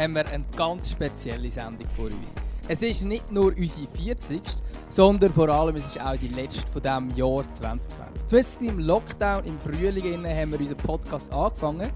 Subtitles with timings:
[0.00, 2.34] haben wir eine ganz spezielle Sendung vor uns.
[2.68, 4.40] Es ist nicht nur unsere 40.
[4.88, 8.26] sondern vor allem es ist auch die letzte von diesem Jahr 2020.
[8.26, 11.90] Zuletzt im Lockdown im Frühling haben wir unseren Podcast angefangen,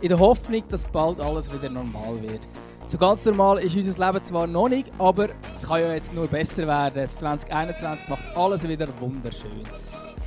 [0.00, 2.46] in der Hoffnung, dass bald alles wieder normal wird.
[2.86, 6.26] So ganz normal ist unser Leben zwar noch nicht, aber es kann ja jetzt nur
[6.26, 6.94] besser werden.
[6.94, 9.62] Das 2021 macht alles wieder wunderschön.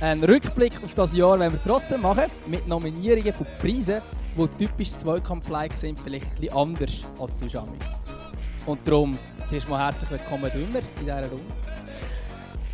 [0.00, 4.02] Ein Rückblick auf das Jahr werden wir trotzdem machen, mit Nominierungen von Preisen,
[4.36, 7.68] die typisch Zweikampf-like sind, vielleicht ein bisschen anders als Zuschauer.
[8.66, 9.18] Und darum
[9.48, 11.44] zuerst mal herzlich willkommen Dümmer in dieser Runde.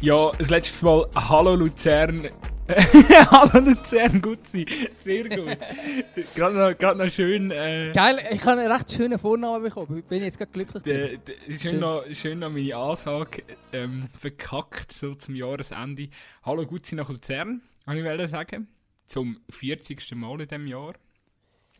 [0.00, 2.28] Ja, das letzte Mal Hallo Luzern
[3.30, 4.66] Hallo Luzern, gut sein.
[5.02, 5.56] Sehr gut.
[6.36, 7.50] gerade, noch, gerade noch schön.
[7.50, 10.02] Äh, Geil, ich habe einen recht schönen Vornamen bekommen.
[10.02, 10.82] Bin jetzt gerade glücklich.
[10.82, 11.80] De, de, schön, schön.
[11.80, 16.10] Noch, schön noch meine Ansage ähm, verkackt, so zum Jahresende.
[16.42, 18.68] Hallo gut sein nach Luzern, kann ich sagen.
[19.06, 20.14] Zum 40.
[20.16, 20.92] Mal in diesem Jahr.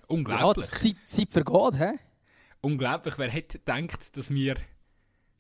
[0.09, 0.71] Unglaublich.
[0.71, 1.93] Ja, Zeit, Zeit vergeht, hä?
[2.61, 3.19] Unglaublich.
[3.19, 4.57] Wer hätte gedacht, dass wir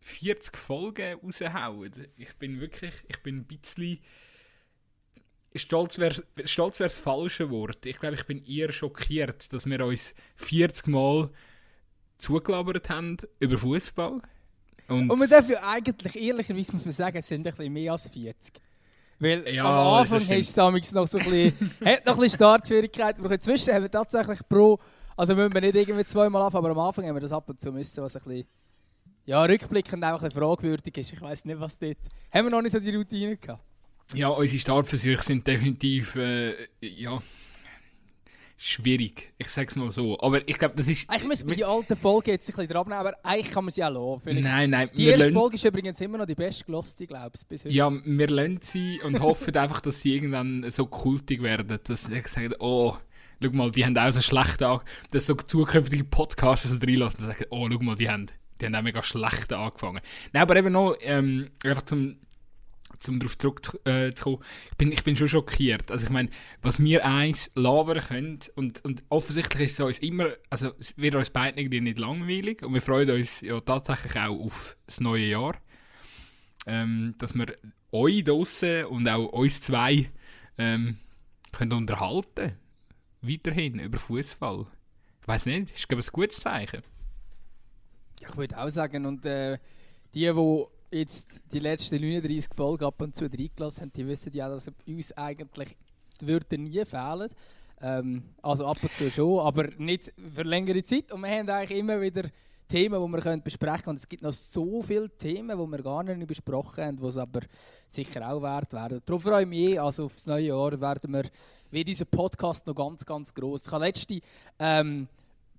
[0.00, 2.06] 40 Folgen raushauen?
[2.16, 3.98] Ich bin wirklich, ich bin ein bisschen
[5.54, 7.86] stolz wäre stolz das falsche Wort.
[7.86, 11.30] Ich glaube, ich bin eher schockiert, dass wir uns 40 Mal
[12.18, 14.20] zugelabert haben über Fußball.
[14.88, 17.92] Und, und man darf ja eigentlich, ehrlicherweise muss man sagen, es sind ein bisschen mehr
[17.92, 18.60] als 40.
[19.20, 23.24] Weil ja, am Anfang hast du noch so ein bisschen, hat noch ein bisschen Startschwierigkeiten.
[23.24, 24.78] Aber inzwischen haben wir tatsächlich pro,
[25.16, 27.60] also müssen wir nicht irgendwie zweimal anfangen, aber am Anfang haben wir das ab und
[27.60, 28.46] zu müssen, was ein bisschen,
[29.24, 31.12] ja, rückblickend auch ein bisschen fragwürdig ist.
[31.12, 31.98] Ich weiß nicht, was dort,
[32.32, 33.62] haben wir noch nicht so die Routine gehabt.
[34.14, 37.20] Ja, unsere Startversuche sind definitiv äh, ja,
[38.58, 39.32] schwierig.
[39.38, 40.18] Ich sag's mal so.
[40.20, 41.06] Aber ich glaube, das ist.
[41.14, 43.84] Ich muss mir die alten Folgen jetzt ein bisschen dran aber eigentlich kann man sie
[43.84, 44.40] auch lassen.
[44.40, 44.90] Nein, nein.
[44.94, 47.72] Die erste Folge ist übrigens immer noch die beste geloste, glaube ich, bis heute.
[47.72, 52.20] Ja, wir lernen sie und hoffen einfach, dass sie irgendwann so kultig werden, dass sie
[52.26, 52.96] sagen, oh,
[53.40, 57.26] schau mal, die haben auch so schlechte Tag, dass so zukünftige Podcasts so reinlassen und
[57.26, 58.26] sagen, oh, schau mal, die haben,
[58.60, 60.00] die haben auch mega schlecht angefangen.
[60.32, 62.18] Nein, aber eben noch, ähm, einfach zum
[63.06, 65.90] um darauf zurückzukommen, äh, ich, bin, ich bin schon schockiert.
[65.90, 66.30] Also ich meine,
[66.62, 71.14] was wir eins labern können und, und offensichtlich ist es uns immer, also es wird
[71.14, 75.26] uns beiden irgendwie nicht langweilig und wir freuen uns ja tatsächlich auch auf das neue
[75.26, 75.56] Jahr.
[76.66, 77.54] Ähm, dass wir
[77.92, 80.10] euch draussen und auch uns zwei
[80.58, 80.98] ähm,
[81.52, 82.58] können unterhalten
[83.22, 84.66] weiterhin über Fußball.
[85.22, 86.82] Ich weiß nicht, ist glaube ein gutes Zeichen.
[88.20, 89.58] Ich würde auch sagen und äh,
[90.14, 94.48] die, die jetzt die letzten 39 Folgen ab und zu reingelassen haben, die wissen ja,
[94.48, 95.76] dass uns eigentlich
[96.20, 97.28] würde nie fehlen.
[97.80, 101.12] Ähm, also ab und zu schon, aber nicht für längere Zeit.
[101.12, 102.28] Und wir haben eigentlich immer wieder
[102.66, 103.96] Themen, die wir können besprechen können.
[103.96, 107.16] Und es gibt noch so viele Themen, die wir gar nicht besprochen haben, die es
[107.16, 107.40] aber
[107.88, 109.00] sicher auch wert werden.
[109.04, 111.24] Darum freue ich mich, also auf das neue Jahr werden wir,
[111.70, 113.62] wird unser Podcast noch ganz, ganz groß.
[113.66, 114.20] Ich habe letzte
[114.58, 115.08] ähm,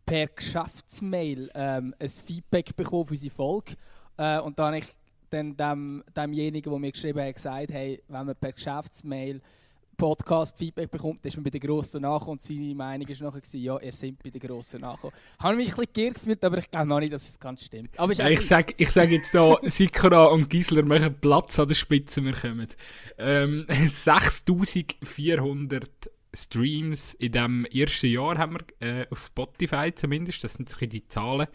[0.05, 3.73] per Geschäftsmail ähm, ein Feedback bekommen für unsere Folge.
[4.17, 4.85] Äh, und da habe ich
[5.29, 9.41] dann dem, demjenigen, der mir geschrieben hat, gesagt, hey, wenn man per Geschäftsmail
[9.99, 13.91] Podcast-Feedback bekommt, ist man bei den Grossen nachgekommen und seine Meinung war nachher, ja, ihr
[13.91, 15.15] seid bei den Grossen nachgekommen.
[15.37, 17.99] Habe mich ein bisschen geirrt gefühlt, aber ich glaube noch nicht, dass es ganz stimmt.
[17.99, 21.75] Aber ja, ich sage ich sag jetzt hier, Sikora und Gisler machen Platz an der
[21.75, 22.67] Spitze, wir kommen.
[23.17, 25.89] Ähm, 6400
[26.31, 31.07] Streams in diesem ersten Jahr haben wir, äh, auf Spotify zumindest, das sind so die
[31.07, 31.47] Zahlen.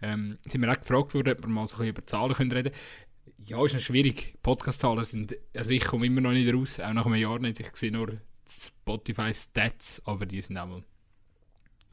[0.00, 2.52] Ähm, sind wir auch gefragt worden, ob wir mal so ein bisschen über Zahlen können
[2.52, 2.82] reden können
[3.46, 4.38] ja, ist noch schwierig.
[4.42, 7.60] Podcast-Zahlen sind, also ich komme immer noch nicht raus, auch nach einem Jahr nicht.
[7.60, 10.82] Ich sehe nur Spotify-Stats, aber die sind auch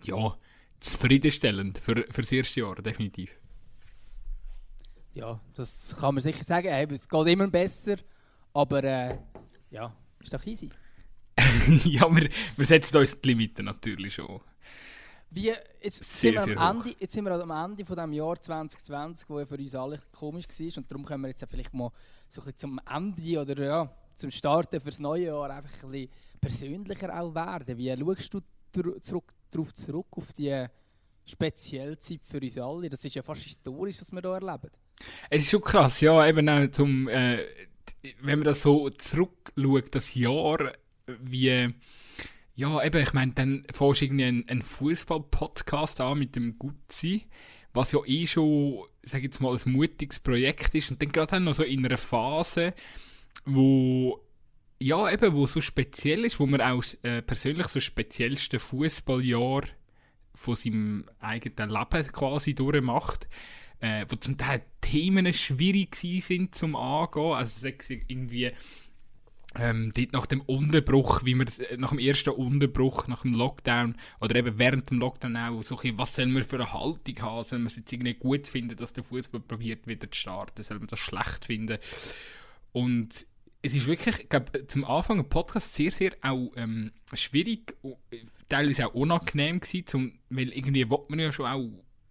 [0.03, 0.37] ja,
[0.79, 3.31] zufriedenstellend für, für das erste Jahr, definitiv.
[5.13, 6.67] Ja, das kann man sicher sagen.
[6.67, 7.97] Es geht immer besser,
[8.53, 9.17] aber äh,
[9.71, 10.69] ja, ist doch easy.
[11.85, 14.41] ja, wir, wir setzen uns die Limiten natürlich schon.
[15.31, 18.41] Wie, jetzt, sehr, sind wir am Ende, jetzt sind wir am Ende von dem Jahr
[18.41, 20.77] 2020, wo ja für uns alle komisch war.
[20.77, 21.91] Und darum können wir jetzt vielleicht mal
[22.27, 26.09] so ein zum Ende oder ja, zum Starten für das neue Jahr einfach ein bisschen
[26.41, 27.77] persönlicher auch werden.
[27.77, 28.39] Wie schaust du
[29.01, 30.65] zurück, darauf zurück, auf die
[31.25, 32.89] spezielle Zeit für uns alle?
[32.89, 34.71] Das ist ja fast historisch, was wir hier erleben.
[35.29, 37.45] Es ist schon krass, ja, eben auch zum, äh,
[38.21, 40.73] wenn man das so zurückschaut, das Jahr,
[41.05, 41.73] wie
[42.59, 47.25] ja, eben, ich meine, dann fährst du irgendwie einen, einen Fußball-Podcast an mit dem Gutzi,
[47.71, 50.91] was ja eh schon, sag ich jetzt mal, ein mutiges Projekt ist.
[50.91, 52.73] Und dann gerade noch so in einer Phase,
[53.45, 54.19] wo
[54.77, 59.63] ja, eben, wo so speziell ist, wo man auch äh, persönlich so das speziellste Fußballjahr
[60.35, 63.29] von seinem eigenen Leben quasi durchmacht,
[63.79, 67.33] äh, wo zum Teil Themen schwierig sind zum Angehen.
[67.35, 67.69] Also,
[68.07, 68.51] irgendwie
[69.57, 71.45] ähm, dort nach dem Unterbruch, wie wir
[71.77, 75.97] nach dem ersten Unterbruch, nach dem Lockdown oder eben während dem Lockdown auch, so ein
[75.97, 77.43] was sollen wir für eine Haltung haben?
[77.43, 80.61] Sollen wir es jetzt irgendwie gut finden, dass der Fußball probiert wieder zu starten?
[80.61, 81.79] Sollen wir das schlecht finden?
[82.73, 83.25] Und
[83.61, 87.75] es ist wirklich, ich glaube, zum Anfang ein Podcast sehr, sehr auch ähm, schwierig,
[88.47, 91.69] teilweise auch unangenehm gewesen, zum, weil irgendwie will man ja schon auch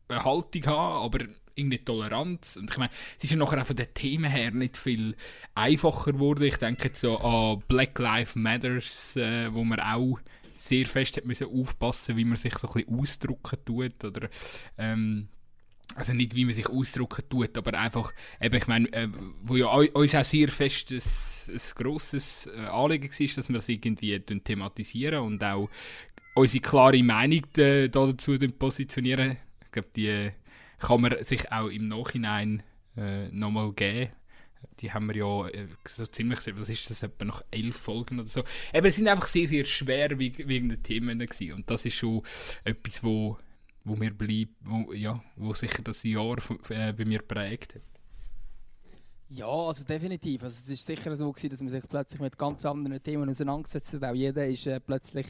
[0.08, 1.25] eine Haltung haben, aber
[1.59, 2.57] irgendwie Toleranz.
[2.57, 5.17] Und ich meine, es ist ja nachher auch von den Themen her nicht viel
[5.55, 6.45] einfacher geworden.
[6.45, 10.19] Ich denke jetzt so an Black Lives Matters, äh, wo man auch
[10.55, 14.29] sehr fest hat müssen aufpassen, wie man sich so ein bisschen ausdrücken tut oder
[14.77, 15.29] ähm,
[15.95, 19.09] also nicht wie man sich ausdrücken tut, aber einfach, eben, ich meine, äh,
[19.43, 21.01] wo ja uns auch sehr fest ein,
[21.49, 25.71] ein grosses äh, Anliegen war, dass wir das irgendwie thematisieren und auch
[26.35, 29.39] unsere klare Meinung äh, dazu positionieren.
[29.65, 30.31] Ich glaube, die
[30.79, 32.63] kann man sich auch im Nachhinein
[32.97, 34.13] äh, nochmal geben.
[34.81, 38.29] Die haben wir ja äh, so ziemlich, was ist das, etwa noch elf Folgen oder
[38.29, 38.43] so.
[38.73, 41.53] Eben, es sind einfach sehr, sehr schwer wegen Themen gewesen.
[41.53, 42.23] Und das ist schon
[42.65, 43.39] etwas, wo,
[43.85, 46.39] wo mir bleibt, wo, ja, wo sicher das Jahr
[46.71, 47.83] äh, bei mir prägt hat.
[49.31, 50.43] Ja, also definitiv.
[50.43, 53.95] Also es ist sicher so gewesen, dass man sich plötzlich mit ganz anderen Themen auseinandergesetzt
[53.95, 54.05] hat.
[54.05, 55.27] Auch jeder ist äh, plötzlich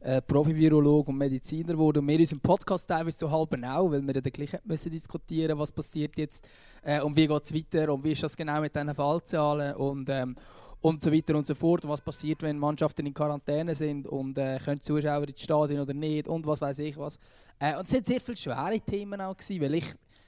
[0.00, 1.98] äh, Profi-Virologe und Mediziner geworden.
[1.98, 5.58] Und wir in unserem Podcast teilweise so halb auch, weil wir dann gleich müssen diskutieren
[5.58, 6.46] was passiert jetzt
[6.82, 10.08] äh, und wie geht es weiter und wie ist das genau mit diesen Fallzahlen und,
[10.08, 10.36] ähm,
[10.80, 11.86] und so weiter und so fort.
[11.88, 16.28] Was passiert, wenn Mannschaften in Quarantäne sind und äh, können Zuschauer ins Stadion oder nicht
[16.28, 17.18] und was weiß ich was.
[17.58, 19.86] Äh, und es sind sehr viele schwere Themen auch gewesen, weil ich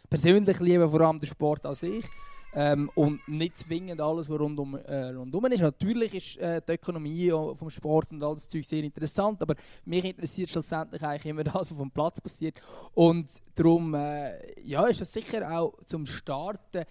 [0.09, 2.05] persönlich liebe vor allem den Sport als ich.
[2.53, 5.61] Ähm, und nicht zwingend alles, was rundum, äh, rundum ist.
[5.61, 9.55] Natürlich ist äh, die Ökonomie vom Sport und all das Zeug sehr interessant, aber
[9.85, 12.61] mich interessiert schlussendlich eigentlich immer das, was auf Platz passiert.
[12.95, 16.85] Und darum äh, ja, ist das sicher auch zum Starten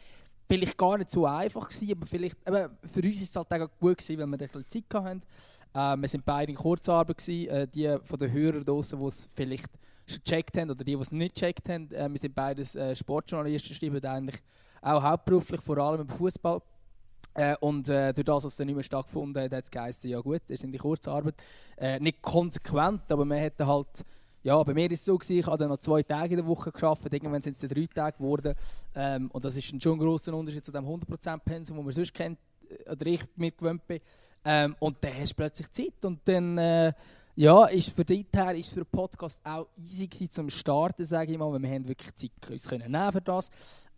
[0.47, 3.69] vielleicht gar nicht so einfach gewesen, aber vielleicht, aber für uns ist es halt auch
[3.79, 5.21] gut gewesen, weil wir ein bisschen Zeit hatten.
[5.73, 9.29] Äh, wir sind beide in Kurzarbeit gewesen, äh, die von den Hörern draußen, die es
[9.31, 9.69] vielleicht
[10.09, 11.91] schon gecheckt haben oder die, die es nicht gecheckt haben.
[11.91, 14.41] Äh, wir sind beides äh, Sportjournalisten, schreiben eigentlich
[14.81, 16.61] auch hauptberuflich vor allem im Fußball.
[17.33, 20.19] Äh, und äh, durch das, was dann nicht mehr stattgefunden hat, hat es geheißen, ja
[20.19, 21.35] gut, ist in die Kurzarbeit.
[21.77, 24.03] Äh, nicht konsequent, aber man hätte halt,
[24.41, 26.47] ja, bei mir ist es so gewesen, ich habe dann noch zwei Tage in der
[26.47, 28.55] Woche geschafft, irgendwann sind es dann drei Tage geworden.
[28.95, 32.39] Ähm, und das ist schon ein grosser Unterschied zu dem 100%-Pensum, den man sonst kennt,
[32.69, 33.99] äh, oder ich mitgewöhnt bin.
[34.43, 36.93] Ähm, und dann hast du plötzlich Zeit und dann äh,
[37.39, 41.37] ja, ist für dort her ist für den Podcast auch easy zum Starten, sage ich
[41.37, 43.49] mal, wir haben wirklich Zeit uns können nehmen für das.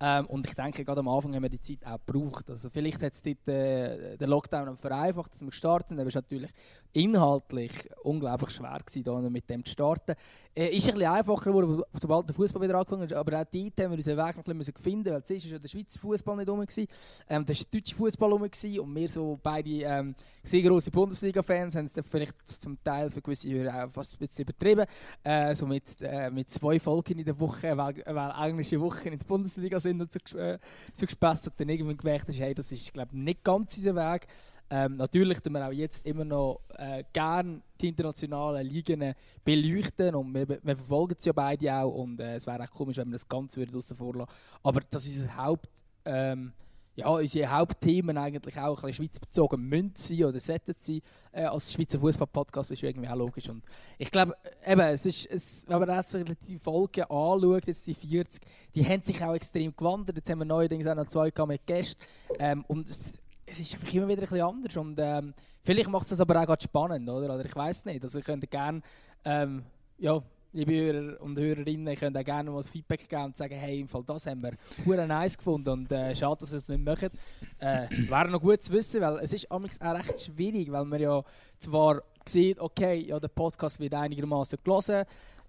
[0.03, 2.49] Ähm, und ich denke, gerade am Anfang haben wir die Zeit auch gebraucht.
[2.49, 6.15] Also vielleicht hat es dort äh, den Lockdown vereinfacht, dass wir gestartet sind, aber es
[6.15, 6.49] war natürlich
[6.93, 7.71] inhaltlich
[8.03, 10.15] unglaublich schwer gewesen, mit dem zu starten.
[10.55, 13.55] Äh, ist ein bisschen einfacher geworden, sobald der Fußball wieder angefangen ist, aber auch dort
[13.55, 16.61] haben wir unseren Weg ein bisschen finden, weil zuerst war der Schweizer Fußball nicht rum,
[16.61, 16.87] ähm,
[17.27, 21.85] da war der deutsche Fußball rum und wir so beide ähm, sehr grosse Bundesliga-Fans haben
[21.85, 24.85] es dann vielleicht zum Teil für gewisse Hörer auch fast ein bisschen übertrieben,
[25.23, 29.19] äh, so mit, äh, mit zwei Folgen in der Woche, weil, weil englische Wochen in
[29.19, 30.59] der Bundesliga sind und so, äh,
[30.93, 34.27] so gespässt und dann irgendwann gemerkt hast, hey, das ist glaube nicht ganz unser Weg.
[34.69, 40.33] Ähm, natürlich tun wir auch jetzt immer noch äh, gerne die internationalen Ligen beleuchten und
[40.33, 43.17] wir, wir verfolgen sie ja beide auch und äh, es wäre auch komisch, wenn wir
[43.17, 44.33] das Ganze wieder draussen vorlassen.
[44.63, 45.69] Aber das ist unser Haupt...
[46.05, 46.53] Ähm,
[46.95, 51.01] ja, unsere Hauptthemen eigentlich auch ein bisschen schweizbezogen müssen sein oder sollten sein.
[51.31, 53.47] Äh, als Schweizer Fußball-Podcast ist irgendwie auch logisch.
[53.49, 53.63] Und
[53.97, 56.17] ich glaube, eben, es es, wenn man jetzt
[56.47, 58.41] die Folgen anschaut, jetzt die 40,
[58.75, 60.17] die haben sich auch extrem gewandert.
[60.17, 62.01] Jetzt haben wir neuerdings auch noch zwei mit Gästen.
[62.39, 64.77] Ähm, und es, es, ist einfach immer wieder ein bisschen anders.
[64.77, 65.33] Und ähm,
[65.63, 67.33] vielleicht macht es das aber auch gerade spannend, oder?
[67.33, 68.03] Oder ich weiß nicht.
[68.03, 68.81] Also ich könnte gerne,
[69.23, 69.63] ähm,
[69.97, 70.21] ja,
[70.53, 73.79] liebe Hörer und Hörerinnen, ihr könnt auch gerne mal ein Feedback geben und sagen, hey,
[73.79, 74.51] im Fall das haben wir
[74.85, 77.11] hure nice gefunden und äh, schade, dass ihr es nicht macht.
[77.59, 81.23] Äh, wäre noch gut zu wissen, weil es ist auch recht schwierig, weil man ja
[81.57, 85.05] zwar sieht, okay, ja, der Podcast wird einigermaßen gelesen,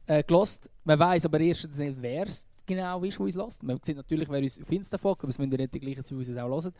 [0.06, 0.70] äh, gelost.
[0.84, 3.62] Man weiß aber erstens nicht, wer es genau ist, der uns lässt.
[3.62, 6.04] Man sieht natürlich, wer uns auf Insta folgt, aber es müssen ja nicht die gleichen
[6.04, 6.72] zu uns auch hören.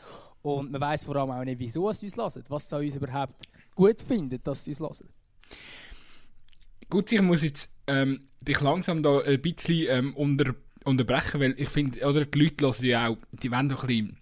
[0.43, 3.35] Und man weiß vor allem auch nicht, wieso es uns lässt, was es uns überhaupt
[3.75, 5.09] gut findet, dass sie uns hören.
[6.93, 11.71] Gut, ich muss jetzt ähm, dich langsam da ein bisschen ähm, unter, unterbrechen, weil ich
[11.71, 14.19] finde, oder die Leute hören ja auch, die wollen doch ein bisschen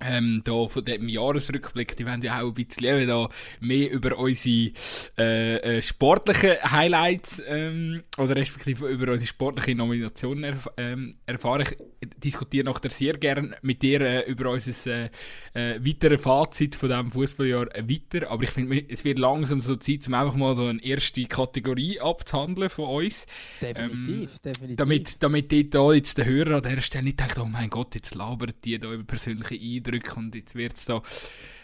[0.00, 3.28] ähm, da von dem Jahresrückblick, die wollen ja auch ein bisschen da
[3.60, 4.72] mehr über unsere
[5.18, 11.66] äh, äh, sportlichen Highlights ähm, oder respektive über unsere sportlichen Nominationen erf ähm, erfahren.
[12.00, 15.10] Ich diskutiere nachher sehr gerne mit dir äh, über unser äh,
[15.54, 20.06] äh, weiteres Fazit von diesem Fußballjahr weiter, aber ich finde, es wird langsam so Zeit,
[20.08, 23.26] um einfach mal so eine erste Kategorie abzuhandeln von uns.
[23.60, 24.76] Definitiv, ähm, definitiv.
[24.76, 27.94] Damit, damit dort da jetzt der Hörer an der Stelle nicht denkt, oh mein Gott,
[27.94, 31.02] jetzt labert die da über persönliche Eindrücke drücke und jetzt wird es da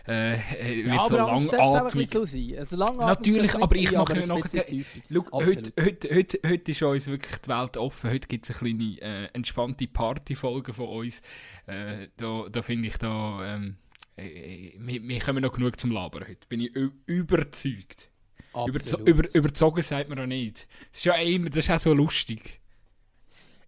[0.09, 2.11] äh, äh, wird Ja, so aber ein langatmig.
[2.11, 2.21] so.
[2.21, 3.07] Also langatmig
[3.37, 5.03] Natürlich, aber ich sein, mache ja nachher- tiefig.
[5.13, 8.11] Schau, heute, heute, heute, heute ist uns wirklich die Welt offen.
[8.11, 11.21] Heute gibt es eine kleine äh, entspannte Partyfolge von uns.
[11.67, 13.77] Äh, da da finde ich, da, ähm,
[14.17, 16.47] äh, wir, wir kommen noch genug zum Labern heute.
[16.49, 16.71] Bin ich
[17.07, 18.09] überzeugt.
[18.67, 20.67] Überzo über, überzogen sagt man auch nicht.
[20.93, 22.61] Das ist ja immer, das ist auch so lustig.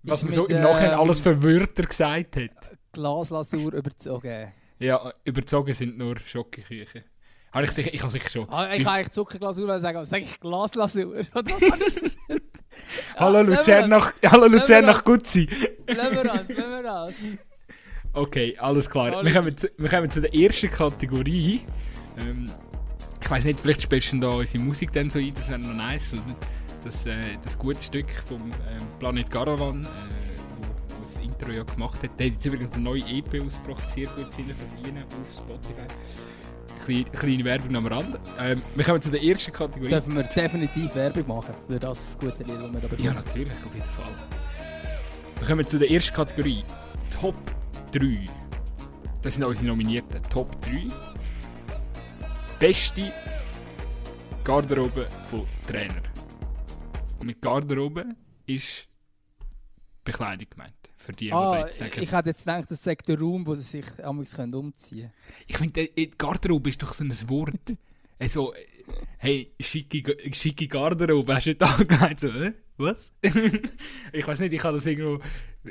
[0.04, 2.78] Was Ist man so im Nachhinein ähm, alles für Wörter gesagt hat.
[2.92, 4.52] Glaslasur überzogen.
[4.78, 7.02] Ja, überzogen sind nur Schokoküchen.
[7.52, 8.48] Habe ich sicher, ich habe sicher schon.
[8.50, 11.06] Ah, ich kann eigentlich Zuckerglasur sagen, aber sage ich Glaslasur?
[11.34, 12.16] Oder was anderes?
[13.16, 15.04] Hallo lassen Luzern nach, hallo Luzern wir nach das.
[15.04, 15.48] Gutzi.
[15.86, 17.14] Lassen wir das, lassen wir das.
[18.12, 19.16] Okay, alles klar.
[19.16, 21.62] Alles- Wir kommen, zu, wir kommen zu der ersten Kategorie.
[22.18, 22.46] Ähm,
[23.20, 25.74] ich weiß nicht, vielleicht spielst du da unsere Musik dann so ein, das wäre noch
[25.74, 26.12] nice.
[26.12, 26.36] oder?
[26.84, 29.88] Das, äh, das gute Stück vom ähm, Planet Caravan, äh,
[31.38, 32.18] Intro ja gemacht hat.
[32.18, 35.86] Der hat jetzt übrigens eine neue EP ausgebracht, sehr gut sind das rein auf Spotify.
[36.84, 38.18] Kleine, kleine Werbung am Rand.
[38.38, 39.88] Ähm, wir kommen zu der ersten Kategorie.
[39.88, 43.04] Dürfen wir definitiv Werbung machen für das gute Lied, das wir da bekommen.
[43.04, 44.14] Ja, natürlich, auf jeden Fall.
[45.38, 46.64] Wir kommen zu der ersten Kategorie.
[47.10, 47.36] Top
[47.92, 48.24] 3.
[49.22, 50.22] Das sind unsere Nominierten.
[50.30, 50.88] Top 3.
[52.58, 53.12] Beste
[54.44, 56.02] Garderobe von Trainer.
[57.24, 58.06] Mit Garderobe
[58.46, 58.88] ist
[60.04, 60.77] Bekleidung gemeint.
[60.98, 62.02] Für die, die Ah, jetzt sagen.
[62.02, 65.12] ich hätte jetzt gedacht, das sagt der Raum, wo sie sich können umziehen
[65.46, 67.54] Ich finde, äh, Garderobe ist doch so ein Wort.
[68.20, 68.58] Also, äh,
[69.18, 70.02] hey, schicke,
[70.32, 72.20] schicke Garderobe, hast du nicht?
[72.20, 72.52] So, äh?
[72.78, 73.12] Was?
[74.12, 75.22] ich weiß nicht, ich habe das irgendwo.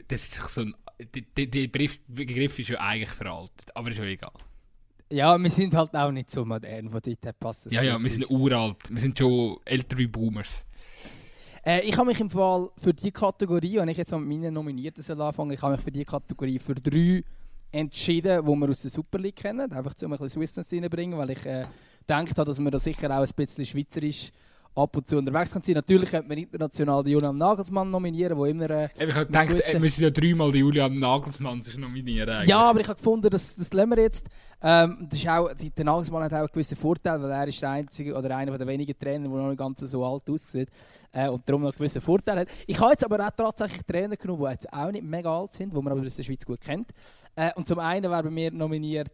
[0.07, 0.73] Das ist doch so ein.
[1.13, 4.31] Der, Begriff, ist ja eigentlich veraltet, aber ist ja egal.
[5.11, 8.01] Ja, wir sind halt auch nicht so modern, von dort her passt das Ja, ja,
[8.01, 8.89] wir sind uralt.
[8.89, 10.65] Wir sind schon ältere Boomers.
[11.67, 14.53] Äh, ich habe mich im Fall für die Kategorie, wenn ich jetzt mal mit meinen
[14.53, 17.21] Nominierten soll anfangen ich habe mich für die Kategorie für drei
[17.73, 19.69] entschieden, die wir aus der Super League kennen.
[19.73, 21.65] Einfach um ein bisschen Swissness reinbringen, weil ich äh,
[22.09, 24.31] habe, dass wir da sicher auch ein bisschen schweizerisch
[24.77, 25.75] ab und zu unterwegs kann sein.
[25.75, 28.69] Natürlich könnte man international den Julian Nagelsmann nominieren, wo immer...
[28.69, 32.29] Äh, Ich habe gedacht, äh, wir müssen ja dreimal den Julian Nagelsmann sich nominieren.
[32.29, 32.49] eigentlich.
[32.49, 34.27] Ja, aber ich habe gefunden, das, das lassen wir jetzt.
[34.61, 37.69] Ähm, das ist auch, der Nagelsmann hat auch einen gewissen Vorteil, weil er ist der
[37.71, 40.69] einzige oder einer der wenigen Trainer, der noch nicht ganz so alt aussieht
[41.11, 42.47] äh, und darum noch einen gewissen Vorteil hat.
[42.65, 45.75] Ich habe jetzt aber auch tatsächlich Trainer genommen, die jetzt auch nicht mega alt sind,
[45.75, 46.89] die man aber aus der Schweiz gut kennt.
[47.35, 49.11] Äh, und zum einen wäre bei mir nominiert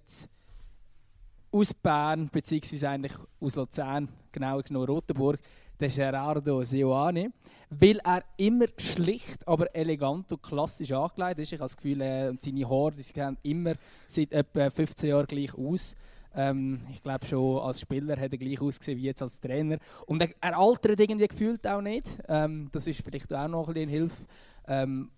[1.53, 5.39] aus Bern, beziehungsweise eigentlich aus Luzern, genauer genommen Rotenburg,
[5.79, 7.31] der Gerardo Sioane,
[7.69, 11.53] weil er immer schlicht, aber elegant und klassisch angelegt ist.
[11.53, 13.75] Ich habe das Gefühl, äh, seine Haare die sehen immer
[14.07, 15.95] seit etwa 15 Jahren gleich aus.
[16.35, 19.77] Ähm, ich glaube schon als Spieler hat er gleich ausgesehen wie jetzt als Trainer.
[20.07, 22.17] Und er, er altert irgendwie gefühlt auch nicht.
[22.27, 24.23] Ähm, das ist vielleicht auch noch ein bisschen Hilfe.
[24.67, 25.11] Ähm,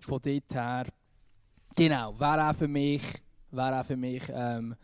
[0.00, 0.86] von dort her,
[1.74, 3.02] genau, wäre auch für mich,
[3.50, 4.74] wäre auch für mich ähm,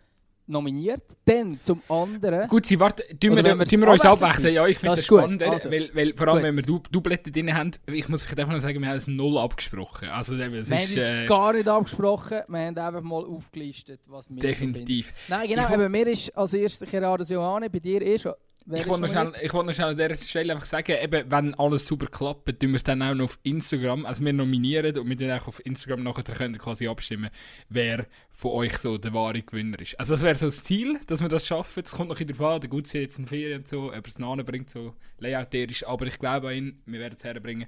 [0.47, 1.03] nominiert.
[1.25, 2.49] Dann zum anderen.
[2.49, 4.55] Gut, sie warte, tun wir, wir tun wir uns abwechseln.
[4.55, 6.45] Ja, ich finde Das das, spannender, Also, weil, weil vor allem, gut.
[6.45, 9.07] wenn wir du Dubletten drin haben, ich muss vielleicht einfach noch sagen, wir haben es
[9.07, 10.09] null abgesprochen.
[10.09, 14.01] Also, das wir ist, haben uns äh, gar nicht abgesprochen, wir haben einfach mal aufgelistet,
[14.09, 15.13] was wir so definitiv.
[15.29, 18.33] Nein, genau, eben, mir ist als erstes Gerardo Sioane, bei dir eh schon.
[18.66, 19.35] Ich ist wollte noch, nominiert?
[19.37, 22.47] schnell- ich wollte noch schnell an dieser Stelle einfach sagen, eben, wenn alles super klappt,
[22.59, 25.49] tun wir es dann auch noch auf Instagram, also wir nominieren und wir dann auch
[25.49, 27.28] auf Instagram nachher können quasi abstimmen,
[27.68, 30.00] wer von euch so der wahre Gewinner ist.
[30.00, 31.83] Also das wäre so das Ziel, dass wir das schaffen.
[31.83, 34.02] Das kommt noch bisschen drauf an, der Gutzi jetzt in Ferien und so, ob er
[34.06, 37.66] es bringt, so layouterisch, aber ich glaube an ihn, wir werden es herbringen.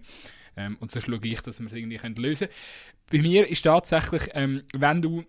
[0.56, 2.58] Ähm, und so schlage ich, dass wir es irgendwie können lösen können.
[3.10, 5.24] Bei mir ist tatsächlich, ähm, wenn du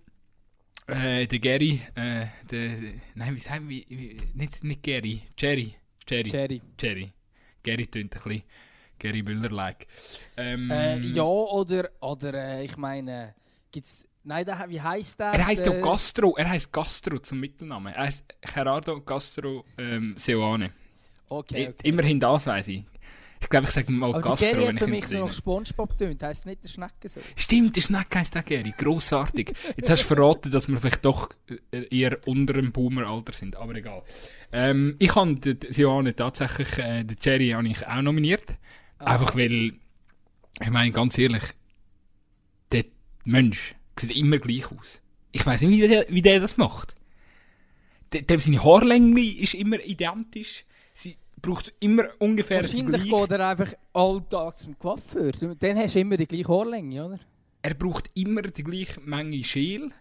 [0.88, 2.70] äh, der Gary, äh, der,
[3.15, 5.75] nein, wie sagen wir, wie- nicht, nicht Gary, Jerry,
[6.08, 6.62] Jerry, Jerry.
[6.79, 7.13] Jerry.
[7.63, 8.44] Gary tönt ein bisschen
[9.00, 9.88] Gary Müller-like.
[10.38, 13.36] Ähm, Äh, ja, oder, oder äh, ich meine,
[13.72, 14.06] gibt's.
[14.24, 15.27] Nein, der, wie heißt der?
[15.27, 17.94] Er heißt ja Gastro, er heißt Gastro zum Mittelnamen.
[17.94, 20.72] Er heißt Gerardo Gastro ähm, Seoane.
[21.29, 21.88] Okay, okay.
[21.88, 22.84] Immerhin das weiß ich.
[23.39, 25.98] Ich glaube, ich sage mal Aber Gastro, Gary wenn ich für mich so nach Spongebob
[25.98, 27.20] tönt, heisst nicht der Schnecke so.
[27.36, 28.74] Stimmt, der Schneck heisst auch Gary.
[28.77, 29.53] Grossartig.
[29.75, 31.29] Jetzt hast du verraten, dass wir vielleicht doch
[31.72, 34.03] äh, eher unter dem Boomer-Alter sind, aber egal.
[34.51, 35.38] Ähm, ich habe
[35.70, 38.46] Seoane tatsächlich, äh, den Jerry habe ich auch nominiert.
[39.00, 39.13] Ah.
[39.13, 39.74] Einfach weil,
[40.62, 41.44] ich meine, ganz ehrlich,
[42.72, 42.86] der
[43.24, 45.01] Mensch sieht immer gleich aus.
[45.32, 46.96] Ich weiß nicht, wie der, wie der das macht.
[48.13, 50.65] Der, der, seine Haarlänge ist immer identisch.
[51.41, 55.32] Braucht immer ungefähr die Wahrscheinlich gleiche- geht er einfach alltag zum Coiffeur.
[55.60, 57.20] Dann hast du immer die gleiche Haarlänge, oder?
[57.62, 59.91] er braucht immer die gleiche Menge Schäl.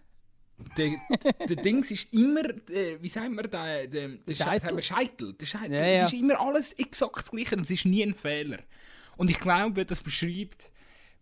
[0.78, 0.92] Der,
[1.48, 4.80] der Dings ist immer, der, wie sagen wir, der, der, der Scheitel.
[4.82, 5.32] Scheitel.
[5.34, 5.72] Der Scheitel.
[5.72, 6.06] Ja, Es ja.
[6.06, 8.58] ist immer alles exakt das Gleiche und es ist nie ein Fehler.
[9.16, 10.70] Und ich glaube, das beschreibt,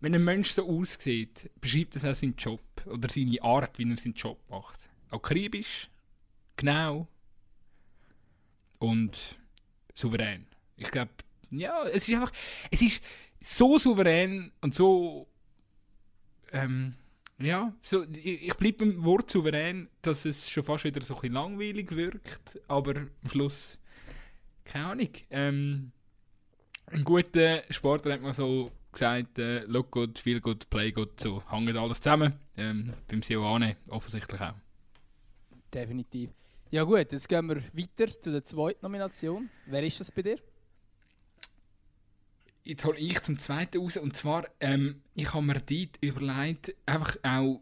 [0.01, 2.61] wenn ein Mensch so aussieht, beschreibt das auch seinen Job.
[2.87, 4.79] oder seine Art, wie er seinen Job macht.
[5.11, 5.89] Akribisch,
[6.57, 7.09] genau
[8.79, 9.39] und
[9.95, 10.47] souverän.
[10.77, 11.13] Ich glaube,
[11.51, 12.33] ja, es ist einfach,
[12.71, 13.03] es ist
[13.41, 15.29] so souverän und so,
[16.53, 16.95] ähm,
[17.39, 21.21] ja, so, ich, ich bleibe beim Wort souverän, dass es schon fast wieder so ein
[21.21, 23.79] bisschen langweilig wirkt, aber am Schluss,
[24.65, 25.93] keine Ahnung, ähm,
[26.87, 31.43] ein guter Sportler hat man so gesagt, äh, look good, feel good, play good, so
[31.51, 32.35] hängt alles zusammen.
[32.57, 34.55] Ähm, beim Sioane offensichtlich auch.
[35.73, 36.31] Definitiv.
[36.71, 39.49] Ja gut, jetzt gehen wir weiter zu der zweiten Nomination.
[39.67, 40.39] Wer ist das bei dir?
[42.65, 43.97] Jetzt hole ich zum zweiten raus.
[43.97, 47.61] Und zwar, ähm, ich habe mir dort überlegt, einfach auch,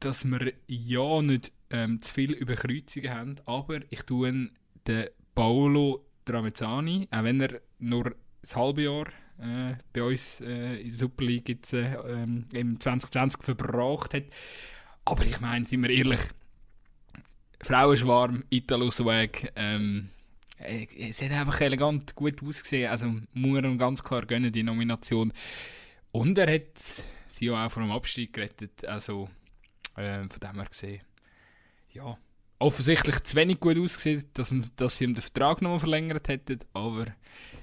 [0.00, 4.50] dass wir ja nicht ähm, zu viele Überkreuzungen haben, aber ich tue
[4.86, 9.06] den Paolo Tramezzani, auch wenn er nur ein halbes Jahr
[9.38, 14.24] äh, bei uns äh, in der Super League jetzt, äh, ähm, im 2020 verbracht hat.
[15.04, 16.20] Aber ich meine, sind wir ehrlich,
[17.60, 20.10] Frauenschwarm, Italo-Swag, ähm,
[20.58, 22.90] äh, es hat einfach elegant gut ausgesehen.
[22.90, 25.32] Also muss er ganz klar gönnen, die Nomination.
[26.12, 26.78] Und er hat
[27.28, 28.84] sie auch vor dem Abstieg gerettet.
[28.84, 29.28] Also
[29.96, 31.00] äh, von dem her gesehen,
[31.92, 32.16] ja,
[32.58, 36.58] offensichtlich zu wenig gut ausgesehen, dass, dass sie ihm den Vertrag noch verlängert hätten.
[36.72, 37.06] Aber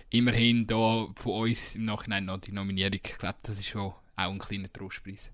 [0.09, 2.99] immerhin da von uns im Nachhinein noch die Nominierung.
[3.03, 5.31] Ich glaube, das ist schon auch ein kleiner Trostpreis.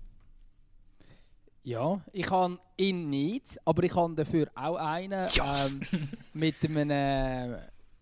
[1.64, 5.80] Ja, ich habe ihn nicht, aber ich habe dafür auch einen Yes.
[5.92, 6.90] ähm, mit einem.
[6.90, 7.54] Äh,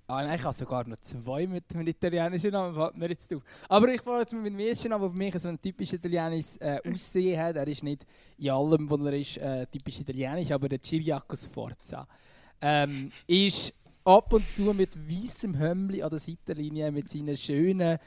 [0.07, 3.43] ah, nein, ich habe sogar noch zwei mit einem italienischen Namen, fällt mir jetzt auf.
[3.69, 6.57] Aber ich fange jetzt mit dem ersten an, der für mich so ein typisch italienisches
[6.57, 7.57] äh, Aussehen hat.
[7.57, 8.07] Er ist nicht
[8.39, 12.09] in allem, wo er ist, äh, typisch italienisch, aber der Ciriaco Sforza.
[12.63, 13.75] Ähm, ist
[14.05, 17.99] ab und zu mit weißem Hömmli an der Seitenlinie, mit seinen schönen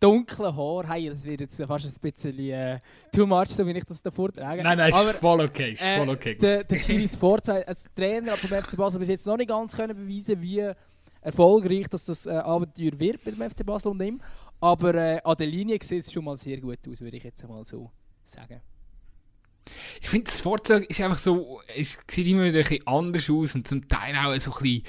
[0.00, 0.90] dunklen Haaren.
[0.90, 2.80] Hey, das wird jetzt fast ein bisschen äh,
[3.12, 4.62] too much, so wie ich das da vortrage.
[4.62, 5.72] Nein, nein, Aber, ist voll okay.
[5.72, 6.34] Ist äh, voll okay.
[6.36, 9.96] Der, der Giri Sforza als Trainer vom FC Basel bis jetzt noch nicht ganz können
[9.96, 10.72] beweisen, wie
[11.20, 14.20] erfolgreich dass das äh, Abenteuer wird mit dem FC Basel und ihm.
[14.60, 17.46] Aber äh, an der Linie sieht es schon mal sehr gut aus, würde ich jetzt
[17.46, 17.90] mal so
[18.24, 18.60] sagen.
[20.00, 23.54] Ich finde, das Fahrzeug ist einfach so, es sieht immer wieder ein bisschen anders aus
[23.54, 24.82] und zum Teil auch so ein bisschen,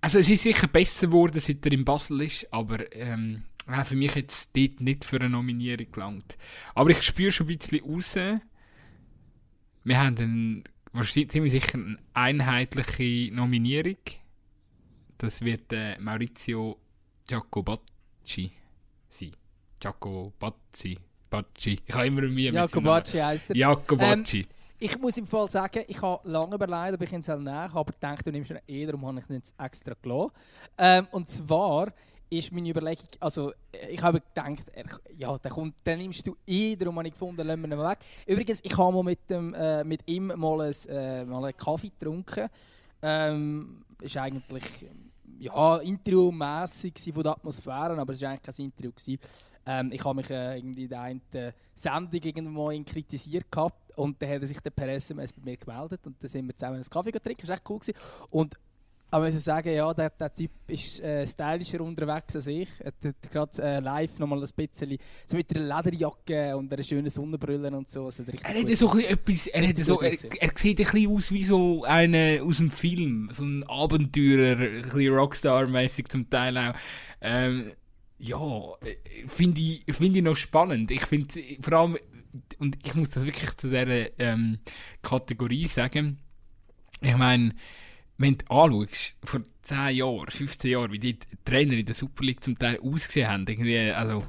[0.00, 3.96] also es ist sicher besser geworden, seit er in Basel ist, aber ähm, ja, für
[3.96, 6.36] mich jetzt dort nicht für eine Nominierung gelangt.
[6.74, 8.14] Aber ich spüre schon ein bisschen raus,
[9.84, 13.98] wir haben einen, wahrscheinlich ziemlich sicher eine einheitliche Nominierung.
[15.18, 16.78] Das wird äh, Maurizio
[17.26, 18.50] Giacobacci
[19.08, 19.32] sein.
[19.78, 20.98] Giacobacci.
[21.30, 21.78] Bacci.
[21.84, 23.54] Ich habe immer Mühe mit seinem Jacobacci heisst er.
[23.54, 24.46] Giacobacci.
[24.78, 27.98] Ich muss im Fall sagen, ich habe lange überlegt, ob ich ihn nehmen aber ich
[27.98, 30.32] dachte, du nimmst ihn eh, darum habe ich ihn jetzt extra gelassen.
[30.76, 31.92] Ähm, und zwar
[32.30, 34.84] ist meine Überlegung, also äh, ich habe gedacht, er,
[35.16, 37.98] ja, der kommt, den nimmst du eh, darum habe ich gefunden, lassen wir ihn weg.
[38.26, 41.90] Übrigens, ich habe mal mit, dem, äh, mit ihm mal, ein, äh, mal einen Kaffee
[41.90, 42.48] getrunken.
[43.02, 44.64] Ähm, ist eigentlich
[45.38, 48.92] ja, interviewmässig von der Atmosphäre, aber es war eigentlich kein Interview.
[48.92, 49.18] Gewesen.
[49.66, 51.20] Ähm, ich habe mich äh, in der einen
[51.74, 55.56] Sendung irgendwo ihn kritisiert gehabt und dann hat er sich dann per SMS bei mir
[55.56, 57.78] gemeldet und dann sind wir zusammen einen Kaffee getrunken, das war echt cool.
[57.78, 57.96] Gewesen.
[58.30, 58.56] Und
[59.10, 62.68] aber ich muss sagen, ja, der, der Typ ist äh, stylischer unterwegs als ich.
[62.80, 67.08] Er hat gerade äh, live nochmal ein bisschen so mit einer Lederjacke und einer schönen
[67.10, 68.06] Sonnenbrille und so.
[68.06, 69.18] Also Er hat so ein ausgesehen.
[69.24, 72.56] bisschen etwas, er, hat so, er, er sieht ein bisschen aus wie so einer aus
[72.56, 76.74] dem Film, so ein Abenteurer, ein bisschen Rockstar-mäßig zum Teil auch.
[77.20, 77.72] Ähm,
[78.18, 78.38] ja,
[78.82, 78.96] äh,
[79.28, 80.90] finde ich, find ich noch spannend.
[80.90, 81.98] Ich finde vor allem,
[82.58, 84.58] und ich muss das wirklich zu dieser ähm,
[85.02, 86.18] Kategorie sagen,
[87.00, 87.54] ich meine,
[88.18, 92.42] wenn du anschaust, vor 10 Jahren, 15 Jahren, wie die Trainer in der Super League
[92.42, 94.24] zum Teil ausgesehen haben, irgendwie, also,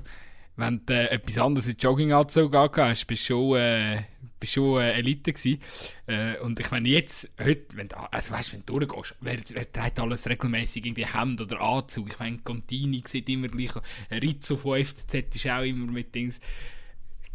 [0.56, 4.04] wenn du äh, etwas anderes als Jogginganzug angehst hast, bist du schon, äh,
[4.39, 5.62] bist schon äh, Elite gewesen.
[6.08, 9.71] Äh, und ich meine, jetzt, heute, wenn du, also weißt, wenn du durchgehst, wer, wer
[9.71, 12.10] trägt alles regelmäßig irgendwie Hemd oder Anzug?
[12.10, 13.71] Ich meine, Contini sieht immer gleich.
[14.12, 16.41] Rizzo von FCZ ist auch immer mit Dings.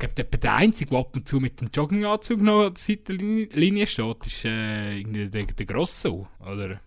[0.02, 2.82] Ich glaube, der, der Einzige, der ab und zu mit dem Jogginganzug noch an der
[2.82, 6.80] Seitenlinie steht, ist äh, irgendwie der, der Grosso, oder?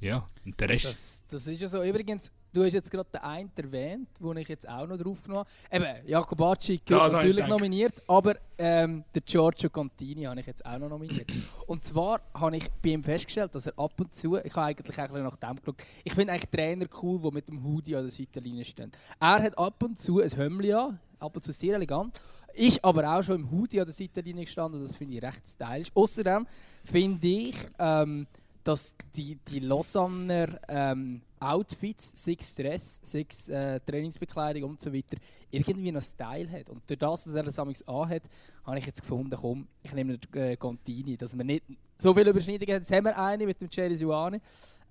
[0.00, 0.86] Ja, und der Rest.
[0.86, 1.82] Das, das ist ja so.
[1.82, 5.44] Übrigens, du hast jetzt gerade den einen erwähnt, den ich jetzt auch noch drauf genommen
[5.70, 5.84] habe.
[5.84, 10.46] Eben, Jacobacci Ja, das habe ich natürlich nominiert, aber ähm, den Giorgio Contini habe ich
[10.46, 11.30] jetzt auch noch nominiert.
[11.66, 14.98] und zwar habe ich bei ihm festgestellt, dass er ab und zu, ich habe eigentlich
[14.98, 18.10] auch nach dem geschaut, ich finde eigentlich Trainer cool, die mit dem Hoodie an der
[18.10, 18.92] Seitenlinie stehen.
[19.20, 22.20] Er hat ab und zu ein Hömmli an, ab und zu sehr elegant,
[22.54, 25.88] ist aber auch schon im Hoodie an der Seitenlinie gestanden, das finde ich recht stylisch.
[25.94, 26.46] Außerdem
[26.84, 28.26] finde ich, ähm,
[28.64, 35.16] dass die, die Lausanner ähm, Outfits, sechs Dress, sechs äh, Trainingsbekleidung und so weiter,
[35.50, 36.68] irgendwie noch Style hat.
[36.68, 38.28] Und durch das, dass er das amigs anhat,
[38.64, 41.64] habe ich jetzt gefunden, komm, ich nehme den äh, Contini, dass wir nicht
[41.96, 42.82] so viele Überschneidungen haben.
[42.82, 44.40] Jetzt haben wir eine mit dem Jerry Suane,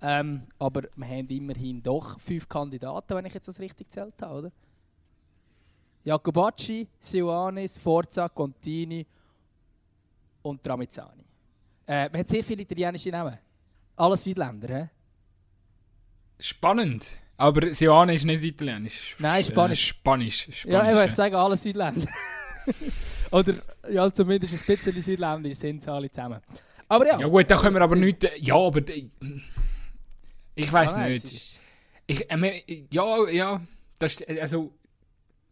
[0.01, 4.39] ähm, aber wir haben immerhin doch fünf Kandidaten, wenn ich jetzt das richtig gezählt habe,
[4.39, 4.51] oder?
[6.03, 9.05] Jacobacci, Siuani, Sforza, Contini
[10.41, 11.23] und Tramizzani.
[11.87, 13.37] Äh, man hat sehr viele italienische Namen.
[13.95, 14.89] Alles Südländer, hä?
[16.39, 17.17] Spannend.
[17.37, 19.15] Aber Sione ist nicht italienisch.
[19.19, 19.79] Nein, Spanisch.
[19.79, 20.41] Äh, Spanisch.
[20.41, 20.65] Spanisch.
[20.65, 20.95] Ja, ich ja.
[20.95, 22.07] würde sagen, alle Südländer.
[23.31, 23.53] Oder
[23.89, 26.41] ja, zumindest ein bisschen Südländisch sind sie alle zusammen.
[26.87, 27.19] Aber ja.
[27.19, 28.29] Ja gut, da können wir aber nicht...
[28.39, 28.81] Ja, aber...
[30.55, 31.25] Ich weiß Ah, nicht.
[31.25, 31.57] Ich,
[32.07, 33.61] ich meine, ja, ja,
[33.99, 34.78] das, also, ich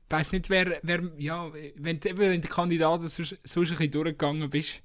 [0.09, 4.49] weiß nicht, wer, wer, ja, wenn, eben, wenn der Kandidat so, so ein bisschen durchgegangen
[4.49, 4.81] bist,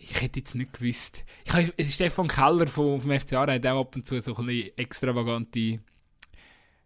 [0.00, 1.24] ich hätte jetzt nicht gewusst.
[1.44, 5.80] Ich habe, Stefan Keller vom, vom FCA hat auch ab und zu so ein extravagante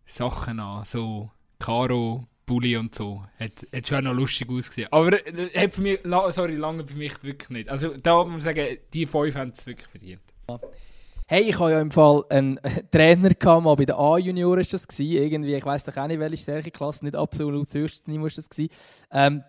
[0.06, 3.24] Sachen an, so Karo, Bulli und so.
[3.38, 4.88] Hat, hat schon noch lustig ausgesehen.
[4.90, 6.00] Aber äh, hat für mich,
[6.30, 7.68] sorry, lange für mich wirklich nicht.
[7.68, 10.22] Also da muss man sagen, die fünf haben es wirklich verdient.
[11.28, 14.72] Hey, ich habe ja im Fall einen äh, Trainer gehabt, mal bei der A-Junior ist
[14.72, 14.86] das.
[14.98, 18.68] Irgendwie, ich weiß doch auch nicht, welche Stärkeklasse, nicht absolut das höchste Niveau ist das.
[19.10, 19.42] Ähm,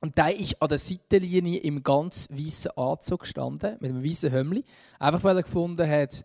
[0.00, 4.64] und der ist an der Seitenlinie im ganz weißen Anzug gestanden, mit einem weißen Hömmli.
[4.98, 6.24] Einfach weil er gefunden hat,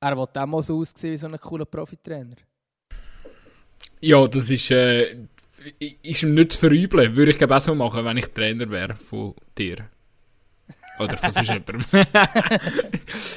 [0.00, 2.36] er will auch mal so aussehen wie so ein cooler Profitrainer.
[4.00, 5.26] Ja, das ist, äh,
[6.02, 7.16] ist ihm nicht zu verübeln.
[7.16, 9.88] Würde ich glaube auch so machen, wenn ich Trainer wäre von dir.
[10.98, 11.84] Oder von sonst jemandem.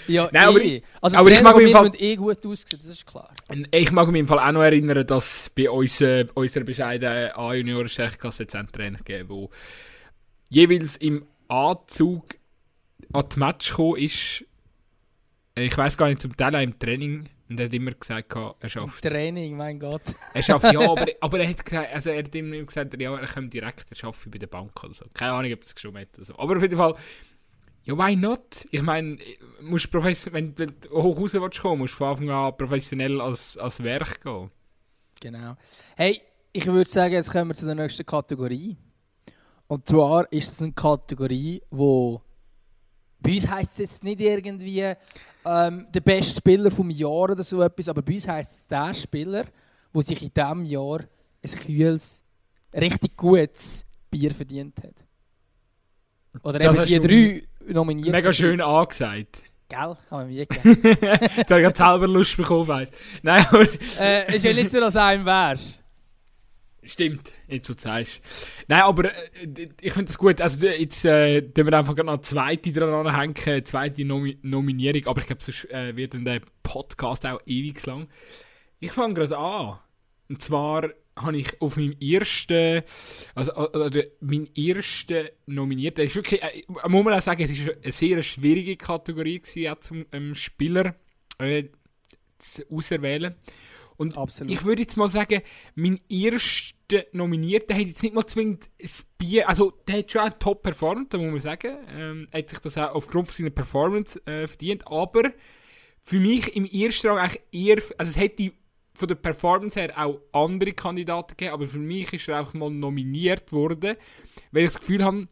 [0.08, 0.78] Ja, Nein, aber eh.
[0.78, 3.30] ich- also aber ich mag mir Fall- eh gut aussehen, das ist klar.
[3.72, 7.88] ich mag mich im Fall auch noch erinnern, dass bei uns, äh, unserer bescheidenen A-Junior
[7.88, 9.50] Stärkklasse jetzt einen Trainer gegeben wo
[10.50, 12.36] jeweils im Anzug
[13.14, 14.44] an die Match gekommen ist.
[15.56, 17.30] Ich weiß gar nicht, zum Teil auch im Training.
[17.50, 19.04] Und er hat immer gesagt, er schafft.
[19.04, 20.02] Training, mein Gott.
[20.34, 23.28] Er schafft, ja, aber, aber er hat gesagt, also er hat immer gesagt, ja, er
[23.28, 25.06] kommt direkt, er arbeitet bei der Bank oder so.
[25.14, 26.40] Keine Ahnung, ob es geschoben hat oder so.
[26.40, 26.96] Aber auf jeden Fall,
[27.84, 28.68] ja, why not?
[28.70, 29.18] Ich meine,
[29.62, 33.82] musst wenn du hoch raus willst kommen, musst du von Anfang an professionell als, als
[33.84, 34.52] Werk gehen.
[35.20, 35.56] Genau.
[35.96, 36.22] Hey,
[36.54, 38.78] ich würde sagen, jetzt kommen wir zu der nächsten Kategorie.
[39.68, 42.22] Und zwar ist es eine Kategorie, wo
[43.20, 44.94] bei uns heisst es jetzt nicht irgendwie
[45.46, 48.94] ähm, der beste Spieler vom Jahr oder so etwas, aber bei uns heisst es der
[48.94, 49.46] Spieler,
[49.94, 51.00] der sich in diesem Jahr
[51.44, 52.24] ein kühles,
[52.74, 54.96] richtig gutes Bier verdient hat.
[56.44, 58.12] Oder Das eben die drei nominiert.
[58.12, 59.44] Mega schön angesagt.
[59.70, 59.98] Gell?
[60.10, 60.82] Kann man mir geben.
[61.38, 62.68] Jetzt habe ich selber Lust bekommen.
[62.68, 62.92] weiss.
[63.22, 63.68] Nein, aber
[64.00, 65.82] äh, ist ja nicht so, dass einem wärst.
[66.84, 68.22] Stimmt, jetzt so zeigst.
[68.68, 70.42] Nein, aber äh, ich finde das gut.
[70.42, 75.06] Also jetzt äh, tun wir einfach noch eine zweite dran anhängen, eine zweite Nomi Nominierung.
[75.06, 78.08] Aber ich glaube, sonst äh, wird dann der Podcast auch ewig lang.
[78.80, 79.78] Ich fange gerade an.
[80.28, 80.90] Und zwar
[81.22, 82.84] habe ich auf meinem ersten,
[83.36, 87.70] also oder mein ersten Nominierter, das ist wirklich, äh, muss man auch sagen, es ist
[87.70, 90.96] eine sehr schwierige Kategorie gewesen, auch zum ähm, Spieler
[91.40, 91.66] äh,
[92.38, 93.36] zu auserwählen.
[93.98, 94.52] Und Absolut.
[94.52, 95.42] ich würde jetzt mal sagen,
[95.76, 100.40] mein erster Nominierter hat jetzt nicht mal zwingend ein Bier, also der hat schon auch
[100.40, 101.78] top performt, da muss man sagen.
[101.96, 105.32] Ähm, hat sich das auch aufgrund seiner Performance äh, verdient, aber
[106.04, 108.54] für mich im ersten Rang eigentlich eher, also es hätte
[109.02, 112.70] von der Performance her auch andere Kandidaten gegeben, aber für mich ist er einfach mal
[112.70, 113.98] nominiert worden,
[114.52, 115.28] weil ich das Gefühl habe,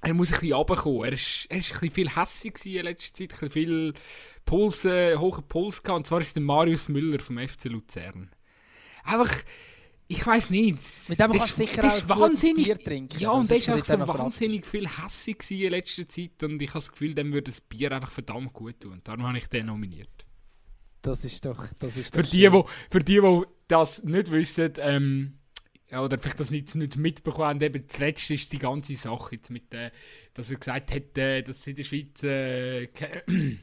[0.00, 1.04] er muss ein bisschen runterkommen.
[1.04, 3.92] Er ist, er ist ein bisschen viel hässig in letzter Zeit, ein bisschen viel
[4.44, 5.98] Puls, äh, hohen Puls gehabt.
[5.98, 8.30] Und zwar ist der Marius Müller vom FC Luzern.
[9.04, 9.32] Einfach,
[10.06, 10.78] ich weiß nicht.
[11.08, 12.64] Mit dem kannst du sicher auch wahnsinnig.
[12.64, 13.18] Bier trinken.
[13.18, 16.60] Ja, Das und der ist so auch noch wahnsinnig viel hässig in letzter Zeit und
[16.60, 19.00] ich habe das Gefühl, dem würde das Bier einfach verdammt gut tun.
[19.04, 20.27] Darum habe ich den nominiert.
[21.02, 22.52] Das ist doch, das ist Für doch die, schön.
[22.52, 25.38] wo, für die, die das nicht wissen, ähm,
[25.92, 29.72] oder vielleicht das nicht, nicht mitbekommen haben, eben zuletzt ist die ganze Sache jetzt mit,
[29.72, 29.90] äh,
[30.34, 32.88] dass er gesagt hat, äh, dass in der Schweiz, äh,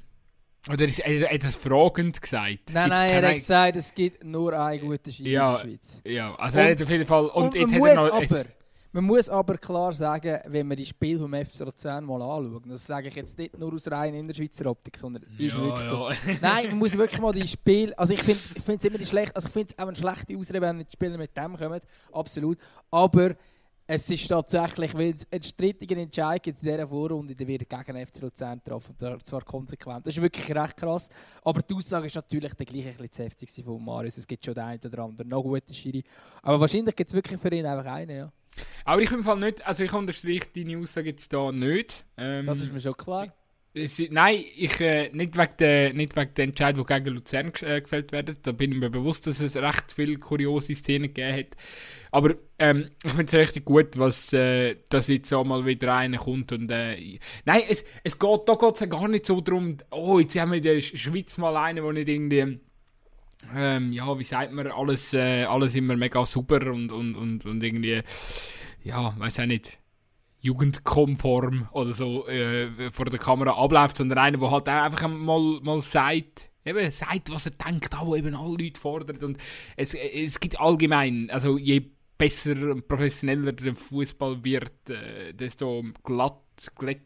[0.72, 2.72] oder ist, er hat das fragend gesagt.
[2.74, 6.02] Nein, nein, er hat gesagt, es gibt nur einen guten Ski Ja, in der Schweiz.
[6.06, 8.24] Ja, also er Und- hat auf jeden Fall, und, Und, jetzt hat er noch, aber,
[8.24, 8.48] es-
[8.96, 12.86] man muss aber klar sagen, wenn man die Spiele vom FC Luzern mal anschaut, das
[12.86, 16.10] sage ich jetzt nicht nur aus rein Innerschweizer Optik, sondern es ist ja, wirklich so.
[16.10, 16.38] ja.
[16.42, 17.98] Nein, man muss wirklich mal die Spiele.
[18.00, 19.36] Also ich finde es immer schlecht.
[19.36, 21.82] Also ich finde es auch eine schlechte Ausrede, wenn die Spieler mit dem kommen.
[22.14, 22.58] Absolut.
[22.90, 23.36] Aber
[23.86, 27.96] es ist tatsächlich, weil es einen strittigen Entscheid gibt in dieser Vorrunde, der wird gegen
[27.98, 28.96] den FC Luzern getroffen.
[28.98, 30.08] Und zwar konsequent.
[30.08, 31.10] Das ist wirklich recht krass.
[31.44, 34.20] Aber die Aussage ist natürlich der gleiche ein bisschen zu heftig von Marius.
[34.20, 36.02] Es gibt schon den einen oder anderen noch gute Schiri.
[36.42, 38.32] Aber wahrscheinlich gibt es wirklich für ihn einfach einen, ja.
[38.84, 42.06] Aber ich bin im Fall nicht, also ich unterstreiche deine Aussage jetzt da nicht.
[42.18, 43.34] Ähm, Das ist mir schon klar.
[43.74, 47.82] es, nein, ich, äh, nicht, wegen der, nicht wegen der Entscheid, die gegen Luzern äh,
[47.82, 48.38] gefällt werden.
[48.42, 51.58] Da bin ich mir bewusst, dass es recht viele kuriose Szenen gegeben hat.
[52.12, 56.18] Aber ähm, ich finde es richtig gut, was, äh, dass jetzt auch mal wieder einer
[56.18, 56.54] kommt.
[56.54, 60.20] Und, äh, nein, es, es geht, da geht es ja gar nicht so darum, oh,
[60.20, 62.60] jetzt haben wir in der Schweiz mal einen, der nicht irgendwie
[63.56, 67.64] ähm, ja, wie sagt man, alles, äh, alles immer mega super und, und, und, und
[67.64, 68.02] irgendwie,
[68.84, 69.78] ja, weiß auch nicht,
[70.42, 75.60] jugendkonform oder so äh, vor der Kamera abläuft, sondern einer, der halt auch einfach mal,
[75.62, 79.38] mal sagt, eben sagt, was er denkt, wo eben alle Leute fordert und
[79.76, 81.84] es, es gibt allgemein, also je
[82.18, 87.02] besser und professioneller der Fußball wird, äh, desto glatt, glatt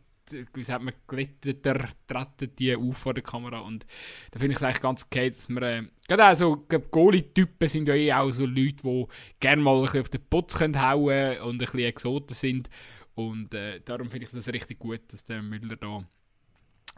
[0.54, 3.86] wie sagt man, glätteter treten die auf vor der Kamera und
[4.32, 7.87] da finde ich es eigentlich ganz okay, dass man, äh, gerade auch so, Goalie-Typen sind
[7.87, 9.05] ja eh auch so Leute, die
[9.39, 12.69] gerne mal auf den Putz können hauen und ein bisschen Exoten sind
[13.19, 16.05] und äh, darum finde ich das richtig gut, dass der Müller da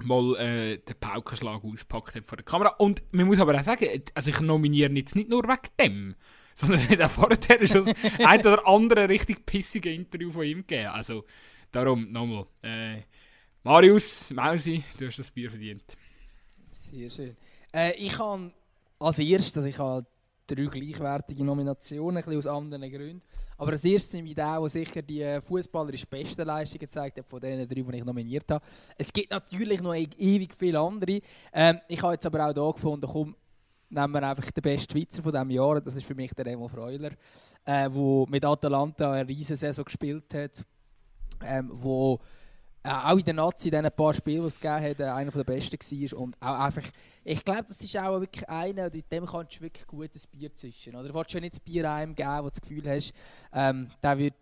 [0.04, 2.76] mal äh, den Paukenschlag auspackt hat vor der Kamera.
[2.78, 6.16] Und man muss aber auch sagen, also ich nominiere jetzt nicht nur wegen dem,
[6.54, 10.90] sondern auch vorher schon ein oder andere richtig pissige Interview von ihm gegeben.
[10.90, 11.26] Also
[11.72, 12.46] darum nochmal.
[12.62, 13.02] Äh,
[13.64, 15.98] Marius, Mausi, du hast das Bier verdient.
[16.72, 17.36] Sehr schön.
[17.74, 18.52] Äh, ich habe
[19.02, 20.06] als erstes, ich habe
[20.48, 23.22] drei gleichwertige Nominationen, ein aus anderen Gründen.
[23.58, 27.40] Aber als erstes nehme ich den, der sicher die fußballerische beste Leistung gezeigt hat, von
[27.40, 28.64] den drei, die ich nominiert habe.
[28.98, 31.20] Es gibt natürlich noch e- ewig viele andere.
[31.54, 33.36] Ähm, ich habe jetzt aber auch hier gefunden, komm,
[33.90, 35.82] nehmen wir einfach den besten Schweizer von diesem Jahr.
[35.82, 37.12] Das ist für mich der Remo Freuler,
[37.66, 40.66] der äh, mit Atalanta eine riesige Saison gespielt hat.
[41.44, 42.41] Ähm, wo äh,
[42.84, 45.44] auch in der Nazi, in diesen paar Spielen, die es gegeben hat, äh, einer der
[45.44, 46.20] besten war.
[46.20, 46.84] Und auch einfach,
[47.24, 50.96] ich glaube, das ist auch wirklich einer, mit dem kannst du wirklich gutes Bier zwischen.
[50.96, 53.14] Oder du willst ja nicht das Bier einem geben, wo du das Gefühl hast,
[53.54, 54.34] ähm, der wird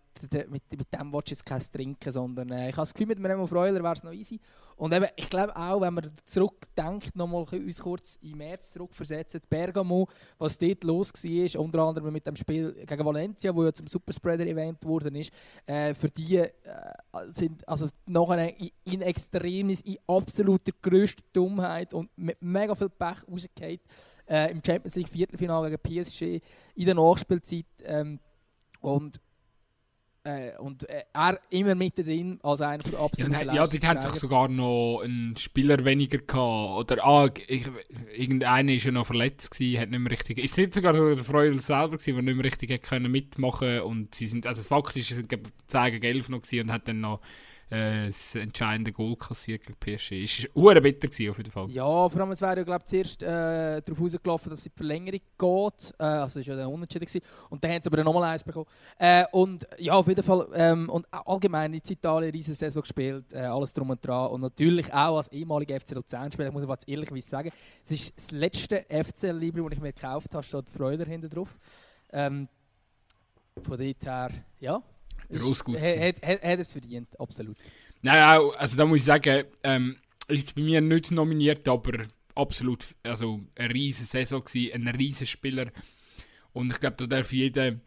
[0.49, 3.23] mit, mit dem willst du jetzt kein trinken, sondern äh, ich habe das Gefühl, mit
[3.23, 4.39] Remo Freuler wäre es noch easy.
[4.75, 10.07] Und eben, ich glaube auch, wenn man zurückdenkt, nochmal uns kurz im März zurückversetzen, Bergamo,
[10.37, 14.79] was dort los war, unter anderem mit dem Spiel gegen Valencia, wo ja zum Superspreader-Event
[14.79, 15.33] geworden ist,
[15.65, 16.49] äh, für die äh,
[17.27, 18.53] sind also nachher
[18.85, 23.79] in Extremis, in absoluter größter Dummheit und mit mega viel Pech rausgefallen
[24.29, 26.41] äh, im Champions League Viertelfinale gegen PSG
[26.75, 27.65] in der Nachspielzeit.
[27.83, 28.19] Ähm,
[28.81, 29.19] und
[30.23, 34.11] äh, und äh, er immer mittendrin als einer der absoluten Ja, ja dort haben sich
[34.11, 36.91] sogar noch einen Spieler weniger gehabt.
[36.91, 37.67] Oder ah, ich,
[38.15, 40.37] irgendeiner ist ja noch verletzt gewesen, hat nicht mehr richtig...
[40.37, 44.27] Ist nicht sogar der Freude selber gewesen, der nicht mehr richtig können mitmachen und sie
[44.27, 44.45] sind...
[44.45, 47.21] Also faktisch sind es 10 gegen 11 noch gewesen und hat dann noch
[47.69, 50.23] äh, das entscheidende Goal kassiert gegen PSG.
[50.23, 51.69] Es war bitter gewesen, auf jeden Fall.
[51.69, 54.77] Ja, vor allem es wäre ja glaube zuerst äh, darauf rausgelaufen, dass es in die
[54.77, 55.93] Verlängerung geht.
[55.99, 57.05] Äh, also das war ja der Unentschieden.
[57.05, 57.21] Gewesen.
[57.49, 58.65] Und dann haben sie aber nochmal eins bekommen.
[58.97, 63.39] Äh, und ja, auf jeden Fall, ähm, und allgemein in Italien diese Saison gespielt, äh,
[63.39, 64.31] alles drum und dran.
[64.31, 67.51] Und natürlich auch als ehemaliger FC Luzern-Spieler, muss ich jetzt ehrlich sagen,
[67.85, 71.57] es ist das letzte FCL-Libre, das ich mir gekauft habe, steht Freuler hinter drauf.
[72.11, 72.47] Ähm,
[73.61, 74.81] von dort her, ja,
[75.29, 75.79] Gross gut.
[75.79, 77.57] Hat, hat, hat es verdient, absolut.
[78.01, 83.41] Nein, also da muss ich sagen, ähm, ist bei mir nicht nominiert, aber absolut also
[83.55, 85.71] eine riesige Saison gewesen, ein riesiger Spieler.
[86.53, 87.79] Und ich glaube, da darf jeder,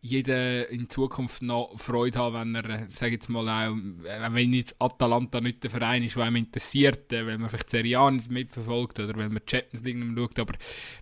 [0.00, 4.80] jeder in Zukunft noch Freude haben, wenn er, sage jetzt mal auch, äh, wenn jetzt
[4.80, 8.30] Atalanta nicht der Verein ist, der einem interessiert, äh, wenn man vielleicht Serie A nicht
[8.30, 10.54] mitverfolgt oder wenn man Champions League nicht schaut, aber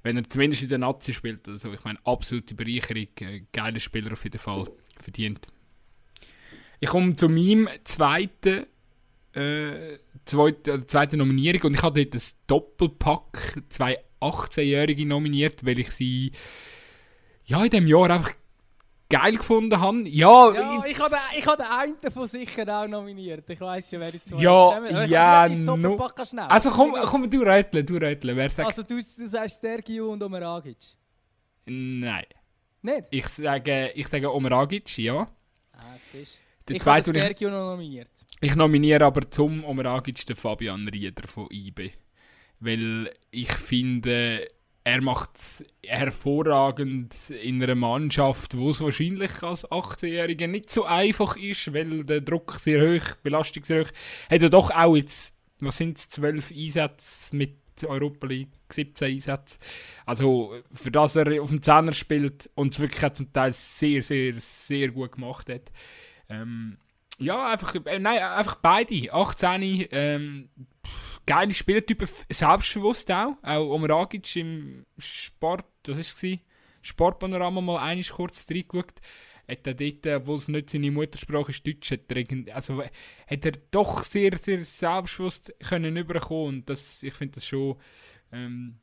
[0.03, 4.13] wenn er zumindest in der Nazi spielt, also ich meine, absolute Bereicherung, äh, geiler Spieler
[4.13, 4.67] auf jeden Fall
[5.07, 5.47] verdient.
[6.81, 8.67] Ich komme zu meinem zweiten,
[9.33, 15.79] äh, zweite, äh, zweite Nominierung und ich habe dort das Doppelpack, zwei 18-Jährige nominiert, weil
[15.79, 16.33] ich sie
[17.45, 18.33] ja, in diesem Jahr einfach
[19.09, 20.09] geil gefunden habe.
[20.09, 23.49] Ja, ja ich habe ich hab den einen davon sicher auch nominiert.
[23.49, 25.97] Ich weiß schon, wer die zwei Ja, ja, no.
[26.49, 28.35] Also komm, komm, du rätle, du rätle.
[28.35, 28.69] Wer sagt...
[28.69, 30.79] Also du, du sagst Sergio und Omeragic?
[31.67, 32.27] Nein.
[32.87, 33.09] Nicht?
[33.11, 35.29] Ich sage, ich sage Omeragic, ja.
[35.73, 38.11] Ah, siehst der ich zweite, habe Sergio noch nominiert.
[38.41, 41.91] Ich nominiere aber zum Omeragic den Fabian Rieder von IB.
[42.61, 44.49] Weil ich finde,
[44.85, 51.37] er macht es hervorragend in einer Mannschaft, wo es wahrscheinlich als 18-Jähriger nicht so einfach
[51.37, 53.91] ist, weil der Druck sehr hoch, die Belastung sehr hoch.
[54.31, 59.59] Hat er doch auch jetzt, was sind es, 12 Einsätze mit Europa League 17 Einsätze.
[60.05, 64.35] Also für das er auf dem Zehner spielt und es wirklich zum Teil sehr, sehr,
[64.35, 65.73] sehr gut gemacht hat.
[66.29, 66.79] Ähm,
[67.19, 69.13] ja, einfach, äh, nein, einfach beide.
[69.13, 70.49] 18, ähm,
[71.27, 73.37] geile Spielertypen, selbstbewusst auch.
[73.43, 76.39] Auch Omragic im Sport, was war es?
[76.83, 79.01] Sportpanorama mal einmal kurz reingeschaut.
[79.49, 83.53] Hat er dort, wo es nicht seine Muttersprache ist, Deutsch, hat er, also, hat er
[83.71, 87.77] doch sehr, sehr selbstbewusst können überkommen und das, ich finde das schon,
[88.33, 88.79] ähm,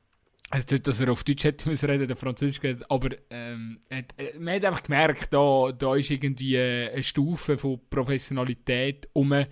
[0.49, 4.13] also nicht, dass er auf Deutsch hätte müssen reden, der Französisch geredet, aber ähm, hat,
[4.17, 9.31] äh, man hat einfach gemerkt, da, da ist irgendwie eine Stufe von Professionalität um.
[9.31, 9.47] Äh,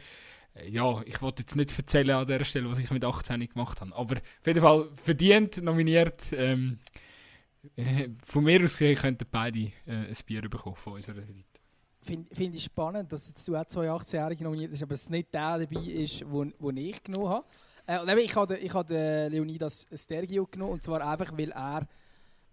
[0.67, 3.95] ja, ich wollte jetzt nicht erzählen an der Stelle, was ich mit 18 gemacht habe,
[3.95, 6.33] aber auf jeden Fall verdient, nominiert.
[6.33, 6.99] Ähm, äh,
[8.23, 11.45] von mir aus könnten beide äh, ein Bier bekommen von unserer Seite.
[12.03, 15.31] Finde find ich spannend, dass jetzt du auch zwei 18-Jährige nominiert hast, aber es nicht
[15.33, 17.45] der dabei ist, den ich genommen habe.
[17.85, 21.87] Äh, ich habe ich hab Leonidas Stergio genommen, und zwar einfach, weil er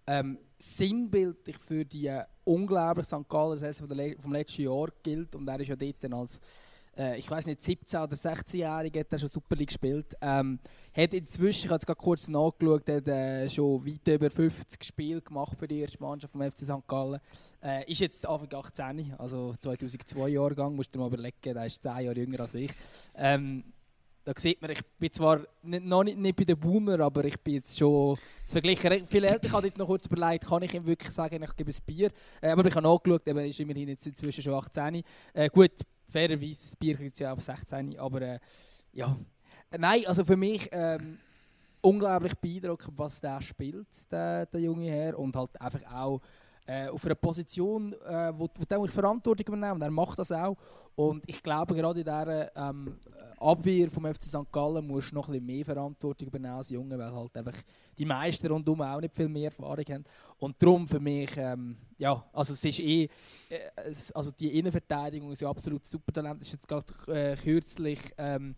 [0.05, 3.29] ähm, sinnbildlich für die unglaubliche St.
[3.29, 3.87] Galler Saison
[4.19, 5.35] vom letzten Jahr gilt.
[5.35, 6.41] Und er ist ja dort als,
[6.97, 10.15] äh, ich weiß nicht, 17- oder 16-Jähriger, hat er schon Super League gespielt.
[10.21, 10.59] Ähm,
[10.95, 15.21] hat inzwischen, ich habe es gerade kurz nachgeschaut, hat äh, schon weit über 50 Spiele
[15.21, 16.87] gemacht für die erste Mannschaft vom FC St.
[16.87, 17.19] Gallen.
[17.63, 21.81] Äh, ist jetzt Anfang 18, also 2002 Jahrgang, musst du dir mal überlegen, der ist
[21.83, 22.71] 10 Jahre jünger als ich.
[23.15, 23.63] Ähm,
[24.23, 27.39] da sieht man, ich bin zwar nicht, noch nicht, nicht bei den Boomer, aber ich
[27.39, 29.07] bin jetzt schon zu vergleichen.
[29.07, 31.71] Viel älter, ich habe dort noch kurz überlegt, kann ich ihm wirklich sagen, ich gebe
[31.71, 32.11] ein Bier.
[32.41, 35.03] Äh, aber ich habe nachgeschaut, er ist immerhin jetzt inzwischen schon 18.
[35.33, 35.71] Äh, gut,
[36.09, 38.39] fairerweise, das Bier kriegt ja auf 16, aber äh,
[38.93, 39.17] ja.
[39.77, 41.19] Nein, also für mich ähm,
[41.81, 45.17] unglaublich beeindruckend, was der spielt, der, der junge Herr.
[45.17, 46.21] Und halt einfach auch
[46.69, 50.55] äh, auf einer Position, äh, wo, wo der Verantwortung übernehmen und er macht das auch.
[50.95, 52.97] Und ich glaube, gerade in dieser ähm,
[53.39, 54.51] Abwehr vom FC St.
[54.51, 57.55] Gallen musst du noch ein mehr Verantwortung übernehmen als Junge, weil halt einfach
[57.97, 60.03] die meisten rundum auch nicht viel mehr Erfahrung haben.
[60.37, 63.09] Und darum für mich, ähm, ja, also es ist eh,
[63.49, 63.59] äh,
[64.13, 66.41] also die Innenverteidigung ist ja absolut super Talent.
[66.41, 68.55] Ist jetzt gerade äh, kürzlich ähm,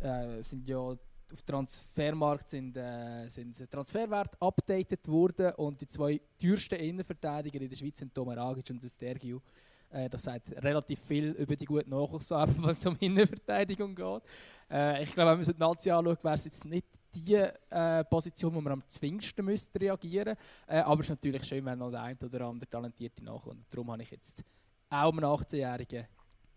[0.00, 0.94] äh, sind ja
[1.32, 7.76] auf Transfermarkt sind, äh, sind Transferwert updated worden und die zwei teuersten Innenverteidiger in der
[7.76, 9.42] Schweiz sind Tomer Agic und Sergio.
[9.90, 14.22] Äh, das sagt relativ viel über die gute Nachwuchsarbeit, wenn es um Innenverteidigung geht.
[14.70, 18.04] Äh, ich glaube, wenn man sich die Nazi anschaut, wäre es jetzt nicht die äh,
[18.04, 20.72] Position, wo man am zwingsten müsste reagieren müsste.
[20.72, 23.64] Äh, aber es ist natürlich schön, wenn noch der eine oder andere Talentierte nachkommt.
[23.70, 24.42] Darum habe ich jetzt
[24.90, 26.06] auch einem 18-Jährigen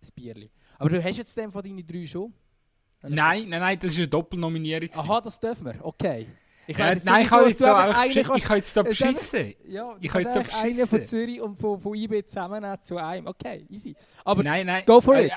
[0.01, 0.49] ein Bierli.
[0.77, 2.33] Aber du hast jetzt den von deinen drei schon?
[3.01, 4.89] Nein, nein, nein, das ist eine Doppelnominierung.
[4.93, 6.27] Aha, das dürfen wir, okay.
[6.69, 9.55] Ich ja, nein, ich habe jetzt, so ich kann jetzt da beschissen.
[9.67, 10.65] Ja, ich kann jetzt da beschissen.
[10.65, 13.25] einen von Zürich und von, von IB zusammen zu einem.
[13.25, 13.95] Okay, easy.
[14.23, 14.83] Aber nein, nein.
[14.85, 15.31] go for it.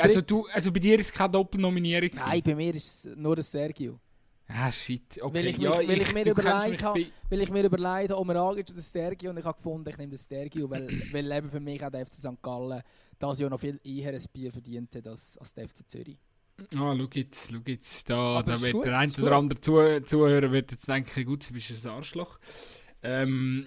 [0.00, 2.08] Also, du, also bei dir ist es keine Doppelnominierung?
[2.14, 4.00] Nein, bei mir ist es nur der Sergio.
[4.48, 5.20] Ah, shit.
[5.20, 5.34] Okay.
[5.34, 8.70] Weil ich, ja, weil ich, ich mir überlegt habe, weil ich mir überlegt habe, Omeragic
[8.70, 11.84] oder Sergio und ich habe gefunden, ich nehme den Sergio, weil, weil eben für mich
[11.84, 12.40] auch der FC St.
[12.40, 12.82] Gallen
[13.18, 16.18] das Jahr noch viel eher ein Bier verdiente als, als der FC Zürich.
[16.74, 20.00] Ah, oh, schau jetzt, schau jetzt, da, da wird gut, der ein oder andere Zuh
[20.00, 22.38] Zuhörer wird jetzt denken, gut, du bist ein Arschloch.
[23.02, 23.66] Ähm,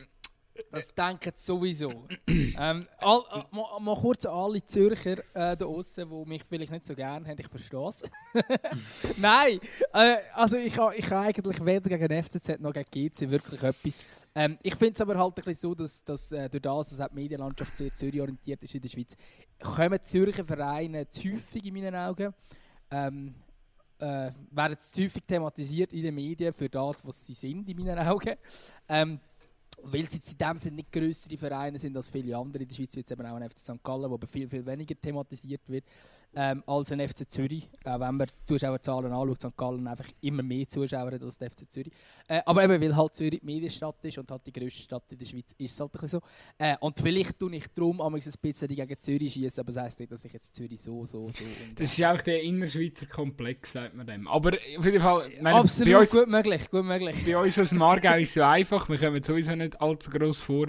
[0.70, 2.08] das denken sowieso.
[2.28, 6.72] ähm, all, äh, mal, mal, kurz an alle Zürcher äh, da draußen, die mich vielleicht
[6.72, 8.04] nicht so gerne haben, ich verstehe es.
[9.18, 9.60] Nein,
[9.94, 14.02] äh, also ich habe ich ha eigentlich weder gegen FCZ noch gegen GC wirklich etwas.
[14.36, 17.10] Ähm, ich finde es aber halt ein bisschen so, dass, dass äh, durch das, dass
[17.10, 19.16] die Medienlandschaft sehr Zürich orientiert ist in der Schweiz,
[19.60, 22.34] kommen Zürcher Vereine zu häufig in meinen Augen
[22.92, 23.34] ähm,
[24.00, 28.00] äh, werden zu häufig thematisiert in den Medien für das, was sie sind, in meinen
[28.00, 28.36] Augen.
[28.90, 29.20] Ähm,
[29.84, 32.96] weil sie in dem Sinne nicht größere Vereine sind als viele andere in der Schweiz,
[32.96, 33.84] wie jetzt eben auch ein FC St.
[33.84, 35.86] Gallen, wo viel, viel weniger thematisiert wird
[36.36, 37.70] ähm, als ein FC Zürich.
[37.84, 39.58] Äh, wenn man die Zuschauerzahlen anschaut, St.
[39.58, 41.92] Gallen einfach immer mehr Zuschauer als der FC Zürich.
[42.28, 45.18] Äh, aber eben, weil halt Zürich die Medienstadt ist und halt die grösste Stadt in
[45.18, 46.22] der Schweiz, ist es halt ein bisschen so.
[46.58, 50.12] Äh, und vielleicht tue ich darum ein bisschen gegen Zürich schießen, aber das heisst nicht,
[50.12, 51.44] dass ich jetzt Zürich so, so, so...
[51.76, 54.28] das ist auch der Innerschweizer Komplex, sagt man dem.
[54.28, 55.30] Aber auf jeden Fall...
[55.42, 57.16] Meine, Absolut, uns, gut möglich, gut möglich.
[57.26, 60.68] Bei uns als Margau ist es so einfach, wir kommen sowieso nicht allzu groß vor,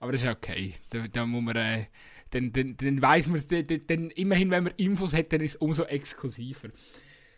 [0.00, 0.74] aber das ist okay.
[0.90, 1.56] Da, da muss man...
[1.56, 1.86] Äh,
[2.32, 5.56] dann, dann, dann weiß man es, dann, immerhin, wenn man Infos hat, dann ist es
[5.56, 6.70] umso exklusiver.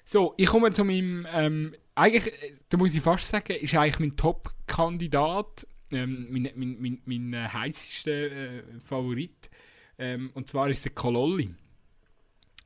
[0.05, 2.33] So, ich komme zu meinem, ähm, eigentlich,
[2.69, 7.49] da muss ich fast sagen, ist eigentlich mein Top-Kandidat, ähm, mein, mein, mein, mein äh,
[7.49, 9.51] heißester äh, Favorit,
[9.99, 11.55] ähm, und zwar ist der Kololli.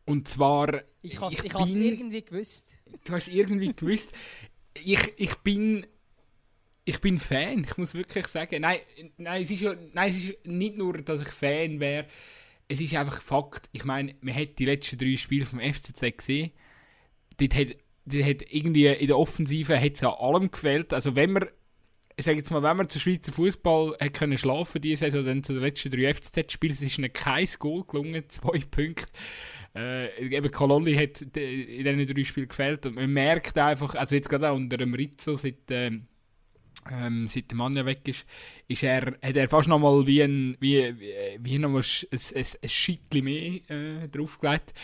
[0.04, 0.82] Und zwar...
[1.02, 1.42] Ich habe es
[1.74, 2.78] irgendwie gewusst.
[3.04, 4.12] Du hast es irgendwie gewusst.
[4.74, 5.86] Ich, ich bin
[6.88, 8.62] ich bin Fan, ich muss wirklich sagen.
[8.62, 8.78] Nein,
[9.18, 12.06] nein, es ist, ja, nein, es ist nicht nur, dass ich Fan wäre.
[12.66, 13.68] Es ist einfach Fakt.
[13.72, 16.50] Ich meine, man hat die letzten drei Spiele vom FCZ gesehen.
[17.36, 17.68] Dort hat,
[18.06, 20.94] dort hat irgendwie in der Offensive hat's an allem gefällt.
[20.94, 21.48] Also wenn man,
[22.16, 25.42] ich sage jetzt mal, wenn man zu Schweizer Fußball hat können schlafen diese Saison, dann
[25.42, 29.08] zu den letzten drei FCZ-Spielen, es ist ihnen kein Goal gelungen, zwei Punkte.
[29.74, 34.30] Äh, eben Cololli hat in diesen drei Spielen gefällt und man merkt einfach, also jetzt
[34.30, 35.70] gerade auch unter dem Rizzo seit...
[35.70, 36.06] Ähm,
[36.90, 38.24] ähm, seit der Mann ja weg ist,
[38.66, 40.94] ist er, hat er fast noch mal wie ein, wie,
[41.40, 44.74] wie, noch mal ein, ein, ein Schittchen mehr äh, draufgelegt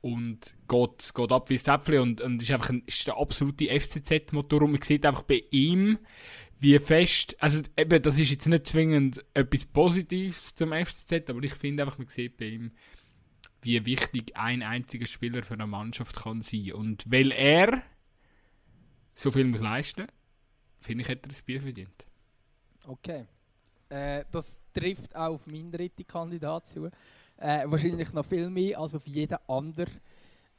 [0.00, 3.68] und geht, geht ab wie das Äpfel und, und ist einfach ein, ist der absolute
[3.68, 5.98] FCZ-Motor und man sieht einfach bei ihm,
[6.58, 11.54] wie fest, also eben, das ist jetzt nicht zwingend etwas Positives zum FCZ, aber ich
[11.54, 12.72] finde einfach, man sieht bei ihm,
[13.62, 16.72] wie wichtig ein einziger Spieler für eine Mannschaft kann sein.
[16.72, 17.82] Und weil er
[19.14, 20.06] so viel muss leisten,
[20.80, 22.06] finde ich, hat er das Bier verdient.
[22.86, 23.26] Okay.
[23.88, 26.90] Äh, das trifft auch auf meinen dritten Kandidat zu.
[27.36, 30.00] Äh, wahrscheinlich noch viel mehr als auf jeden anderen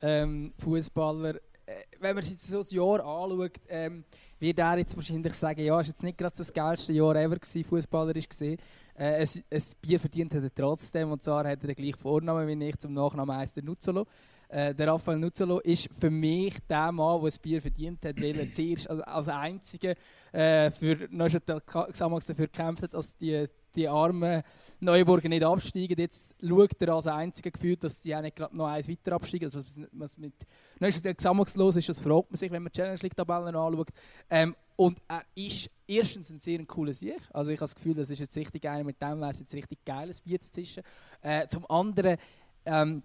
[0.02, 1.36] ähm, Fußballer.
[1.66, 4.04] Äh, wenn man sich jetzt so ein Jahr anschaut, ähm,
[4.40, 7.16] wird er jetzt wahrscheinlich sagen, ja, es war jetzt nicht gerade so das geilste Jahr
[7.16, 8.26] ever gewesen, fußballerisch.
[8.42, 8.58] Äh,
[8.96, 12.78] ein, Bier verdient hat er trotzdem, und zwar hat er den gleichen Vornamen wie ich
[12.78, 14.06] zum Nachnamen Meister Nuzzolo.
[14.52, 18.38] Äh, der Raphael Nuzzolo ist für mich der Mann, der das Bier verdient hat, weil
[18.38, 19.96] er zuerst als, als einziger
[20.34, 24.44] äh, für Neuchâtel Xamax dafür gekämpft hat, dass die, die armen
[24.82, 25.98] Neuburger nicht absteigen.
[25.98, 29.46] Jetzt schaut er als einziger gefühlt, dass die auch nicht gerade noch eins weiter absteigen.
[29.46, 29.62] Also,
[29.94, 30.34] was mit
[30.82, 33.88] Neuchâtel Xamax los ist, das fragt man sich, wenn man die Challenge League-Tabellen anschaut.
[34.30, 37.22] Ähm, und er ist erstens ein sehr cooler Sieg.
[37.32, 39.54] Also ich habe das Gefühl, das ist jetzt richtig einer, mit dem wäre es jetzt
[39.54, 40.84] richtig geiles Bier zu zischen.
[41.22, 42.18] Äh, zum anderen
[42.66, 43.04] ähm,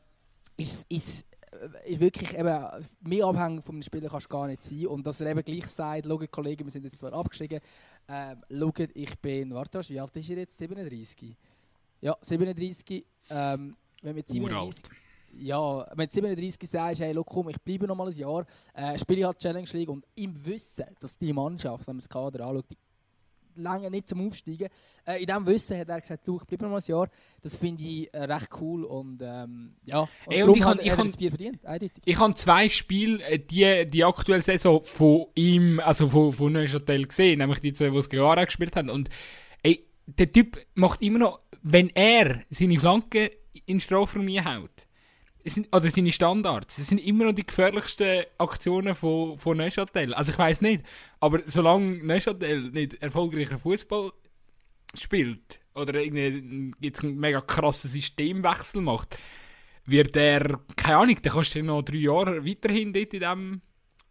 [0.56, 1.35] ist, äh,
[1.84, 2.64] ist wirklich eben,
[3.00, 4.86] mehr abhängig vom Spieler kannst du gar nicht sein.
[4.86, 7.60] Und dass er eben gleich sagt, schaut Kollegen, wir sind jetzt zwar abgestiegen,
[8.08, 10.58] ähm, schaut, ich bin, warte, wie alt ist er jetzt?
[10.58, 11.36] 37?
[12.00, 13.04] Ja, 37.
[13.30, 14.84] Ähm, wenn mit 37...
[15.38, 18.98] Ja, wenn du 37 sagst, hey, look, komm, ich bleibe noch mal ein Jahr, äh,
[18.98, 22.46] spiele ich halt Challenge League und im Wissen, dass die Mannschaft, wenn man das Kader
[22.46, 22.78] anschaut, die
[23.56, 24.68] lange nicht zum Aufsteigen.
[25.06, 27.08] Äh, in diesem Wissen hat er gesagt, du, ich bleibe noch ein Jahr.
[27.42, 31.16] Das finde ich äh, recht cool und ähm, ja, Ey, und ich hat ich das
[31.16, 32.02] Bier verdient, eindeutig.
[32.04, 37.06] Ich habe zwei Spiele, äh, die, die aktuelle Saison von ihm, also von, von Neuchâtel
[37.06, 39.10] gesehen, nämlich die zwei, die es Gara gespielt haben und
[39.62, 43.32] ey, der Typ macht immer noch, wenn er seine Flanke
[43.66, 44.86] in den Strafraum haut,
[45.50, 50.14] sind, oder seine Standards, das sind immer noch die gefährlichsten Aktionen von, von Neuchâtel.
[50.14, 50.84] Also ich weiß nicht,
[51.20, 54.12] aber solange Neuchâtel nicht erfolgreicher Fußball
[54.94, 59.18] spielt oder irgendwie einen mega krassen Systemwechsel macht,
[59.84, 63.60] wird er, keine Ahnung, dann kannst du noch drei Jahre weiterhin dort in dem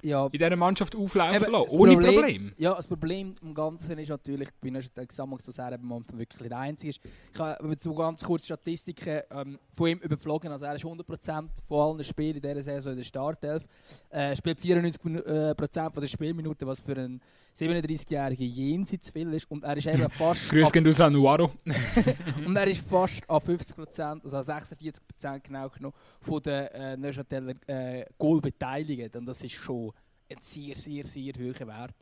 [0.06, 0.26] ja.
[0.26, 2.54] in dieser Mannschaft auflaufen Eben, lassen, ohne Problem- Problem.
[2.58, 6.58] Ja, das Problem im Ganzen ist natürlich, bei Neuchâtel Xamax, dass er momentan wirklich der
[6.58, 7.02] Einzige ist.
[7.34, 10.52] Ich habe so ganz kurz Statistiken ähm, von ihm überflogen.
[10.52, 13.64] Also er ist 100% von allen Spielen in dieser Saison in der Startelf.
[14.10, 17.22] Äh, Er spielt 94% Minu- äh, Prozent von der Spielminuten, was für einen
[17.56, 19.50] 37-Jährigen jenseits viel ist.
[19.50, 20.50] Und er ist eben fast...
[20.50, 21.52] Grüß gehen aus an Nuaro.
[22.46, 27.56] und er ist fast an 50%, also an 46% genau genommen, von den äh, Neuchâteler
[27.68, 29.16] äh, Goal beteiligt.
[29.16, 29.92] Und das ist schon
[30.30, 31.96] ein sehr, sehr, sehr hoher Wert.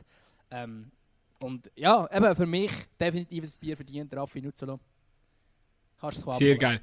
[0.50, 0.90] Ähm,
[1.42, 4.80] und ja, eben für mich definitiv ein Bier verdient, Raffi Nuzzolo.
[6.00, 6.80] Kannst du es Sehr geil.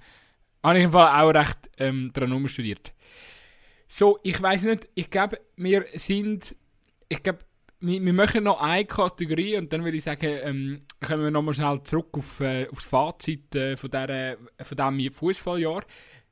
[0.64, 2.94] Habe ich im Fall auch recht ähm, dran studiert.
[3.88, 6.56] So, ich weiß nicht, ich glaube, wir sind,
[7.10, 7.40] ich glaube,
[7.82, 11.54] wir, wir machen noch eine Kategorie und dann würde ich sagen, ähm, kommen wir nochmal
[11.54, 15.84] schnell zurück auf, äh, auf das Fazit äh, von, der, von diesem Fußballjahr.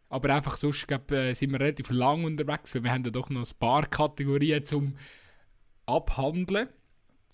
[0.09, 2.73] Aber einfach sonst glaub, äh, sind wir relativ lang unterwegs.
[2.73, 4.95] Wir haben ja doch noch ein paar Kategorien zum
[5.85, 6.69] Abhandeln.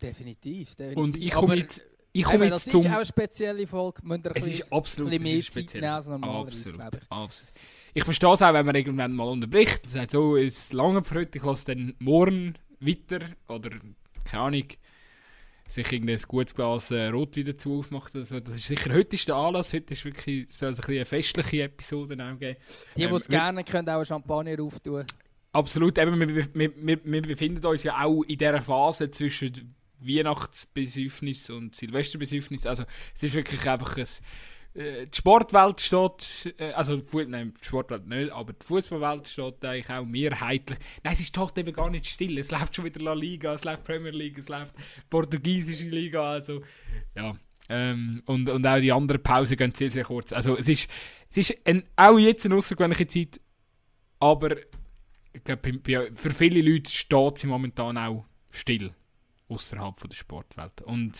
[0.01, 0.97] Definitiv, definitiv.
[1.03, 2.81] Und ich komme jetzt, ich komme jetzt das zum...
[2.81, 4.01] ist auch eine spezielle Folge.
[4.03, 7.11] Müsst ihr Es bisschen- ist absolut ein mehr Zeit nehmen als normalerweise, glaube ich.
[7.11, 7.53] absolut.
[7.93, 11.01] Ich verstehe es auch, wenn man irgendwann mal unterbricht und sagt, so, es ist lange
[11.01, 13.69] für heute, ich lasse dann morgen weiter oder,
[14.25, 14.63] keine Ahnung,
[15.67, 18.15] sich irgendwie ein gutes Glas äh, Rot wieder zu aufmacht.
[18.15, 21.05] Also, das ist sicher, heute ist der Anlass, heute ist wirklich, soll es ein eine
[21.05, 22.39] festliche Episode geben.
[22.39, 22.55] Die,
[22.97, 25.05] die Ähm, es wir- gerne können, auch Champagner auftun.
[25.53, 31.49] Absolut, eben, wir, wir, wir, wir befinden uns ja auch in dieser Phase zwischen Weihnachtsbesäufnis
[31.49, 32.65] und Silvesterbesäufnis.
[32.65, 32.83] Also
[33.15, 34.05] es ist wirklich einfach ein...
[34.75, 39.89] Äh, die Sportwelt steht, äh, also nein, die Sportwelt nicht, aber die Fußballwelt steht eigentlich
[39.89, 40.77] auch mehrheitlich.
[41.03, 42.37] Nein, es ist doch eben gar nicht still.
[42.37, 44.75] Es läuft schon wieder La Liga, es läuft Premier League, es läuft
[45.09, 46.61] portugiesische Liga, also
[47.15, 47.35] ja.
[47.67, 50.31] Ähm, und, und auch die anderen Pausen gehen sehr, sehr kurz.
[50.33, 50.89] Also es ist,
[51.29, 53.41] es ist ein, auch jetzt eine außergewöhnliche Zeit,
[54.19, 54.57] aber
[55.33, 58.93] ich glaube, für viele Leute steht sie momentan auch still
[59.47, 60.81] außerhalb der Sportwelt.
[60.83, 61.17] Und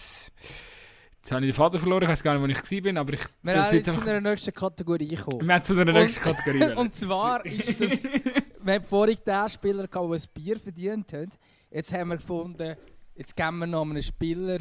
[1.25, 3.19] jetzt habe ich den Vater verloren, ich weiß gar nicht, wo ich war, aber ich
[3.41, 5.47] Wir will haben jetzt jetzt zu einer nächsten Kategorie gekommen.
[5.47, 6.73] wir haben zu der nächsten Kategorie.
[6.75, 11.29] Und zwar ist das, wir haben vorhin den Spieler gehabt, der ein Bier verdient hat.
[11.71, 12.75] Jetzt haben wir gefunden,
[13.15, 14.59] jetzt geben wir noch einem Spieler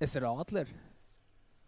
[0.00, 0.64] ein Radler.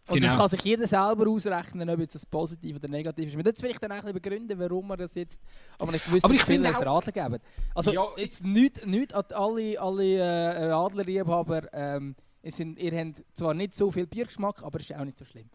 [0.08, 0.40] Und das Genau.
[0.40, 3.36] kann sich jeder selber ausrechnen, ob jetzt das positiv oder negativ ist.
[3.36, 5.38] Wir müssen vielleicht dann auch begründen, warum wir das jetzt
[5.78, 7.38] an einem gewissen Aber ich Spieler ein Radler geben.
[7.74, 11.74] Also Ja, jetzt nicht, nicht an alle, alle äh, Radlerliebhaber.
[11.74, 12.14] Ähm,
[12.50, 15.50] sind, ihr habt zwar nicht so viel Biergeschmack, aber es ist auch nicht so schlimm.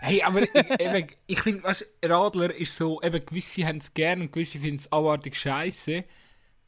[0.00, 4.32] Hey, aber ich, ich finde, weißt, Radler ist so, eben gewisse haben es gerne und
[4.32, 6.04] gewisse finden es abartig scheiße.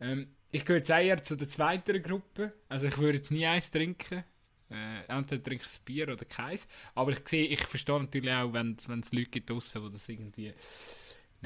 [0.01, 2.53] Ähm, ich gehöre jetzt eher zu der zweiten Gruppe.
[2.69, 4.25] Also ich würde jetzt nie eins trinken.
[4.71, 6.67] Äh, entweder trinke ich Bier oder keins.
[6.95, 10.55] Aber ich sehe, ich verstehe natürlich auch, wenn es Leute gibt draussen, die das irgendwie...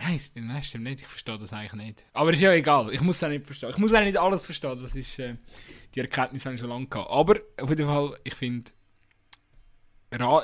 [0.02, 1.00] Nein, nein, stimmt nicht.
[1.00, 2.04] Ich verstehe das eigentlich nicht.
[2.14, 2.92] Aber ist ja egal.
[2.92, 3.70] Ich muss es auch nicht verstehen.
[3.70, 4.80] Ich muss auch nicht alles verstehen.
[4.80, 5.36] Das ist, äh,
[5.94, 7.10] die Erkenntnis habe ich schon lange gehabt.
[7.10, 8.70] Aber auf jeden Fall, ich finde,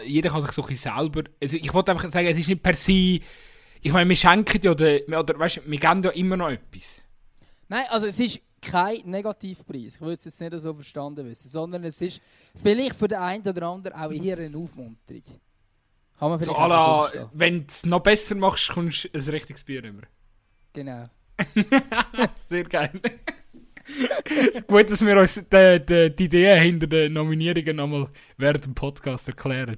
[0.05, 1.25] jeder kann sich so ein bisschen selber...
[1.43, 3.21] Also ich wollte einfach sagen, es ist nicht per se...
[3.81, 7.03] Ich meine, wir schenken ja, oder, oder weißt, wir geben ja immer noch etwas.
[7.69, 9.95] Nein, also es ist kein Negativpreis.
[9.95, 11.49] Ich würde es jetzt nicht so verstanden wissen.
[11.49, 12.21] Sondern es ist
[12.63, 15.23] vielleicht für den einen oder anderen auch eher eine Aufmunterung.
[16.19, 19.83] Kann man vielleicht so, Wenn du es noch besser machst, kommst du ein richtiges Bier
[19.83, 20.03] rüber.
[20.73, 21.05] Genau.
[22.49, 23.01] Sehr geil.
[24.67, 29.29] Gut, dass wir uns die, die, die Ideen hinter den Nominierungen nochmal während dem Podcast
[29.29, 29.77] erklären.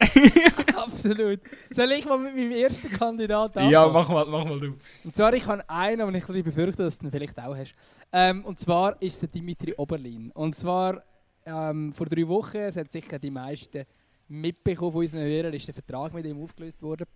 [0.76, 1.40] Absolut.
[1.70, 3.70] Soll ich mal mit meinem ersten Kandidat anfangen?
[3.70, 4.74] Ja, mach mal, mach mal du.
[5.04, 7.74] Und zwar, ich habe einen, den ich befürchte, dass du ihn vielleicht auch hast.
[8.12, 10.32] Ähm, und zwar ist der Dimitri Oberlin.
[10.32, 11.04] Und zwar
[11.46, 13.84] ähm, vor drei Wochen, es hat sicher die meisten
[14.32, 17.06] mitbekommen von unseren Hörern, ist der Vertrag mit ihm aufgelöst worden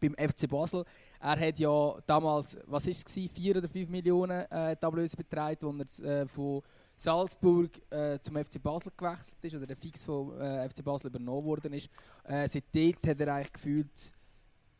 [0.00, 0.84] beim FC Basel.
[1.20, 6.22] Er hat ja damals, was ist es, 4 oder 5 Millionen äh, betreut, als er
[6.22, 6.62] äh, von
[6.96, 11.44] Salzburg äh, zum FC Basel gewechselt ist oder der Fix vom äh, FC Basel übernommen
[11.44, 11.88] worden ist.
[12.24, 14.12] Äh, seitdem hat er eigentlich gefühlt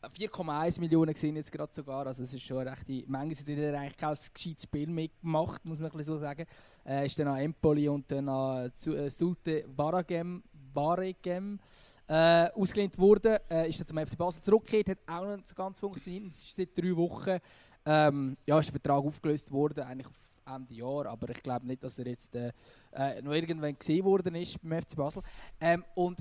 [0.09, 3.33] 4,1 Millionen gesehen jetzt gerade sogar, also es ist schon eine rechte Menge.
[3.33, 6.45] Seitdem hat er eigentlich kein gescheites Spiel mitgemacht, muss man so sagen.
[6.83, 10.43] Er ist dann an Empoli und dann an äh, Sulte Baragem,
[10.73, 11.59] Baregem
[12.07, 15.55] äh, ausgelehnt worden, äh, ist dann zum FC Basel zurückgekehrt, hat auch noch nicht so
[15.55, 16.31] ganz funktioniert.
[16.31, 17.39] Es ist seit drei Wochen
[17.85, 21.83] ähm, ja, ist der Vertrag aufgelöst worden, eigentlich auf Ende Jahr, aber ich glaube nicht,
[21.83, 22.51] dass er jetzt äh,
[22.91, 25.23] äh, noch irgendwann gesehen worden ist beim FC Basel.
[25.59, 26.19] Ähm, und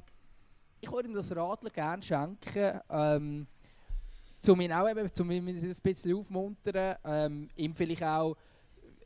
[0.80, 3.46] ich würde ihm das Radler gerne schenken, ähm,
[4.48, 8.36] um ihn auch eben, um ihn ein bisschen aufmuntern, ähm, ihm vielleicht auch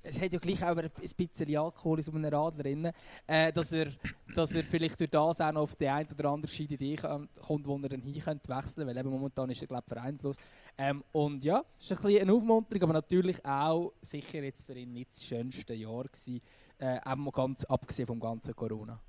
[0.08, 2.90] es hat ja gleich auch ein bisschen Alkohol in so einem Radler drin,
[3.26, 3.88] äh, dass, er,
[4.34, 7.66] dass er vielleicht durch das auch noch auf die eine oder andere gescheite Idee kommt,
[7.66, 10.36] wo er dann hin könnte wechseln, weil eben momentan ist er glaube vereinslos.
[10.78, 14.74] Ähm, und ja, es ist ein bisschen eine Aufmunterung, aber natürlich auch sicher jetzt für
[14.74, 16.40] ihn nicht das schönste Jahr gewesen,
[16.78, 19.00] äh, auch ganz abgesehen vom ganzen Corona.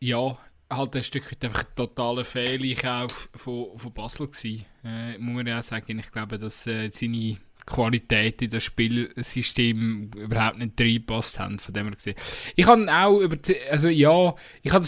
[0.00, 0.38] Ja,
[0.70, 5.46] halt ein Stück weit einfach ein totaler Fehleinkauf von, von Basel gewesen, äh, muss man
[5.46, 5.98] ja auch sagen.
[5.98, 7.38] Ich glaube, dass äh, seine
[7.70, 12.16] Qualität in das Spielsystem überhaupt nicht reingepasst haben, von dem her gesehen.
[12.56, 13.36] Ich habe auch über,
[13.70, 14.84] also ja, ich habe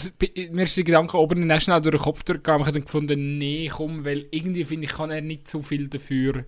[0.51, 3.69] mir ist der Gedanke oben schnell durch den Kopf durchgegangen, ich habe dann gefunden, nee,
[3.71, 6.45] komm, weil irgendwie finde ich, kann er nicht so viel dafür,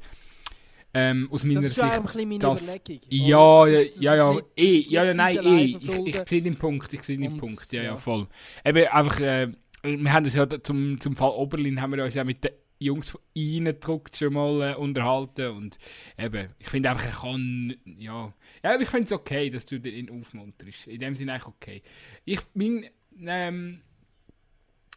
[0.93, 1.77] ähm, aus meiner Sicht.
[1.77, 3.09] Das ist Sicht, ein bisschen meine dass, Überlegung.
[3.09, 7.03] Ja, ja, ja, ja, eh, ja, ja, nein, eh, ich, ich sehe den Punkt, ich
[7.03, 8.27] sehe den Punkt, ja, ja, voll.
[8.63, 9.49] Eben einfach, äh,
[9.83, 13.09] wir haben das ja zum, zum Fall Oberlin haben wir uns ja mit der Jungs
[13.09, 15.77] von reingedruckt schon mal äh, unterhalten und
[16.17, 20.09] eben, ich finde einfach, er kann, ja, ja, ich finde es okay, dass du ihn
[20.09, 20.87] aufmunterst.
[20.87, 21.81] In dem Sinne eigentlich okay.
[22.25, 22.85] Ich, mein,
[23.25, 23.81] ähm,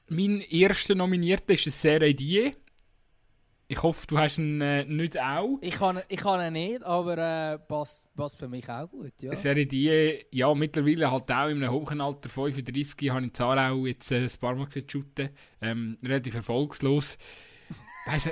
[0.09, 2.55] mein erster Nominierter ist ein Serie Die.
[3.70, 5.59] Ich hoffe, du hast ihn äh, nicht auch.
[5.61, 9.37] Ich kann, ich kann ihn nicht, aber äh, passt, passt für mich auch gut, ja.
[9.37, 14.11] Serie Die, ja, mittlerweile halt auch in einem hohen Alter, 35, habe ich Zarau jetzt
[14.11, 15.29] äh, ein paar Mal gesehen, shooten.
[15.61, 17.18] Ähm, relativ erfolgslos.
[18.09, 18.30] Weißt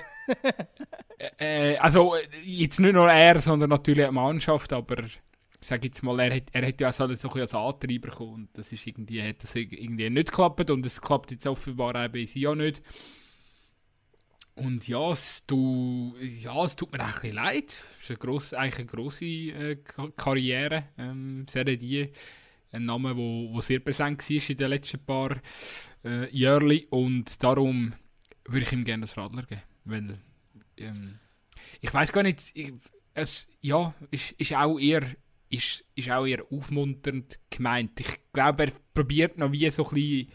[1.39, 5.21] äh, äh, also jetzt nicht nur er, sondern natürlich die Mannschaft, aber ich
[5.61, 8.35] sage jetzt mal, er hat, er hat ja auch so ein bisschen als Antreiber bekommen
[8.35, 12.13] und das ist irgendwie, hat das irgendwie nicht geklappt und es klappt jetzt offenbar eben
[12.13, 12.83] bei sie auch nicht.
[14.55, 17.77] Und ja, es, du, ja, es tut mir auch ein bisschen leid.
[17.97, 19.77] Es ist eine grosse, eigentlich eine grosse äh,
[20.17, 22.11] Karriere, ähm, Serie.
[22.73, 25.37] Ein Name, der wo, wo sehr präsent war in den letzten paar
[26.05, 26.81] äh, Jahren.
[26.89, 27.93] Und darum
[28.49, 29.63] würde ich ihm gerne das Radler geben.
[29.85, 30.19] Weil,
[30.77, 31.19] ähm,
[31.81, 32.73] ich weiß gar nicht, ich,
[33.15, 35.03] es, ja, ist, ist, auch eher,
[35.49, 38.01] ist, ist auch eher aufmunternd gemeint.
[38.01, 40.29] Ich glaube, er probiert noch wie so ein bisschen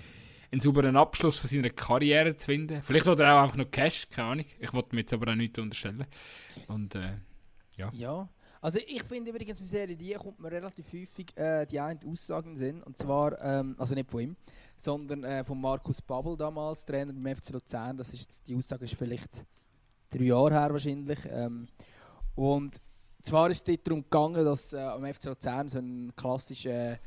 [0.52, 2.82] einen sauberen Abschluss von seiner Karriere zu finden.
[2.84, 4.46] Vielleicht hat er auch einfach noch Cash, keine Ahnung.
[4.60, 6.06] Ich wollte mir jetzt aber auch nichts unterstellen.
[6.68, 7.18] Und, äh,
[7.78, 7.90] ja.
[7.94, 8.30] Ja.
[8.62, 12.56] Also ich finde übrigens bei Serie die kommt mir relativ häufig äh, die eine Aussagen
[12.56, 14.36] sind und zwar ähm, also nicht von ihm,
[14.82, 17.98] sondern äh, von Markus Babbel damals Trainer beim FC Luzern.
[17.98, 19.46] Das ist die Aussage ist vielleicht
[20.10, 21.20] drei Jahre her wahrscheinlich.
[21.30, 21.68] Ähm,
[22.36, 22.82] und
[23.22, 26.98] zwar ist es darum gegangen, dass äh, am FC Luzern so ein klassischer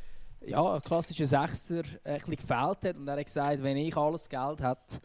[0.46, 5.00] ja, ein Sechser äh, gefehlt hat und er hat gesagt, wenn ich alles Geld hätte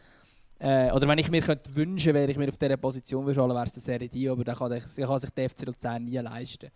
[0.60, 3.72] äh, oder wenn ich mir könnte wünschen, wäre ich mir auf dieser Position wäre es
[3.72, 6.70] der Serie D, aber dann kann, ich, kann sich der FC Luzern nie leisten.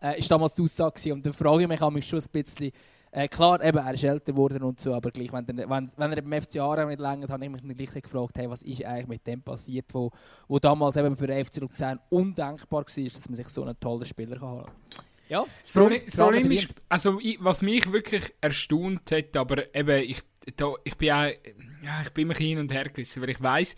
[0.00, 2.72] Äh, ist damals die Aussage und dann frage ich mich, mich schon ein bisschen,
[3.14, 6.12] Äh, klar, eben, er ist älter geworden und so, aber gleich, wenn, der, wenn, wenn
[6.12, 9.06] er beim FC Aarau nicht länger habe ich mich gleich gefragt, hey, was ist eigentlich
[9.06, 10.10] mit dem passiert, wo,
[10.48, 14.06] wo damals eben für den FC Luzern undenkbar war, dass man sich so einen tollen
[14.06, 14.72] Spieler kann haben
[15.28, 20.02] ja, das Problem, das Problem ist, also ich, was mich wirklich erstaunt hat, aber eben,
[20.02, 20.20] ich,
[20.56, 21.30] da, ich bin auch,
[21.82, 23.74] ja, ich bin immer hin und her gerissen, weil ich weiß,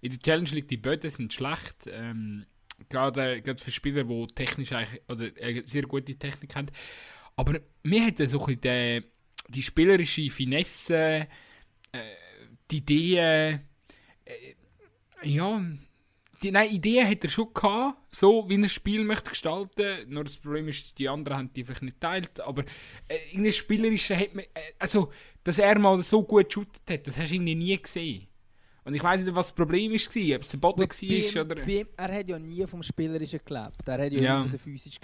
[0.00, 2.46] in der Challenge League die Böden sind schlecht, ähm,
[2.88, 6.68] gerade, gerade für Spieler, die technisch eigentlich, oder äh, sehr gute Technik haben.
[7.36, 9.02] Aber mir hat so ein die,
[9.48, 11.28] die spielerische Finesse,
[11.92, 11.98] äh,
[12.70, 13.60] die Ideen,
[14.24, 14.54] äh,
[15.24, 15.62] ja,
[16.42, 20.08] die nein, Ideen hat er schon gehabt, so wie er das Spiel möchte gestalten.
[20.08, 22.40] Nur das Problem ist, die anderen haben die vielleicht nicht teilt.
[22.40, 22.64] Aber
[23.08, 25.12] äh, irgendwie spielerische hat man, äh, also,
[25.44, 28.26] dass er mal so gut geshootet hat, das hast du irgendwie nie gesehen.
[28.84, 31.54] Und ich weiß nicht, was das Problem war, ob es der Boden war oder...
[31.54, 33.86] Bei, er hat ja nie vom Spielerischen gelebt.
[33.86, 34.34] Er hat ja, ja.
[34.34, 34.98] immer von der Physis,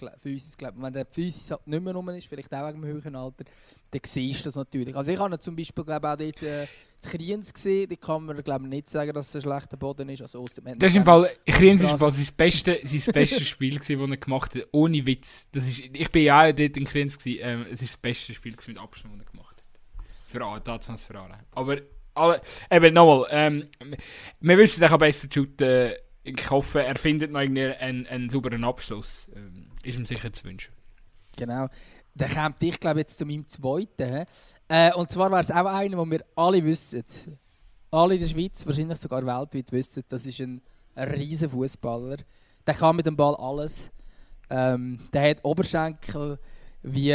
[0.57, 0.77] gelebt.
[0.77, 3.45] Wenn der Physis halt nicht mehr rum ist, vielleicht auch wegen dem höheren Alter,
[3.91, 4.97] dann siehst du das natürlich.
[4.97, 6.67] Also ich habe zum Beispiel glaube auch dort äh,
[7.07, 10.23] Kriens gesehen, da kann man glaube nicht sagen, dass es ein schlechter Boden ist.
[10.23, 14.57] Also, das ist im Fall, Kriens ist sein, beste, sein bestes Spiel das er gemacht
[14.57, 15.47] hat, ohne Witz.
[15.53, 18.57] Das ist, ich bin ja auch dort in Kriens, ähm, es ist das beste Spiel
[18.67, 19.65] mit Abstand, das er gemacht hat.
[20.27, 21.39] Für, damals für alle.
[21.53, 21.79] Aber
[22.19, 22.41] aber
[22.71, 23.69] eben nochmal, ähm,
[24.41, 25.93] wir wissen, er kann besser shooten.
[26.25, 29.27] Ich hoffe, er findet noch einen, einen sauberen Abschluss.
[29.35, 30.73] Ähm, ist ihm sicher zu wünschen.
[31.37, 31.69] Genau.
[32.15, 34.27] Dann kommt ich glaube jetzt zu meinem zweiten.
[34.69, 37.05] Äh, und zwar wäre es auch einer, den wir alle wissen.
[37.91, 40.61] Alle in der Schweiz, wahrscheinlich sogar weltweit wissen, das ist ein,
[40.97, 42.17] riesen Fußballer.
[42.67, 43.91] Der kann mit dem Ball alles.
[44.51, 46.39] Ähm, der hat Oberschenkel
[46.83, 47.13] wie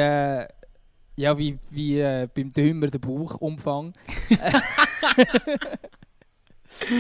[1.16, 3.94] ja, wie, wie äh, beim Dümmer der Bauchumfang.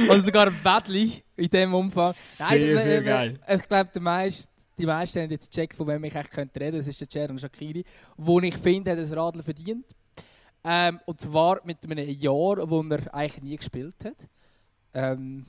[0.09, 2.13] Und sogar ein Bettli in diesem Umfang.
[2.13, 3.39] Sehr, Nein, sehr äh, geil.
[3.47, 6.77] Ich glaube, die meisten haben jetzt gecheckt, von wem ich echt reden könnte.
[6.77, 7.83] Das ist der Jaron Shakiri,
[8.17, 9.85] wo ich finde, hat das Radler verdient.
[10.63, 14.27] Ähm, und zwar mit einem Jahr, wo er eigentlich nie gespielt hat.
[14.93, 15.45] Ähm,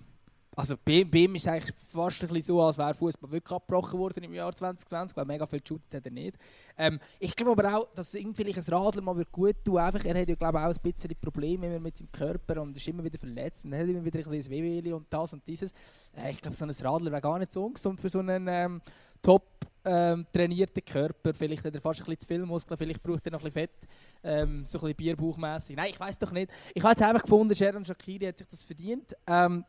[0.57, 3.57] also bei, bei ihm ist es eigentlich fast ein bisschen so, als wäre Fußball wirklich
[3.57, 6.37] abgebrochen worden im Jahr 2020, weil mega viel geshootet hat er nicht.
[6.77, 10.29] Ähm, ich glaube aber auch, dass irgendwie ein Radler mal gut tun Einfach, Er hat
[10.29, 13.75] ja glaube auch ein bisschen Probleme mit seinem Körper und ist immer wieder verletzt und
[13.75, 15.73] hat immer wieder ein bisschen Wehwehli und das und dieses.
[16.17, 18.81] Äh, ich glaube, so ein Radler wäre gar nicht so ungesund für so einen ähm,
[19.21, 21.35] top ähm, trainierten Körper.
[21.35, 23.69] Vielleicht hat er fast ein bisschen zu viel Muskeln, vielleicht braucht er noch ein bisschen
[23.69, 23.89] Fett,
[24.23, 25.77] ähm, so ein bisschen Bierbauchmässig.
[25.77, 26.51] Nein, ich weiß doch nicht.
[26.75, 29.15] Ich habe jetzt einfach gefunden, Sharon Shakiri hat sich das verdient.
[29.27, 29.65] Ähm,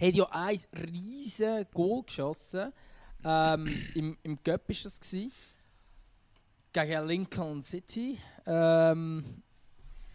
[0.00, 0.58] hat ja ein
[0.92, 2.72] riesen Goal geschossen.
[3.24, 5.00] Ähm, Im im Cup war das.
[5.00, 5.32] Gewesen,
[6.72, 8.18] gegen Lincoln City.
[8.46, 9.24] Ähm,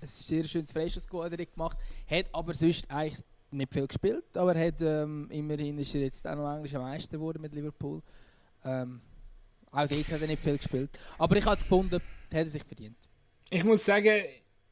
[0.02, 1.78] ein sehr schönes Freistoßgoal gemacht.
[2.10, 4.38] Hat aber sonst eigentlich nicht viel gespielt.
[4.38, 8.02] Aber hat, ähm, immerhin ist er jetzt auch noch englischer Meister geworden mit Liverpool.
[8.66, 9.02] Ähm,
[9.72, 10.90] auch dort hat er nicht viel gespielt.
[11.18, 12.98] Aber ich habe es gefunden, hat er sich verdient.
[13.50, 14.24] Ich muss sagen,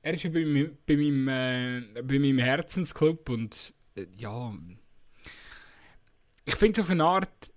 [0.01, 4.53] er ist ja bei, bei, meinem, äh, bei meinem Herzensclub und äh, ja,
[6.51, 7.53] ich finde es auf eine Art,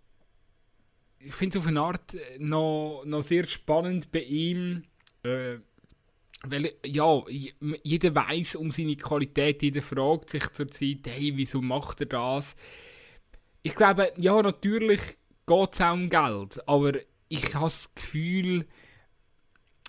[1.18, 4.84] ich finde auf eine Art äh, noch, noch sehr spannend bei ihm,
[5.24, 5.56] äh,
[6.44, 7.22] weil ja,
[7.82, 12.54] jeder weiß um seine Qualität, jeder fragt sich zurzeit, hey, wieso macht er das?
[13.62, 15.00] Ich glaube, ja, natürlich
[15.46, 16.92] geht es auch um Geld, aber
[17.28, 18.66] ich habe das Gefühl,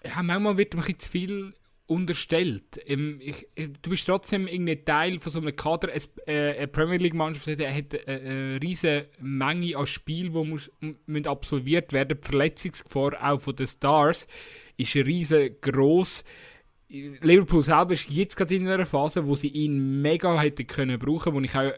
[0.04, 1.54] ja, manchmal wird ein zu viel
[1.88, 2.80] unterstellt.
[2.86, 5.94] Ähm, ich, du bist trotzdem irgendwie Teil von so einem Kader.
[5.94, 10.72] Es, äh, eine Premier League Mannschaft hat, hat eine, riesige Menge an Spielen, die muss,
[11.06, 12.18] müssen absolviert werden.
[12.22, 14.28] Die Verletzungsgefahr auch von den Stars
[14.78, 16.24] ist riesengroß.
[16.88, 21.34] Liverpool selber ist jetzt gerade in einer Phase, wo sie ihn mega hätte können brauchen,
[21.34, 21.72] wo ich auch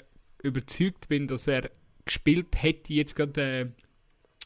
[0.44, 1.70] überzeugt bin, dass er
[2.06, 3.74] gespielt hätte jetzt gerade.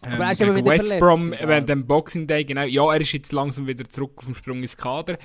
[0.06, 2.64] Äh, ähm, aber er ist aber wieder West Brom während dem Boxing Day, genau.
[2.64, 5.18] Ja, er ist jetzt langsam wieder zurück auf dem Sprung ins Kader.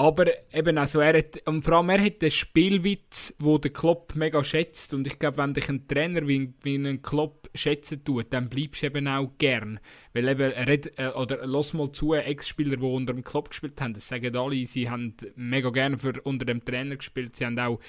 [0.00, 4.14] Aber eben also er hat, und vor allem er hat den Spielwitz, wo der Klopp
[4.14, 4.94] mega schätzt.
[4.94, 8.82] Und ich glaube, wenn dich ein Trainer wie, wie einen Klopp schätzen tut, dann bleibst
[8.82, 9.80] du eben auch gern.
[10.12, 13.80] Weil eben, er hat, äh, oder lass mal zu, Ex-Spieler, die unter dem Klopp gespielt
[13.80, 17.34] haben, das sagen alle, sie haben mega gerne für unter dem Trainer gespielt.
[17.34, 17.80] Sie haben auch,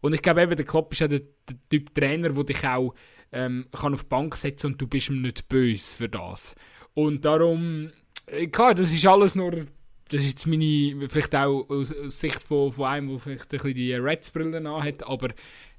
[0.00, 2.92] und ich glaube eben, der Klopp ist ja der, der Typ Trainer, der dich auch
[3.32, 6.54] ähm, kann auf die Bank setzen und du bist ihm nicht böse für das.
[6.94, 7.90] Und darum,
[8.26, 9.66] äh, klar, das ist alles nur,
[10.08, 13.48] das ist jetzt meine, vielleicht auch aus, aus Sicht von, von einem, der vielleicht ein
[13.48, 15.30] bisschen die Reds-Brille hat, aber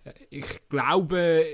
[0.04, 1.46] äh, ich glaube,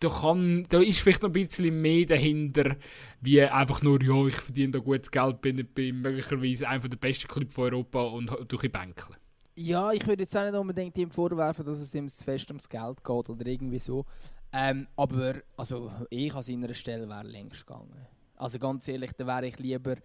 [0.00, 2.76] da, kann, da ist vielleicht noch ein bisschen mehr dahinter,
[3.20, 7.28] wie einfach nur, ja, ich verdiene da gutes Geld, bin, bin möglicherweise einer der besten
[7.28, 9.14] Clubs von Europa und durch die Bänke.
[9.56, 13.04] Ja, ich würde jetzt auch nicht unbedingt ihm vorwerfen, dass es ihm fest ums Geld
[13.04, 14.06] geht oder irgendwie so.
[14.52, 18.06] Ähm, aber also, ich an seiner Stelle wäre längst gegangen.
[18.36, 19.96] Also ganz ehrlich, da wäre ich lieber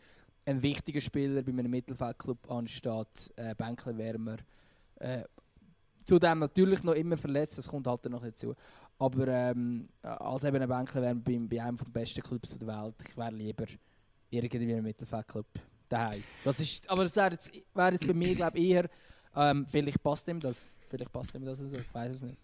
[0.45, 4.37] ein wichtiger Spieler bei einem Mittelfeldclub anstatt äh, Bänklerwärmer.
[4.97, 5.23] Äh,
[6.03, 8.53] zudem natürlich noch immer verletzt, das kommt halt noch dazu.
[8.99, 13.17] Aber ähm, als eben ein Bänklerwärmer bei, bei einem der besten Clubs der Welt, ich
[13.17, 13.65] wäre lieber
[14.29, 15.47] irgendwie ein Mittelfeldclub
[15.89, 16.23] daheim.
[16.43, 18.89] Das ist, aber das wäre jetzt, wär jetzt bei mir glaube eher,
[19.35, 22.37] ähm, vielleicht passt ihm das, vielleicht passt ihm das so, ich weiß es nicht.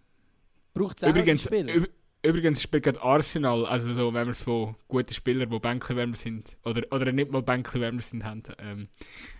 [0.73, 1.85] Braucht es Übrigens, Spieler?
[2.23, 6.55] Übrigens spielt gerade Arsenal, also so, wenn wir es von guten Spielern, die Bänklerwärmer sind,
[6.63, 8.89] oder, oder nicht mal Bänklerwärmer sind, haben, ähm,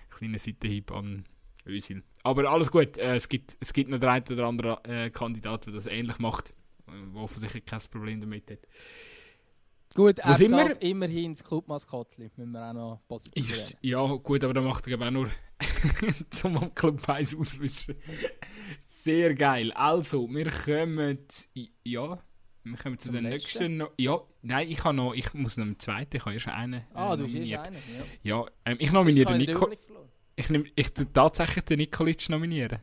[0.09, 1.25] kleine Seitenhieb an
[1.67, 2.03] Özil.
[2.23, 5.67] Aber alles gut, äh, es, gibt, es gibt noch der eine oder andere äh, Kandidat,
[5.67, 6.49] der das ähnlich macht,
[6.87, 8.59] äh, der offensichtlich kein Problem damit hat.
[9.93, 10.81] Gut, er sind wir?
[10.81, 14.99] immerhin das Clubmaskottli, müssen wir auch noch positiv ist, Ja, gut, aber da macht er
[14.99, 15.29] auch nur
[16.29, 17.95] zum am Club 1 auswischen.
[19.03, 19.71] Sehr geil.
[19.73, 21.19] Also, wir kommen...
[21.83, 22.19] Ja...
[22.63, 23.77] Wir kommen zu den nächsten.
[23.77, 26.83] Noch, ja, nein, ich habe noch, ich muss noch einen zweiten, ich habe erst einen.
[26.93, 27.77] Ah, äh, du hast erst einen,
[28.23, 28.41] ja.
[28.43, 29.67] Ja, ähm, ich nominiere den Nico.
[30.35, 32.79] Ich, nehm, ich tue tatsächlich den Nikolic nominieren.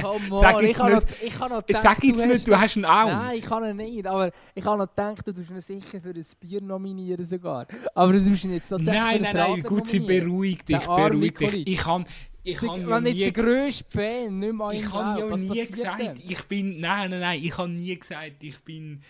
[0.00, 2.76] Come on, sag ich, habe noch, ich habe noch gedacht, Sag jetzt nicht, du hast
[2.76, 3.06] ihn auch.
[3.06, 6.10] Nein, ich kann ihn nicht, aber ich habe noch gedacht, du tust ihn sicher für
[6.10, 7.66] ein Bier nominieren sogar.
[7.94, 11.66] Aber du musst ihn jetzt tatsächlich Nein, nein, nein, gut, sie beruhigt dich, beruhigt dich.
[11.66, 12.06] Ich kann...
[12.50, 16.22] Ich habe ja jetzt der grösste Fan, nicht mal Ich habe ja nie gesagt, denn?
[16.26, 16.80] ich bin...
[16.80, 19.02] Nein, nein, nein, ich habe nie gesagt, ich bin...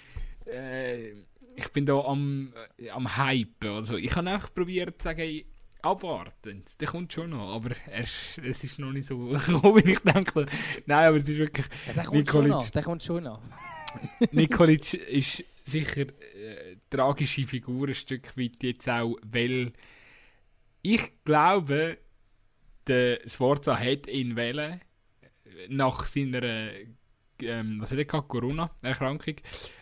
[0.47, 1.13] Äh,
[1.57, 3.71] ich bin da am, äh, am Hypen.
[3.71, 5.43] Also ich habe einfach probiert zu sagen,
[5.83, 6.81] abwartend.
[6.81, 8.05] Der kommt schon noch, aber er,
[8.43, 10.47] es ist noch nicht so wie ich denke.
[10.87, 11.67] Nein, aber es ist wirklich...
[11.87, 12.69] Ja, der, kommt Nikolic, noch.
[12.71, 13.41] der kommt schon noch.
[14.33, 19.73] Nikolic ist sicher äh, tragische Figur ein Stück weit jetzt auch, weil
[20.83, 21.99] ich glaube,
[22.89, 24.81] der Sforza hat ihn wählen
[25.69, 26.43] nach seiner
[27.43, 28.29] ähm, was hat er gehabt?
[28.29, 29.37] Corona-Erkrankung,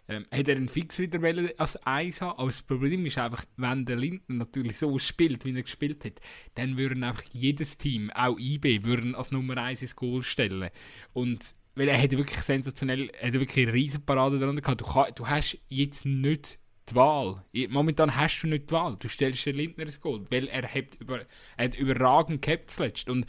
[0.08, 2.38] ähm, hat er einen wieder als Eis haben.
[2.38, 6.20] Aber das Problem ist einfach, wenn der Lindner natürlich so spielt, wie er gespielt hat,
[6.54, 10.70] dann würden einfach jedes Team, auch IB, würden als Nummer 1 ins Goal stellen.
[11.12, 14.80] Und weil er hätte wirklich sensationell, er hätte wirklich eine riesen Parade darunter gehabt.
[14.80, 16.58] Du, du hast jetzt nicht
[16.90, 17.44] die Wahl.
[17.68, 18.96] Momentan hast du nicht die Wahl.
[18.98, 21.20] Du stellst den Lindner ins Goal, weil er hat, über,
[21.56, 23.08] er hat überragend gehabt zuletzt.
[23.08, 23.26] Und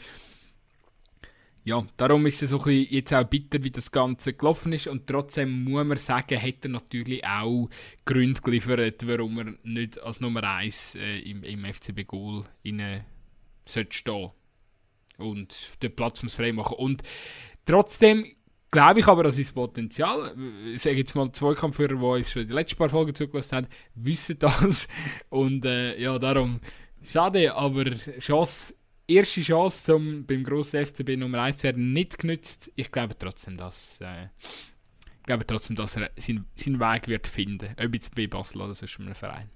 [1.64, 4.86] ja, darum ist es so ein bisschen jetzt auch bitter, wie das Ganze gelaufen ist.
[4.86, 7.68] Und trotzdem muss man sagen, hat er natürlich auch
[8.04, 13.04] Gründe geliefert, warum er nicht als Nummer 1 äh, im, im FCB Goal rein
[13.66, 14.30] sollte stehen.
[15.18, 16.76] Und den Platz muss frei machen.
[16.78, 17.02] Und
[17.66, 18.34] trotzdem
[18.70, 20.34] glaube ich aber an sein Potenzial.
[20.66, 24.38] Ich sage jetzt mal, Zweikampfführer, die uns schon die letzten paar Folgen zugelassen haben, wissen
[24.38, 24.88] das.
[25.30, 26.60] Und äh, ja, darum
[27.02, 27.84] schade, aber
[28.18, 28.74] Chance
[29.08, 32.70] erste Chance, um beim grossen FCB Nummer 1 zu werden, nicht genützt.
[32.76, 37.74] Ich glaube trotzdem, dass, äh, ich glaube trotzdem, dass er seinen, seinen Weg wird finden.
[37.82, 39.50] Ob jetzt bei Basel oder sonst einem Verein.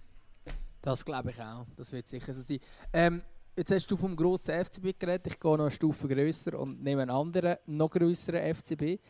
[0.81, 1.67] Das glaube ich auch.
[1.77, 2.59] Das wird sicher so sein.
[2.93, 3.23] Ähm,
[3.57, 5.27] jetzt hast du vom grossen FCB geredet.
[5.27, 9.01] Ich gehe noch eine Stufe grösser und nehme einen anderen, noch größeren FCB.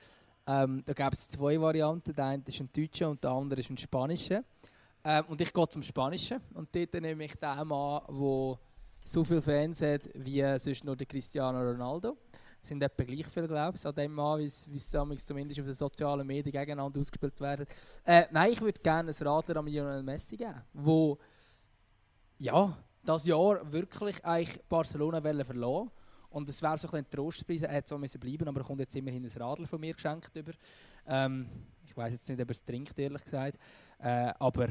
[0.47, 2.15] Ähm, da gab es zwei Varianten.
[2.15, 4.43] Der eine ist ein deutscher und der andere ist ein spanischer.
[5.05, 6.41] Ähm, und ich gehe zum Spanischen.
[6.55, 8.59] Und dort nehme ich den Mann, der
[9.05, 12.17] so viele Fans hat wie sonst nur der Cristiano Ronaldo.
[12.61, 14.91] Es sind etwa gleich viele, glaube ich, an dem Mann, wie es
[15.27, 17.67] zumindest auf den sozialen Medien gegeneinander ausgespielt werden.
[18.05, 21.19] Äh, nein, ich würde gerne ein Radler an Lionel Messi geben, wo
[22.39, 25.91] ja, das Jahr wirklich eigentlich Barcelona verloren
[26.31, 28.81] und es wäre so ein, ein Trostpreis, er hätte zwar müssen bleiben, aber er kommt
[28.81, 30.53] jetzt immerhin ein Radler von mir geschenkt über.
[31.07, 31.49] Ähm,
[31.85, 33.59] ich weiß jetzt nicht, ob er es trinkt, ehrlich gesagt.
[33.99, 34.69] Äh, aber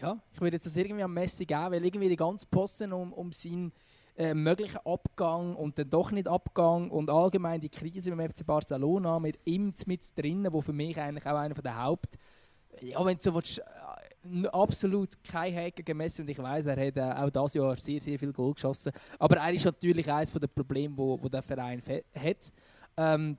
[0.00, 3.12] ja, ich würde jetzt das irgendwie am Messi geben, weil irgendwie die ganze Posten um,
[3.12, 3.72] um seinen
[4.16, 9.18] äh, möglichen Abgang und dann doch nicht Abgang und allgemein die Krise beim FC Barcelona
[9.18, 12.16] mit ihm mit drinnen, wo für mich eigentlich auch einer der Haupt
[12.80, 13.62] ja, wenn du so willst,
[14.52, 18.00] absolut kein Hack gegen Messi und ich weiß, er hat äh, auch dieses Jahr sehr,
[18.00, 18.92] sehr viel Goal geschossen.
[19.18, 22.52] Aber er ist natürlich eines der Probleme, wo, wo der Verein hat.
[22.96, 23.36] Ähm,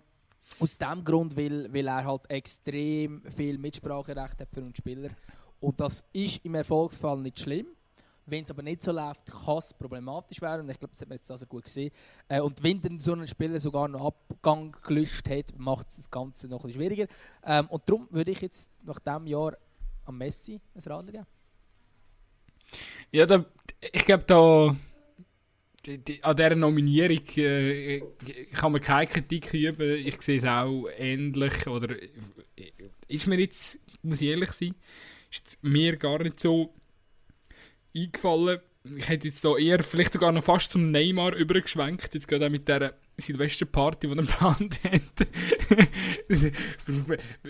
[0.60, 5.10] aus dem Grund, weil, weil er halt extrem viel Mitspracherecht hat für einen Spieler.
[5.60, 7.68] Und das ist im Erfolgsfall nicht schlimm.
[8.26, 10.62] Wenn es aber nicht so läuft, kann es problematisch werden.
[10.62, 11.92] Und ich glaube, das hat man jetzt also gut gesehen.
[12.28, 16.10] Äh, und wenn dann so ein Spieler sogar einen Abgang gelöscht hat, macht es das
[16.10, 17.08] Ganze noch ein bisschen schwieriger.
[17.44, 19.58] Ähm, und darum würde ich jetzt nach diesem Jahr
[20.06, 21.26] am Messi ein Radler geben.
[23.12, 23.46] Ja, da,
[23.92, 24.76] ich glaube, da
[25.86, 28.02] die, die, an dieser Nominierung äh,
[28.54, 30.06] kann man keine Kritik üben.
[30.06, 31.68] Ich sehe es auch ähnlich.
[31.68, 32.72] Oder äh,
[33.08, 34.76] ist mir jetzt, muss ich ehrlich sein,
[35.30, 36.74] ist mir gar nicht so
[37.96, 38.60] eingefallen.
[38.98, 42.50] Ich hätte jetzt so eher vielleicht sogar noch fast zum Neymar übergeschwenkt, jetzt gerade auch
[42.50, 45.28] mit dieser Silvesterparty, die er geplant hat.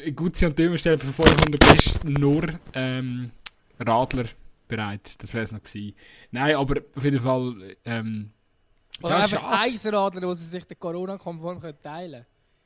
[0.16, 3.32] Gutzi und Dömer stellen für 500 Gäste nur ähm,
[3.80, 4.26] Radler
[4.68, 5.22] bereit.
[5.22, 5.96] Das wäre es noch gewesen.
[6.32, 7.76] Nein, aber auf jeden Fall.
[7.86, 8.32] Ähm,
[9.02, 9.44] Oder Ja, einfach.
[9.62, 12.26] Eisenradler, wo sie sich den Corona-konform teilen können.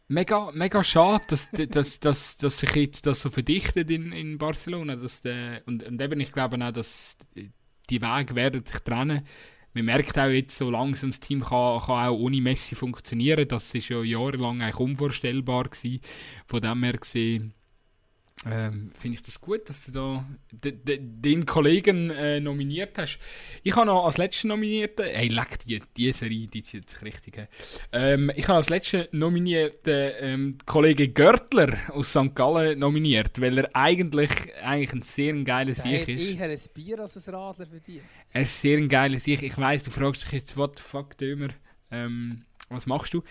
[0.10, 4.96] mega, mega schade, dass, dass, dass, dass sich jetzt das so verdichtet in, in Barcelona.
[4.96, 7.16] Dass der, und, und eben, ich glaube auch, dass
[7.90, 9.24] die Wege werden sich trennen.
[9.74, 13.48] Man merkt auch jetzt, so langsam das Team kann, kann auch ohne Messi funktionieren.
[13.48, 16.02] Das ist ja jahrelang eigentlich unvorstellbar gewesen.
[16.48, 17.54] Von dem her gesehen,
[18.46, 23.18] ähm, finde ich das gut, dass du da de, de, den Kollegen äh, nominiert hast.
[23.64, 27.48] Ich habe noch als letzten Nominierten, hey, leck die, die Serie, die zieht sich richtig.
[27.92, 32.36] Ähm, ich habe als letzten Nominierten ähm, Kollege Görtler aus St.
[32.36, 34.30] Gallen nominiert, weil er eigentlich,
[34.62, 36.40] eigentlich ein sehr geiler Sieg ist.
[36.40, 38.04] eher ein Bier als ein Radler verdient.
[38.34, 39.42] Er ist sehr ein geiler Sieg.
[39.42, 41.50] Ich weiss, du fragst dich jetzt, what the fuck, Dömer,
[41.90, 43.24] ähm, was machst du?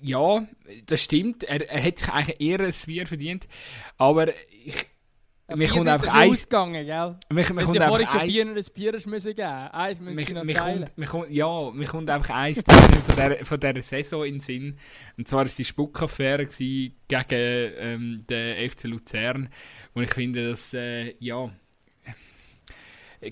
[0.00, 0.46] Ja,
[0.86, 1.44] das stimmt.
[1.44, 3.48] Er, er hat sich eigentlich eher ein Bier verdient.
[3.96, 4.86] Aber ich,
[5.46, 7.16] Aber Mir kommt einfach schon eins- ausgegangen, gell?
[7.30, 10.46] mir Wenn kommt einfach schon ein, vier ein Bier müssen geben eins müssen noch kommt,
[11.06, 14.76] kommt, ja, mir kommt einfach eins von dieser, von dieser Saison in den Sinn.
[15.18, 16.46] Und zwar war es die Spuckaffäre
[17.08, 19.48] gegen ähm, den FC Luzern.
[19.92, 21.50] Und ich finde, dass, äh, ja,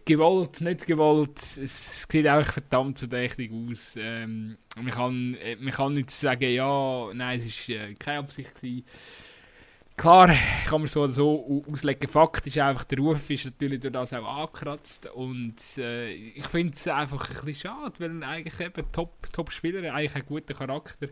[0.04, 3.94] gewollt, nicht gewollt, es sieht einfach verdammt verdächtig aus.
[3.96, 8.54] Ähm, man, kann, äh, man kann nicht sagen, ja, nein, es war äh, keine Absicht.
[8.54, 8.84] Gewesen.
[9.96, 10.34] Klar,
[10.66, 12.08] kann man so oder so au- auslegen.
[12.08, 15.06] Fakt ist einfach, der Ruf ist natürlich durch das auch angekratzt.
[15.14, 20.14] Und äh, ich finde es einfach ein bisschen schade, weil eigentlich eben Top- Top-Spieler, eigentlich
[20.14, 21.08] einen guten Charakter.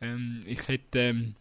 [0.00, 1.34] Ähm, ich hätte, ähm,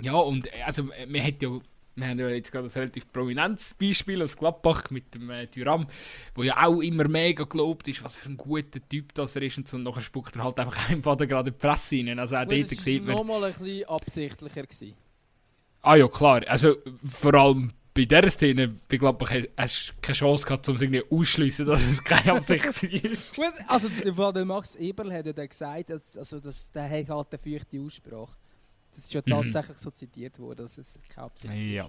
[0.00, 1.60] ja, und äh, also, äh, wir hätten ja
[1.94, 5.86] wir haben ja jetzt gerade ein relativ prominentes Beispiel aus Gladbach mit dem äh, Thuram,
[6.34, 9.58] wo ja auch immer mega gelobt ist, was für ein guter Typ das er ist
[9.58, 9.76] und so.
[9.76, 12.18] Und nachher spuckt er halt einfach einfach gerade in die Presse rein.
[12.18, 13.26] Also auch Gut, dort das sieht war man...
[13.26, 14.62] nochmal ein bisschen absichtlicher.
[14.62, 14.94] Gewesen.
[15.82, 16.42] Ah ja, klar.
[16.46, 20.80] Also vor allem bei dieser Szene bei Gladbach hast du keine Chance gehabt, um es
[20.80, 22.64] irgendwie ausschließen, dass es keine Absicht.
[23.36, 27.28] Gut, also der, Max Eberl hat ja dann gesagt, dass, also, dass der hat halt
[27.30, 28.32] eine feuchte Aussprache.
[28.92, 29.30] Das ist ja Mhm.
[29.30, 31.66] tatsächlich so zitiert worden, dass es keine Absicht ist.
[31.66, 31.88] Ja.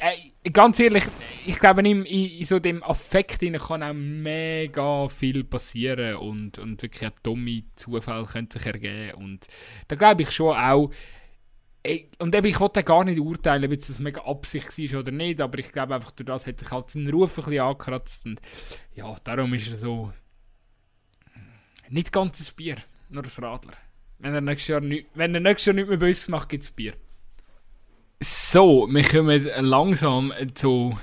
[0.00, 1.04] Äh, ganz ehrlich,
[1.46, 7.08] ich glaube, in, in, so dem Affekt kann auch mega viel passieren und, und wirklich
[7.10, 9.14] auch dumme Zufälle können sich ergeben.
[9.14, 9.46] Und
[9.88, 10.90] da glaube ich schon auch,
[11.82, 15.40] Ey, und eben, ich wollte gar nicht urteilen, ob das mega Absicht war oder nicht,
[15.40, 18.26] aber ich glaube einfach, durch das hat sich halt sein Ruf ein bisschen angekratzt.
[18.26, 18.40] Und
[18.94, 20.12] ja, darum ist er so.
[21.88, 22.76] Nicht ganzes Bier,
[23.08, 23.72] nur ein Radler.
[24.20, 26.64] Wenn er nächstes Jahr nicht, wenn er nächstes Jahr nicht mehr bei uns macht, gibt
[26.64, 26.92] es Bier.
[28.22, 30.98] So, wir kommen langsam zu,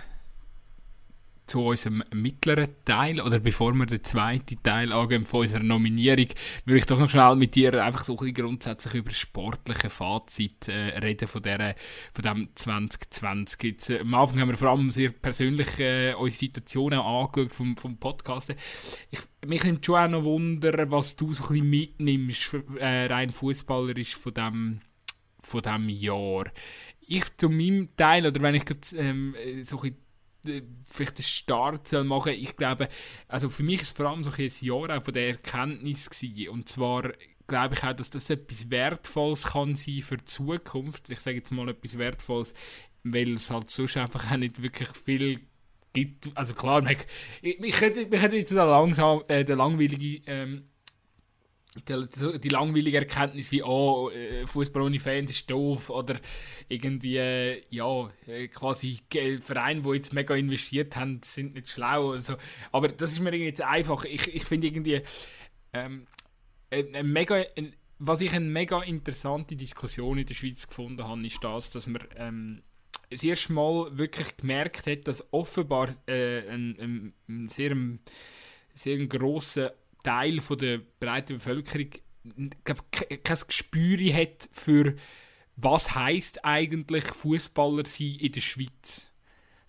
[1.47, 6.27] zu unserem mittleren Teil, oder bevor wir den zweiten Teil angehen von unserer Nominierung,
[6.65, 10.67] würde ich doch noch schnell mit dir einfach so ein bisschen grundsätzlich über sportliche Fazit
[10.67, 11.75] äh, reden von, der,
[12.13, 13.63] von dem 2020.
[13.63, 17.77] Jetzt, äh, am Anfang haben wir vor allem sehr persönlich äh, unsere Situationen angeschaut vom,
[17.77, 18.53] vom Podcast.
[19.09, 23.05] Ich, mich nimmt schon auch noch Wunder, was du so ein bisschen mitnimmst, für, äh,
[23.05, 24.81] rein fußballerisch von dem,
[25.41, 26.45] von dem Jahr.
[26.99, 30.06] Ich zu meinem Teil, oder wenn ich grad, ähm, äh, so ein bisschen,
[30.85, 32.89] vielleicht den Start soll machen ich glaube,
[33.27, 36.49] also für mich ist es vor allem so ein Jahr auch von der Erkenntnis gewesen.
[36.49, 37.11] Und zwar
[37.47, 41.09] glaube ich auch, dass das etwas Wertvolles kann sein für die Zukunft.
[41.09, 42.53] Ich sage jetzt mal etwas Wertvolles,
[43.03, 45.39] weil es halt sonst einfach auch nicht wirklich viel
[45.93, 46.29] gibt.
[46.35, 46.95] Also klar, man,
[47.41, 50.69] ich, ich, hätte, ich hätte jetzt da langsam äh, der langweilige ähm,
[51.87, 56.19] die, die langweilige Erkenntnis wie, oh, äh, Fußball ohne Fans ist doof oder
[56.69, 58.99] irgendwie, äh, ja, äh, quasi
[59.41, 62.11] Vereine, die jetzt mega investiert haben, sind nicht schlau.
[62.11, 62.35] Also.
[62.71, 64.05] Aber das ist mir irgendwie jetzt einfach.
[64.05, 65.01] Ich, ich finde irgendwie,
[65.73, 66.07] ähm,
[66.69, 71.25] ein, ein mega, ein, was ich eine mega interessante Diskussion in der Schweiz gefunden habe,
[71.25, 72.61] ist das, dass man ähm,
[73.09, 77.75] das erste Mal wirklich gemerkt hat, dass offenbar äh, ein, ein, ein sehr,
[78.73, 79.73] sehr ein grosser
[80.07, 81.89] Teil von der breiten Bevölkerung
[82.63, 84.95] glaub, ke- kein Gespür hat für
[85.55, 89.11] was heißt eigentlich Fußballer sein in der Schweiz.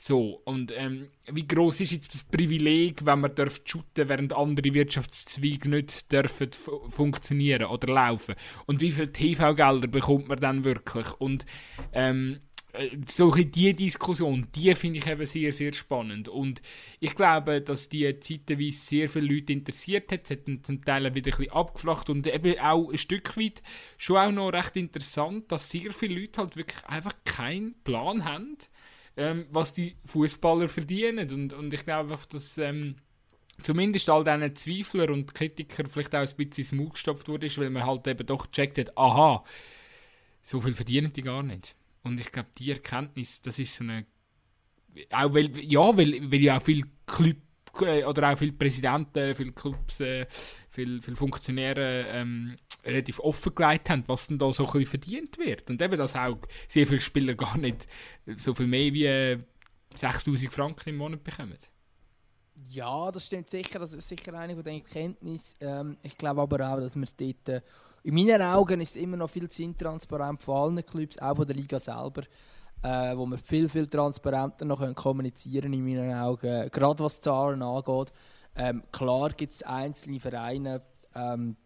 [0.00, 4.72] So, und ähm, wie groß ist jetzt das Privileg, wenn man darf shooten, während andere
[4.72, 8.36] Wirtschaftszweige nicht dürfen fu- funktionieren oder laufen?
[8.66, 11.10] Und wie viele TV-Gelder bekommt man dann wirklich?
[11.14, 11.46] Und
[11.92, 12.38] ähm,
[12.78, 16.28] äh, solche die Diskussion, die finde ich eben sehr, sehr spannend.
[16.28, 16.62] Und
[17.00, 20.24] ich glaube, dass die zeitweise sehr viele Leute interessiert hat.
[20.24, 23.62] Es hat zum Teil wieder ein bisschen abgeflacht und eben auch ein Stück weit
[23.96, 28.56] schon auch noch recht interessant, dass sehr viele Leute halt wirklich einfach keinen Plan haben,
[29.16, 31.30] ähm, was die Fußballer verdienen.
[31.32, 32.96] Und, und ich glaube einfach, dass ähm,
[33.62, 37.70] zumindest all diesen Zweifler und Kritiker vielleicht auch ein bisschen ins Maul gestopft wurde, weil
[37.70, 39.44] man halt eben doch gecheckt hat, aha,
[40.42, 41.74] so viel verdienen die gar nicht.
[42.02, 44.06] Und ich glaube, die Erkenntnis, das ist so eine
[45.10, 47.36] auch weil, ja, weil, weil ja auch viele Club
[47.82, 50.26] äh, oder auch viele Präsidenten, viele Clubs, äh,
[50.70, 55.70] viele, viele Funktionäre ähm, relativ offengelegt haben, was denn da so ein bisschen verdient wird.
[55.70, 56.38] Und eben, dass auch
[56.68, 57.86] sehr viele Spieler gar nicht
[58.36, 59.38] so viel mehr wie äh,
[59.94, 61.58] 6000 Franken im Monat bekommen.
[62.70, 63.78] Ja, das stimmt sicher.
[63.78, 65.56] Das ist sicher eine von den Erkenntnissen.
[65.60, 67.62] Ähm, ich glaube aber auch, dass man es dort.
[68.08, 71.46] In meinen Augen ist es immer noch viel zu intransparent von allen Clubs, auch von
[71.46, 72.22] der Liga selber.
[72.82, 78.10] Äh, wo man viel, viel transparenter noch kommunizieren in meinen Augen, gerade was Zahlen angeht.
[78.56, 80.80] Ähm, klar gibt es einzelne Vereine,
[81.14, 81.56] ähm,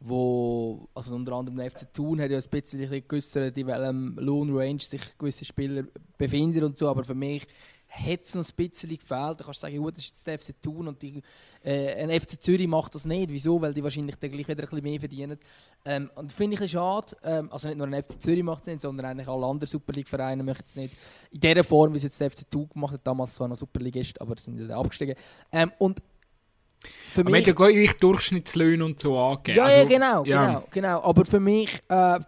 [0.00, 4.80] wo, also unter anderem der FC Thun hat ja ein bisschen geäussert, in welchem Lohnrange
[4.80, 5.84] sich gewisse Spieler
[6.18, 7.46] befinden und so, aber für mich
[7.92, 9.40] hat es noch ein bisschen gefehlt.
[9.40, 11.22] Da kannst du sagen, gut, das ist jetzt der FC Thun und die,
[11.62, 13.30] äh, ein FC Zürich macht das nicht.
[13.30, 13.60] Wieso?
[13.60, 15.38] Weil die wahrscheinlich dann gleich wieder ein bisschen mehr verdienen.
[15.84, 17.14] Ähm, und finde ich ein schade.
[17.22, 19.92] Ähm, also nicht nur ein FC Zürich macht es nicht, sondern eigentlich alle anderen Super
[19.92, 20.96] League-Vereine möchten es nicht
[21.30, 23.06] in der Form, wie es jetzt der FC Thun gemacht hat.
[23.06, 25.14] Damals zwar noch Super League aber sind ja abgestiegen.
[25.52, 26.00] Ähm, und
[26.80, 27.48] für mich...
[27.50, 29.58] Aber gleich Durchschnittslöhne und so angegeben.
[29.58, 30.46] Ja, also, ja, genau, ja.
[30.46, 31.02] genau, genau.
[31.02, 32.18] Aber für mich äh,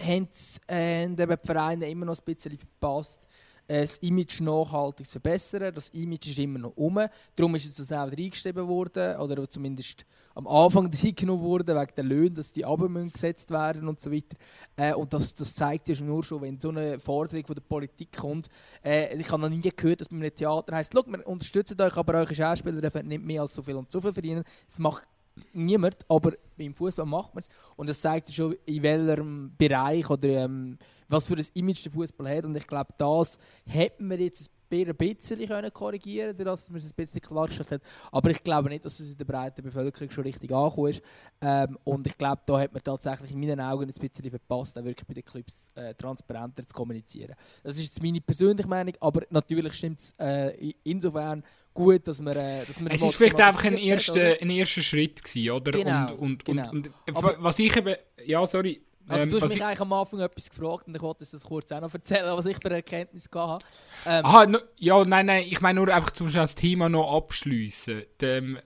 [0.00, 0.28] haben
[0.68, 3.20] äh, die Vereine immer noch ein bisschen verpasst,
[3.68, 5.74] das Image nachhaltig zu verbessern.
[5.74, 7.00] Das Image ist immer noch um.
[7.36, 12.04] Darum ist jetzt das auch reingeschrieben worden, oder zumindest am Anfang reingenommen worden, wegen der
[12.04, 12.64] Löhne, dass die
[13.12, 14.36] gesetzt werden und so weiter.
[14.76, 18.16] Äh, und das, das zeigt ja nur schon, wenn so eine Forderung von der Politik
[18.16, 18.48] kommt.
[18.82, 22.14] Äh, ich habe noch nie gehört, dass man einem Theater heisst, wir unterstützen euch, aber
[22.14, 24.44] eure Schauspieler dürfen nicht mehr als so viel und so viel verdienen.
[24.66, 25.06] Das macht
[25.52, 27.48] niemand, aber beim Fußball macht man es.
[27.76, 30.78] Und das zeigt schon, in welchem Bereich oder ähm,
[31.08, 32.44] was für ein Image der Fußball hat.
[32.44, 36.90] Und ich glaube, das hätten wir jetzt ein bisschen können korrigieren können, dass man es
[36.90, 37.82] ein bisschen klargestellt hat.
[38.12, 41.02] Aber ich glaube nicht, dass es in der breiten Bevölkerung schon richtig angekommen ist.
[41.40, 44.84] Ähm, und ich glaube, da hat man tatsächlich in meinen Augen ein bisschen verpasst, auch
[44.84, 47.34] wirklich bei den Clubs äh, transparenter zu kommunizieren.
[47.62, 51.42] Das ist jetzt meine persönliche Meinung, aber natürlich stimmt es äh, insofern
[51.74, 55.22] gut, dass man, äh, dass man Es ist vielleicht einfach ein erster, ein erster Schritt
[55.22, 55.72] gewesen, oder?
[55.72, 56.70] Genau, und, und, genau.
[56.70, 57.94] und, und was ich eben,
[58.26, 61.24] ja, sorry, also ähm, du hast mich eigentlich am Anfang etwas gefragt und ich wollte
[61.30, 63.64] das kurz auch noch erzählen, was ich für Erkenntnis hatte.
[64.06, 68.02] Ähm, Aha, no, ja, nein, nein, ich meine nur einfach zum das Thema noch abschliessen.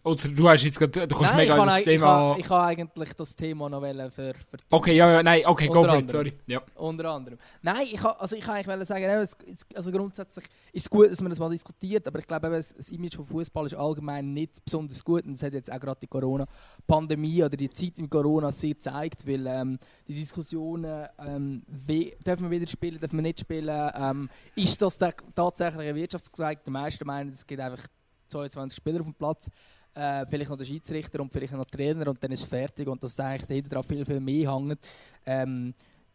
[0.02, 2.36] Oder du hast jetzt gerade, du kannst nein, mega das Thema...
[2.38, 4.34] Ich habe eigentlich das Thema noch für, für
[4.70, 6.32] Okay, ja, ja, nein, okay, go for it, sorry.
[6.46, 6.60] Ja.
[6.74, 7.38] Unter anderem.
[7.62, 9.26] Nein, ich habe also ich eigentlich sagen,
[9.74, 13.16] also grundsätzlich ist es gut, dass man das mal diskutiert, aber ich glaube, das Image
[13.16, 17.44] von Fußball ist allgemein nicht besonders gut und das hat jetzt auch gerade die Corona-Pandemie
[17.44, 22.50] oder die Zeit im Corona sehr gezeigt, weil ähm, die Diskussionen, ähm, wie, dürfen wir
[22.50, 24.96] wieder spielen, dürfen wir nicht spielen, ähm, ist das
[25.34, 26.64] tatsächlich ein Wirtschaftszweig?
[26.64, 27.86] Die meisten meinen, es gibt einfach
[28.28, 29.50] 22 Spieler auf dem Platz,
[29.94, 32.88] äh, vielleicht noch der Schiedsrichter und vielleicht noch der Trainer und dann ist es fertig
[32.88, 34.78] und das eigentlich dahinter viel, viel mehr hängt.
[35.26, 35.74] Ähm,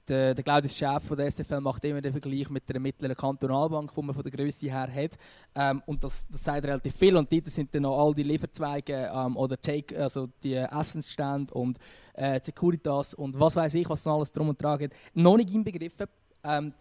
[0.10, 3.94] der, der Claudius Chef von der SFL macht immer den Vergleich mit der mittleren Kantonalbank,
[3.94, 5.18] die man von der Größe her hat.
[5.56, 7.16] Ähm, und das, das sagt relativ viel.
[7.16, 11.78] Und dort sind dann noch all die Lieferzweige ähm, oder Take, also die Essensstände und
[12.14, 16.08] äh, Securitas und was weiß ich, was alles drum und dran geht, noch nicht inbegriffen.
[16.44, 16.74] Ähm,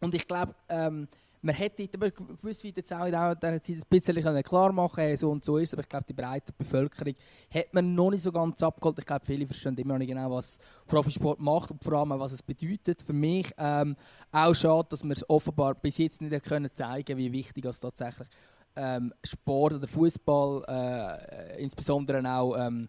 [0.00, 1.08] und ich glaube, ähm,
[1.44, 5.44] man hätte wie jetzt auch in dieser Zeit ein bisschen klar machen können, so und
[5.44, 7.14] so ist aber ich glaube, die breite Bevölkerung
[7.52, 8.98] hat man noch nicht so ganz abgeholt.
[8.98, 12.32] Ich glaube, viele verstehen immer noch nicht genau, was Profisport macht und vor allem, was
[12.32, 13.02] es bedeutet.
[13.02, 13.94] Für mich ähm,
[14.32, 18.28] auch schade, dass wir es offenbar bis jetzt nicht können zeigen wie wichtig es tatsächlich
[18.76, 22.88] ähm, Sport oder Fußball, äh, insbesondere auch ähm,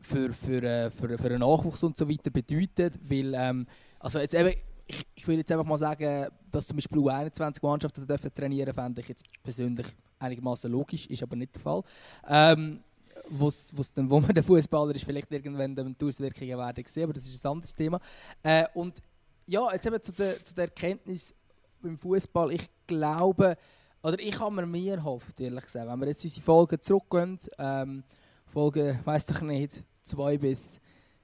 [0.00, 2.98] für, für, äh, für, für den Nachwuchs und so weiter bedeutet.
[3.02, 3.66] Weil, ähm,
[4.00, 4.54] also jetzt eben,
[4.88, 9.08] ich, ich würde jetzt einfach mal sagen, dass zum Beispiel U21-Mannschaften dürfen trainieren, fände ich
[9.08, 9.86] jetzt persönlich
[10.18, 11.82] einigermaßen logisch, ist aber nicht der Fall.
[12.26, 12.80] Ähm,
[13.28, 17.12] wo's, wo's dann, wo man der Fußballer ist, vielleicht irgendwann die Auswirkungen werden sehen, aber
[17.12, 18.00] das ist ein anderes Thema.
[18.42, 19.02] Äh, und
[19.46, 21.34] ja, jetzt eben zu der, zu der Erkenntnis
[21.82, 22.52] beim Fußball.
[22.52, 23.56] Ich glaube,
[24.02, 28.04] oder ich habe mir mehr erhofft, ehrlich gesagt, wenn wir jetzt unsere Folgen zurückgehen, ähm,
[28.46, 30.80] Folge, weiß doch nicht, 2 bis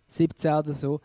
[0.09, 1.01] 17 oder so,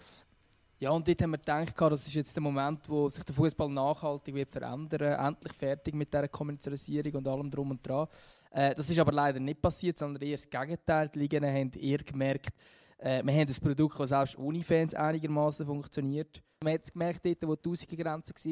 [0.82, 3.67] ja, und dort haben wir gedacht, das ist jetzt der Moment, wo sich der Fußball
[3.67, 8.07] nachhaltig wird verändern, endlich fertig mit dieser Kommerzialisierung und allem drum und dran.
[8.51, 11.09] Äh, das ist aber leider nicht passiert, sondern eher das Gegenteil.
[11.09, 12.53] Die Ligen haben eher gemerkt,
[12.97, 16.41] äh, wir haben ein Produkt, das selbst ohne Fans einigermaßen funktioniert.
[16.63, 18.51] Man hat es gemerkt, dort, wo die Ausgegrenze war,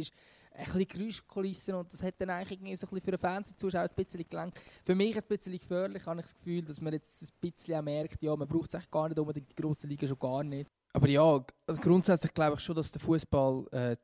[0.58, 4.60] ein bisschen Geräuschkulissen und das hat dann eigentlich so für den Fernsehzuschauer ein bisschen gelangt.
[4.84, 8.22] Für mich ein bisschen gefährlich, habe ich das Gefühl, dass man jetzt ein bisschen merkt,
[8.22, 10.70] ja, man braucht es eigentlich gar nicht unbedingt, die grossen Ligen schon gar nicht.
[10.94, 11.46] Aber ja,
[11.82, 13.96] grundsätzlich glaube ich schon, dass der Fußball äh,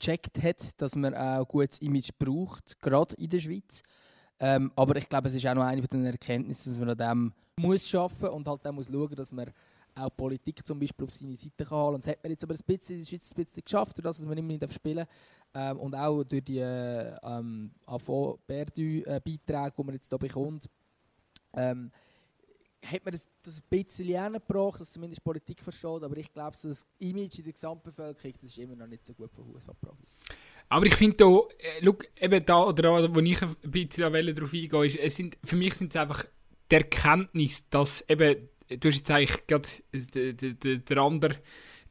[0.44, 3.82] hat, dass man auch ein gutes Image braucht, gerade in der Schweiz.
[4.40, 6.98] Ähm, aber ich glaube, es ist auch noch eine von den Erkenntnissen, dass man an
[6.98, 9.52] dem muss schaffen und halt dann muss schauen, dass man
[9.96, 11.96] auch Politik zum Beispiel auf seine Seite kann holen.
[11.96, 14.04] Und das hat man jetzt aber ein bisschen in der Schweiz ein bisschen geschafft, durch
[14.04, 15.06] das, dass man immer nicht spielen
[15.54, 20.70] ähm, Und auch durch die äh, ähm, Perdu-Beiträge, die man jetzt hier bekommt,
[21.54, 21.92] ähm,
[22.84, 26.70] hat man das, das ein bisschen angebracht, dass zumindest Politik versteht, aber ich glaube, so
[26.70, 30.18] das Image in der Gesamtbevölkerung, das ist immer noch nicht so gut für Fußballprofis.
[30.70, 34.86] Aber ich finde da, äh, eben da oder da, wo ich ein bisschen darauf eingehe,
[34.86, 36.26] ist, es sind, für mich sind es einfach
[36.72, 41.38] die Erkenntnis, dass eben, du hast jetzt eigentlich gerade der, der, der andere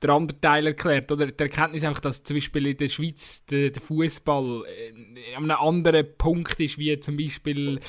[0.02, 1.10] der andere Teil erklärt.
[1.12, 5.50] Oder die Erkenntnis einfach, dass zum Beispiel in der Schweiz der, der Fußball äh, an
[5.50, 7.80] einem anderen Punkt ist, wie zum Beispiel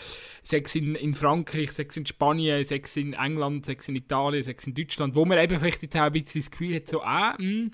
[0.43, 4.73] sechs in, in Frankreich, sechs in Spanien, sechs in England, sechs in Italien, sechs in
[4.73, 7.37] Deutschland, wo man eben vielleicht jetzt auch ein bisschen das Gefühl hat, so, ah, mh,
[7.37, 7.71] hm,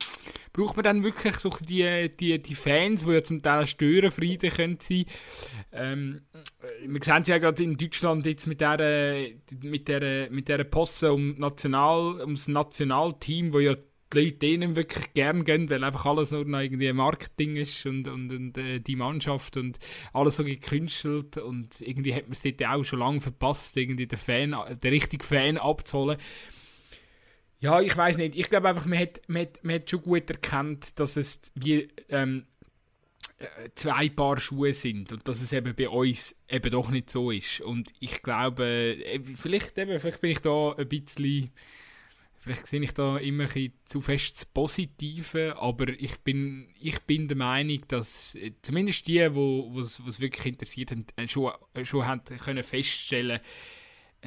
[0.54, 4.78] braucht man dann wirklich so die, die, die Fans, die ja zum Teil Störenfrieden können.
[5.72, 6.22] Ähm,
[6.86, 9.30] wir sehen es ja gerade in Deutschland jetzt mit der,
[9.62, 13.76] mit der, mit der Posse um National, ums Nationalteam, wo ja
[14.14, 18.32] Leute denen wirklich gern gehen, weil einfach alles nur noch irgendwie Marketing ist und, und,
[18.32, 19.78] und äh, die Mannschaft und
[20.14, 24.20] alles so gekünstelt und irgendwie hat man es dort auch schon lange verpasst, irgendwie den
[24.20, 26.18] Fan, den richtigen Fan abzuholen.
[27.60, 28.36] Ja, ich weiß nicht.
[28.36, 31.89] Ich glaube einfach, man hat, man, hat, man hat schon gut erkannt, dass es wie
[32.07, 32.45] ähm,
[33.38, 37.32] äh, zwei Paar Schuhe sind und dass es eben bei uns eben doch nicht so
[37.32, 37.62] ist.
[37.62, 41.51] Und ich glaube, äh, vielleicht, eben, vielleicht bin ich da ein bisschen
[42.40, 47.28] vielleicht sehe ich da immer ein zu fest das Positive, aber ich bin, ich bin
[47.28, 52.06] der Meinung, dass äh, zumindest die, die es wirklich interessiert haben, äh, schon, äh, schon
[52.06, 53.40] haben können feststellen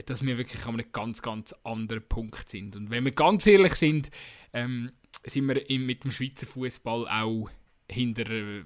[0.06, 2.76] dass wir wirklich an einem ganz, ganz anderen Punkt sind.
[2.76, 4.10] Und wenn wir ganz ehrlich sind,
[4.52, 4.90] ähm,
[5.24, 7.50] sind wir im, mit dem Schweizer Fußball auch
[7.90, 8.64] hinter,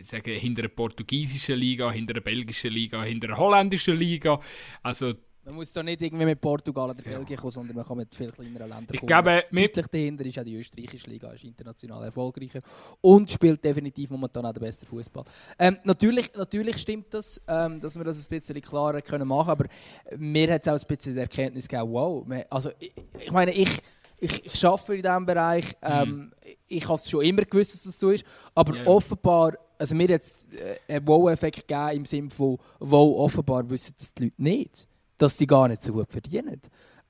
[0.00, 4.40] sagen, hinter der portugiesischen Liga, hinter der belgischen Liga, hinter der holländischen Liga.
[4.82, 5.14] Also
[5.44, 7.02] man muss da nicht irgendwie mit Portugal oder.
[7.02, 9.06] Belgien kommen, sondern man kann mit viel kleineren Ländern ich kommen.
[9.06, 12.60] Glaube, Deutlich dahinter ist auch die österreichische Liga, ist international erfolgreicher
[13.00, 15.24] und spielt definitiv momentan auch den besten Fußball.
[15.58, 19.66] Ähm, natürlich, natürlich stimmt das, ähm, dass wir das ein bisschen klarer können machen aber
[20.16, 23.82] mir hat es auch ein bisschen die Erkenntnis gegeben, wow, also ich, ich meine, ich,
[24.20, 26.32] ich, ich arbeite in diesem Bereich, ähm, mhm.
[26.68, 28.24] ich habe es schon immer gewusst, dass das so ist,
[28.54, 28.86] aber yeah.
[28.86, 33.94] offenbar also mir hat es äh, einen Wow-Effekt gegeben im Sinne von, wow, offenbar wissen
[33.98, 34.88] das die Leute nicht
[35.18, 36.60] dass die gar nicht so gut verdienen.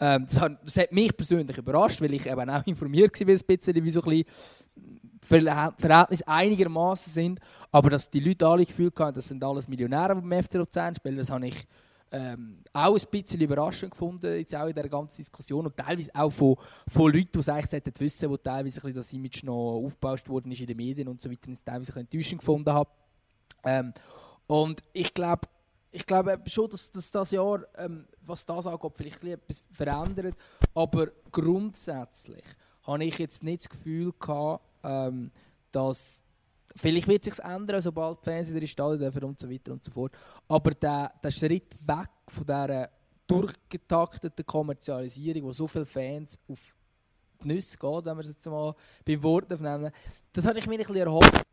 [0.01, 3.41] Ähm, das, hat, das, hat, mich persönlich überrascht, weil ich eben auch informiert war, ein
[3.47, 4.25] bisschen, wie so ein
[5.23, 7.41] Verhältnis einigermaßen sind.
[7.71, 10.95] Aber dass die Leute alle Gefühl hatten, das sind alles Millionäre, die beim FC Luzern
[10.95, 11.67] spielen, das habe ich
[12.15, 15.67] ähm, auch ein bisschen überraschend gefunden, jetzt auch in dieser ganzen Diskussion.
[15.67, 16.57] Und teilweise auch von,
[16.93, 20.29] von Leuten, die es eigentlich sollten wissen, wo teilweise ein bisschen das Image noch aufgebaut
[20.29, 22.91] worden ist in den Medien und so weiter, und es teilweise enttäuschend gefunden habe.
[23.65, 23.93] Ähm,
[24.47, 25.49] und ich glaube,
[25.95, 30.35] ich glaube schon, dass, dass das Jahr, ähm, was das angeht, vielleicht etwas verändert.
[30.75, 32.45] Aber grundsätzlich
[32.83, 35.31] habe ich jetzt nicht das Gefühl gehabt, ähm,
[35.71, 36.21] dass
[36.75, 39.93] vielleicht wird sich ändern, sobald die Fans in Stadion dürfen und so weiter und so
[39.93, 40.13] fort.
[40.49, 42.91] Aber der, der Schritt weg von dieser
[43.29, 46.59] durchgetakteten Kommerzialisierung, wo so viele Fans auf
[47.41, 48.75] die Nüsse geht, wenn wir es jetzt mal
[49.05, 49.93] beim Wort nennen,
[50.33, 51.45] das habe ich mir ein bisschen erhofft.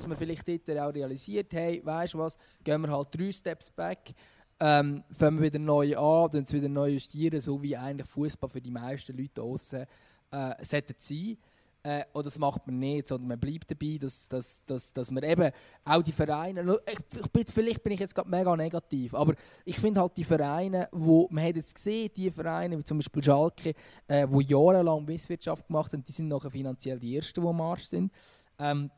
[0.00, 3.70] Dass man vielleicht dort auch realisiert, hey, weißt du was, gehen wir halt drei Steps
[3.70, 4.14] back,
[4.58, 8.62] ähm, fangen wir wieder neu an, dann wieder neu justieren, so wie eigentlich Fußball für
[8.62, 9.84] die meisten Leute außen
[10.30, 11.36] äh, sollte sein.
[11.82, 15.22] Äh, oder das macht man nicht, sondern man bleibt dabei, dass, dass, dass, dass man
[15.22, 15.50] eben
[15.84, 19.34] auch die Vereine, ich bin, vielleicht bin ich jetzt gerade mega negativ, aber
[19.66, 23.22] ich finde halt die Vereine, wo, man hat jetzt gesehen, die Vereine, wie zum Beispiel
[23.22, 23.74] Schalke,
[24.08, 27.84] äh, wo jahrelang Misswirtschaft gemacht haben, die sind nachher finanziell die Ersten, die am Arsch
[27.84, 28.12] sind.
[28.58, 28.90] Ähm,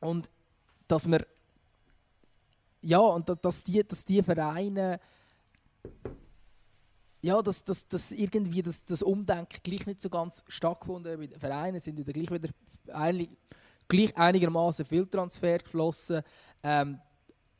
[0.00, 0.30] und
[0.88, 1.26] dass wir
[2.82, 5.00] ja, und dass die, dass die Vereine
[7.22, 11.30] ja, dass, dass, dass irgendwie das, das Umdenken gleich nicht so ganz stattgefunden hat.
[11.34, 12.50] Die Vereine sind wieder gleich wieder
[13.88, 16.22] gleich einigermaßen viel Transfer geflossen.
[16.62, 17.00] Ähm,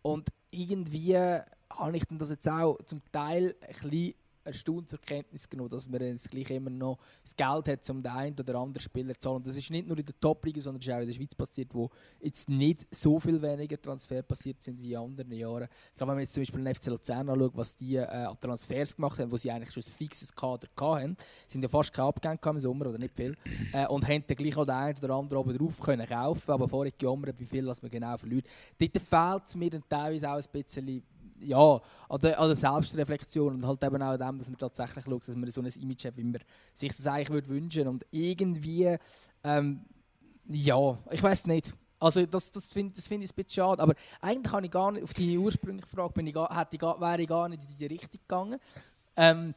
[0.03, 4.15] und irgendwie habe ich das jetzt auch zum Teil ein bisschen
[4.45, 8.13] erstaunt zur Kenntnis genommen, dass man jetzt gleich immer noch das Geld hat, um den
[8.13, 9.37] einen oder anderen Spieler zu zahlen.
[9.37, 11.35] Und das ist nicht nur in der Top-Liga, sondern es ist auch in der Schweiz
[11.35, 11.91] passiert, wo
[12.21, 15.69] jetzt nicht so viel weniger Transfer passiert sind wie in anderen Jahren.
[15.97, 18.97] Glaube, wenn man jetzt zum Beispiel den FC Luzern anschaut, was die äh, an Transfers
[18.97, 21.17] gemacht haben, wo sie eigentlich schon ein fixes Kader hatten,
[21.47, 23.37] sind ja fast keine Abgänge im Sommer oder nicht viel,
[23.73, 26.69] äh, und haben dann gleich auch den einen oder anderen oben drauf können kaufen, aber
[26.69, 28.47] vorher gejammert, wie viel man genau verliert.
[28.79, 31.03] Dort fehlt es mir dann teilweise auch ein bisschen
[31.41, 35.05] ja, an der, an der Selbstreflexion und halt eben auch an dem, dass man tatsächlich
[35.05, 36.41] schaut, dass man so ein Image hat, wie man
[36.73, 38.97] sich das eigentlich würde wünschen und irgendwie,
[39.43, 39.81] ähm,
[40.49, 41.75] ja, ich weiß nicht.
[42.01, 44.93] Also das, das finde das find ich ein bisschen schade, aber eigentlich habe ich gar
[44.93, 47.79] nicht, auf die ursprüngliche Frage bin ich gar, hätte ich wäre ich gar nicht in
[47.79, 48.61] die Richtung gegangen.
[49.17, 49.55] Ähm,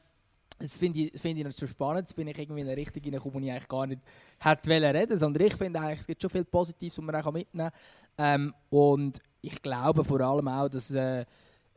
[0.60, 2.08] das finde ich, das find ich noch spannend.
[2.08, 4.02] Jetzt bin ich irgendwie in eine Richtung hineingekommen, wo ich eigentlich gar nicht
[4.40, 7.70] hätte reden sondern ich finde eigentlich, es gibt schon viel Positives, was man auch mitnehmen
[7.70, 7.80] kann.
[8.18, 11.26] Ähm, und ich glaube vor allem auch, dass äh,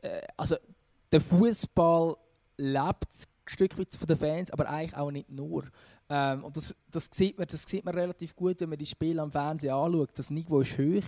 [0.01, 0.55] äh, also
[1.11, 2.15] der Fußball
[2.57, 5.65] lebt Stück weit von den Fans, aber eigentlich auch nicht nur.
[6.09, 9.21] Ähm, und das, das, sieht man, das sieht man relativ gut, wenn man die Spiele
[9.21, 10.09] am Fernsehen anschaut.
[10.15, 11.03] Das Niveau ist hoch,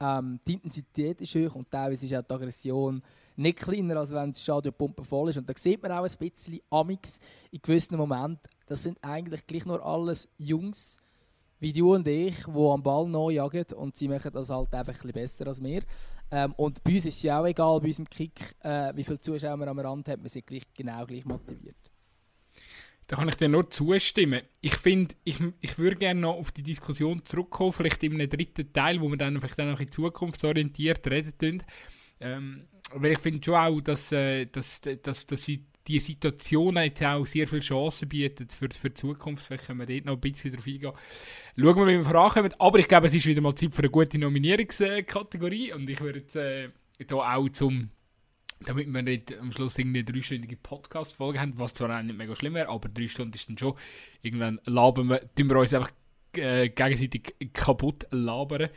[0.00, 3.02] ähm, die Intensität ist hoch und teilweise ist auch die Aggression
[3.36, 5.38] nicht kleiner, als wenn das Stadion voll ist.
[5.38, 7.18] Und da sieht man auch ein bisschen Amix
[7.50, 8.40] in gewissen Momenten.
[8.66, 10.98] Das sind eigentlich gleich nur alles Jungs,
[11.60, 15.04] wie du und ich, die am Ball neu jagen und sie machen das halt einfach
[15.04, 15.82] ein besser als wir.
[16.30, 19.20] Ähm, und bei uns ist es ja auch egal, bei unserem Kick, äh, wie viele
[19.20, 21.76] Zuschauer man am Rand hat, wir sind gleich, genau gleich motiviert.
[23.06, 24.42] Da kann ich dir nur zustimmen.
[24.60, 28.72] Ich finde, ich, ich würde gerne noch auf die Diskussion zurückkommen, vielleicht in einem dritten
[28.72, 31.62] Teil, wo wir dann vielleicht dann noch in zukunftsorientiert reden.
[32.20, 37.02] Ähm, weil ich finde schon auch, dass, äh, dass, dass, dass sie die Situation jetzt
[37.02, 39.46] auch sehr viele Chancen bietet für, für die Zukunft.
[39.46, 40.92] Vielleicht können wir dort noch ein bisschen drauf eingehen.
[41.56, 42.54] Schauen wir, wie wir vorankommen.
[42.58, 45.72] Aber ich glaube, es ist wieder mal Zeit für eine gute Nominierungskategorie.
[45.72, 47.90] Und ich würde jetzt äh, hier auch zum,
[48.60, 52.54] damit wir nicht am Schluss eine dreistündige Podcast-Folge haben, was zwar auch nicht mega schlimm
[52.54, 53.74] wäre, aber drei Stunden ist dann schon.
[54.22, 55.92] Irgendwann labern wir, tun wir uns einfach
[56.36, 58.68] äh, gegenseitig kaputt labern.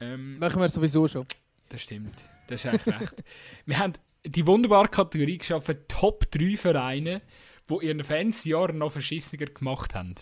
[0.00, 1.26] Ähm, Machen wir sowieso schon.
[1.68, 2.14] Das stimmt.
[2.48, 3.24] Das ist eigentlich recht.
[3.66, 3.92] Wir haben
[4.30, 7.22] die wunderbare Kategorie geschaffen, Top 3 Vereine,
[7.68, 10.14] die ihren Fans Jahre noch verschissener gemacht haben.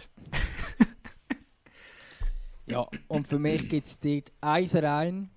[2.66, 5.30] ja, und für mich gibt es dort einen Verein.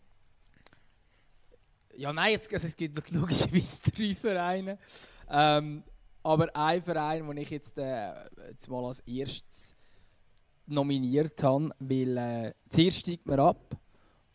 [1.95, 4.79] Ja, nein, es, also es gibt logischerweise drei Vereine.
[5.29, 5.83] Ähm,
[6.23, 8.13] aber ein Verein, den ich jetzt, äh,
[8.49, 9.75] jetzt mal als erstes
[10.65, 13.77] nominiert habe, weil äh, zuerst steigt man ab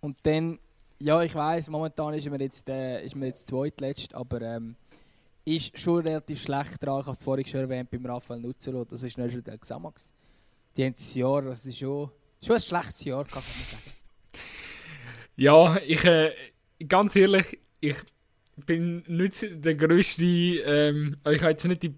[0.00, 0.58] und dann
[0.98, 4.76] ja, ich weiß, momentan ist man jetzt, äh, ist man jetzt zweitletzt, aber ähm,
[5.44, 7.00] ist schon relativ schlecht dran.
[7.00, 10.14] Ich habe es vorhin schon erwähnt beim Raphael Nutzerlo, das ist nicht der Xamax.
[10.76, 12.10] Die haben das Jahr, das ist schon,
[12.42, 13.96] schon ein schlechtes Jahr, kann man sagen.
[15.36, 16.32] Ja, ich, äh,
[16.86, 17.96] ganz ehrlich, ich
[18.64, 21.94] bin nicht der größte, ähm, ich habe jetzt nicht die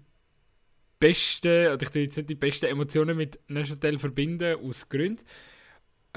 [0.99, 5.23] beste, oder ich jetzt nicht die besten Emotionen mit Neuchâtel verbinden, aus Gründen.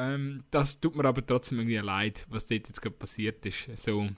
[0.01, 3.69] Ähm, das tut mir aber trotzdem irgendwie leid, was dort jetzt gerade passiert ist.
[3.77, 4.09] So.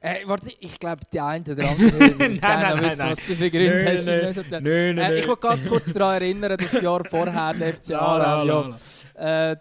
[0.00, 3.50] Äh, warte, ich glaube, die eine oder andere nein, nein, wissen, nein, was du für
[3.50, 4.06] Gründe nö, hast.
[4.06, 7.74] Nö, nö, nö, äh, ich will ganz kurz daran erinnern, dass das Jahr vorher der
[7.74, 8.74] FC Aarau
[9.16, 9.56] ja, ja,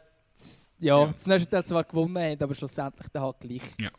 [0.80, 3.61] ja, das nächste Teil zwar gewonnen hat, aber schlussendlich der hat gleich.
[3.80, 3.90] Ja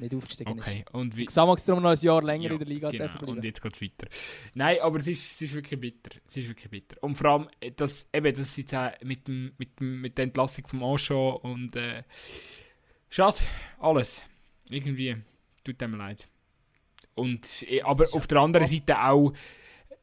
[0.00, 0.84] nicht aufgestiegen okay.
[0.86, 0.94] ist.
[0.94, 1.26] Und wie...
[1.26, 3.26] Xamax darum noch ein Jahr länger ja, in der Liga genau.
[3.26, 4.08] Und jetzt geht es weiter.
[4.54, 6.18] Nein, aber es ist, es ist wirklich bitter.
[6.26, 7.02] Es ist wirklich bitter.
[7.02, 10.24] Und vor allem, äh, das, eben, das jetzt auch mit, dem, mit, dem, mit der
[10.24, 12.02] Entlassung vom Anschau und äh,
[13.08, 13.38] schade,
[13.78, 14.22] alles.
[14.70, 15.16] Irgendwie
[15.64, 16.28] tut dem leid.
[17.14, 19.32] Und, äh, aber auf der anderen Seite auch,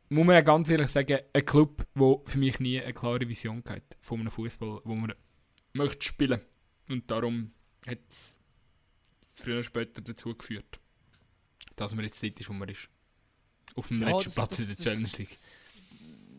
[0.10, 3.98] muss man ganz ehrlich sagen, ein Club, der für mich nie eine klare Vision hat
[4.02, 5.14] von einem Fußball, wo man
[5.74, 6.42] möchte spielen.
[6.90, 7.52] Und darum
[7.88, 8.35] hat es
[9.36, 10.80] früher oder später dazu geführt,
[11.76, 12.90] dass man jetzt dort ist, wo man ist.
[13.76, 15.38] Auf dem ja, letzten das, Platz das, in der Challenge League.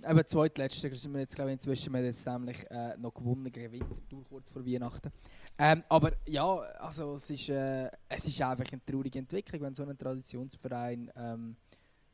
[0.09, 3.73] Eben zweitletzter sind wir jetzt, glaube ich, inzwischen wir jetzt nämlich äh, noch gewonnen gegen
[3.73, 5.11] Winterthur kurz vor Weihnachten.
[5.59, 9.85] Ähm, aber ja, also es ist, äh, es ist einfach eine traurige Entwicklung, wenn so
[9.85, 11.57] ein Traditionsverein ähm,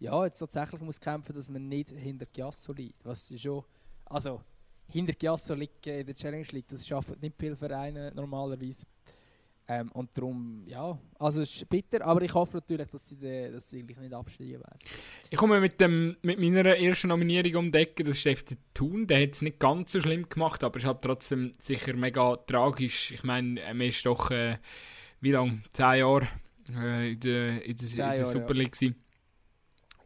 [0.03, 3.05] ja, jetzt tatsächlich muss kämpfen, dass man nicht hinter Giasso liegt.
[3.05, 3.65] Was schon,
[4.07, 4.41] also
[4.89, 8.87] hinter Giasso liegt in der Challenge League, das schaffen nicht viele Vereine normalerweise.
[9.69, 13.53] Ähm, und darum, ja, also es ist bitter, aber ich hoffe natürlich, dass sie, de,
[13.53, 14.79] dass sie eigentlich nicht absteigen werden.
[15.31, 19.07] Ich komme mit, dem, mit meiner ersten Nominierung um das ist FC Thun.
[19.07, 23.13] Der hat es nicht ganz so schlimm gemacht, aber es hat trotzdem sicher mega tragisch.
[23.13, 24.59] Ich meine, er ist doch, äh,
[25.21, 25.63] wie lange?
[25.73, 26.29] Zehn Jahre
[26.75, 28.81] äh, in der, in der, in der Super League.
[28.81, 28.91] Ja.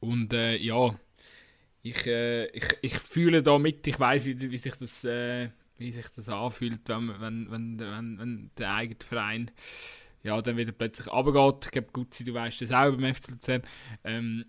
[0.00, 0.94] Und äh, ja,
[1.82, 5.92] ich, äh, ich, ich fühle da mit, ich weiß, wie, wie sich das äh, wie
[5.92, 9.50] sich das anfühlt, wenn, wenn, wenn, wenn, wenn der eigene Verein
[10.22, 11.66] ja, dann wieder plötzlich runtergeht.
[11.66, 13.62] Ich glaube, gut, du weißt das auch beim FC Luzern.
[14.02, 14.44] Ähm,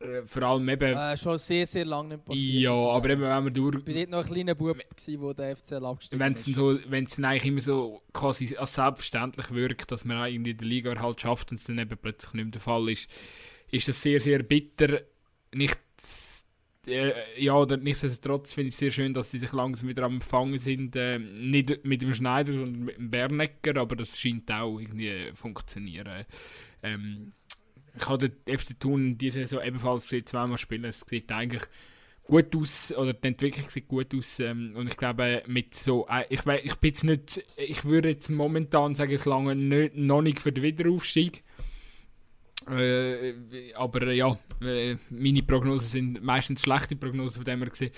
[0.00, 0.96] äh, vor allem eben...
[0.96, 2.62] Äh, schon sehr, sehr lange nicht passiert.
[2.62, 3.76] Ja, aber eben, wenn man durch...
[3.76, 6.56] Ich war dort noch ein kleiner Bub, gewesen, wo der FCL abgestiegen wenn's ist.
[6.56, 10.54] So, wenn es dann eigentlich immer so quasi als selbstverständlich wirkt, dass man auch irgendwie
[10.54, 13.08] die Liga halt schafft und es dann eben plötzlich nicht mehr der Fall ist,
[13.70, 15.02] ist das sehr, sehr bitter.
[15.52, 15.78] Nicht
[16.90, 20.14] äh, ja, oder nichtsdestotrotz finde ich es sehr schön, dass sie sich langsam wieder am
[20.14, 20.96] Empfangen sind.
[20.96, 26.26] Äh, nicht mit dem Schneider, sondern mit dem Bernecker, aber das scheint auch irgendwie funktionieren.
[26.82, 27.32] Ähm,
[27.96, 30.84] ich habe den FC Thun diese Saison ebenfalls zweimal spielen.
[30.84, 31.62] Es sieht eigentlich
[32.24, 34.40] gut aus, oder die Entwicklung sieht gut aus.
[34.40, 38.30] Ähm, und ich glaube, mit so, äh, ich, ich bin jetzt nicht, ich würde jetzt
[38.30, 41.42] momentan sagen, es lange nicht, noch nicht für den Wiederaufstieg.
[42.68, 47.92] Äh, aber äh, ja, äh, meine Prognosen sind meistens schlechte Prognosen, von dem her gesehen.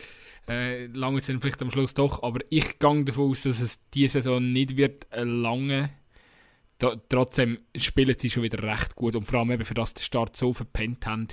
[0.48, 4.22] Äh, lange sind vielleicht am Schluss doch, aber ich gehe davon aus, dass es diese
[4.22, 5.90] Saison nicht wird lange.
[6.78, 10.02] Da, trotzdem spielen sie schon wieder recht gut und vor allem eben für das den
[10.02, 11.28] Start so verpennt haben.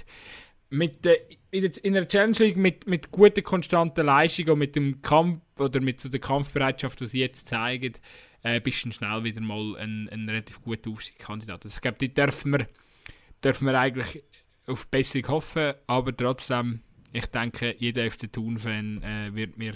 [0.69, 1.17] Mit, äh,
[1.51, 5.41] in, der, in der Challenge League mit, mit guter, konstanter Leistung und mit dem Kampf
[5.57, 7.93] oder mit so der Kampfbereitschaft, die sie jetzt zeigen,
[8.43, 11.65] äh, bist du schnell wieder mal ein, ein relativ guter Aufstiegskandidat.
[11.65, 12.67] Also ich glaube, die dürfen wir,
[13.43, 14.23] dürfen wir eigentlich
[14.67, 19.73] auf Besserung hoffen, aber trotzdem, ich denke, jeder FC Thun-Fan äh, wird, mir,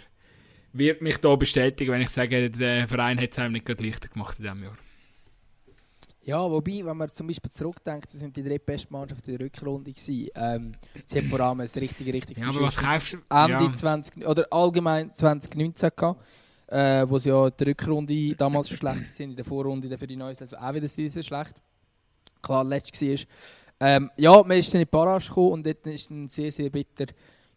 [0.72, 4.08] wird mich da bestätigen, wenn ich sage, der Verein hat es einem nicht gerade leichter
[4.08, 4.78] gemacht in diesem Jahr.
[6.26, 9.46] Ja, wobei, wenn man zum Beispiel zurückdenkt, das sind die drei besten Mannschaften in der
[9.46, 10.30] Rückrunde gewesen.
[10.36, 10.76] Ähm,
[11.06, 13.18] sie haben vor allem ein richtig, richtig Ja, aber was kaufst du?
[13.30, 13.74] Ende Ja.
[13.74, 16.24] 20, oder allgemein 2019 gehabt,
[16.68, 20.16] äh, wo sie ja die Rückrunde damals schon schlecht sind, in der Vorrunde für die
[20.16, 21.62] neue Saison auch wieder sehr schlecht.
[22.44, 23.28] Klar, letztes war.
[23.80, 26.70] Ähm, ja, man ist dann in die Barrage gekommen und dort ist dann sehr, sehr
[26.70, 27.06] bitter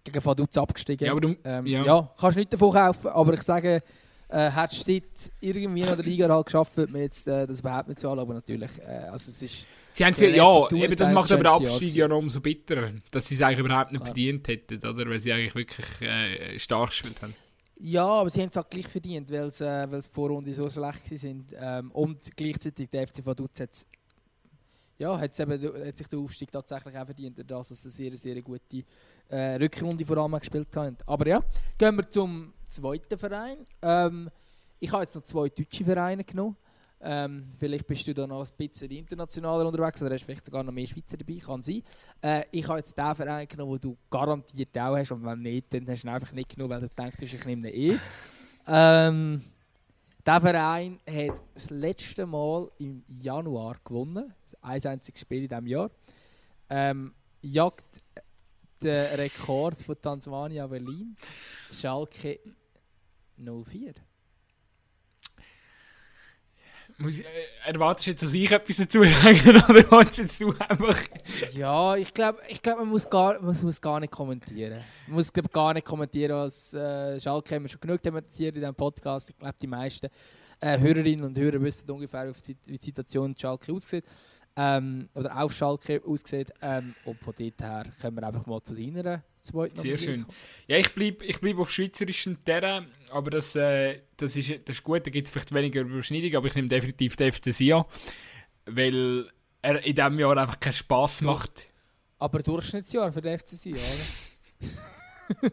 [0.02, 1.06] gegen Vaduz abgestiegen.
[1.06, 1.84] Ja, aber du, ähm, ja.
[1.84, 2.10] ja.
[2.18, 3.82] kannst nicht davon kaufen, aber ich sage,
[4.28, 7.60] äh, hättest du dort irgendwie in der Liga halt geschafft, würde man jetzt äh, das
[7.60, 9.66] überhaupt nicht zahlen, aber natürlich, äh, also es ist...
[9.92, 13.26] Sie haben sie, ja, eben das macht aber den Abstieg ja noch umso bitterer, dass
[13.26, 14.06] sie es eigentlich überhaupt nicht Klar.
[14.06, 15.08] verdient hätten, oder?
[15.08, 17.34] Weil sie eigentlich wirklich äh, stark gespielt haben.
[17.78, 20.52] Ja, aber sie haben es auch gleich verdient, weil sie äh, weil sie die Vorrunde
[20.52, 21.52] so schlecht sind.
[21.58, 23.70] Ähm, und gleichzeitig der FC Vaduz hat
[24.98, 28.34] ja, hat's eben, hat sich der Aufstieg tatsächlich auch verdient, dadurch, dass sie eine sehr,
[28.34, 28.84] sehr gute
[29.28, 30.96] äh, Rückrunde vor allem gespielt haben.
[31.06, 31.42] Aber ja,
[31.76, 33.58] gehen wir zum zweiten Verein.
[33.82, 34.30] Ähm,
[34.78, 36.56] ich habe jetzt noch zwei deutsche Vereine genommen.
[36.98, 40.72] Ähm, vielleicht bist du da noch ein bisschen internationaler unterwegs oder hast vielleicht sogar noch
[40.72, 41.82] mehr Schweizer dabei, kann sein.
[42.22, 45.72] Äh, ich habe jetzt den Verein genommen, den du garantiert auch hast und wenn nicht,
[45.72, 47.98] dann hast du ihn einfach nicht genommen, weil du denkst, ich nehme ihn eh.
[48.66, 49.42] ähm,
[50.26, 55.90] der Verein hat das letzte Mal im Januar gewonnen, ein einziges Spiel in diesem Jahr.
[56.68, 58.02] Ähm, jagt
[58.82, 61.16] den Rekord von Tansania Berlin,
[61.70, 62.40] Schalke
[63.36, 63.94] 04.
[66.98, 70.54] Muss, ich- äh, erwartest du jetzt, dass ich etwas dazu sage, oder willst jetzt du
[70.58, 70.98] einfach...
[71.52, 74.82] Ja, ich glaube, ich glaub, man, muss gar, man muss gar nicht kommentieren.
[75.06, 78.62] Man muss glaub, gar nicht kommentieren, was äh, Schalke haben wir schon genug thematisiert in
[78.62, 79.28] diesem Podcast.
[79.28, 80.08] Ich glaube, die meisten
[80.60, 84.04] äh, Hörerinnen und Hörer wissen ungefähr, wie die, wie die Situation in Schalke aussieht.
[84.56, 86.50] Ähm, oder auf Schalke aussieht.
[86.62, 90.22] Ähm, und von dort her können wir einfach mal zu seiner zweiten Sehr schön.
[90.22, 90.36] kommen.
[90.66, 94.82] Ja, ich bleibe ich bleib auf schweizerischem Terrain, aber das, äh, das, ist, das ist
[94.82, 97.84] gut, da gibt es vielleicht weniger Überschneidung, aber ich nehme definitiv den FC Sion,
[98.64, 99.30] weil
[99.62, 101.66] er in diesem Jahr einfach keinen Spass macht.
[102.18, 105.50] Aber Durchschnittsjahr für den FCC, oder?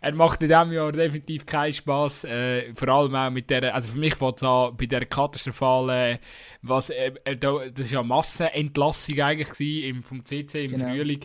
[0.00, 2.24] Er macht in diesem Jahr definitiv keinen Spass.
[2.24, 6.18] Äh, vor allem auch mit der, also für mich fängt es an bei der katastrophalen,
[6.62, 10.72] was, äh, äh, da- das war ja eine Massenentlassung eigentlich gewesen, im, vom CC im
[10.72, 10.88] Genau.
[10.88, 11.20] Frühling,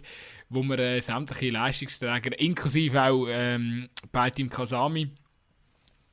[0.50, 5.12] wo wir äh, sämtliche Leistungsträger, inklusive auch ähm, bei Team Kasami,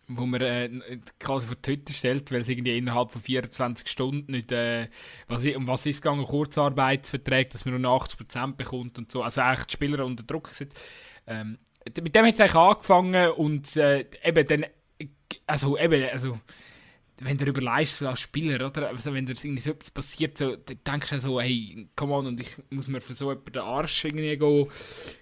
[0.09, 0.71] wo man äh,
[1.19, 4.89] quasi vor die Hütte stellt, weil es irgendwie innerhalb von 24 Stunden nicht, äh,
[5.27, 9.41] was, um was ist gegangen, Kurzarbeitsverträge, dass man nur noch 80% bekommt und so, also
[9.41, 10.73] eigentlich die Spieler unter Druck sind.
[11.27, 11.59] Ähm,
[12.03, 14.67] mit dem hat es eigentlich angefangen und äh, eben dann,
[15.47, 16.39] also eben, also
[17.21, 18.89] wenn du überleist als Spieler, oder?
[18.89, 22.27] Also wenn dir irgendwie so etwas passiert, so, dann denkst du so, hey, come on,
[22.27, 24.69] und ich muss mir für so jemanden den Arsch irgendwie go,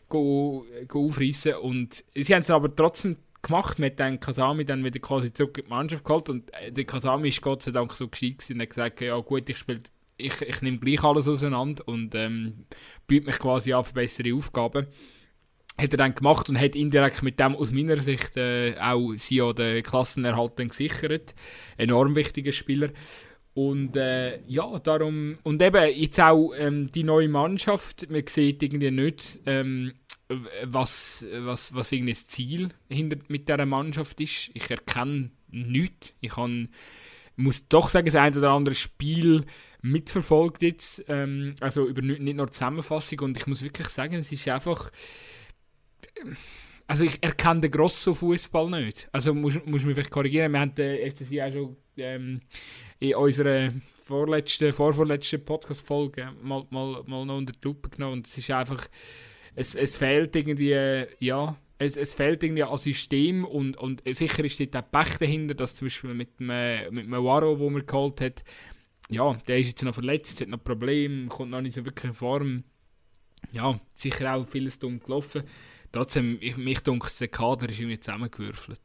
[0.09, 1.55] go, go aufreißen.
[1.55, 5.65] Und sie haben es aber trotzdem gemacht, mit dem Kasami dann wieder quasi zurück in
[5.65, 8.71] die Mannschaft geholt und äh, der Kasami ist Gott sei Dank so gescheit und hat
[8.71, 9.83] gesagt, ja gut, ich spiele,
[10.17, 12.65] ich, ich nehme gleich alles auseinander und ähm,
[13.07, 14.87] biete mich quasi an für bessere Aufgaben
[15.77, 19.37] hat er dann gemacht und hat indirekt mit dem aus meiner Sicht äh, auch sie
[19.37, 21.35] ja den Klassenerhalt dann gesichert.
[21.77, 22.91] Enorm wichtiger Spieler.
[23.55, 28.91] Und äh, ja, darum, und eben jetzt auch ähm, die neue Mannschaft, man sieht irgendwie
[28.91, 29.93] nicht, ähm,
[30.65, 34.51] was, was, was irgendwie das Ziel hinter, mit dieser Mannschaft ist.
[34.55, 36.13] Ich erkenne nichts.
[36.21, 36.69] Ich kann,
[37.37, 39.45] muss doch sagen, das ein oder andere Spiel
[39.83, 44.15] mitverfolgt jetzt, ähm, also über nicht, nicht nur die Zusammenfassung und ich muss wirklich sagen,
[44.15, 44.91] es ist einfach
[46.87, 49.09] also ich erkenne den grossen Fußball nicht.
[49.13, 50.53] Also muss, muss mich vielleicht korrigieren.
[50.53, 52.41] Wir haben den FCC auch schon ähm,
[53.01, 53.71] in unserer
[54.05, 58.19] vorletzten, vorvorletzten Podcast-Folge mal, mal, mal noch unter die Lupe genommen.
[58.19, 58.87] Und es ist einfach,
[59.55, 64.45] es, es fehlt irgendwie, äh, ja, es, es fehlt irgendwie an System und, und sicher
[64.45, 67.71] ist dort auch Pech dahinter, dass zum Beispiel mit dem, äh, mit dem Waro, wo
[67.71, 68.45] man geholt hat,
[69.11, 72.15] ja, der ist jetzt noch verletzt, hat noch Probleme, kommt noch nicht so wirklich in
[72.15, 72.65] Form.
[73.53, 75.43] Ja, sicher auch vieles dumm gelaufen.
[75.95, 78.81] Trotzdem, ich, mich dunkt, der Kader ist irgendwie zusammengewürfelt.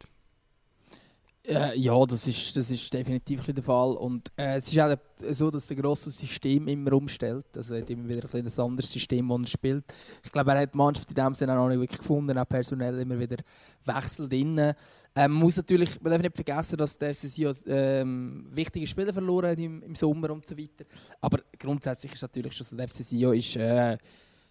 [1.44, 3.94] Äh, ja, das ist, das ist definitiv der Fall.
[3.94, 4.95] Und äh, es ist auch
[5.31, 7.48] so, dass der grosse System immer umstellt.
[7.56, 9.86] Also er hat immer wieder ein, ein anderes System, das er spielt.
[10.23, 12.99] Ich glaube, er hat die Mannschaft in dem Sinne auch nicht wirklich gefunden, auch personell
[12.99, 13.38] immer wieder
[13.86, 14.76] wechselt innen.
[15.15, 19.57] Ähm, muss natürlich, man darf nicht vergessen, dass der FCC ähm, wichtige Spieler verloren hat
[19.57, 20.86] im, im Sommer und so weiter.
[21.22, 23.98] Aber grundsätzlich ist natürlich schon so, der FCC ist, äh,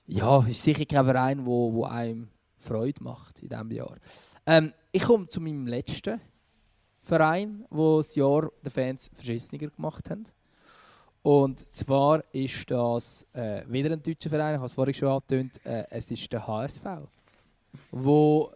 [0.08, 2.30] ja, ist sicher kein Verein, wo, wo einem
[2.68, 3.96] Freude macht in diesem Jahr.
[4.46, 6.20] Ähm, ich komme zu meinem letzten
[7.02, 10.24] Verein, wo das Jahr den Fans verschissener gemacht haben.
[11.22, 15.64] Und zwar ist das äh, wieder ein deutscher Verein, ich habe es vorhin schon angetönt,
[15.66, 16.84] äh, es ist der HSV.
[17.90, 18.52] Wo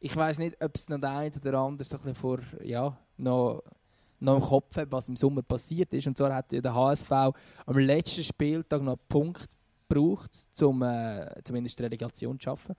[0.00, 3.62] ich weiß nicht, ob es noch der eine oder andere so ein vor, ja, noch,
[4.20, 6.06] noch im Kopf hat, was im Sommer passiert ist.
[6.06, 9.48] Und zwar hat der HSV am letzten Spieltag noch einen Punkt
[9.88, 12.76] gebraucht, um äh, zumindest die Relegation zu schaffen.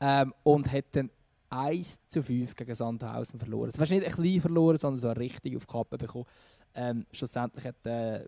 [0.00, 1.10] Ähm, und hat dann
[1.50, 3.70] 1 zu 5 gegen Sandhausen verloren.
[3.70, 6.26] Das war nicht ein klein verloren, sondern so richtig auf die Kappe bekommen.
[6.74, 8.24] Ähm, schlussendlich hat äh,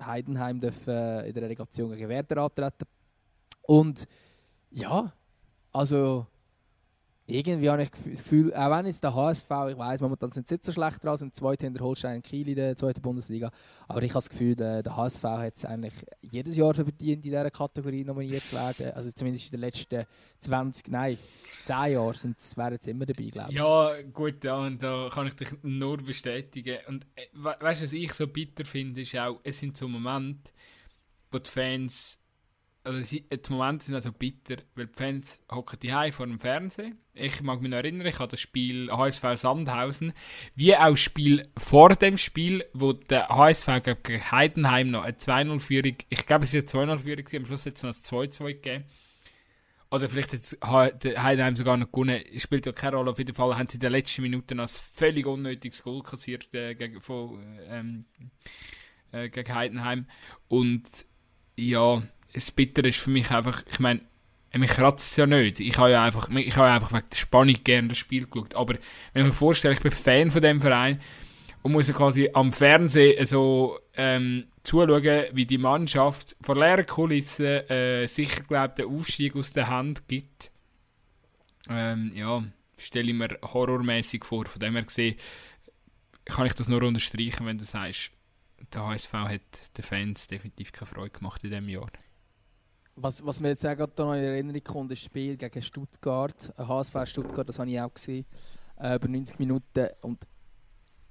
[0.00, 2.86] Heidenheim dürfen, äh, in der Relegation gegen Werder antreten.
[3.62, 4.08] Und
[4.70, 5.12] ja,
[5.72, 6.26] also
[7.26, 10.54] irgendwie habe ich das Gefühl, auch wenn jetzt der HSV, ich weiß, momentan sind sie
[10.54, 13.50] nicht so schlecht dran, sind zweite hinter Holstein Kiel in der zweiten Bundesliga,
[13.86, 17.22] aber ich habe das Gefühl, der, der HSV hat es eigentlich jedes Jahr verdient, in
[17.22, 18.92] dieser Kategorie nominiert zu werden.
[18.92, 20.04] Also zumindest in den letzten
[20.40, 21.18] 20, nein,
[21.64, 23.56] 10 Jahren sind, wären sie immer dabei, glaube ich.
[23.56, 26.78] Ja, gut, ja, und da kann ich dich nur bestätigen.
[26.88, 30.50] Und äh, weißt du, was ich so bitter finde, ist auch, es sind so Momente,
[31.30, 32.18] wo die Fans
[32.84, 36.98] also die Momente sind also bitter, weil die Fans hocken die vor dem Fernsehen.
[37.14, 40.12] Ich mag mich noch erinnern, ich habe das Spiel HSV Sandhausen,
[40.56, 45.96] wie auch das Spiel vor dem Spiel, wo der HSV gegen Heidenheim noch eine 2-0-Führung,
[46.08, 48.84] ich glaube es ist eine 2-0-Führung, am Schluss hat es noch ein 2-2 gegeben.
[49.92, 50.32] Oder vielleicht
[50.62, 53.10] hat Heidenheim sogar noch gewonnen, spielt ja keine Rolle.
[53.10, 56.48] Auf jeden Fall haben sie in den letzten Minuten noch ein völlig unnötiges Goal kassiert
[56.54, 57.38] äh, gegen, von,
[57.68, 58.06] ähm,
[59.12, 60.06] äh, gegen Heidenheim.
[60.48, 60.88] Und
[61.58, 62.02] ja,
[62.32, 64.00] das Bittere ist für mich einfach, ich meine,
[64.54, 65.60] mich kratzt es ja nicht.
[65.60, 68.54] Ich habe ja einfach, ich habe einfach wegen der Spannung gerne das Spiel geschaut.
[68.54, 68.74] Aber
[69.12, 71.00] wenn ich mir vorstelle, ich bin Fan von dem Verein
[71.62, 78.06] und muss quasi am Fernsehen so ähm, zuschauen, wie die Mannschaft vor leeren Kulissen äh,
[78.06, 80.50] sicher glaubt, den Aufstieg aus der Hand gibt.
[81.70, 82.42] Ähm, ja,
[82.76, 84.44] stelle ich mir horrormäßig vor.
[84.46, 85.16] Von dem her gesehen
[86.24, 88.10] kann ich das nur unterstreichen, wenn du sagst,
[88.72, 91.90] der HSV hat den Fans definitiv keine Freude gemacht in diesem Jahr.
[92.96, 96.52] Was, was mir jetzt auch noch in Erinnerung kommt, ist das Spiel gegen Stuttgart.
[96.58, 98.26] HSV Stuttgart, das habe ich auch gesehen.
[98.78, 99.88] Äh, über 90 Minuten.
[100.02, 100.26] Und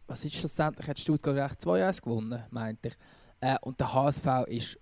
[0.06, 0.88] was ist schlussendlich?
[0.88, 2.96] Hat Stuttgart recht 2-1 gewonnen, meinte ich.
[3.40, 4.80] Äh, und der HSV ist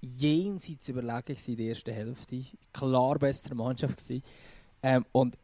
[0.00, 2.44] jenseits überlegen in der ersten Hälfte.
[2.72, 4.22] Klar bessere Mannschaft gewesen.
[4.82, 5.36] Ähm, und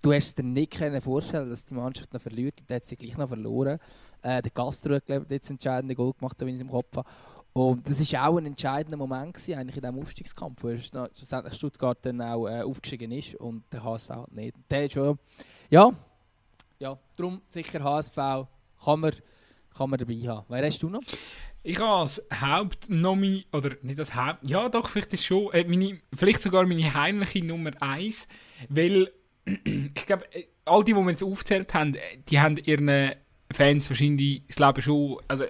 [0.00, 2.62] du hast dir nicht vorstellen dass die Mannschaft noch verliert.
[2.68, 3.78] Die hat sie gleich noch verloren.
[4.22, 7.08] Äh, der Gastro hat jetzt entscheidende Goal gemacht, so wie ich es im Kopf habe.
[7.56, 11.96] Und das war auch ein entscheidender Moment gewesen, eigentlich in diesem Aufstiegskampf, wo schlussendlich Stuttgart
[12.02, 14.56] dann auch äh, aufgestiegen ist und der HSV halt nicht.
[14.68, 15.20] Der schon,
[15.70, 15.92] ja,
[16.80, 19.12] ja, darum sicher HSV kann man,
[19.72, 20.44] kann man dabei haben.
[20.48, 21.02] Wer hast du noch?
[21.62, 26.00] Ich habe als Hauptnomi, oder nicht als Haupt, ja doch, vielleicht ist schon, äh, meine,
[26.12, 28.26] vielleicht sogar meine heimliche Nummer 1,
[28.68, 29.12] weil
[29.44, 33.12] ich glaube, äh, all die, die wir jetzt aufgezählt haben, äh, die haben ihren
[33.52, 35.44] Fans wahrscheinlich das Leben schon, also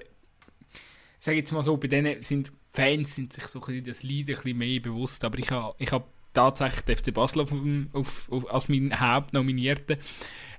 [1.25, 4.29] sage jetzt mal so, bei denen sind Fans sind sich so ein bisschen das Lied
[4.29, 7.53] ein bisschen mehr bewusst, aber ich habe ich hab tatsächlich den FC Basel auf,
[7.93, 9.97] auf, auf, als meinen Hauptnominierten.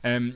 [0.02, 0.36] Ähm,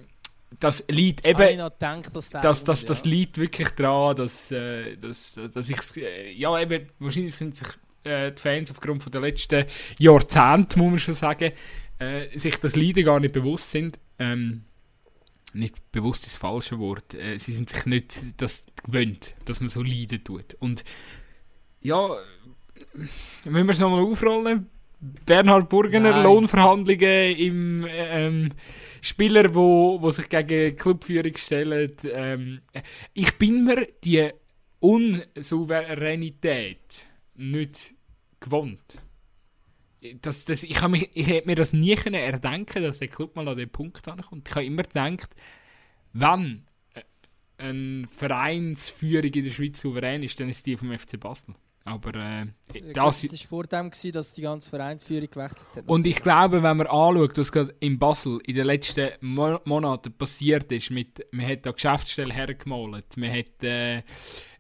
[0.59, 3.09] das Lied eben, gedacht, dass das, das, das ja.
[3.09, 7.67] Lied wirklich dran, dass, äh, dass, dass ich, äh, ja eben, wahrscheinlich sind sich
[8.03, 9.65] äh, die Fans aufgrund von der letzten
[9.99, 11.53] Jahrzehnte, muss man schon sagen,
[11.99, 13.99] äh, sich das Lied gar nicht bewusst sind.
[14.17, 14.65] Ähm,
[15.53, 19.81] nicht bewusst das falsche Wort, äh, sie sind sich nicht das gewöhnt, dass man so
[19.81, 20.55] leiden tut.
[20.59, 20.83] Und
[21.81, 22.09] ja,
[23.45, 24.69] wenn wir es nochmal aufrollen,
[25.25, 26.23] Bernhard Burgener, Nein.
[26.23, 28.49] Lohnverhandlungen im ähm,
[29.01, 31.95] Spieler, wo, wo sich gegen Clubführung stellen.
[32.11, 32.59] Ähm,
[33.13, 34.29] ich bin mir die
[34.79, 37.05] Unsouveränität
[37.35, 37.93] nicht
[38.41, 39.01] gewohnt.
[40.21, 43.47] Das, das, ich, mich, ich hätte mir das nie können erdenken dass der Club mal
[43.47, 44.47] an den Punkt ankommt.
[44.47, 45.35] Ich habe immer gedacht,
[46.13, 46.65] wenn
[47.57, 51.55] eine Vereinsführung in der Schweiz souverän ist, dann ist die vom FC Basel.
[51.85, 52.45] Aber äh,
[52.93, 55.87] das, das war vor dem, gewesen, dass die ganze Vereinsführung gewechselt hat.
[55.87, 60.13] Und ich glaube, wenn man anschaut, was gerade in Basel in den letzten Mo Monaten
[60.13, 64.03] passiert ist, mit, man hat da Geschäftsstellen hergemalt, man hat, äh,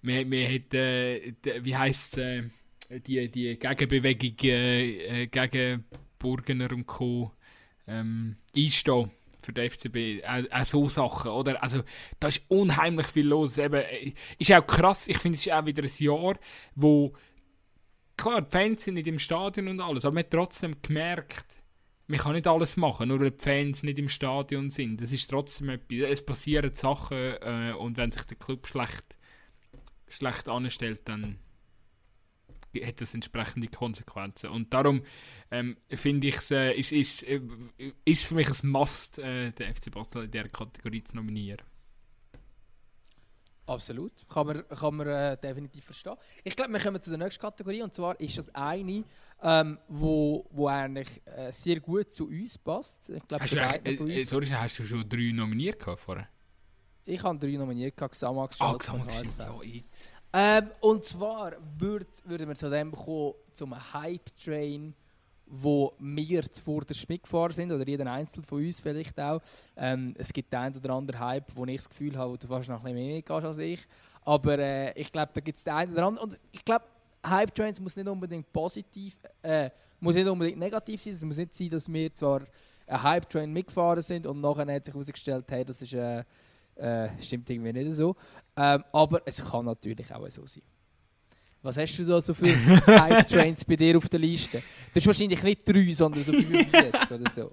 [0.01, 2.43] man, man hat äh, wie heisst es, äh,
[2.89, 5.85] die, die Gegenbewegung äh, äh, gegen
[6.17, 7.31] Burgener und Co.
[7.87, 9.11] Ähm, einstehen.
[9.41, 10.23] für den FCB.
[10.27, 11.61] Auch, auch so Sachen, oder?
[11.63, 11.83] Also,
[12.19, 13.57] da ist unheimlich viel los.
[13.57, 16.37] Eben, äh, ist auch krass, ich finde, es ist auch wieder ein Jahr,
[16.75, 17.13] wo,
[18.17, 21.45] klar, die Fans sind nicht im Stadion und alles, aber man hat trotzdem gemerkt,
[22.07, 25.01] man kann nicht alles machen, nur weil die Fans nicht im Stadion sind.
[25.01, 29.17] Das ist trotzdem etwas, es passieren Sachen äh, und wenn sich der Club schlecht,
[30.07, 31.37] schlecht anstellt, dann
[32.75, 34.49] hat das entsprechende Konsequenzen.
[34.49, 35.03] Und darum
[35.51, 37.41] ähm, finde ich es äh, ist, ist, äh,
[38.05, 41.61] ist für mich ein Must, äh, den FC Basel in dieser Kategorie zu nominieren.
[43.69, 46.15] Absolut, kann man, kann man äh, definitiv verstehen.
[46.43, 49.03] Ich glaube, wir kommen zu der nächsten Kategorie und zwar ist das eine,
[49.43, 53.09] ähm, wo, wo eigentlich äh, sehr gut zu uns passt.
[53.09, 56.27] Ich glaube, hast, du, äh, sorry, hast du schon drei nominiert vorher?
[57.05, 59.53] Ich habe drei nominiert, Xamax, ah, Xamax, ja,
[60.31, 64.93] ähm, und zwar würd, würden wir zu dem kommen, zum Hype-Train,
[65.47, 69.41] wo wir zuvorderst mitgefahren sind, oder jeder Einzelne von uns vielleicht auch.
[69.75, 72.47] Ähm, es gibt den einen oder anderen Hype, wo ich das Gefühl habe, wo du
[72.47, 73.87] fast noch ein bisschen mehr mitgehst als ich.
[74.23, 76.29] Aber äh, ich glaube, da gibt es den einen oder anderen.
[76.29, 76.85] Und ich glaube,
[77.25, 81.13] Hype-Trains muss nicht unbedingt positiv, äh, muss nicht unbedingt negativ sein.
[81.13, 82.41] Es muss nicht sein, dass wir zwar
[82.85, 85.93] ein Hype-Train mitgefahren sind und nachher hat sich herausgestellt, hey, das ist...
[85.93, 86.23] Äh,
[86.79, 88.15] äh, stimmt irgendwie nicht so.
[88.55, 90.63] Ähm, aber es kann natürlich auch so sein.
[91.61, 92.47] Was hast du da so für
[92.87, 94.61] Hype-Trains bei dir auf der Liste?
[94.93, 97.51] Das ist wahrscheinlich nicht drei, sondern so 45 oder so.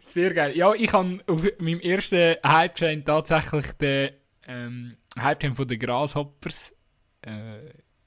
[0.00, 0.56] Sehr geil.
[0.56, 4.10] Ja, ich habe auf meinem ersten Hype-Train tatsächlich den
[4.46, 6.74] ähm, Hype-Train von den Grasshoppers
[7.22, 7.58] äh,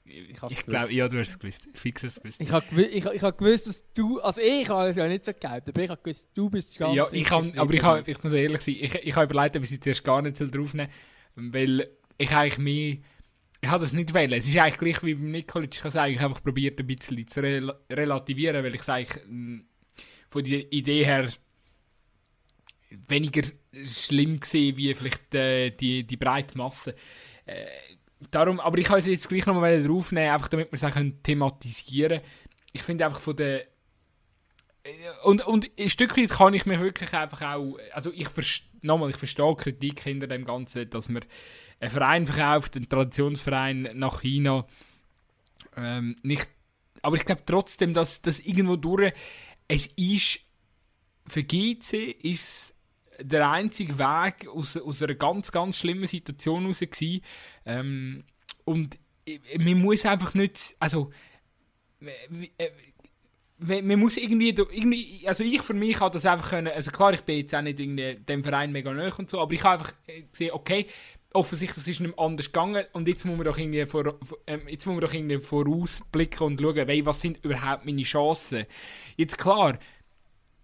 [0.06, 1.68] ich, ich glaube, ja, du hast es gewusst.
[1.72, 2.40] Fix es gewusst.
[2.40, 4.20] Ich habe ich, ich hab gewusst, dass du.
[4.20, 6.94] Also, ich habe es ja nicht so geglaubt, aber ich habe gewusst, du bist ganz.
[6.94, 9.62] Ja, ich kann, aber ich, hab, ich muss ehrlich sein, ich, ich habe überlegt, ob
[9.62, 10.92] ich sie zuerst gar nicht draufnehmen
[11.34, 12.96] soll, weil ich eigentlich mehr.
[13.62, 14.38] Ich habe das nicht wählen.
[14.38, 15.74] Es ist eigentlich gleich wie beim Nikolic.
[15.74, 19.24] Ich habe es eigentlich einfach probiert, ein bisschen zu rel relativieren, weil ich es eigentlich
[19.24, 19.64] hm,
[20.28, 21.30] von der Idee her
[23.08, 23.42] weniger
[23.84, 26.94] schlimm gesehen wie vielleicht äh, die, die breite Masse.
[27.46, 27.64] Äh,
[28.30, 32.20] darum, aber ich kann es jetzt gleich nochmal draufnehmen, einfach damit wir es auch thematisieren
[32.20, 32.30] können.
[32.72, 33.66] Ich finde einfach von der
[34.84, 34.90] äh,
[35.24, 38.28] und, und ein Stück weit kann ich mich wirklich einfach auch, also ich
[38.82, 41.24] nochmal, ich verstehe Kritik hinter dem Ganzen, dass man
[41.80, 44.66] einen Verein verkauft, einen Traditionsverein nach China,
[45.76, 46.48] ähm, nicht,
[47.02, 49.12] aber ich glaube trotzdem, dass das irgendwo durch,
[49.68, 50.40] es ist,
[51.26, 52.73] für GC ist
[53.20, 57.22] der einzige Weg aus, aus einer ganz, ganz schlimmen Situation raus gewesen.
[57.64, 58.24] Ähm,
[58.64, 58.98] und
[59.58, 61.10] man muss einfach nicht, also
[62.00, 62.70] äh,
[63.58, 67.22] man muss irgendwie, irgendwie, also ich für mich habe das einfach können, also klar, ich
[67.22, 69.94] bin jetzt auch nicht dem Verein mega neu und so, aber ich habe einfach
[70.30, 70.86] gesehen, okay,
[71.32, 74.86] offensichtlich ist es nicht anders gegangen und jetzt muss man doch irgendwie, vor, ähm, jetzt
[74.86, 78.66] muss man doch irgendwie vorausblicken und schauen, was sind überhaupt meine Chancen.
[79.16, 79.78] Jetzt klar,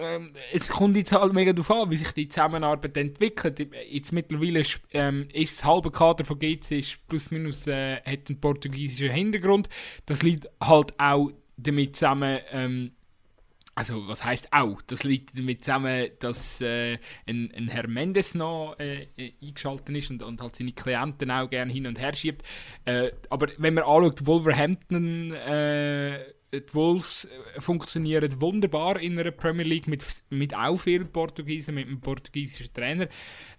[0.00, 3.66] ähm, es kommt jetzt halt mega darauf an, wie sich die Zusammenarbeit entwickelt.
[3.88, 8.28] Jetzt mittlerweile ist, ähm, ist das halbe Kader von GC ist plus minus äh, hat
[8.28, 9.68] einen portugiesischen Hintergrund.
[10.06, 12.92] Das liegt halt auch damit zusammen, ähm,
[13.74, 14.82] also was heißt auch?
[14.82, 19.08] Das liegt damit zusammen, dass äh, ein, ein Herr Mendes noch äh,
[19.42, 22.42] eingeschaltet ist und, und halt seine Klienten auch gerne hin und her schiebt.
[22.84, 29.64] Äh, aber wenn man anschaut, Wolverhampton äh, die Wolves äh, funktionieren wunderbar in einer Premier
[29.64, 33.08] League mit, mit auch vielen Portugiesen, mit einem portugiesischen Trainer.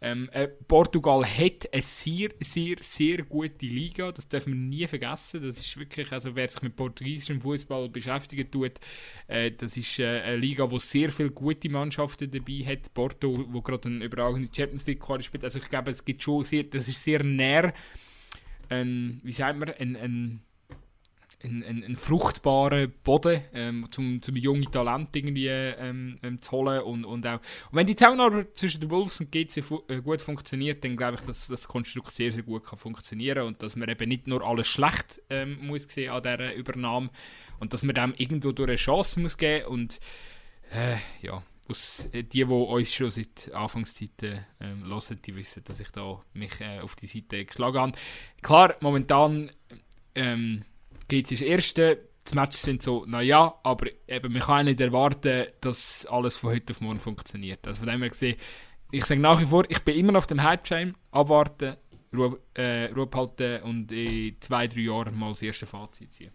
[0.02, 5.42] Ähm, äh, Portugal hat eine sehr, sehr, sehr gute Liga, das darf man nie vergessen.
[5.42, 8.74] Das ist wirklich, also wer sich mit portugiesischem Fußball beschäftigen tut,
[9.28, 12.94] äh, das ist äh, eine Liga, wo sehr viele gute Mannschaften dabei hat.
[12.94, 15.44] Porto, wo gerade eine überragende Champions League Quali spielt.
[15.44, 17.74] Also ich glaube, es gibt schon sehr, das ist sehr näher,
[18.70, 20.42] ein, wie sagt man, ein, ein
[21.44, 26.82] ein, ein, ein fruchtbarer Boden, ähm, zum, zum junge Talent irgendwie ähm, ähm, zu holen.
[26.82, 27.42] Und, und, auch, und
[27.74, 31.22] wenn die Zusammenarbeit zwischen den Wolves und GC fu äh, gut funktioniert, dann glaube ich,
[31.22, 34.68] dass das Konstrukt sehr, sehr gut kann funktionieren und dass man eben nicht nur alles
[34.68, 37.10] schlecht ähm, muss sehen an dieser Übernahme
[37.60, 40.00] und dass man dem irgendwo durch eine Chance muss geben und
[40.72, 45.80] äh, ja, aus, äh, die, die uns schon seit Anfangszeiten ähm, hören, die wissen, dass
[45.80, 47.92] ich da mich äh, auf die Seite geschlagen habe.
[48.42, 49.52] Klar, momentan
[50.16, 50.64] ähm,
[51.12, 52.10] GC ist Erste.
[52.30, 56.72] Die Matches sind so, naja, aber eben, man kann nicht erwarten, dass alles von heute
[56.72, 57.68] auf morgen funktioniert.
[57.68, 58.38] Also von dem her gesehen,
[58.92, 61.76] ich sage nach wie vor, ich bin immer noch auf dem Hype-Train, abwarten,
[62.14, 66.32] Ruhe, äh, Ruhe behalten und in zwei, drei Jahren mal das erste Fazit ziehen.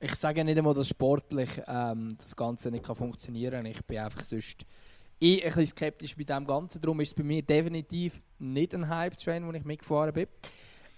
[0.00, 3.66] Ich sage nicht einmal, dass sportlich ähm, das Ganze nicht kann funktionieren kann.
[3.66, 4.64] Ich bin einfach sonst
[5.18, 6.80] ich ein bisschen skeptisch bei dem Ganzen.
[6.80, 10.26] Darum ist es bei mir definitiv nicht ein Hype-Train, wo ich mitgefahren bin.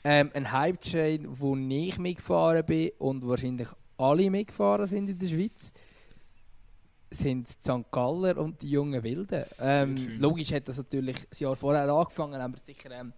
[0.09, 3.66] Ähm, ein Hype-Train, wo ich mitgefahren bin und wahrscheinlich
[3.99, 5.73] alle mitgefahren sind in der Schweiz,
[7.11, 7.91] sind die St.
[7.91, 9.43] Galler und die jungen Wilden.
[9.61, 13.15] Ähm, logisch hat das natürlich das Jahr vorher angefangen, aber sicher, ähm,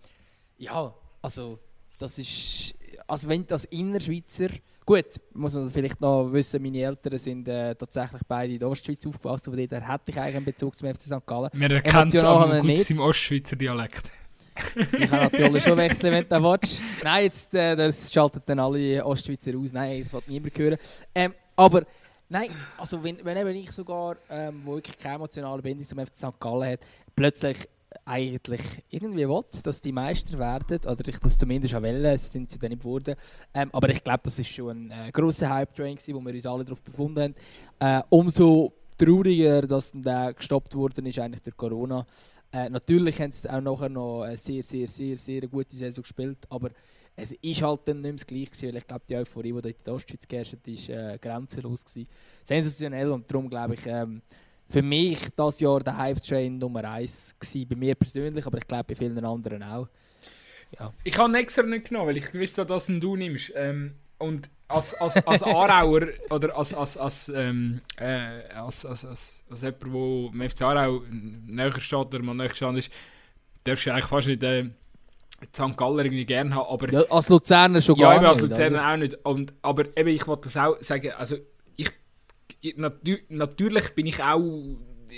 [0.56, 1.58] ja, also
[1.98, 2.74] das ist,
[3.06, 4.48] also wenn das Innerschweizer,
[4.86, 9.06] gut, muss man vielleicht noch wissen, meine Eltern sind äh, tatsächlich beide in der Ostschweiz
[9.06, 11.26] aufgewachsen, von daher hätte ich eigentlich einen Bezug zum FC St.
[11.26, 11.50] Gallen.
[11.52, 14.10] Wir erkennen es aber gut im Ostschweizer Dialekt.
[14.98, 16.80] Ich kann natürlich schon wechseln, wenn du willst.
[17.02, 19.72] Nein, jetzt äh, das schaltet dann alle Ostschweizer aus.
[19.72, 20.78] Nein, das wird niemand hören.
[21.14, 21.84] Ähm, aber
[22.28, 26.40] nein, also wenn, wenn ich sogar, ähm, wo wirklich keine emotionale Bindung zum FC St.
[26.40, 26.80] Gallen hat,
[27.14, 27.68] plötzlich
[28.04, 28.60] eigentlich
[28.90, 32.58] irgendwie will, dass die Meister werden, oder ich das zumindest auch wollen, es sind sie
[32.58, 33.14] dann nicht geworden.
[33.54, 36.64] Ähm, aber ich glaube, das ist schon ein äh, grosser Hype-Train, wo wir uns alle
[36.64, 37.34] darauf befunden
[37.80, 38.00] haben.
[38.00, 42.04] Äh, umso trauriger, dass dann der gestoppt worden ist, eigentlich durch Corona.
[42.52, 46.38] Äh, natürlich haben sie auch nachher noch eine sehr, sehr, sehr, sehr gute Saison gespielt,
[46.48, 46.70] aber
[47.14, 49.66] es ist halt dann nicht mehr das Gleiche weil ich glaube, die Euphorie, die dort
[49.66, 52.08] in der Ostschweiz geherrscht ist äh, grenzenlos gewesen.
[52.44, 54.22] Sensationell und darum glaube ich, ähm,
[54.68, 58.84] für mich das Jahr der Hype-Train Nummer 1 gewesen, bei mir persönlich, aber ich glaube
[58.84, 59.88] bei vielen anderen auch.
[60.78, 60.92] Ja.
[61.04, 63.52] Ich habe ihn extra nicht genommen, weil ich wusste, dass du nimmst.
[63.56, 69.42] Ähm, und als, als, als Aarauer oder als, als, als, ähm, äh, als, als, als,
[69.50, 72.90] als jemand, der im FC Aarau näher steht oder mal näher gestanden ist,
[73.64, 74.70] darfst du eigentlich fast nicht äh,
[75.54, 75.76] St.
[75.76, 76.68] Galler irgendwie gerne haben.
[76.68, 78.50] Aber Ja, als Luzerner schon ja, gar eben als nicht.
[78.50, 78.92] Luzerner oder?
[78.92, 79.14] auch nicht.
[79.24, 81.36] Und, aber eben, ich wollte das auch sagen, also
[81.76, 81.90] ich,
[82.60, 84.42] ich natü natürlich bin ich auch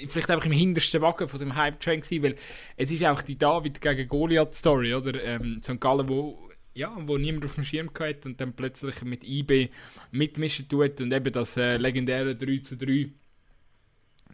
[0.09, 2.37] vielleicht einfach im hintersten Wagen von dem Hype-Train gewesen, weil
[2.77, 5.23] es ist auch die David gegen Goliath-Story, oder?
[5.25, 5.81] Ähm, St.
[5.81, 6.39] Gallen, wo,
[6.81, 9.69] ja, wo niemand auf dem Schirm hatte und dann plötzlich mit IB
[10.11, 13.11] mitmischen tut und eben das äh, legendäre 3 zu 3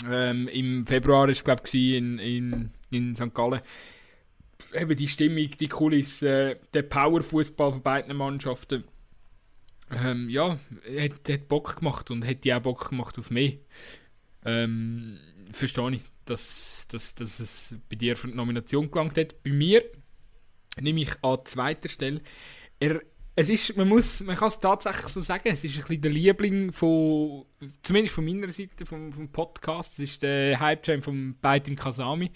[0.08, 3.34] ähm, im Februar ist glaube ich in, in, in St.
[3.34, 3.60] Gallen
[4.74, 8.84] eben die Stimmung, die Kulisse, äh, der Powerfußball von beiden Mannschaften.
[9.90, 10.58] Ähm, ja,
[10.98, 13.52] hat, hat Bock gemacht und hätte auch Bock gemacht auf mehr.
[14.44, 15.18] Ähm,
[15.52, 19.42] verstehe ich, dass, dass, dass es bei dir für die Nomination gelangt hat.
[19.42, 19.84] Bei mir
[20.80, 22.20] nehme ich an zweiter Stelle.
[22.80, 23.00] Er,
[23.34, 26.10] es ist, man muss, man kann es tatsächlich so sagen, es ist ein bisschen der
[26.10, 27.44] Liebling von,
[27.82, 32.30] zumindest von meiner Seite vom, vom Podcast, es ist der Hype-Train von Baitin Kasami.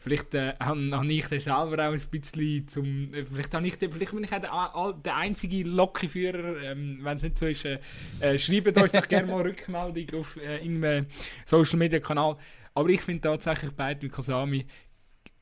[0.00, 3.12] Vielleicht äh, habe ich den selber auch ein bisschen zum.
[3.12, 6.62] äh, Vielleicht, ich den, vielleicht bin ich auch der, der einzige Lokführer.
[6.62, 7.80] Ähm, Wenn es nicht so ist, äh,
[8.20, 11.06] äh, schreibt uns doch gerne mal Rückmeldung auf äh, irgendeinem
[11.44, 12.36] Social Media Kanal.
[12.74, 14.66] Aber ich finde tatsächlich Baitin Kasami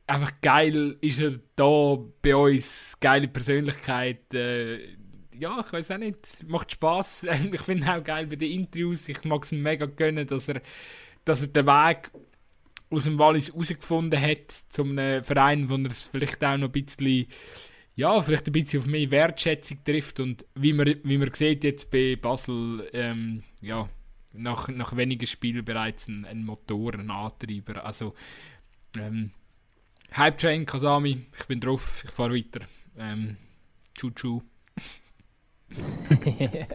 [0.06, 2.94] einfach geil, ist er da bei uns.
[3.00, 4.32] Geile Persönlichkeit.
[4.34, 4.96] Äh,
[5.38, 6.48] ja, ich weiß auch nicht.
[6.48, 7.26] Macht Spaß.
[7.52, 9.08] Ich finde auch geil bei den Interviews.
[9.08, 10.62] Ich mag es mega gönnen, dass er,
[11.24, 12.10] dass er den Weg
[12.88, 16.84] aus dem Wallis herausgefunden hat, zum einem Verein, wo er es vielleicht auch noch ein
[16.84, 17.26] bisschen,
[17.96, 21.90] ja, vielleicht ein bisschen auf mehr Wertschätzung trifft und wie man, wie man sieht jetzt
[21.90, 23.88] bei Basel, ähm, ja,
[24.32, 28.14] nach, nach wenigen Spielen bereits ein, ein Motor, ein Antreiber, also
[28.96, 29.32] ähm,
[30.14, 32.60] Hype Train, Kasami, ich bin drauf, ich fahre weiter.
[32.98, 33.36] Ähm,
[33.94, 34.40] tschu tschu.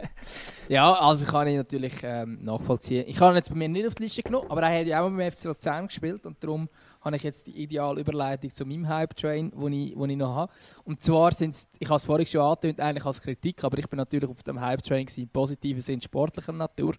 [0.68, 3.06] ja, also kann ich natürlich ähm, nachvollziehen.
[3.08, 5.02] Ich habe ihn jetzt bei mir nicht auf die Liste genommen, aber er hat ja
[5.02, 6.68] auch beim FC Luzern gespielt und darum
[7.04, 10.54] habe ich jetzt die ideale Überleitung zu meinem Hype-Train, den ich, wo ich noch habe.
[10.84, 13.90] Und zwar sind es, ich habe es vorhin schon angetönt, eigentlich als Kritik, aber ich
[13.90, 16.94] bin natürlich auf dem Hype-Train im positiven Sinn sportlicher Natur.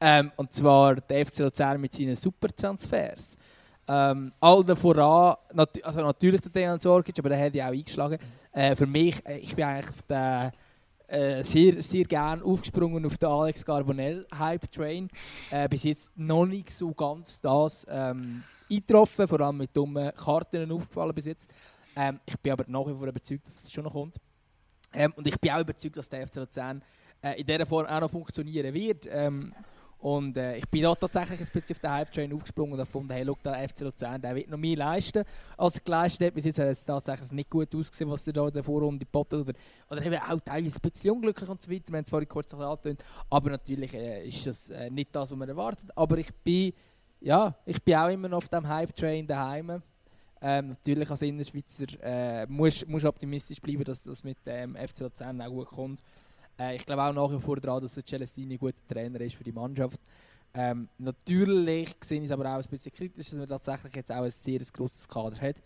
[0.00, 3.36] Ähm, und zwar der FC Luzern mit seinen Supertransfers.
[3.92, 8.18] Ähm, allen voran, nat also natürlich der Dejan Sorgic, aber der hat ja auch eingeschlagen.
[8.52, 10.52] Äh, für mich, äh, ich bin eigentlich auf den
[11.08, 15.08] äh, sehr, sehr gern aufgesprungen auf den Alex Carbonell Hype Train.
[15.50, 20.70] Äh, bis jetzt noch nicht so ganz das ähm, eingetroffen, vor allem mit dummen Karten
[20.70, 21.50] aufgefallen bis jetzt.
[21.96, 24.18] Ähm, ich bin aber nach wie vor überzeugt, dass es schon noch kommt.
[24.94, 26.80] Ähm, und ich bin auch überzeugt, dass der FC Luzern
[27.22, 29.08] äh, in dieser Form auch noch funktionieren wird.
[29.10, 29.52] Ähm,
[30.00, 33.22] und äh, ich bin da tatsächlich ein bisschen auf den Hype-Train aufgesprungen und gefunden, hey,
[33.22, 35.24] look, der FC Luzern, der wird noch mehr leisten,
[35.58, 36.34] als er geleistet hat.
[36.34, 39.42] Bis jetzt hat es tatsächlich nicht gut ausgesehen, was er da in der Vorrunde geboten
[39.42, 39.52] oder,
[39.90, 41.88] oder eben auch teilweise ein bisschen unglücklich und so weiter.
[41.88, 43.04] Wir haben es vorhin kurz angetönt.
[43.28, 45.90] Aber natürlich äh, ist das äh, nicht das, was man erwartet.
[45.94, 46.72] Aber ich bin,
[47.20, 49.82] ja, ich bin auch immer noch auf dem Hype-Train daheim.
[50.40, 55.50] Ähm, natürlich als Innerschweizer äh, musst optimistisch bleiben, dass das mit dem FC Luzern auch
[55.50, 56.02] gut kommt.
[56.60, 59.34] Äh, ich glaube auch nach wie vor daran, dass der Celestini ein guter Trainer ist
[59.34, 59.98] für die Mannschaft.
[60.52, 64.22] Ähm, natürlich sehe ich es aber auch ein bisschen kritisch, dass man tatsächlich jetzt auch
[64.22, 65.56] ein sehr grosses Kader hat,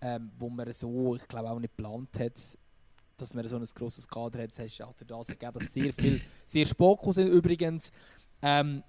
[0.00, 2.34] ähm, wo man so, ich glaube auch nicht geplant hat,
[3.16, 4.50] dass man so ein grosses Kader hat.
[4.50, 7.92] Das heißt auch das ergeben, dass sehr viel, sehr Spoko sind übrigens.
[8.42, 8.82] Ähm,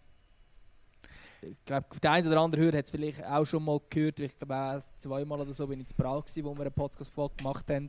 [1.42, 4.20] ich glaube, der eine oder andere Hörer hat es vielleicht auch schon mal gehört.
[4.20, 7.36] Ich glaube, auch zweimal oder so bin ich in Prag, gewesen, wo wir eine Podcast-Folge
[7.36, 7.88] gemacht haben.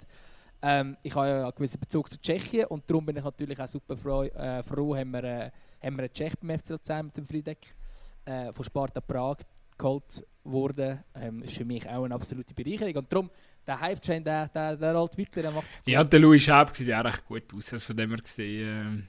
[0.67, 3.69] Ähm, ich habe ja einen gewissen Bezug zu Tschechien und darum bin ich natürlich auch
[3.69, 7.17] super froh, äh, froh haben, wir, äh, haben wir einen Tschech beim FC Luzern mit
[7.17, 7.75] dem Friedeck.
[8.27, 9.39] äh, von Sparta Prag
[9.79, 12.97] geholt wurde, ähm, ist für mich auch eine absolute Bereicherung.
[12.97, 13.31] Und darum,
[13.67, 15.93] der Hype-Train, der, der, der rollt weiter, der macht das gut.
[15.93, 19.09] Ja, der Louis Schaub sieht ja auch recht gut aus, also von dem her gesehen.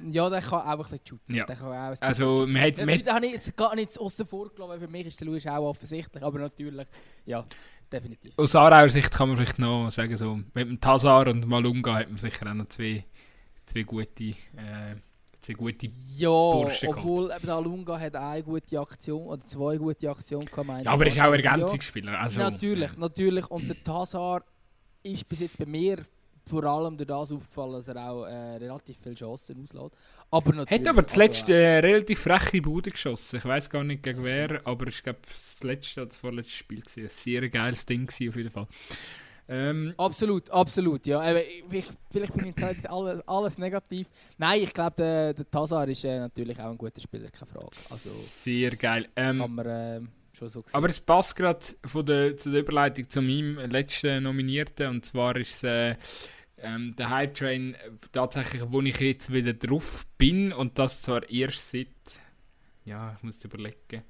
[0.00, 1.34] Äh, ja, der kann auch ein bisschen shooten.
[1.34, 1.44] Ja.
[1.44, 2.86] Der kann auch ein also, man hat...
[2.86, 5.70] Man habe ich jetzt gar nicht außen vor gelassen, für mich ist der Louis auch
[5.70, 6.86] offensichtlich, aber natürlich,
[7.26, 7.44] ja,
[7.92, 8.34] definitiv.
[8.36, 12.08] Aus Aarauer Sicht kann man vielleicht noch sagen, so, mit dem Tazar und Malunga hat
[12.08, 13.04] man sicher auch noch zwei,
[13.66, 14.24] zwei gute...
[14.24, 14.96] Äh,
[15.40, 20.44] sehr gute ja, obwohl eben der Lunga hat eine gute Aktion oder zwei gute Aktionen
[20.44, 20.84] gehabt.
[20.84, 22.20] Ja, aber er ist auch Ergänzungsspieler.
[22.20, 23.46] Also, natürlich, natürlich.
[23.46, 24.44] Und der Tazar
[25.02, 26.02] ist bis jetzt bei mir
[26.48, 29.94] vor allem durch das aufgefallen, dass er auch äh, relativ viele Chancen auslässt.
[30.30, 33.36] Aber natürlich, Hat aber zuletzt also, äh, relativ freche Bude geschossen.
[33.36, 36.82] Ich weiß gar nicht gegen wer, aber ich glaube, das letzte oder das vorletzte Spiel
[36.82, 38.66] war ein sehr geiles Ding auf jeden Fall.
[39.50, 41.06] Ähm, absolut, absolut.
[41.06, 41.34] Ja.
[41.34, 44.06] Ich, vielleicht bin ich jetzt alles, alles negativ.
[44.36, 47.70] Nein, ich glaube, der, der Tazar ist äh, natürlich auch ein guter Spieler, keine Frage.
[47.90, 49.08] Also, Sehr geil.
[49.16, 50.00] Ähm, kann man äh,
[50.34, 50.74] schon so sehen.
[50.74, 54.88] Aber es passt gerade zu der Überleitung zu meinem letzten Nominierten.
[54.88, 55.96] Und zwar ist es äh,
[56.62, 57.76] ähm, der Hype Train
[58.12, 60.52] tatsächlich, wo ich jetzt wieder drauf bin.
[60.52, 61.88] Und das zwar erst seit.
[62.84, 64.02] Ja, ich muss überlegen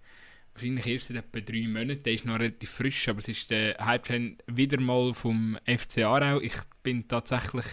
[0.59, 2.03] wahrscheinlich erst seit etwa drei Monaten.
[2.03, 6.41] Der ist noch relativ frisch, aber es ist der Hype-Train wieder mal vom FC Aarau.
[6.41, 7.67] Ich bin tatsächlich...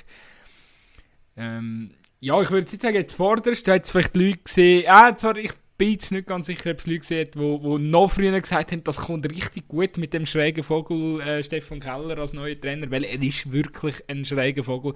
[1.37, 4.85] Ähm, ja, ich würde jetzt sagen, jetzt vorderst, du hast vielleicht Leute gesehen...
[4.87, 8.07] Ah, zwar, ich bin jetzt nicht ganz sicher, ob es Leute gesehen hat, die, noch
[8.07, 12.33] früher gesagt haben, das kommt richtig gut mit dem schrägen Vogel äh, Stefan Keller als
[12.33, 14.93] neuer Trainer, weil er ist wirklich ein schräger Vogel.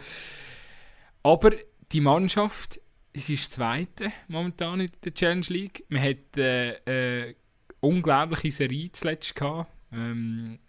[1.24, 1.52] Aber
[1.92, 2.80] die Mannschaft,
[3.14, 5.84] es ist Zweite momentan in der Challenge League.
[5.90, 7.36] Man hat äh, äh,
[7.82, 9.72] unglaubliche Serie zuletzt gehabt.
[9.92, 10.60] Ähm,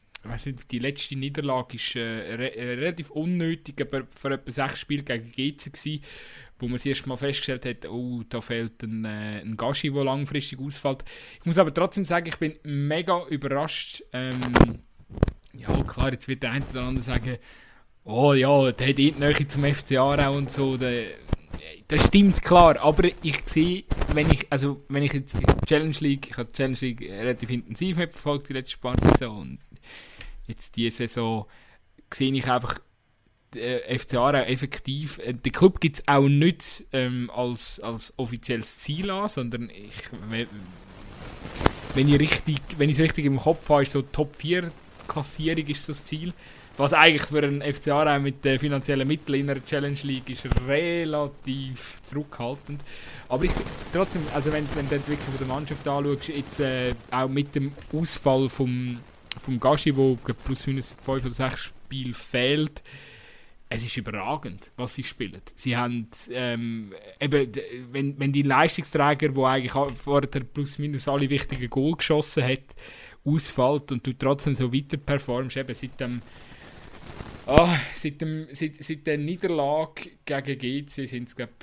[0.45, 5.03] nicht, die letzte Niederlage war äh, re äh, relativ unnötig, aber für etwa sechs Spiele
[5.03, 6.03] gegen GC gewesen,
[6.61, 10.05] wo man sich erst mal festgestellt hat, oh, da fehlt ein, äh, ein Gashi, der
[10.05, 11.05] langfristig ausfällt.
[11.39, 14.03] Ich muss aber trotzdem sagen, ich bin mega überrascht.
[14.12, 14.41] Ähm,
[15.55, 17.39] ja, klar, jetzt wird der eine oder andere sagen,
[18.05, 20.77] oh ja, der hat eh die Nähe zum FCA auch und so.
[20.77, 21.09] Der,
[21.89, 26.37] das stimmt klar, aber ich sehe, wenn ich, also wenn ich jetzt Challenge League, ich
[26.37, 29.59] habe die Challenge League relativ intensiv mitverfolgt die letzte paar Saison und
[30.47, 31.47] jetzt diese Saison
[32.12, 32.78] sehe ich einfach
[33.55, 38.78] äh, FC Aarau effektiv, äh, den Club gibt es auch nicht ähm, als, als offizielles
[38.78, 39.93] Ziel an, sondern ich,
[41.94, 44.70] wenn ich es richtig im Kopf habe, ist so Top 4
[45.10, 46.32] Klassierung ist so das Ziel.
[46.77, 50.47] Was eigentlich für einen FCA auch mit den finanziellen Mitteln in einer Challenge League ist
[50.66, 52.81] relativ zurückhaltend.
[53.28, 53.51] Aber ich
[53.93, 57.72] trotzdem, also wenn, wenn du die Entwicklung der Mannschaft anschaust, jetzt äh, auch mit dem
[57.93, 58.98] Ausfall vom,
[59.40, 62.82] vom Gashi, wo plus minus 5 oder 6 Spiele fehlt,
[63.73, 65.41] es ist überragend, was sie spielen.
[65.55, 67.53] Sie haben ähm, eben,
[67.93, 72.75] wenn, wenn die Leistungsträger, der eigentlich vorher plus minus alle wichtigen Goal geschossen hat,
[73.25, 76.21] ausfällt und du trotzdem so weiter performst, eben seit dem
[77.47, 81.55] Oh, seit, dem, seit, seit der Niederlage gegen GC sind es, glaube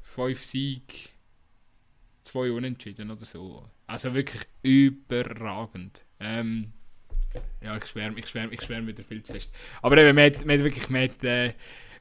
[0.00, 1.10] fünf Siege,
[2.24, 3.68] zwei Unentschieden oder so.
[3.86, 6.04] Also wirklich überragend.
[6.20, 6.72] Ähm,
[7.62, 9.52] ja, ich schwärme ich schwärm, ich schwärm wieder viel zu fest.
[9.82, 11.52] Aber eben, man hat, wirklich man äh,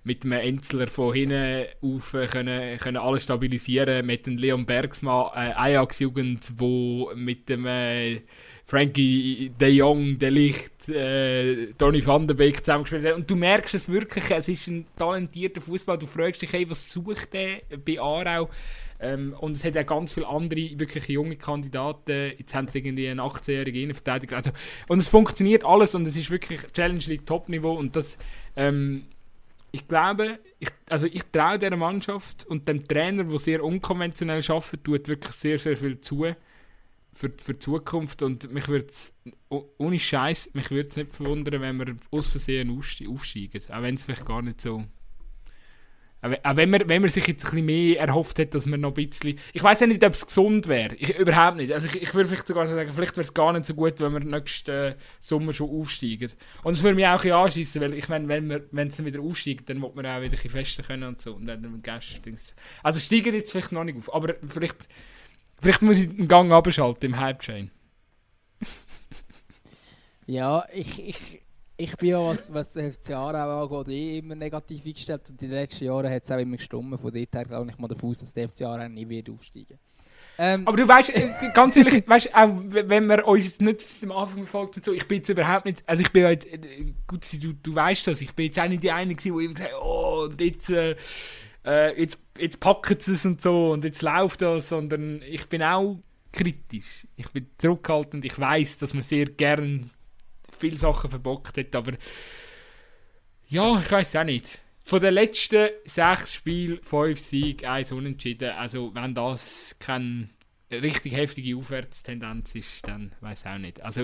[0.03, 4.05] mit einem Enzler von hinten auf äh, können, können alles stabilisieren.
[4.05, 8.21] Mit dem Leon Bergsmann, äh, Ajax-Jugend, wo mit dem äh,
[8.65, 13.15] Frankie de Jong, de Licht, äh, Tony van der Beek zusammengespielt hat.
[13.15, 15.97] Und du merkst es wirklich, es ist ein talentierter Fußball.
[15.97, 18.49] Du fragst dich, hey, was sucht der bei Aarau?
[18.99, 22.33] Ähm, und es hat ja ganz viele andere, wirklich junge Kandidaten.
[22.37, 24.37] Jetzt haben sie irgendwie einen 18-jährigen Innenverteidiger.
[24.37, 24.51] Also,
[24.87, 27.73] und es funktioniert alles und es ist wirklich Challenge League Top-Niveau.
[27.73, 28.17] Und das,
[28.55, 29.05] ähm,
[29.71, 34.83] ich glaube, ich, also ich traue dieser Mannschaft und dem Trainer, der sehr unkonventionell arbeitet,
[34.83, 36.25] tut wirklich sehr, sehr viel zu
[37.19, 38.87] für, für die Zukunft und mich würde
[39.77, 44.05] ohne Scheiß, mich würde es nicht verwundern, wenn wir aus Versehen aufsteigen, auch wenn es
[44.05, 44.85] vielleicht gar nicht so
[46.21, 48.89] auch wenn man, wenn man sich jetzt ein bisschen mehr erhofft hat, dass man noch
[48.89, 49.39] ein bisschen...
[49.53, 50.93] Ich weiß ja nicht, ob es gesund wäre.
[50.95, 51.71] überhaupt nicht.
[51.71, 54.13] Also ich, ich würde vielleicht sogar sagen, vielleicht wäre es gar nicht so gut, wenn
[54.13, 56.31] wir nächsten äh, Sommer schon aufsteigen.
[56.63, 58.97] Und das würde mich auch ein bisschen anschiessen, weil ich meine, wenn wir, wenn es
[58.97, 61.35] dann wieder aufsteigt, dann wird man auch wieder ein bisschen festen können und so.
[61.35, 62.33] Und dann Gäste,
[62.83, 64.87] Also steigen jetzt vielleicht noch nicht auf, aber vielleicht
[65.61, 67.71] Vielleicht muss ich den Gang abschalten im Hype-Chain.
[70.25, 71.41] ja, ich, ich,
[71.79, 75.21] ich bin ja, was, was den FC angeht, eh immer negativ eingestellt.
[75.29, 76.99] Und in den letzten Jahren hat es auch immer gestummen.
[76.99, 79.79] Von dort her glaube ich mal davon aus, dass der FC Aarau nie wird aufsteigen
[80.37, 84.11] ähm, Aber du weißt, äh, ganz ehrlich, weißt, auch wenn man uns jetzt nicht am
[84.11, 86.47] Anfang verfolgt und so, ich bin jetzt überhaupt nicht, also ich bin halt,
[87.07, 89.73] gut, du, du weißt das, ich bin jetzt auch nicht die eine die immer gesagt
[89.81, 90.97] oh, und jetzt, äh,
[91.65, 95.63] äh, jetzt, jetzt packen sie es und so und jetzt läuft das, sondern ich bin
[95.63, 95.97] auch
[96.31, 97.07] kritisch.
[97.15, 98.23] Ich bin zurückhaltend.
[98.25, 99.91] Ich weiß, dass man sehr gern
[100.59, 101.93] viele Sachen verbockt hat, aber
[103.47, 104.59] ja, ich weiß auch nicht.
[104.83, 108.51] Von den letzten sechs Spielen, fünf Siege, eins Unentschieden.
[108.51, 110.29] Also, wenn das keine
[110.71, 113.81] richtig heftige Aufwärtstendenz ist, dann weiß ich auch nicht.
[113.83, 114.01] Also,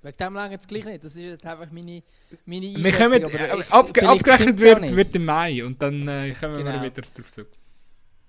[0.00, 1.02] Wegen dem lange jetzt gleich nicht.
[1.02, 2.02] Das ist jetzt einfach meine,
[2.46, 6.56] meine wir kommen, aber ich- ab, abgerechnet wird, wird im Mai und dann äh, kommen
[6.56, 6.82] wir Genau.
[6.82, 7.50] wieder drauf zurück.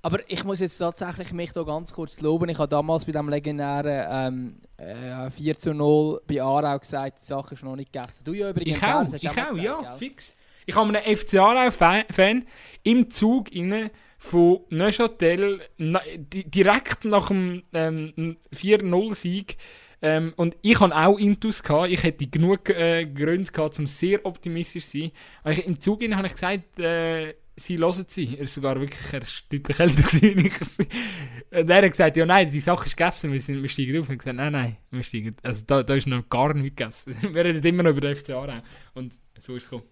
[0.02, 2.50] Aber ich muss jetzt tatsächlich mich da ganz kurz loben.
[2.50, 7.26] Ich habe damals bei dem legendären ähm, äh, 4 zu 0 bei Aarau gesagt, die
[7.26, 8.24] Sache ist noch nicht gegessen.
[8.24, 9.98] Du ja übrigens Ich auch, du ich auch, gesagt, ja, gell?
[9.98, 10.36] fix.
[10.66, 12.46] Ich habe einen FC Aarau-Fan
[12.84, 19.58] im Zug inne von Neuchâtel na, di direkt nach dem ähm, 4-0-Sieg
[20.02, 21.62] ähm, und ich hatte auch Intus.
[21.64, 21.90] Gehabt.
[21.90, 25.12] Ich hätte genug äh, Gründe gehabt, um sehr optimistisch zu sein.
[25.44, 28.38] Aber ich, im Zug habe ich gesagt, äh, sie hören sie.
[28.38, 30.88] Er ist sogar wirklich er ist deutlich älter gewesen.
[31.52, 34.08] Und er hat gesagt, ja nein, die Sache ist gegessen, wir, sind, wir steigen auf.
[34.08, 35.36] Und ich gesagt, nein, nein, wir steigen.
[35.44, 37.16] Also da, da ist noch gar nichts gegessen.
[37.34, 38.62] wir reden immer noch über den FC Aarau.
[38.94, 39.90] Und so ist es gekommen.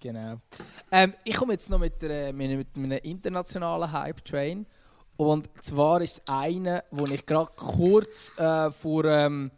[0.00, 0.40] Genau.
[0.92, 4.66] Ähm, ich komme jetzt noch mit, der, mit, einem internationalen Hype-Train.
[5.16, 9.50] Und zwar ist es eine, wo ich gerade kurz äh, vor, ähm,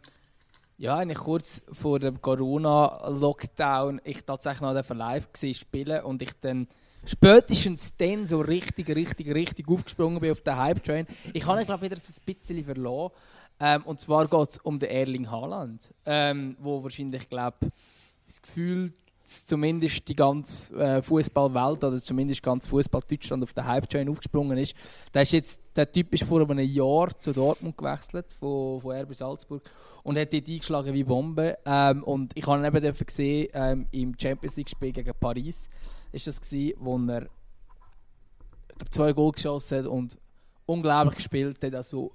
[0.77, 6.67] ja, eigentlich kurz vor dem Corona-Lockdown ich tatsächlich noch live gesehen spielen und ich dann
[7.05, 11.07] spätestens dann so richtig, richtig, richtig aufgesprungen bin auf den Hype-Train.
[11.33, 13.11] Ich habe ihn, glaube ich, wieder so ein bisschen verloren.
[13.59, 17.71] Ähm, und zwar geht es um den Erling Haaland, ähm, wo wahrscheinlich, glaube
[18.25, 18.93] das Gefühl
[19.45, 24.75] zumindest die ganze äh, Fußballwelt oder zumindest ganz Fußball Deutschland auf den Hype-Train aufgesprungen ist.
[25.13, 29.13] Der, ist jetzt, der Typ ist vor einem Jahr zu Dortmund gewechselt, von, von RB
[29.13, 29.61] Salzburg,
[30.03, 31.57] und hat dort eingeschlagen wie Bombe.
[31.65, 35.69] Ähm, und ich habe ihn eben gesehen ähm, im Champions League-Spiel gegen Paris,
[36.11, 37.27] ist das gewesen, wo er
[38.77, 40.17] glaub, zwei Goal geschossen hat und
[40.65, 41.75] unglaublich gespielt hat.
[41.75, 42.11] Also,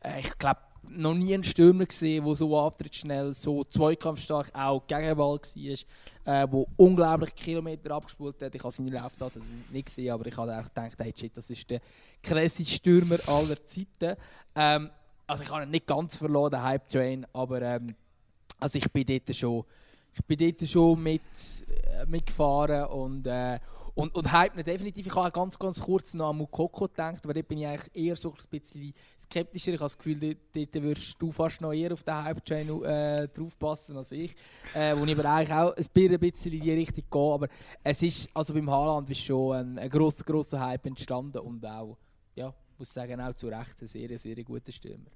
[0.00, 5.38] äh, ich glaube, noch nie einen Stürmer gesehen, der so antrittsschnell, so zweikampfstark auch Gegenball
[5.38, 8.54] war, äh, wo unglaublich Kilometer abgespult hat.
[8.54, 11.70] Ich habe seine Laufdaten nicht gesehen, aber ich habe einfach gedacht, hey, shit, das ist
[11.70, 11.80] der
[12.22, 14.16] krasseste Stürmer aller Zeiten.
[14.54, 14.90] Ähm,
[15.26, 17.94] also ich habe ihn nicht ganz verloren, den Hype Train, aber ähm,
[18.58, 19.64] also ich bin dort schon,
[20.14, 21.22] ich bin dort schon mit,
[21.68, 23.58] äh, mitgefahren und, äh,
[23.94, 25.06] und, und hype ihn definitiv.
[25.06, 28.16] Ich habe ganz, ganz kurz noch an Mukoko gedacht, aber dort bin ich eigentlich eher
[28.16, 29.72] so ein bisschen skeptischer.
[29.72, 33.28] Ich habe das Gefühl, dort, dort würdest du fast noch eher auf den Hype-Train äh,
[33.28, 34.34] draufpassen als ich.
[34.74, 37.34] Äh, wo ich aber eigentlich auch ein bisschen, ein bisschen in die Richtung gehe.
[37.34, 37.48] Aber
[37.84, 41.98] es ist, also beim Haaland ist schon ein, ein grosser, grosser Hype entstanden und auch,
[42.34, 45.10] ja, muss sagen, auch zu Recht ein sehr, sehr guter Stürmer.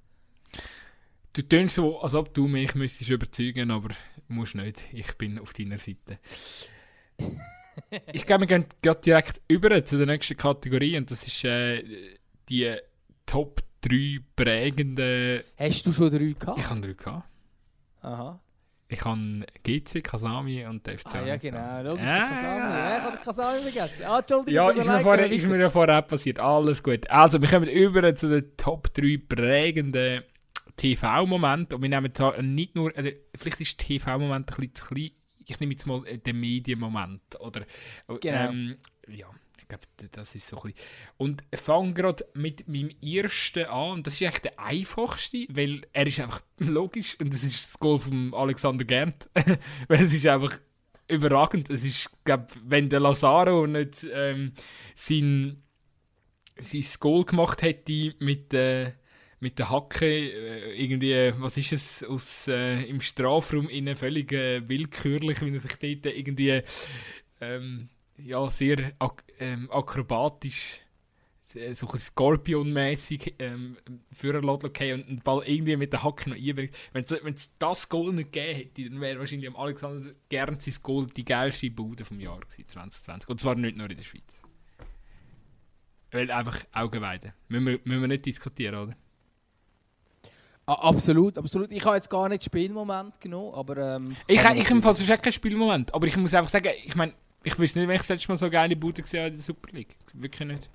[1.37, 3.91] Du tönst so, als ob du mich müsstest überzeugen, aber
[4.27, 4.85] musst nicht.
[4.91, 6.19] Ich bin auf deiner Seite.
[8.11, 11.85] ich glaube, wir gehen gerade direkt über zu der nächsten Kategorie und das ist äh,
[12.49, 12.75] die
[13.27, 15.43] Top 3 prägenden.
[15.59, 16.59] Hast du schon drei gehabt?
[16.59, 17.29] Ich habe drei gehabt.
[18.01, 18.41] Aha.
[18.89, 21.17] Ich habe GC, Kasami und FC.
[21.17, 21.83] Ah, ja, genau.
[21.83, 22.15] Logisch, Ah.
[22.17, 22.61] der Kasami.
[22.61, 24.05] Ja, ich habe den Kasami vergessen.
[24.07, 24.55] Ah, Entschuldigung.
[24.55, 26.39] Ja, ist mir, vorher, ist mir ja vorher auch passiert.
[26.39, 27.11] Alles gut.
[27.11, 30.23] Also, wir kommen über zu den Top 3 prägenden
[30.77, 31.77] TV-Momenten.
[31.77, 35.11] Und wir nehmen zwar nicht nur, also, vielleicht ist TV-Moment ein bisschen zu klein.
[35.49, 37.41] Ich nehme jetzt mal den Medienmoment.
[37.41, 37.65] Oder,
[38.21, 38.49] Genau.
[38.51, 38.77] ähm,
[39.09, 39.29] ja,
[39.59, 40.87] ich glaube, das ist so ein bisschen.
[41.17, 43.91] Und fange gerade mit meinem ersten an.
[43.93, 47.17] Und das ist eigentlich der einfachste, weil er ist einfach logisch.
[47.21, 49.29] Und das ist das Goal von Alexander Gernt.
[49.89, 50.59] weil es ist einfach
[51.09, 51.71] überragend.
[51.71, 54.53] Es ist, glaub, wenn der Lazaro nicht ähm,
[54.95, 55.63] sein,
[56.59, 58.93] sein Goal gemacht hätte mit, äh,
[59.47, 64.69] mit der Hacke, äh, irgendwie, was ist es, aus, äh, im Strafraum innen völlig äh,
[64.69, 66.63] willkürlich, wie er sich dort irgendwie
[67.41, 70.81] ähm, ja, sehr ak ähm, akrobatisch
[71.55, 73.77] äh, so ein Scorpion-mäßig ähm,
[74.21, 76.75] lassen okay, und den Ball irgendwie mit der Hacke noch einbringt.
[76.93, 81.07] Wenn es das Goal nicht gegeben hätte, dann wäre wahrscheinlich am Alexander Gern sein Goal
[81.07, 83.31] die geilste Bude vom Jahr gewesen, 2020.
[83.31, 84.43] Und zwar nicht nur in der Schweiz.
[86.11, 87.33] Weil einfach Augenweide.
[87.47, 88.97] Müssen wir, müssen wir nicht diskutieren, oder?
[90.67, 91.71] Absolut, absolut.
[91.71, 93.77] Ich habe jetzt gar nicht Spielmoment genommen, aber...
[93.77, 95.95] Ähm, Ich, ich, ich empfehle sonst auch keinen Spielmoment.
[95.95, 97.13] Aber ich muss einfach sagen, ich meine,
[97.45, 99.45] ich wüsste nicht, wenn ich das letzte Mal so geile Bude gesehen habe in der
[99.45, 99.95] Super League.
[100.15, 100.71] Wirklich nicht.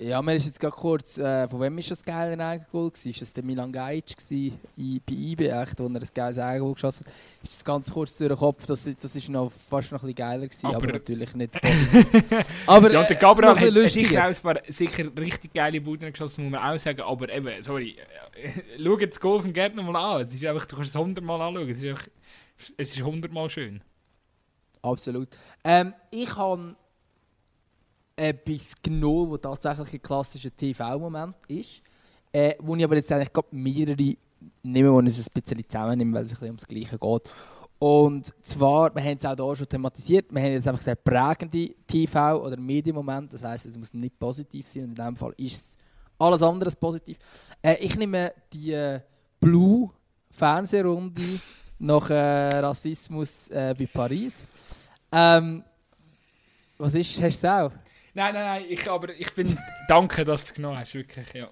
[0.00, 2.90] Ja, mir ist jetzt gerade kurz, äh, von wem ist das geile Eigengoal?
[3.04, 7.12] Ist das der Milan Gajic bei IB, echt, wo er ein geiles Eigengoal geschossen hat?
[7.42, 10.14] Ist das ganz kurz durch den Kopf, das, das ist noch fast noch ein bisschen
[10.16, 11.54] geiler gewesen, aber, Aber- natürlich nicht
[12.66, 16.44] Aber Ja, der äh, Gabriel ein hat sicher ein paar sicher richtig geile Buden geschossen,
[16.44, 17.00] muss man auch sagen.
[17.02, 17.96] Aber eben, sorry,
[18.42, 18.50] äh,
[18.84, 20.22] schau das Goal von Gärtner mal an.
[20.22, 21.68] Es ist einfach, du kannst es hundertmal anschauen.
[21.70, 22.08] Es ist einfach,
[22.76, 23.80] es ist hundertmal schön.
[24.82, 25.28] Absolut.
[25.64, 26.76] Ähm, ich habe
[28.16, 31.82] etwas genommen, was tatsächlich ein klassischer TV-Moment ist.
[32.32, 34.16] Äh, wo ich aber jetzt eigentlich gerade mehrere
[34.62, 37.30] nehme, wo es ein bisschen zusammennehme, weil es ein bisschen ums Gleiche geht.
[37.78, 41.74] Und zwar, wir haben es auch hier schon thematisiert, wir haben jetzt einfach gesagt, prägende
[41.88, 45.54] TV- oder Medienmoment, das heisst, es muss nicht positiv sein und in diesem Fall ist
[45.54, 45.78] es
[46.18, 47.18] alles andere als positiv.
[47.60, 49.00] Äh, ich nehme die äh,
[49.40, 49.90] Blue
[50.30, 51.22] Fernsehrunde
[51.78, 54.46] nach äh, Rassismus äh, bei Paris.
[55.12, 55.62] Ähm,
[56.78, 57.72] was ist, hast du es auch?
[58.14, 59.58] Nein, nein, nein, ich, aber ich bin...
[59.88, 61.48] danke, dass du es genommen hast, wirklich, ja.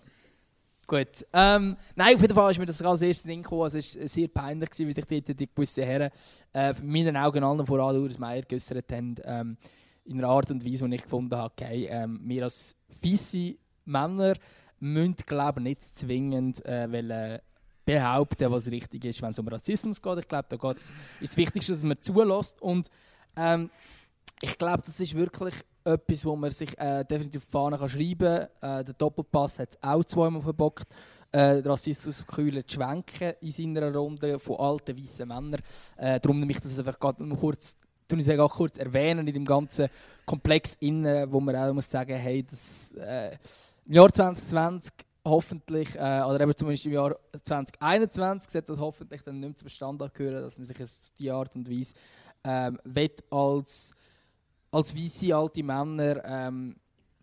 [0.86, 1.26] Gut.
[1.32, 3.66] Ähm, nein, auf jeden Fall ist mir das als erstes Ding gekommen.
[3.66, 6.10] Es war sehr peinlich, wie sich dort die gewissen Herren
[6.52, 9.14] äh, in meinen Augen allen voran Urs Meier geäussert haben.
[9.24, 9.56] Ähm,
[10.04, 14.34] in einer Art und Weise, die ich gefunden habe, okay, ähm, wir als weisse Männer
[14.80, 17.38] müssen, glaube ich, nicht zwingend äh, wollen
[17.84, 20.18] behaupten, was richtig ist, wenn es um Rassismus geht.
[20.18, 22.60] Ich glaube, da geht's, ist das Wichtigste, dass man zulässt.
[22.60, 22.88] Und
[23.36, 23.70] ähm,
[24.40, 28.48] ich glaube, das ist wirklich etwas, wo man sich äh, definitiv auf die Fahne schreiben
[28.60, 28.80] kann.
[28.80, 30.86] Äh, der Doppelpass hat es auch zweimal verbockt.
[31.30, 35.60] Äh, Rassismus kühlen zu schwenken in seiner Runde von alten weißen Männern.
[35.96, 37.76] Äh, darum nehme ich das einfach gerade noch kurz,
[38.10, 39.88] ich auch kurz erwähnen in dem ganzen
[40.26, 43.36] Komplex innen, wo man auch muss sagen, hey, das äh,
[43.86, 44.92] im Jahr 2020
[45.24, 49.68] hoffentlich, äh, oder eben zumindest im Jahr 2021 sollte das hoffentlich dann nicht mehr zum
[49.68, 51.94] Standard gehören, dass man sich auf diese Art und Weise
[52.44, 52.78] ähm,
[53.30, 53.94] als
[54.72, 56.74] als weiße alte Männer ähm,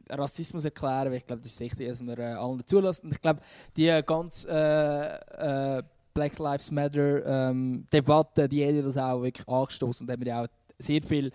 [0.09, 3.07] Rassismus erklären, weil ich glaube, das ist wichtig, dass wir äh, allen zulassen.
[3.07, 3.41] Und ich glaube,
[3.75, 10.05] die ganz äh, äh, Black Lives Matter ähm, Debatte, die hat das auch wirklich angestoßen
[10.05, 10.47] und haben wir auch
[10.79, 11.31] sehr viele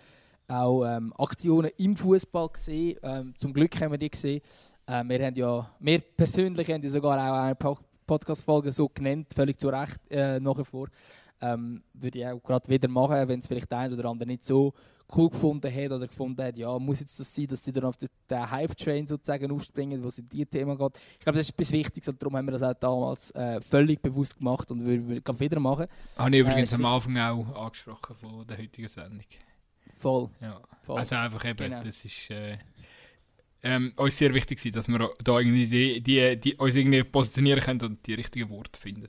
[0.49, 2.99] auch, ähm, Aktionen im Fußball gesehen.
[3.03, 4.41] Ähm, zum Glück haben wir die gesehen.
[4.87, 7.57] Ähm, wir haben ja, wir persönlich haben die sogar auch eine
[8.07, 10.89] Podcast-Folge so genannt, völlig zu Recht äh, nachher vor.
[11.41, 14.45] Ähm, würde ich auch gerade wieder machen, wenn es vielleicht der eine oder andere nicht
[14.45, 14.73] so
[15.15, 17.97] cool gefunden hat oder gefunden hat, ja, muss jetzt das sein, dass die dann auf
[17.97, 20.99] den, Hype-Train sozusagen aufspringen, wo es in dieses Thema geht.
[21.13, 24.01] Ich glaube, das ist etwas Wichtiges und darum haben wir das auch damals äh, völlig
[24.01, 25.87] bewusst gemacht und würden wir wieder machen.
[26.17, 29.21] Habe ich übrigens äh, am Anfang auch angesprochen von der heutigen Sendung.
[29.95, 30.31] Voll.
[30.41, 30.61] Ja.
[30.83, 30.99] Voll.
[30.99, 31.83] Also einfach eben, genau.
[31.83, 32.31] das ist...
[32.31, 32.59] Äh,
[33.67, 37.81] ähm, uns sehr wichtig dass wir da irgendwie die, die, die, uns irgendwie positionieren können
[37.81, 39.09] und die richtigen Worte finden.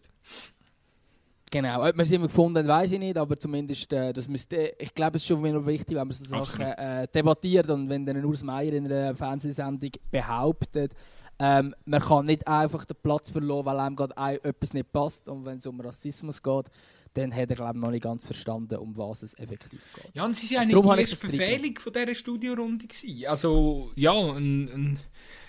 [1.56, 4.74] Genau, ob wir sie immer gefunden haben, weiß ich nicht, aber zumindest, äh, das müsste,
[4.78, 8.06] ich glaube, es ist schon wieder wichtig, wenn man so Sachen äh, debattiert und wenn
[8.06, 10.92] dann Urs Meier in einer Fernsehsendung behauptet,
[11.40, 15.46] ähm, man kann nicht einfach den Platz verloren, weil einem gerade etwas nicht passt und
[15.46, 16.66] wenn es um Rassismus geht,
[17.14, 20.12] dann hat er glaube ich noch nicht ganz verstanden, um was es effektiv geht.
[20.14, 22.86] Ja, und es war ja die erste Verfehlung von dieser Studiorunde.
[22.86, 23.28] Gewesen.
[23.28, 25.00] Also, ja, ein, ein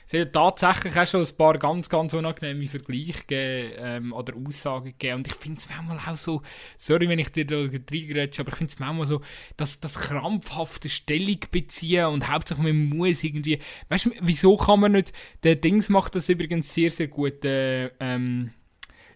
[0.09, 4.87] es hat tatsächlich auch schon ein paar ganz, ganz unangenehme Vergleiche gegeben, ähm, oder Aussagen
[4.87, 5.17] gegeben.
[5.17, 6.43] Und ich finde es manchmal auch so,
[6.77, 9.21] sorry, wenn ich dir da reingerätsche, aber ich finde es manchmal so,
[9.57, 13.59] dass das krampfhafte Stellung beziehen und hauptsächlich man muss irgendwie,
[13.89, 15.13] weißt du, wieso kann man nicht,
[15.43, 18.53] der Dings macht das übrigens sehr, sehr gut, äh, ähm,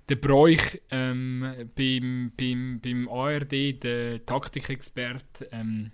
[0.09, 5.93] der Bräuch ähm, beim, beim, beim ARD, der Taktikexperte, ähm,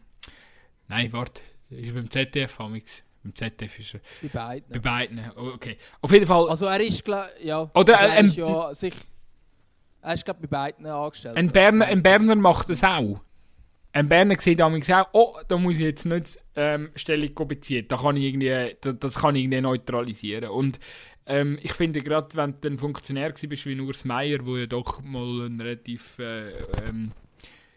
[0.89, 3.05] nein, warte, ist beim ZDF amix.
[3.26, 4.00] Beim ZDF ist er.
[4.22, 4.72] Bei beiden.
[4.72, 5.76] Bei beiden, okay.
[6.00, 6.48] Auf jeden Fall.
[6.48, 7.04] Also er ist,
[7.42, 7.70] ja.
[7.74, 8.94] Oder also er ist ja sich.
[10.02, 11.36] Er ist glaube bei beiden angestellt.
[11.36, 13.20] Ein Berner, ein Berner macht das auch.
[13.92, 17.86] Ein Berner sieht damals auch, oh, da muss ich jetzt nicht ähm, Stellung beziehen.
[17.88, 20.50] Da kann ich irgendwie, das, das kann ich irgendwie neutralisieren.
[20.50, 20.78] Und
[21.24, 25.02] ähm, ich finde gerade, wenn du ein Funktionär bist wie Urs Meier, wo ja doch
[25.02, 26.50] mal einen relativ, äh,
[26.86, 27.12] ähm,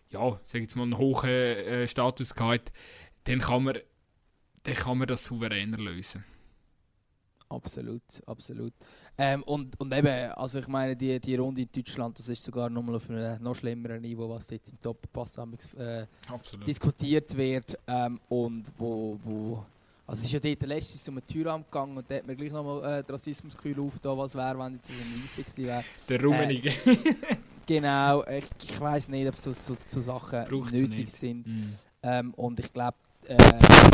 [0.09, 2.71] ja, sag jetzt mal einen hohen äh, Status hat,
[3.23, 3.77] dann kann man
[4.63, 6.23] dann kann man das souveräner lösen.
[7.49, 8.73] Absolut, absolut.
[9.17, 12.69] Ähm, und, und eben, also ich meine, die, die Runde in Deutschland, das ist sogar
[12.69, 15.39] nochmal auf einem noch schlimmeren Niveau, was dort im Doppelpass
[15.75, 16.05] äh,
[16.65, 17.75] diskutiert wird.
[17.87, 19.65] Ähm, und wo, wo,
[20.05, 22.51] also es ist ja dort letztes um den Türraum gegangen und da hat mir gleich
[22.51, 25.83] nochmal äh, das Rassismusgefühl aufgetan, was wäre, wenn jetzt ein Weisse gewesen wäre.
[26.07, 26.69] Der Rummenige.
[26.69, 26.97] Äh,
[27.65, 31.09] genau, ich, ich weiß nicht, ob so, so, so Sachen Braucht's nötig nicht.
[31.13, 31.47] sind.
[31.47, 31.73] Mm.
[32.03, 32.97] Ähm, und ich glaube,
[33.29, 33.37] äh,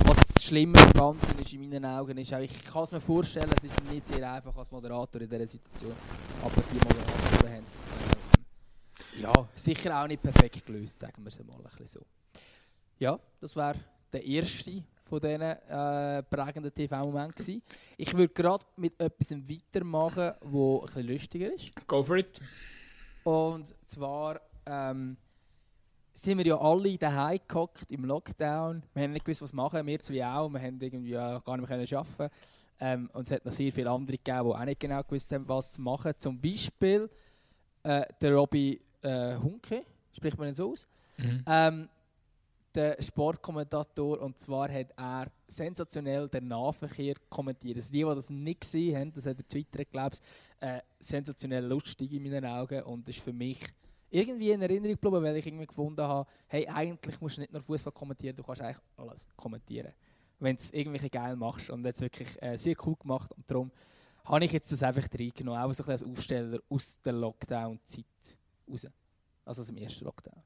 [0.05, 3.01] was das Schlimme im Ganzen ist in meinen Augen, ist auch, ich kann es mir
[3.01, 5.93] vorstellen, es ist nicht sehr einfach als Moderator in dieser Situation,
[6.41, 11.43] aber die Moderatoren haben es äh, ja, sicher auch nicht perfekt gelöst, sagen wir es
[11.43, 12.05] mal ein bisschen so.
[12.97, 13.75] Ja, das wäre
[14.13, 17.61] der erste von diesen äh, prägenden TV-Momenten
[17.97, 21.87] Ich würde gerade mit etwas weitermachen, das ein bisschen lustiger ist.
[21.87, 22.39] Go for it.
[23.25, 25.17] Und zwar ähm,
[26.15, 28.83] sind wir ja alle daheim gehockt im Lockdown.
[28.93, 29.85] Wir haben nicht gewusst, was machen.
[29.85, 30.49] Wir zwei auch.
[30.49, 32.33] Wir haben irgendwie ja gar nicht mehr arbeiten
[32.79, 35.47] ähm, Und es hat noch sehr viele andere gegeben, die auch nicht genau gewusst haben,
[35.47, 36.13] was zu machen.
[36.17, 37.09] Zum Beispiel
[37.83, 39.83] äh, der Robby äh, Hunke,
[40.13, 40.87] spricht man ihn so aus.
[41.17, 41.43] Mhm.
[41.47, 41.89] Ähm,
[42.73, 47.77] der Sportkommentator und zwar hat er sensationell den Nahverkehr kommentiert.
[47.77, 51.65] Also die, die das nicht gesehen haben, das hat der Twitter, glaube ich, äh, sensationell
[51.65, 53.59] lustig in meinen Augen und das ist für mich
[54.15, 57.61] irgendwie in Erinnerung geblieben, weil ich irgendwie gefunden habe, hey, eigentlich musst du nicht nur
[57.61, 59.91] Fußball kommentieren, du kannst eigentlich alles kommentieren,
[60.39, 63.71] wenn du es irgendwie geil machst und jetzt wirklich äh, sehr cool gemacht und darum
[64.23, 68.05] habe ich jetzt das einfach reingenommen, auch so ein als Aufsteller aus der Lockdown-Zeit
[68.69, 68.87] raus,
[69.43, 70.41] also aus dem ersten Lockdown.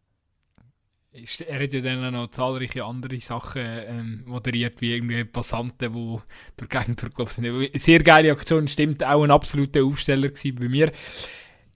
[1.12, 6.20] Er hat ja dann noch zahlreiche andere Sachen ähm, moderiert, wie irgendwie Passanten, die
[6.56, 7.82] durch die Gegend durchgelaufen sind.
[7.82, 10.92] Sehr geile Aktion, stimmt, auch ein absoluter Aufsteller bei mir.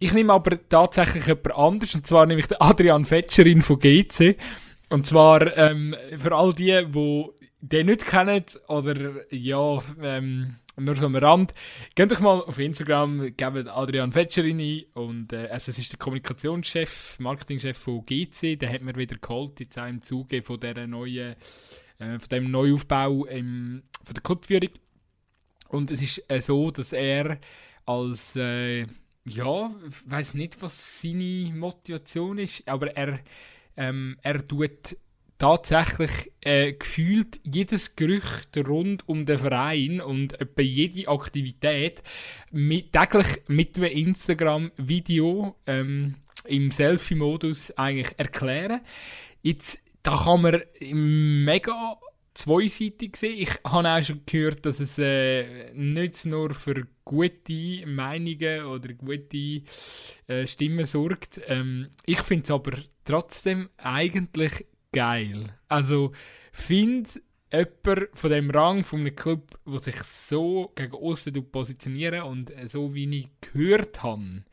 [0.04, 4.36] Ich nehme aber tatsächlich jemand anders, und zwar nämlich Adrian Fetscherin von GC.
[4.90, 7.26] Und zwar ähm, für all die, die
[7.62, 11.54] den nicht kennen oder ja, ähm, nur so am Rand.
[11.96, 14.84] Geht doch mal auf Instagram, gebt Adrian Fetscherin ein.
[14.94, 18.60] Und, äh, also es ist der Kommunikationschef, Marketingchef von GC.
[18.60, 21.38] Der hat mir wieder geholt, jetzt auch im Zuge von, dieser neuen,
[22.00, 24.72] äh, von dem Neuaufbau im, von der Clubführung.
[25.70, 27.40] Und es ist äh, so, dass er
[27.86, 28.86] als, äh,
[29.26, 29.74] ja,
[30.06, 33.20] weiß nicht, was seine Motivation ist, aber er,
[33.78, 34.98] ähm, er tut
[35.38, 42.02] tatsächlich äh, gefühlt jedes Gerücht rund um den Verein und etwa jede Aktivität
[42.52, 46.16] mit, täglich mit einem Instagram-Video ähm,
[46.48, 48.82] im Selfie-Modus eigentlich erklären.
[49.41, 51.98] Jetzt, da kann man mega
[52.34, 53.38] zweiseitig sehen.
[53.39, 59.61] Ich habe auch schon gehört, dass es äh, nicht nur für gute Meinungen oder gute
[60.27, 61.41] äh, Stimmen sorgt.
[61.47, 65.53] Ähm, ich finde es aber trotzdem eigentlich geil.
[65.68, 66.11] Also,
[66.51, 67.10] finde
[67.51, 72.93] jemand von dem Rang von einem Club, der sich so gegen außen positionieren und so
[72.93, 74.43] wie ich gehört habe,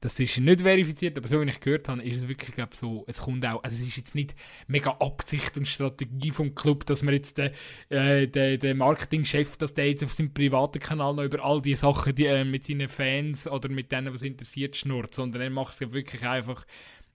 [0.00, 3.04] das ist nicht verifiziert, aber so wie ich gehört habe, ist es wirklich glaub, so,
[3.06, 4.34] es kommt auch, also es ist jetzt nicht
[4.66, 7.52] mega Absicht und Strategie vom Club, dass man jetzt den,
[7.88, 11.76] äh, den, den Marketingchef, dass der jetzt auf seinem privaten Kanal noch über all die
[11.76, 15.80] Sachen die, äh, mit seinen Fans oder mit denen, was interessiert, schnurrt, sondern er macht
[15.80, 16.64] es wirklich einfach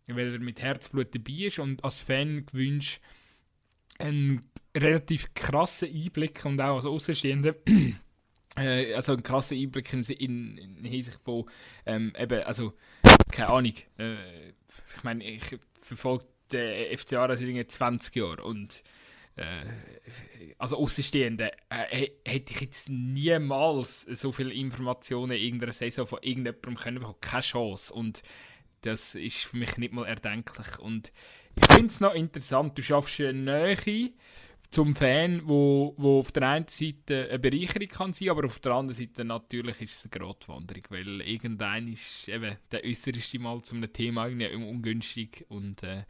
[0.07, 3.01] weil er mit Herzblut dabei ist und als Fan gewünscht
[3.97, 7.55] einen relativ krassen Einblick und auch als Außenstehender
[8.55, 11.45] äh, also einen krassen Einblick in, in, in Hinsicht von
[11.85, 12.73] ähm, eben, also
[13.31, 14.49] keine Ahnung äh,
[14.97, 18.83] ich meine, ich verfolge den FCA seit 20 Jahren und
[19.35, 19.65] äh,
[20.57, 26.75] also Außenstehende äh, hätte ich jetzt niemals so viele Informationen in irgendeiner Saison von irgendjemandem
[26.75, 28.23] können bekommen, keine Chance und
[28.81, 30.77] das ist für mich nicht mal erdenklich.
[30.79, 31.11] Und
[31.55, 34.11] ich finde es noch interessant, du schaffst eine Nähe
[34.71, 38.73] zum Fan, wo, wo auf der einen Seite eine Bereicherung kann sein, aber auf der
[38.73, 43.75] anderen Seite natürlich ist es eine Grotwanderung, weil irgendein ist eben der äußerste Mal zu
[43.75, 46.03] einem Thema irgendwie ungünstig und äh,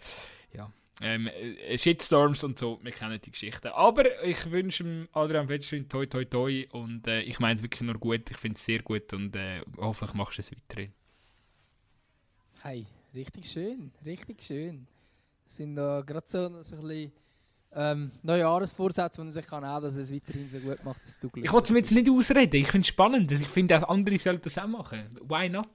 [0.53, 0.71] ja.
[1.01, 3.75] Ähm, äh, Shitstorms und so, wir kennen die Geschichte.
[3.75, 7.95] Aber ich wünsche Adrian Wettstein toi toi toi und äh, ich meine es wirklich nur
[7.95, 10.93] gut, ich finde es sehr gut und äh, hoffentlich machst du es weiterhin.
[12.61, 14.87] Hey, richtig schön, richtig schön.
[15.45, 17.11] Es sind da gerade so, so ein bisschen
[17.75, 21.29] ähm, Neujahresvorsätze, die man sich kann auch, dass es weiterhin so gut macht, dass du
[21.29, 23.31] glücklich Ich wollte es mir jetzt nicht ausreden, ich finde es spannend.
[23.31, 25.17] Ich finde, auch andere sollten das auch machen.
[25.27, 25.67] Why not?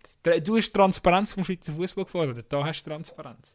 [0.45, 3.55] Du hast Transparenz vom Schweizer Fußball gefordert, da hast du Transparenz.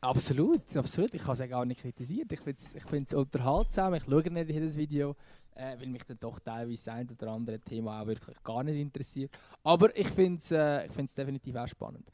[0.00, 1.12] Absolut, absolut.
[1.14, 2.30] Ich habe es ja gar nicht kritisiert.
[2.30, 3.94] Ich finde es ich unterhaltsam.
[3.94, 5.16] Ich schaue nicht jedes Video,
[5.54, 9.36] äh, weil mich dann doch teilweise ein oder andere Thema auch wirklich gar nicht interessiert.
[9.64, 12.06] Aber ich finde es äh, definitiv auch spannend.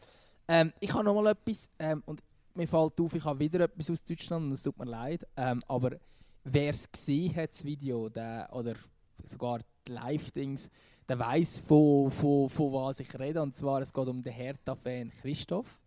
[0.48, 2.22] Ähm, ich habe noch mal etwas ähm, und
[2.56, 5.26] mir fällt auf, ich habe wieder etwas aus Deutschland und es tut mir leid.
[5.36, 5.92] Ähm, aber
[6.44, 8.74] wer es gesehen hat, das Video, der, oder
[9.24, 10.70] sogar die Live-Dings,
[11.08, 13.42] der weiß, von, von, von was ich rede.
[13.42, 15.80] Und zwar, es geht um den Hertha-Fan Christoph.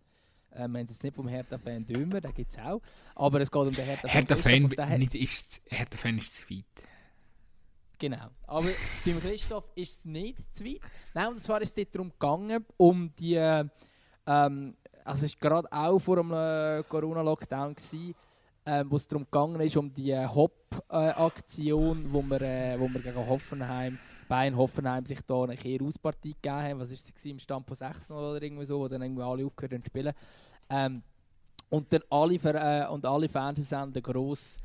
[0.51, 2.81] Ähm, wir haben jetzt nicht vom Hertha-Fan Dömer, den gibt es auch.
[3.15, 6.65] Aber es geht um den Hertha-Fan Hertha-Fan Hertha Hertha ist zu weit.
[7.99, 8.27] Genau.
[8.45, 8.69] Aber
[9.05, 10.81] beim Christoph ist es nicht zu weit.
[11.13, 13.35] Nein, und zwar ist es darum gegangen, um die
[14.27, 14.75] ähm,
[15.07, 17.75] also es war gerade auch vor dem äh, Corona-Lockdown,
[18.65, 22.89] ähm, wo es darum gegangen ist, um die äh, Hop-Aktion, äh, wo, wir, äh, wo
[22.89, 23.97] wir gegen Hoffenheim,
[24.27, 26.79] Bayern Hoffenheim sich da eine Kehr-Auspartie gegeben haben.
[26.81, 29.73] Was war es im Stand von 6 oder irgendwie so, wo dann irgendwie alle aufgehört
[29.73, 30.13] haben zu spielen.
[30.69, 31.01] Ähm,
[31.69, 34.59] und dann alle, äh, und alle Fernsehsender gross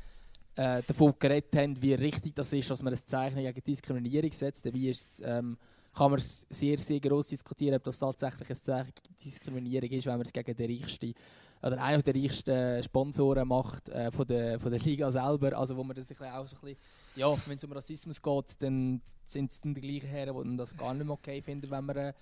[0.55, 4.65] äh, davon geredet haben, wie richtig das ist, dass man das Zeichen gegen Diskriminierung setzt.
[4.73, 5.57] Wie ist es, ähm,
[5.93, 8.87] kann man sehr, sehr gross diskutieren, ob das tatsächlich eine
[9.23, 11.13] Diskriminierung ist, wenn man es gegen den reichsten
[11.61, 15.57] oder einen der reichsten Sponsoren macht äh, von, der, von der Liga selber.
[15.57, 16.77] Also wo man das auch so ein bisschen,
[17.15, 20.75] ja, wenn es um Rassismus geht, dann sind es dann die gleichen Herren, die das
[20.75, 22.13] gar nicht mehr okay finden, wenn man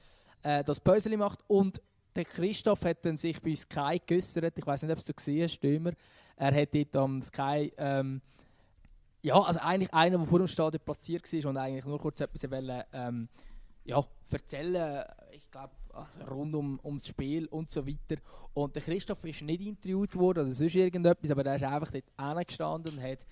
[0.43, 1.39] äh, das Päuschen macht.
[1.47, 1.81] Und
[2.15, 4.57] der Christoph hat dann sich bei Sky geäußert.
[4.57, 5.93] Ich weiß nicht, ob du es gesehen hast, Stürmer.
[6.35, 7.71] Er hat dort am Sky.
[7.77, 8.21] Ähm,
[9.23, 12.49] ja, also eigentlich einer, der vor dem Stadion platziert war und eigentlich nur kurz etwas
[12.49, 13.29] wollte, ähm,
[13.85, 15.03] ja, erzählen.
[15.31, 18.21] Ich glaube, also rund um, ums Spiel und so weiter.
[18.53, 22.37] Und der Christoph ist nicht interviewt worden oder sonst irgendetwas, aber er ist einfach dort
[22.37, 23.25] hingestanden und hat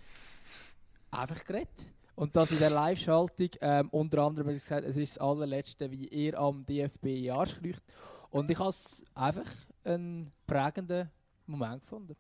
[1.12, 1.92] einfach geredet.
[2.16, 3.50] Und das in der Live-Schaltung.
[3.62, 7.30] Ähm, unter anderem gesagt, es ist das allerletzte, wie er am DFB
[7.62, 7.82] kriecht.
[8.30, 9.50] Und ich habe es einfach
[9.86, 11.10] einen prägenden
[11.46, 12.16] Moment gefunden.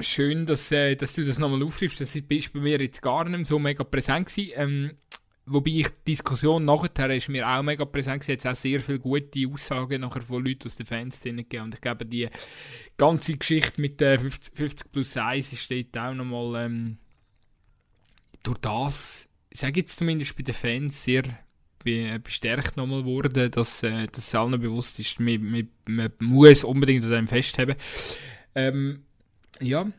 [0.00, 2.00] Schön, dass, äh, dass du das nochmal aufgreifst.
[2.00, 4.32] Das ist bei mir jetzt gar nicht so mega präsent.
[4.36, 4.96] Ähm,
[5.46, 8.28] wobei ich die Diskussion nachher ist mir auch mega präsent.
[8.28, 11.64] Es auch sehr viele gute Aussagen nachher von Leuten aus der Fanszene gegeben.
[11.64, 12.28] Und ich glaube, die
[12.96, 16.98] ganze Geschichte mit der 50, 50 plus 1 ist dort auch nochmal ähm,
[18.42, 21.22] durch das, sage jetzt zumindest bei den Fans, sehr
[21.84, 27.10] bestärkt nochmal wurde, dass, äh, dass allen bewusst ist, man, man, man muss unbedingt an
[27.10, 27.74] dem festhalten.
[28.54, 29.02] Ähm,
[29.60, 29.90] ja,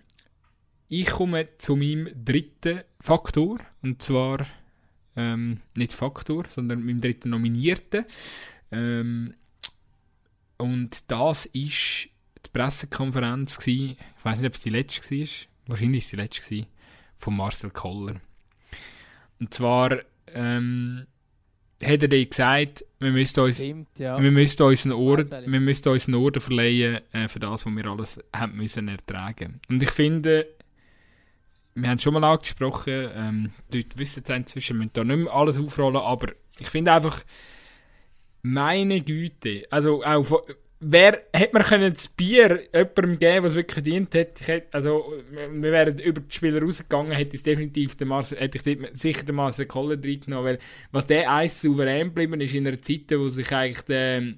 [0.87, 4.45] ich komme zu meinem dritten Faktor, und zwar
[5.15, 8.05] ähm, nicht Faktor, sondern meinem dritten Nominierten.
[8.71, 9.33] Ähm,
[10.57, 12.09] und das ist
[12.45, 15.27] die Pressekonferenz gewesen, ich weiß nicht, ob es die letzte war,
[15.67, 16.67] wahrscheinlich war es die letzte gewesen,
[17.15, 18.21] von Marcel Koller.
[19.39, 21.05] Und zwar ähm,
[21.83, 24.21] hat er dann gesagt, wir müssten uns, Stimmt, ja.
[24.21, 27.73] wir müssten uns einen Orden, wir müssten uns einen Orden verleihen äh, für das, was
[27.73, 29.59] wir alles haben müssen ertragen.
[29.69, 30.47] Und ich finde,
[31.75, 35.17] wir haben schon mal angesprochen, ähm, die Leute wissen es inzwischen, wir müssen da nicht
[35.17, 37.23] mehr alles aufrollen, aber ich finde einfach,
[38.41, 40.43] meine Güte, also auch
[40.83, 44.47] wer hätte man können das Bier jemandem geben, was wirklich verdient hat?
[44.47, 48.99] Hätte, also, wir wären über die Spieler rausgegangen, hätte ich definitiv den Marcel, hätte ich
[48.99, 50.59] sicher den Marcel Koller reingenommen, weil
[50.91, 54.33] was der eins souverän geblieben ist in einer Zeit, wo sich eigentlich der,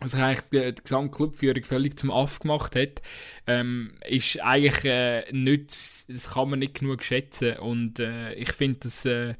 [0.00, 3.02] wo sich eigentlich die, die Gesamtclubführung völlig zum Aff gemacht hat,
[3.46, 5.74] ähm, ist eigentlich äh, nicht,
[6.08, 7.56] das kann man nicht genug schätzen.
[7.58, 9.34] Und äh, ich finde das äh,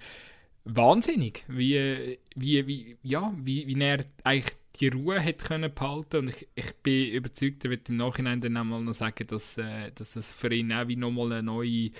[0.64, 6.18] wahnsinnig, wie, wie, wie, ja, wie, wie er eigentlich die Ruhe hat können behalten.
[6.18, 9.90] Und ich, ich bin überzeugt, er wird im Nachhinein dann einmal noch sagen, dass, äh,
[9.94, 11.90] dass das für ihn auch wie nochmal eine neue,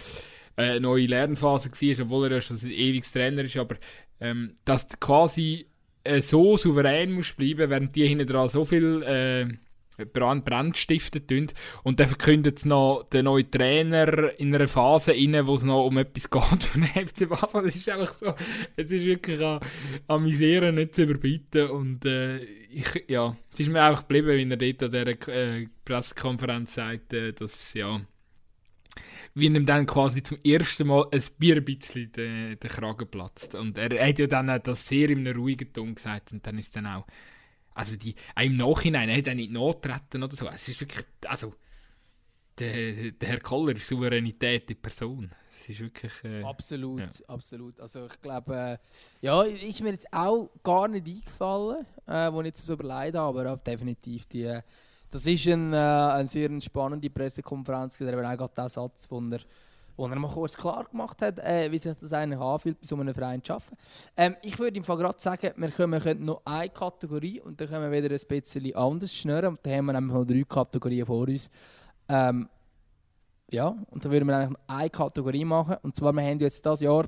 [0.56, 3.76] äh, neue Lernphase war, obwohl er ja schon ein ewiges Trainer ist, aber
[4.20, 5.66] ähm, dass quasi
[6.06, 9.46] äh, so souverän musst bleiben, während die hinten dran so viel äh,
[10.04, 11.46] Brand, tun.
[11.82, 15.86] Und dann verkündet es noch der neue Trainer in einer Phase rein, wo es noch
[15.86, 17.62] um etwas geht für den FC Basel.
[17.62, 18.34] Das ist einfach so,
[18.76, 19.60] es ist wirklich an,
[20.06, 21.70] an Misere nicht zu überbieten.
[21.70, 25.66] Und äh, ich, ja, es ist mir einfach geblieben, wie er dort an dieser äh,
[25.84, 28.00] Pressekonferenz sagt, dass, ja,
[29.36, 33.54] wie ihm dann quasi zum ersten Mal ein Bier ein bisschen den, den Kragen platzt.
[33.54, 36.74] Und er, hat ja dann das sehr in einem ruhigen Ton gesagt und dann ist
[36.74, 37.06] dann auch
[37.76, 40.48] also die, auch im Nachhinein, er hat auch nicht nachtreten oder so.
[40.48, 41.52] Es ist wirklich, also,
[42.58, 45.30] der, der Herr Koller ist Souveränität in Person.
[45.50, 46.12] Es ist wirklich...
[46.24, 47.26] Äh, Absolut, ja.
[47.28, 47.78] absolut.
[47.78, 52.46] Also ich glaube, äh, ja, ist mir jetzt auch gar nicht eingefallen, äh, wo ich
[52.46, 54.58] jetzt so überlegt habe, aber definitiv die,
[55.16, 59.38] das ist ein, äh, eine sehr spannende Pressekonferenz, gewesen, aber auch der Satz, wo er,
[59.96, 62.96] wo er mal kurz klar gemacht hat, äh, wie sich das eigentlich anfühlt, bei so
[62.96, 63.76] einem Verein zu arbeiten.
[64.14, 67.90] Ähm, ich würde Fall gerade sagen, wir können, können noch eine Kategorie und dann können
[67.90, 69.46] wir wieder ein bisschen anders schnurren.
[69.46, 71.50] Und dann haben wir nämlich noch drei Kategorien vor uns.
[72.10, 72.50] Ähm,
[73.50, 75.76] ja, und dann würden wir eigentlich eine Kategorie machen.
[75.82, 77.06] Und zwar, wir haben jetzt das Jahr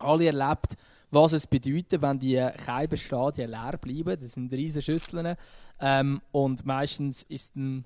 [0.00, 0.76] alle erlebt,
[1.14, 4.18] was es bedeutet, wenn die Kälberstadien leer bleiben.
[4.20, 5.36] Das sind riesige Schüsseln.
[5.80, 7.84] Ähm, und meistens ist dann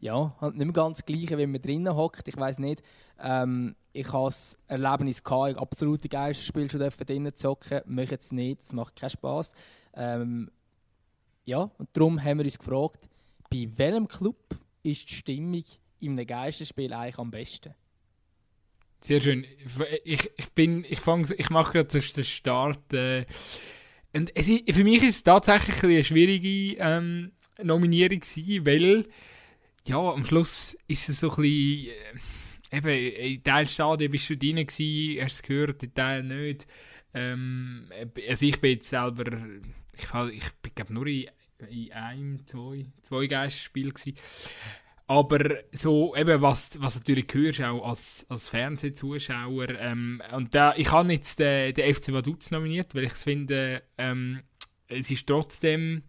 [0.00, 2.28] ja, halt nicht mehr ganz Gleiche, wenn man drinnen hockt.
[2.28, 2.82] Ich weiß nicht.
[3.18, 7.80] Ähm, ich habe das Erlebnis gehabt, ich absolute Geisterspiel schon drinnen zocken.
[7.86, 9.54] Möchte es nicht, das macht keinen Spaß.
[9.94, 10.50] Ähm,
[11.44, 13.08] ja, und darum haben wir uns gefragt,
[13.50, 15.64] bei welchem Club ist die Stimmung
[16.00, 17.74] in einem Geisterspiel eigentlich am besten?
[19.00, 19.46] Sehr schön.
[20.04, 22.92] Ich, ich bin, ich fange, ich mache gerade den Start.
[22.92, 23.26] Äh,
[24.12, 29.08] und es, für mich ist es tatsächlich eine schwierige ähm, Nominierung gewesen, weil
[29.84, 31.92] ja, am Schluss ist es so ein bisschen,
[32.72, 36.66] äh, eben, in Teil Stadien bist du drin gewesen, hast es gehört, in Teil nicht.
[37.14, 37.88] Ähm,
[38.28, 39.24] also ich bin jetzt selber,
[39.94, 40.02] ich,
[40.34, 41.28] ich bin glaube nur in,
[41.70, 44.16] in einem, zwei, zwei Geisterspielen gewesen.
[45.08, 49.70] Aber so, eben, was, was natürlich hörst, auch als, als Fernsehzuschauer.
[49.70, 54.40] Ähm, und da, ich habe jetzt den, den FC Vaduz nominiert, weil ich finde, ähm,
[54.86, 56.02] es ist trotzdem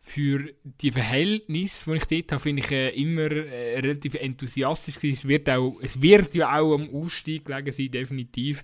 [0.00, 5.16] für die Verhältnisse, die ich dort habe, finde ich äh, immer äh, relativ enthusiastisch gewesen.
[5.16, 8.62] Es wird, auch, es wird ja auch am Ausstieg gelegen sein, definitiv.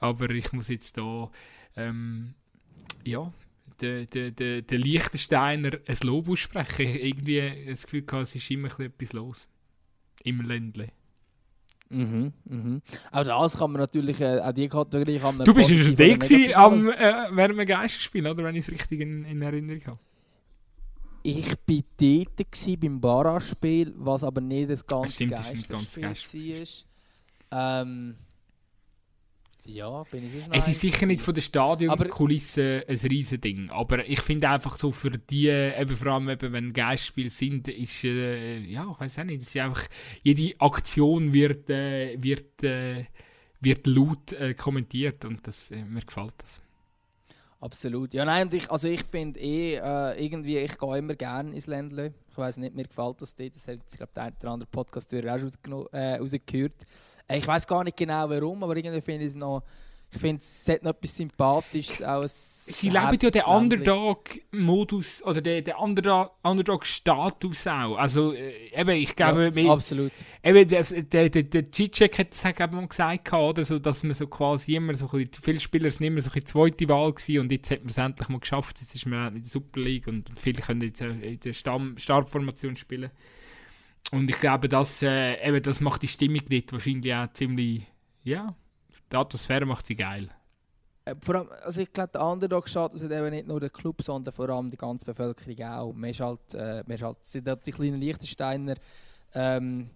[0.00, 1.30] Aber ich muss jetzt da,
[1.76, 2.34] ähm,
[3.04, 3.32] ja,
[3.82, 6.86] der, der, der, der Liechtensteiner ein Lob aussprechen.
[6.86, 9.48] Ich irgendwie das Gefühl gehabt, es ist immer etwas los.
[10.24, 10.88] Im Ländle.
[11.90, 12.82] Mhm, mhm.
[13.10, 15.92] Auch das kann man natürlich, äh, auch die Kategorie kann man Du bist ja schon
[15.92, 18.44] oder gewesen am, äh, einem Geisterspiel, oder?
[18.44, 19.98] Wenn ich es richtig in, in Erinnerung habe.
[21.22, 21.56] Ich war
[22.00, 26.64] dort gewesen beim Barra-Spiel, was aber nicht das ganze Stimmt, das Geisterspiel
[27.50, 27.82] war.
[27.82, 28.16] Ähm,
[29.64, 34.08] ja, bin ich sicher Es ist sicher nicht von der Stadionkulisse ein riesen Ding, aber
[34.08, 38.58] ich finde einfach so für die, eben vor allem eben, wenn Geistspiele sind, ist, äh,
[38.58, 39.86] ja, ich weiß auch nicht, es ist einfach,
[40.22, 43.04] jede Aktion wird, äh, wird, äh,
[43.60, 46.62] wird laut äh, kommentiert und das, äh, mir gefällt das.
[47.62, 48.12] Absolut.
[48.12, 51.68] Ja, nein, und ich, also ich finde eh, äh, irgendwie, ich gehe immer gerne ins
[51.68, 52.12] Ländle.
[52.28, 53.54] Ich weiß nicht, mir gefällt das dort.
[53.54, 56.72] Das hat, glaube, der eine oder andere Podcast auch äh, rausgehört.
[57.28, 59.62] Äh, ich weiß gar nicht genau warum, aber irgendwie finde ich es noch,
[60.14, 62.66] ich finde, es hat noch etwas Sympathisches aus.
[62.66, 67.96] Sie leben ja den Underdog-Modus oder den, den Underdog- Underdog-Status auch.
[67.96, 70.12] Also, äh, eben, ich glaube, ja, wir- absolut.
[70.42, 73.64] Eben, das, der, der, der Cicek hat das eben mal gesagt, oder?
[73.64, 76.44] So, dass man so quasi immer so ein bisschen, viele Spieler sind immer so ein
[76.46, 78.78] zweite Wahl gewesen und jetzt hat man es endlich mal geschafft.
[78.80, 81.52] Jetzt ist man auch in der Super League und viele können jetzt auch in der
[81.52, 83.10] Stamm, Startformation spielen.
[84.10, 87.86] Und ich glaube, das, äh, eben, das macht die Stimmung dort wahrscheinlich auch ziemlich,
[88.24, 88.54] ja,
[89.12, 90.28] die Atmosphäre macht sie geil.
[91.04, 94.32] Äh, Vor allem, also ich glaube, der Underdog-Status hat eben nicht nur der Club, sondern
[94.32, 95.92] vor allem die ganze Bevölkerung auch.
[95.92, 98.74] Man ist halt, äh, man ist halt, sind halt die kleinen Liechtensteiner,
[99.34, 99.90] ähm,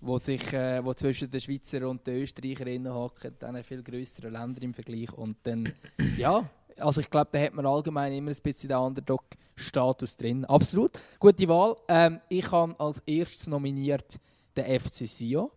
[0.00, 4.62] wo sich, äh, wo zwischen den Schweizer und den Österreicherinnen hocken, dann viel größere Länder
[4.62, 5.12] im Vergleich.
[5.12, 5.72] Und dann,
[6.16, 6.48] ja,
[6.78, 10.44] also ich glaube, da hat man allgemein immer ein bisschen den Underdog-Status drin.
[10.44, 11.76] Absolut, gute Wahl.
[11.88, 14.18] Ähm, ich habe als erstes nominiert
[14.56, 15.50] den FC Sion.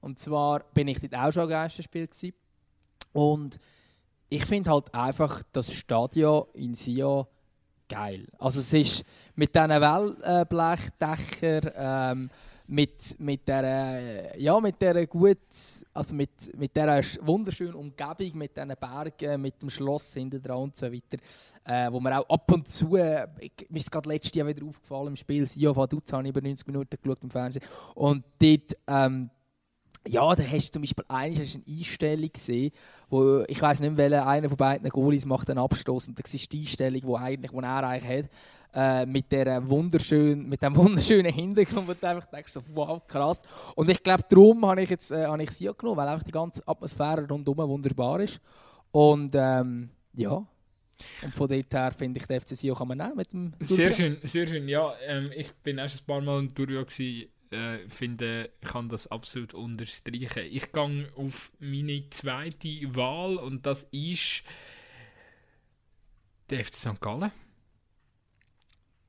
[0.00, 2.34] Und zwar bin ich dort auch schon Geisterspiel gewesen.
[3.16, 3.58] Und
[4.28, 7.24] ich finde halt einfach das Stadion in Sion
[7.88, 8.26] geil.
[8.38, 12.28] Also es ist mit diesen Wellblechdächern, ähm,
[12.66, 15.38] mit, mit der ja, mit der gut,
[15.94, 20.76] also mit, mit sch- wunderschönen Umgebung, mit diesen Bergen, mit dem Schloss hinten dran und
[20.76, 21.16] so weiter,
[21.64, 23.26] äh, wo man auch ab und zu, äh,
[23.70, 26.66] mir ist gerade letztes Jahr wieder aufgefallen im Spiel, Sion Vaduz habe ich über 90
[26.66, 27.64] Minuten geschaut im Fernsehen
[27.94, 29.30] und dort ähm,
[30.06, 32.72] ja, da hast du zum Beispiel eine, hast du eine Einstellung gesehen,
[33.08, 36.32] wo ich weiß nicht mehr, welcher einer von beiden Goalies macht einen Abstoß und das
[36.32, 38.30] ist die Einstellung, wo eigentlich, wo er eigentlich hat,
[38.74, 43.40] äh, mit der wunderschönen, mit dem wunderschönen Hintergrund, wo du einfach denkst so, wow, krass.
[43.74, 46.24] Und ich glaube, darum habe ich jetzt, äh, habe ich sie auch genommen, weil einfach
[46.24, 48.40] die ganze Atmosphäre rundherum wunderbar ist.
[48.92, 50.46] Und ähm, ja,
[51.22, 53.88] und von dort her finde ich, den FC Sion kann man nehmen mit dem Sehr
[53.88, 53.92] Durbia.
[53.92, 54.68] schön, sehr schön.
[54.68, 57.28] Ja, ähm, ich bin auch schon ein paar Mal in gewesen.
[57.50, 60.44] Äh, finde, ich kann das absolut unterstreichen.
[60.50, 64.42] Ich gehe auf meine zweite Wahl und das ist
[66.50, 67.00] der FC St.
[67.00, 67.30] Gallen.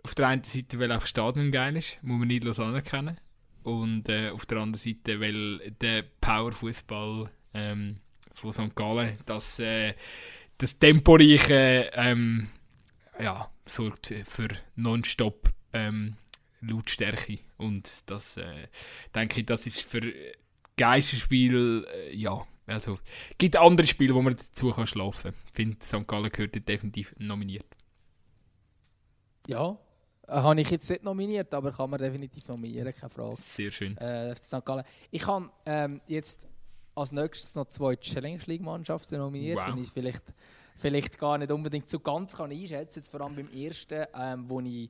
[0.04, 3.20] Auf der einen Seite, weil auch das Stadion geil ist, muss man nicht anerkennen.
[3.64, 7.98] Und äh, auf der anderen Seite, weil der Powerfußball ähm,
[8.34, 8.76] von St.
[8.76, 9.94] Gallen, das, äh,
[10.58, 12.50] das temporeiche ähm,
[13.20, 16.16] ja, sorgt für nonstop ähm,
[16.62, 17.40] Lautstärke.
[17.58, 18.68] Und das äh,
[19.14, 20.02] denke ich, das ist für
[20.78, 23.00] Geisterspiel, äh, ja, also
[23.38, 25.42] gibt andere Spiele, wo man dazu kann schlafen kann.
[25.48, 26.08] Ich finde, St.
[26.08, 27.66] Gallen gehört definitiv nominiert.
[29.48, 29.78] Ja,
[30.28, 33.38] äh, habe ich jetzt nicht nominiert, aber kann man definitiv nominieren, keine Frage.
[33.42, 33.98] Sehr schön.
[33.98, 34.64] äh, St.
[34.66, 34.84] Gallen.
[35.12, 36.48] Ich habe ähm, jetzt
[36.96, 39.76] als nächstes noch zwei Challenge League Mannschaften nominiert, Wow.
[39.76, 40.24] die ich vielleicht,
[40.78, 44.60] vielleicht gar nicht unbedingt so ganz kann einschätzen Jetzt vor allem beim ersten, ähm, wo
[44.60, 44.90] ich,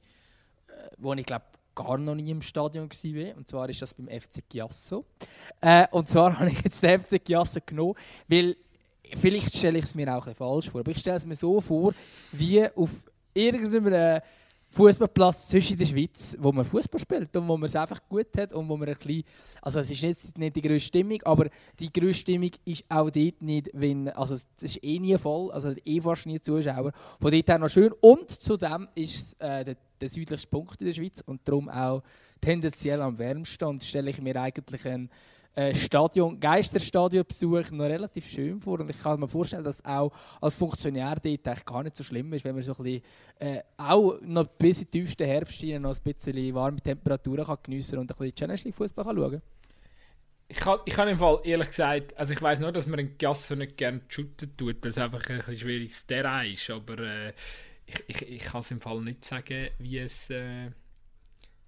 [0.67, 1.45] äh, wo ich glaube
[1.77, 3.37] gar noch nie im Stadion war.
[3.37, 5.05] Und zwar ist das beim FC Chiasso.
[5.61, 7.93] Äh, und zwar habe ich jetzt den FC Chiasso genommen,
[8.27, 8.57] weil
[9.15, 11.61] vielleicht stelle ich es mir auch ein falsch vor, aber ich stelle es mir so
[11.61, 11.93] vor,
[12.31, 12.89] wie auf
[13.33, 14.21] irgendeinem
[14.77, 18.53] Fußballplatz zwischen der Schweiz, wo man Fußball spielt und wo man es einfach gut hat
[18.53, 19.23] und wo man ein bisschen,
[19.59, 21.49] also es ist nicht, nicht die grösste Stimmung, aber
[21.79, 25.73] die grösste Stimmung ist auch dort nicht, wenn, also es ist eh nie voll, also
[25.83, 27.91] eh fast nie Zuschauer, von dort her noch schön.
[28.01, 32.03] Und zudem ist äh, der, der südlichste Punkt in der Schweiz und darum auch
[32.39, 35.09] tendenziell am wärmsten und stelle ich mir eigentlich einen
[35.73, 38.79] Stadion, Geisterstadionbesuch noch relativ schön vor.
[38.79, 42.31] Und ich kann mir vorstellen, dass auch als Funktionär dort eigentlich gar nicht so schlimm
[42.33, 43.01] ist, wenn man so ein bisschen,
[43.39, 47.57] äh, auch noch bis in die tiefsten Herbst hinein noch ein bisschen warme Temperaturen kann
[47.63, 49.41] geniessen und ein bisschen Challenge Fußball kann schauen
[50.47, 53.17] Ich kann, ich kann im Fall ehrlich gesagt, also ich weiß nur, dass man in
[53.17, 57.33] Gasso nicht gerne shooten tut, weil es einfach ein bisschen schwieriges Terrain ist, aber äh,
[57.87, 60.69] ich, ich, ich kann es im Fall nicht sagen, wie es, äh,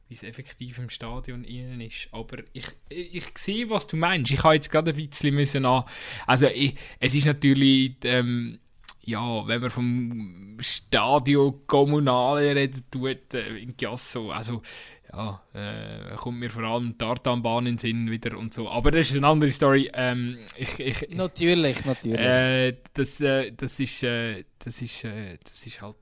[0.10, 2.10] wie es effektiv im Stadion innen ist.
[2.11, 4.31] Aber ich, ich, ich sehe, was du meinst.
[4.31, 5.84] Ich habe jetzt gerade ein bisschen müssen an,
[6.26, 8.60] also ich, es ist natürlich, ähm,
[9.02, 14.64] ja, wenn man vom Stadio Kommunale reden tut, äh, in Chiasso, also
[15.14, 18.69] ja, äh, kommt mir vor allem Tartanbahn in den Sinn wieder und so.
[18.69, 19.90] Aber das ist eine andere Story.
[19.94, 22.19] Ähm, ich, ich, natürlich, natürlich.
[22.19, 25.98] Äh, das, äh, das, ist, äh, das, ist, äh, das ist halt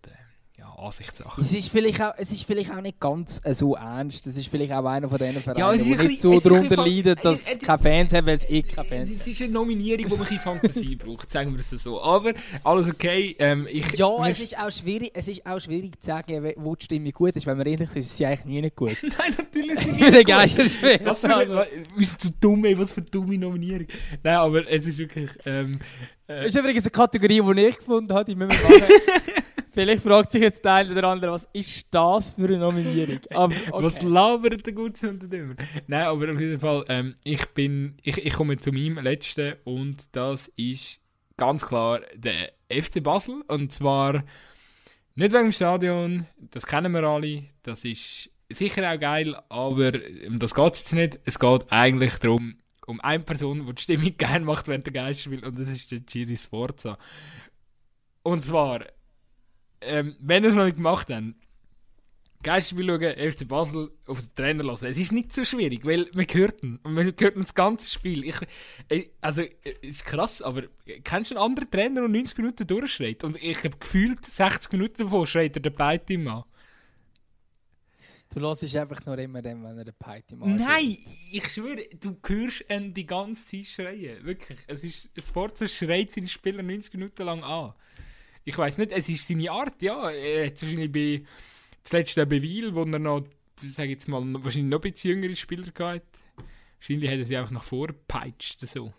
[0.59, 1.39] ja, Ansichtssache.
[1.41, 4.25] Es ist, vielleicht auch, es ist vielleicht auch nicht ganz äh, so ernst.
[4.25, 6.45] Das ist vielleicht auch einer von diesen Vereinen, Ja, es die nicht so bisschen- es
[6.45, 9.09] ein darunter leiden, dass äh, sie äh, keine Fans haben, weil es eh keine Fans
[9.11, 9.31] Es haben.
[9.31, 12.01] ist eine Nominierung, die man ein Fantasie braucht, sagen wir es so.
[12.01, 13.35] Aber alles okay.
[13.37, 16.85] Ähm, ich, Ja, es ist, auch schwierig, es ist auch schwierig zu sagen, wo die
[16.85, 17.45] Stimmung gut ist.
[17.45, 18.97] Wenn man ehrlich ist, ist sie eigentlich nie nicht gut.
[19.03, 20.99] Nein, natürlich sind Mit den Geisterspielen.
[21.03, 21.61] Was für Also,
[22.19, 23.85] so dumm, ey, was für eine dumme Nominierung.
[24.23, 25.29] Nein, aber es ist wirklich.
[25.45, 25.77] Ähm,
[26.25, 28.83] Das äh, ist übrigens eine Kategorie, die ich gefunden habe, die müssen wir machen.
[29.77, 33.19] Vielleicht fragt sich jetzt der eine oder andere, was ist das für eine Nominierung?
[33.29, 33.83] Aber, okay.
[33.83, 35.53] Was labert der Gutse und der Dümmer?
[35.85, 37.95] Nein, aber auf jeden Fall, ähm, ich bin.
[38.01, 40.99] Ich, ich komme zu meinem letzten und das ist
[41.37, 43.43] ganz klar der FC Basel.
[43.47, 44.23] Und zwar
[45.13, 49.91] nicht wegen dem Stadion, das kennen wir alle, das ist sicher auch geil, aber
[50.25, 51.19] um das geht es jetzt nicht.
[51.23, 55.45] Es geht eigentlich darum, um eine Person, die die Stimmung gerne macht während der Geisterspiel
[55.45, 56.97] und das ist der Giri Sforza.
[58.23, 58.81] Und zwar,
[59.81, 61.35] ähm, wenn ihr es noch nicht gemacht habt,
[62.43, 64.85] Geisterspiel schauen, FC Basel auf den Trainer lassen.
[64.85, 66.79] Es ist nicht so schwierig, weil man hört ihn.
[66.83, 68.23] Und man hört ihn das ganze Spiel.
[68.23, 68.35] Ich,
[68.89, 69.51] äh, also, äh,
[69.81, 70.63] ist krass, aber
[71.03, 73.23] kennst du einen anderen Trainer, der 90 Minuten durchschreit?
[73.23, 76.43] Und ich habe gefühlt 60 Minuten davon schreit er den Beiteam an.
[78.33, 80.49] Du hörst einfach nur immer dann, wenn er den Piety macht.
[80.49, 80.97] Nein,
[81.31, 84.23] ich schwöre, du hörst ihn die ganze Zeit schreien.
[84.23, 84.59] Wirklich.
[84.67, 87.73] Es ist, Sforza schreit seine Spieler 90 Minuten lang an.
[88.47, 90.09] Ich weiß nicht, es ist seine Art, ja.
[90.09, 91.25] Er hat wahrscheinlich bei
[91.83, 93.25] zuletzt bei Weil, wo er noch,
[93.61, 96.17] sag jetzt mal, wahrscheinlich noch ein bisschen jüngere Spieler gehabt.
[96.79, 98.61] Wahrscheinlich hat er sie einfach nach vorne gepeitscht.
[98.65, 98.93] So.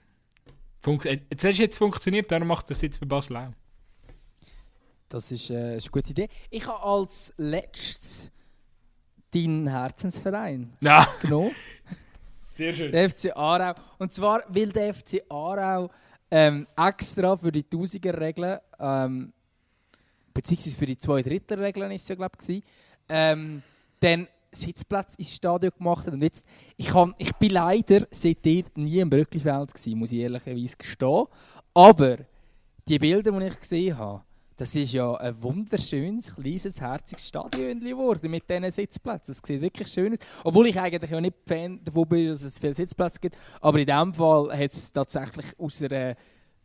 [0.83, 3.53] Funk äh, zuerst hat es funktioniert, darum macht das jetzt bei Basel auch.
[5.09, 6.29] Das ist, äh, ist eine gute Idee.
[6.51, 8.31] Ich habe als letztes
[9.31, 11.53] deinen Herzensverein Ja, genommen.
[12.53, 12.93] sehr schön.
[12.93, 13.73] Der FC Aarau.
[13.99, 15.91] Und zwar, weil der FC Aarau
[16.31, 19.33] ähm, extra für die Tausiger-Regeln, ähm,
[20.39, 22.63] beziehungsweise für die Zwei-Drittel-Regeln ist es ja, glaube ich,
[23.09, 23.61] ähm,
[23.99, 26.07] dann Sitzplatz ins Stadion gemacht.
[26.07, 26.47] Und jetzt,
[26.77, 31.25] ich, kann, ich bin leider seitdem nie im Brücklifeld gewesen, muss ich ehrlicherweise gestehen.
[31.75, 32.19] Aber
[32.87, 34.23] die Bilder, die ich gesehen habe,
[34.57, 39.35] das ist ja ein wunderschönes, kleines, herziges Stadion geworden mit diesen Sitzplätzen.
[39.35, 40.19] Das sieht wirklich schön aus.
[40.45, 43.37] Obwohl ich eigentlich ja nicht Fan davon bin, dass es viele Sitzplätze gibt.
[43.61, 46.15] Aber in diesem Fall hat es tatsächlich aus einer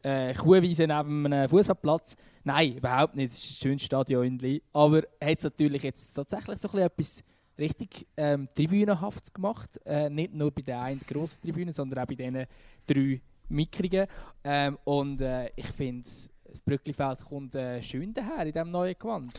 [0.04, 2.16] äh, Kuhwiese neben einem Fußballplatz.
[2.44, 3.32] Nein, überhaupt nicht.
[3.32, 4.38] Es ist ein schönes Stadion.
[4.74, 7.24] Aber hat es natürlich jetzt tatsächlich so etwas
[7.58, 9.80] richtig ähm, Tribünenhaftes gemacht.
[9.86, 12.46] Äh, nicht nur bei der einen grossen Tribüne, sondern auch bei diesen
[12.86, 14.08] drei mickrigen.
[14.44, 19.34] Ähm, und äh, ich finde, das Brücklifeld kommt äh, schön daher in diesem neuen Gewand.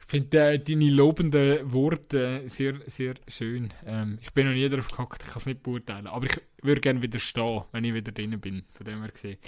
[0.00, 3.68] Ich finde äh, deine lobenden Worte äh, sehr, sehr schön.
[3.84, 6.06] Ähm, ich bin noch nie darauf gehackt, ich kann es nicht beurteilen.
[6.06, 8.64] Aber ich würde gerne wieder stehen, wenn ich wieder drin bin.
[8.72, 9.38] Von dem her gesehen,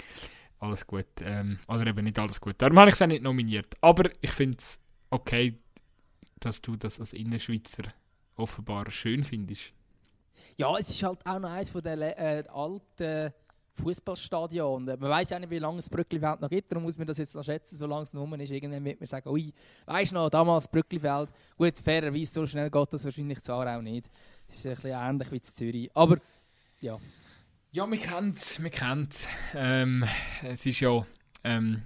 [0.61, 1.05] alles gut.
[1.21, 2.55] Ähm, oder eben nicht alles gut.
[2.59, 3.75] Darum habe ich es auch nicht nominiert.
[3.81, 4.79] Aber ich finde es
[5.09, 5.57] okay,
[6.39, 7.83] dass du das als Innerschweizer
[8.35, 9.73] offenbar schön findest.
[10.57, 13.33] Ja, es ist halt auch noch eines von den äh, alten
[13.73, 14.99] Fußballstadionen.
[14.99, 17.35] Man weiß ja nicht, wie lange das Brücklifeld noch gibt, darum muss man das jetzt
[17.35, 18.51] noch schätzen, solange es rum ist.
[18.51, 19.53] Irgendwann wird man sagen, ui,
[19.85, 21.29] weißt du noch, damals Brücklifeld.
[21.57, 24.09] Gut, fairerweise, so schnell geht das wahrscheinlich zwar auch nicht.
[24.47, 25.89] Das ist ein bisschen ähnlich wie zu Zürich.
[25.95, 26.17] Aber
[26.81, 26.99] ja,
[27.71, 29.07] Ja, wir kennen es, wir kennen.
[29.55, 30.03] Ähm,
[30.43, 31.05] es ist ja,
[31.43, 31.83] ähm,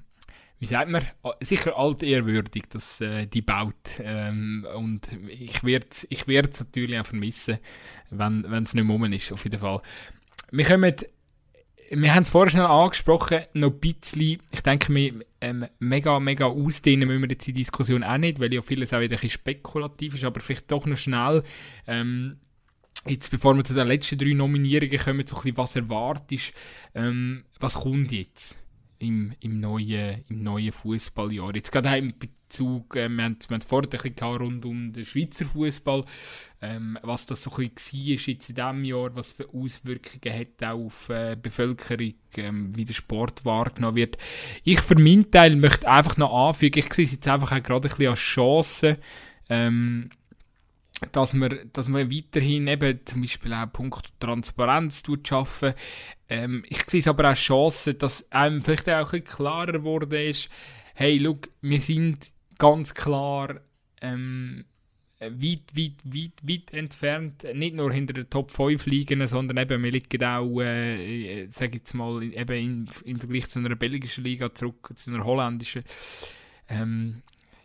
[0.59, 3.99] wie sagt man, a- sicher altehrwürdig, dass äh, die baut.
[3.99, 7.59] Ähm, und ich werde es ich werd's natürlich auch vermissen,
[8.09, 9.81] wenn es nicht mehr ist, auf jeden Fall.
[10.51, 10.95] Wir kommen,
[11.91, 16.45] wir haben es vorher schnell angesprochen, noch ein bisschen, ich denke, wir, ähm, mega, mega
[16.45, 19.29] ausdehnen müssen wir jetzt die Diskussion auch nicht, weil ja vieles auch wieder ein bisschen
[19.39, 21.43] spekulativ ist, aber vielleicht doch noch schnell,
[21.85, 22.39] ähm,
[23.07, 26.53] Jetzt, bevor wir zu den letzten drei Nominierungen kommen, so ein bisschen, was erwartest
[26.95, 28.57] ähm, was kommt jetzt
[28.97, 31.55] im, im neuen, im neuen Fußballjahr?
[31.55, 35.05] Jetzt gerade im Bezug, äh, wir haben wir haben vorher ein bisschen rund um den
[35.05, 36.03] Schweizer Fußball,
[36.63, 40.63] ähm, was das so ein bisschen war jetzt in diesem Jahr, was für Auswirkungen hat
[40.63, 44.17] auch auf äh, die Bevölkerung, ähm, wie der Sport wahrgenommen wird.
[44.63, 47.87] Ich für meinen Teil möchte einfach noch anfügen, ich sehe es jetzt einfach auch gerade
[47.87, 48.97] ein bisschen als Chance,
[49.47, 50.09] ähm,
[51.11, 55.73] dass man, dass man weiterhin eben zum Beispiel auch Punkt Transparenz schaffen.
[56.29, 60.11] Ähm, ich sehe es aber auch als Chance, dass einem vielleicht auch ein klarer geworden
[60.13, 60.49] ist,
[60.93, 63.59] hey, look, wir sind ganz klar
[64.01, 64.65] ähm,
[65.19, 67.45] weit, weit, weit, weit entfernt.
[67.53, 71.93] Nicht nur hinter den Top 5 liegen, sondern eben, wir liegen auch, äh, sage jetzt
[71.93, 75.83] mal, eben im, im Vergleich zu einer belgischen Liga zurück, zu einer holländischen.
[76.69, 77.21] Ähm,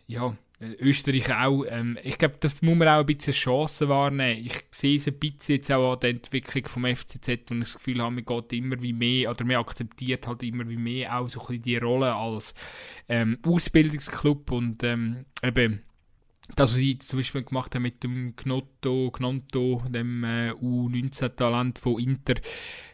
[0.07, 0.35] ja,
[0.79, 1.65] Österreich auch.
[1.67, 4.45] Ähm, ich glaube, das muss man auch ein bisschen Chancen wahrnehmen.
[4.45, 8.01] Ich sehe es ein bisschen jetzt auch an der Entwicklung vom FCZ und das Gefühl
[8.01, 11.39] habe, man geht immer wie mehr, oder man akzeptiert halt immer wie mehr auch so
[11.41, 12.53] ein bisschen die Rolle als
[13.09, 15.81] ähm, Ausbildungsclub und ähm, eben
[16.55, 21.99] das, was ich zum Beispiel gemacht habe mit dem Gnotto, Gnonto, dem äh, U19-Talent von
[21.99, 22.35] Inter,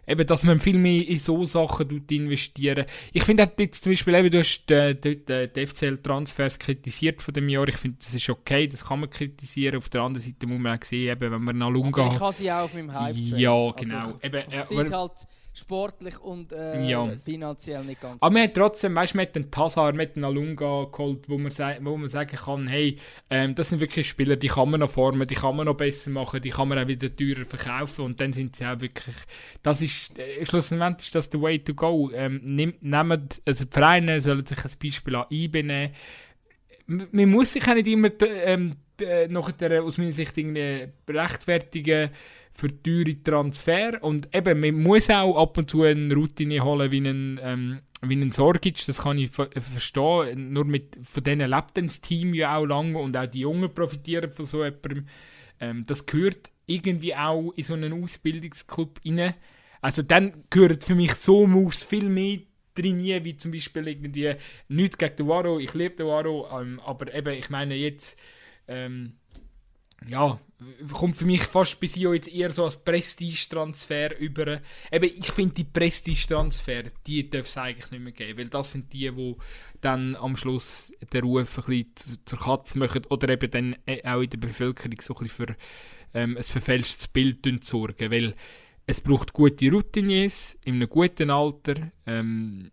[0.05, 4.29] eben, dass man viel mehr in so Sachen investieren Ich finde jetzt zum Beispiel, eben,
[4.29, 8.29] du hast äh, die, die, die FCL-Transfers kritisiert von dem Jahr, ich finde, das ist
[8.29, 11.43] okay, das kann man kritisieren, auf der anderen Seite muss man auch sehen, eben, wenn
[11.43, 12.07] man nach Lunga...
[12.07, 13.15] Ich habe sie auch auf meinem hype.
[13.15, 13.97] Ja, genau.
[13.97, 15.13] Also, eben, äh, sie ist halt
[15.57, 17.07] sportlich und äh, Ja.
[17.23, 18.21] finanziell nicht ganz.
[18.21, 21.27] Aber man hat trotzdem, weißt du, man hat den Tassar, man hat den Alunga geholt,
[21.27, 21.51] wo man,
[21.81, 22.97] wo man sagen kann, hey,
[23.29, 26.11] ähm, das sind wirklich Spieler, die kann man noch formen, die kann man noch besser
[26.11, 29.15] machen, die kann man auch wieder teurer verkaufen und dann sind sie auch wirklich,
[29.63, 32.11] das ist, äh, schlussendlich ist das der way to go.
[32.13, 35.93] Ähm, nimmt, nehmt, also die Vereine sollen sich ein Beispiel an IB nehmen.
[36.87, 40.89] Man muss sich auch nicht immer ähm, äh, nachher aus meiner Sicht irgendwie
[42.57, 46.97] für teure Transfer und eben, man muss auch ab und zu eine Routine holen wie
[46.97, 51.77] einen, ähm, wie einen Sorgic, das kann ich ver verstehen, nur mit, von denen lebt
[51.77, 55.05] das Team ja auch lange und auch die Jungen profitieren von so jemandem.
[55.59, 59.35] Ähm, das gehört irgendwie auch in so einen Ausbildungsclub rein.
[59.81, 62.39] Also dann gehört für mich so Moves viel mehr
[62.73, 64.33] drin, wie zum Beispiel irgendwie,
[64.67, 68.17] nichts gegen den Waro, ich liebe den Waro, ähm, aber eben, ich meine jetzt,
[68.67, 69.17] ähm,
[70.07, 70.39] ja,
[70.91, 74.61] kommt für mich fast bis hier jetzt eher so als Prestige-Transfer über.
[74.91, 78.93] Eben, ich finde die Prestige-Transfer, die darf es eigentlich nicht mehr geben, weil das sind
[78.93, 79.35] die, die
[79.81, 84.03] dann am Schluss den Ruf ein bisschen zu- zur Katze machen oder eben dann äh,
[84.07, 85.55] auch in der Bevölkerung so ein bisschen für
[86.13, 88.35] ähm, ein verfälschtes Bild sorgen, weil
[88.85, 91.91] es braucht gute Routiniers in einem guten Alter.
[92.05, 92.71] Ähm,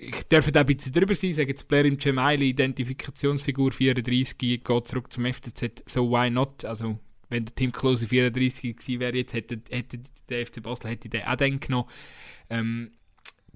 [0.00, 4.66] ich darf da ein bisschen drüber sein, sage jetzt Blair im Gemaili, Identifikationsfigur 34, geht
[4.66, 6.64] zurück zum FCZ, so why not?
[6.64, 6.98] Also,
[7.28, 11.24] wenn der Tim Klose 34 gewesen wäre, jetzt hätte, hätte der FC Basel hätte den
[11.24, 11.88] auch dann genommen.
[12.50, 12.90] Ähm,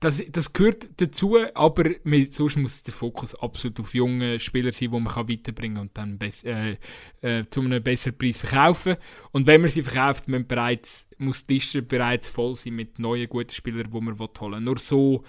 [0.00, 4.90] das, das gehört dazu, aber man, sonst muss der Fokus absolut auf junge Spieler sein,
[4.90, 6.78] die man kann weiterbringen und dann bess, äh,
[7.20, 8.96] äh, zu einem besseren Preis verkaufen.
[9.30, 13.50] Und wenn man sie verkauft, bereits, muss die Liste bereits voll sein mit neuen guten
[13.50, 14.60] Spielern, die man holen will.
[14.60, 15.22] Nur so,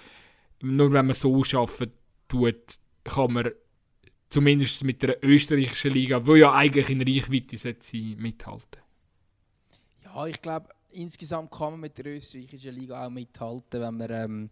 [0.62, 1.92] nur wenn man so arbeiten
[2.28, 3.50] tut, kann man
[4.28, 8.80] zumindest mit der österreichischen Liga, die ja eigentlich in Reichweite sein, mithalten.
[10.04, 14.50] Ja, ich glaube, insgesamt kann man mit der österreichischen Liga auch mithalten, wenn man ähm,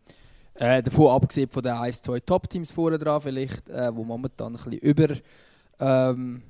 [0.54, 4.56] äh, davon abgesehen von den 1, 2 Top-Teams vorne dran vielleicht, äh, wo momentan ein
[4.56, 5.16] bisschen über
[5.78, 6.42] ähm,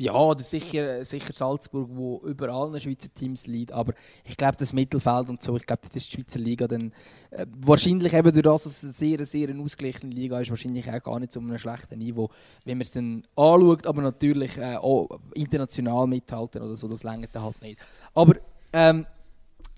[0.00, 3.94] ja, oder sicher, sicher Salzburg, wo über allen Schweizer Teams liegt, aber
[4.24, 6.92] ich glaube, das Mittelfeld und so, ich glaube, das ist die Schweizer Liga dann
[7.30, 10.88] äh, wahrscheinlich eben durch das, dass es eine sehr, sehr eine ausgeglichene Liga ist, wahrscheinlich
[10.88, 12.30] auch gar nicht zu einem schlechten Niveau,
[12.64, 17.34] wenn man es dann anschaut, aber natürlich äh, auch international mithalten oder so, das längert
[17.34, 17.80] dann halt nicht.
[18.14, 18.36] Aber
[18.72, 19.04] ähm,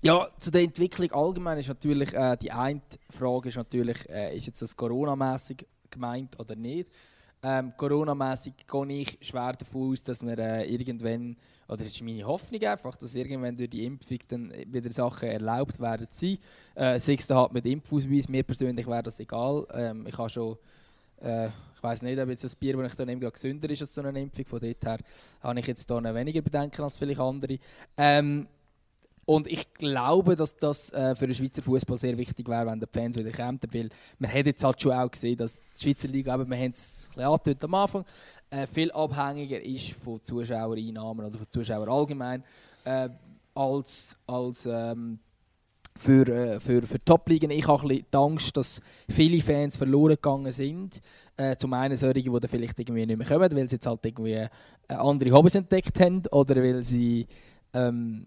[0.03, 4.45] ja, zu der Entwicklung allgemein ist natürlich äh, die eine Frage ist natürlich, äh, ist
[4.45, 6.91] jetzt das Corona-mäßig gemeint oder nicht?
[7.43, 11.35] Ähm, Corona-mäßig gehe ich schwer davon aus, dass wir äh, irgendwann,
[11.67, 15.79] oder das ist meine Hoffnung einfach, dass irgendwann durch die Impfung dann wieder Sachen erlaubt
[15.79, 16.37] werden sein.
[16.75, 19.65] Äh, es dann halt mit Impfausweis, mir persönlich wäre das egal.
[19.73, 20.57] Ähm, ich habe schon,
[21.19, 23.95] äh, ich weiß nicht, ob jetzt das Bier, das ich da nehme, gesünder ist als
[23.95, 24.45] so eine Impfung.
[24.45, 24.99] Von dort her
[25.41, 27.57] habe ich jetzt da weniger Bedenken als vielleicht andere.
[27.97, 28.47] Ähm,
[29.25, 32.87] und ich glaube, dass das äh, für den Schweizer Fußball sehr wichtig wäre, wenn die
[32.91, 33.59] Fans wieder kämen.
[33.71, 33.89] Weil
[34.19, 37.09] man hat jetzt halt schon auch gesehen, dass die Schweizer Liga, eben, wir haben es
[37.15, 38.05] angedeutet am Anfang,
[38.49, 42.43] äh, viel abhängiger ist von Zuschauereinnahmen oder von Zuschauern allgemein
[42.83, 43.09] äh,
[43.53, 45.19] als, als ähm,
[45.95, 47.51] für, äh, für, für Top-Ligen.
[47.51, 51.01] Ich habe ein Angst, dass viele Fans verloren gegangen sind.
[51.37, 54.33] Äh, zum einen solche, die vielleicht irgendwie nicht mehr kommen, weil sie jetzt halt irgendwie
[54.33, 54.49] äh,
[54.87, 57.27] andere Hobbys entdeckt haben oder weil sie
[57.73, 58.25] ähm,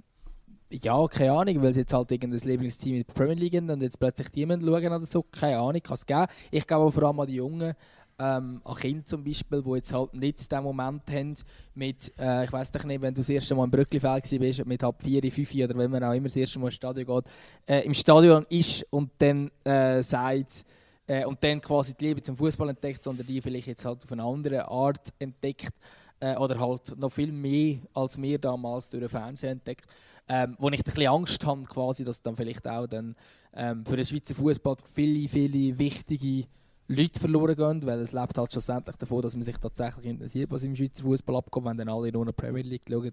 [0.82, 3.82] ja, keine Ahnung, weil sie jetzt halt irgendein Lieblingsteam in der Premier League haben und
[3.82, 6.26] jetzt plötzlich die schauen oder so, keine Ahnung, kann es geben.
[6.50, 7.74] Ich glaube vor allem an die Jungen,
[8.18, 11.34] ähm, an Kinder zum Beispiel, die jetzt halt nicht den Moment haben
[11.74, 14.82] mit, äh, ich weiß doch nicht, wenn du das erste Mal im Brücklifeld bist, mit
[14.82, 17.24] halb vier, fünf oder wenn man auch immer das erste Mal ins Stadion geht,
[17.66, 20.64] äh, im Stadion ist und dann äh, sagt,
[21.06, 24.12] äh, und dann quasi die Liebe zum Fußball entdeckt, sondern die vielleicht jetzt halt auf
[24.12, 25.74] eine andere Art entdeckt
[26.20, 29.86] äh, oder halt noch viel mehr als wir damals durch den Fernseher entdeckt.
[30.26, 33.14] Ähm, wo ich ein bisschen Angst habe, quasi, dass dann vielleicht auch dann,
[33.52, 36.46] ähm, für den Schweizer Fußball viele, viele wichtige
[36.88, 40.64] Leute verloren gehen, weil es lebt halt schlussendlich davon, dass man sich tatsächlich interessiert, was
[40.64, 43.12] im Schweizer Fußball abkommt, wenn dann alle nur in der Premier League schauen.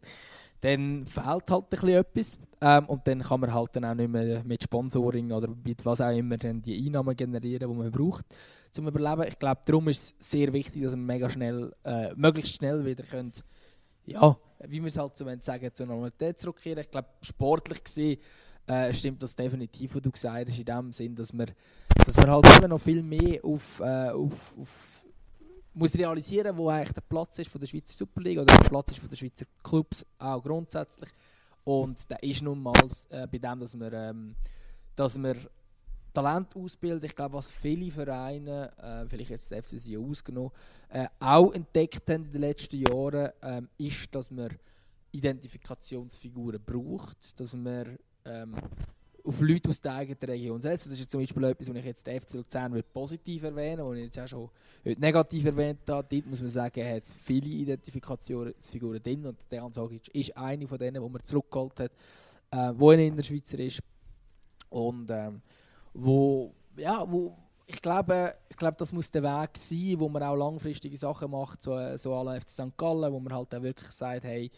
[0.59, 4.09] Dann fehlt halt ein bisschen etwas ähm, und dann kann man halt dann auch nicht
[4.09, 8.25] mehr mit Sponsoring oder mit was auch immer dann die Einnahmen generieren, die man braucht
[8.71, 9.27] zum Überleben.
[9.27, 13.03] Ich glaube, darum ist es sehr wichtig, dass man mega schnell, äh, möglichst schnell wieder
[13.03, 13.43] könnt,
[14.05, 16.79] ja, wie wir es halt so sagen, zur Normalität zurückkehren.
[16.79, 18.19] Ich glaube, sportlich gesehen
[18.71, 21.47] äh, stimmt das definitiv, was du gesagt hast, in dem Sinn, dass man,
[22.05, 25.05] dass man halt immer noch viel mehr auf, äh, auf, auf
[25.73, 28.99] muss realisieren, wo eigentlich der Platz ist von der Schweizer Superliga oder der Platz ist
[28.99, 31.09] von der Schweizer Clubs auch grundsätzlich.
[31.63, 32.73] Und der ist nun mal
[33.09, 34.35] äh, bei dem, dass wir, ähm,
[34.95, 35.35] dass wir
[36.13, 37.05] Talent ausbilden.
[37.05, 40.51] Ich glaube, was viele Vereine, äh, vielleicht jetzt der FCC ausgenommen,
[40.89, 44.49] äh, auch entdeckt haben in den letzten Jahren, äh, ist, dass man
[45.11, 48.55] Identifikationsfiguren braucht, dass man ähm,
[49.23, 50.87] auf Leute aus der eigenen Region setzt.
[50.87, 54.03] Das ist zum Beispiel etwas, was ich jetzt den FC Luzern positiv erwähne, was ich
[54.05, 54.49] jetzt auch schon
[54.97, 56.07] negativ erwähnt habe.
[56.09, 61.03] Dort muss man sagen, hat viele Identifikationsfiguren drin und der Ansagic ist eine von denen,
[61.03, 61.91] die man zurückgeholt hat,
[62.51, 63.81] äh, wo in der Schweizer ist.
[64.69, 65.41] Und ähm,
[65.93, 67.37] wo, ja, wo
[67.67, 71.61] ich glaube, ich glaube, das muss der Weg sein, wo man auch langfristige Sachen macht,
[71.61, 72.77] so, so alle FC St.
[72.77, 74.51] Gallen, wo man halt auch wirklich sagt, hey,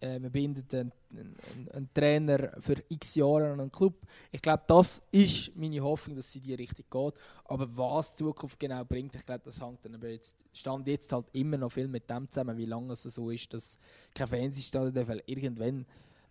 [0.00, 1.36] äh, man bindet einen, einen,
[1.72, 3.94] einen, Trainer für x Jahre an einen Club.
[4.30, 7.14] Ich glaube, das ist meine Hoffnung, dass sie die Richtung geht.
[7.44, 11.12] Aber was die Zukunft genau bringt, ich glaube, das hängt dann aber jetzt, stand jetzt
[11.12, 13.78] halt immer noch viel mit dem zusammen, wie lange es so ist, dass
[14.14, 15.86] kein Fernsehstadion weil irgendwann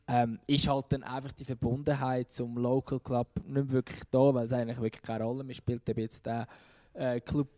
[0.08, 4.54] ähm, ist halt dann einfach die Verbundenheit zum Local Club nicht wirklich da, weil es
[4.54, 6.48] eigentlich wirklich keine Rolle mehr spielt, ob jetzt der
[6.94, 7.50] äh, Club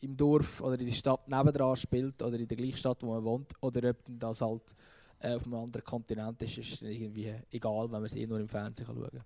[0.00, 3.24] im Dorf oder in der Stadt nebendran spielt oder in der gleichen Stadt, wo man
[3.24, 4.76] wohnt, oder ob das halt
[5.20, 8.48] äh, auf einem anderen Kontinent ist, ist irgendwie egal, wenn man es eh nur im
[8.48, 9.24] Fernsehen kann schauen kann.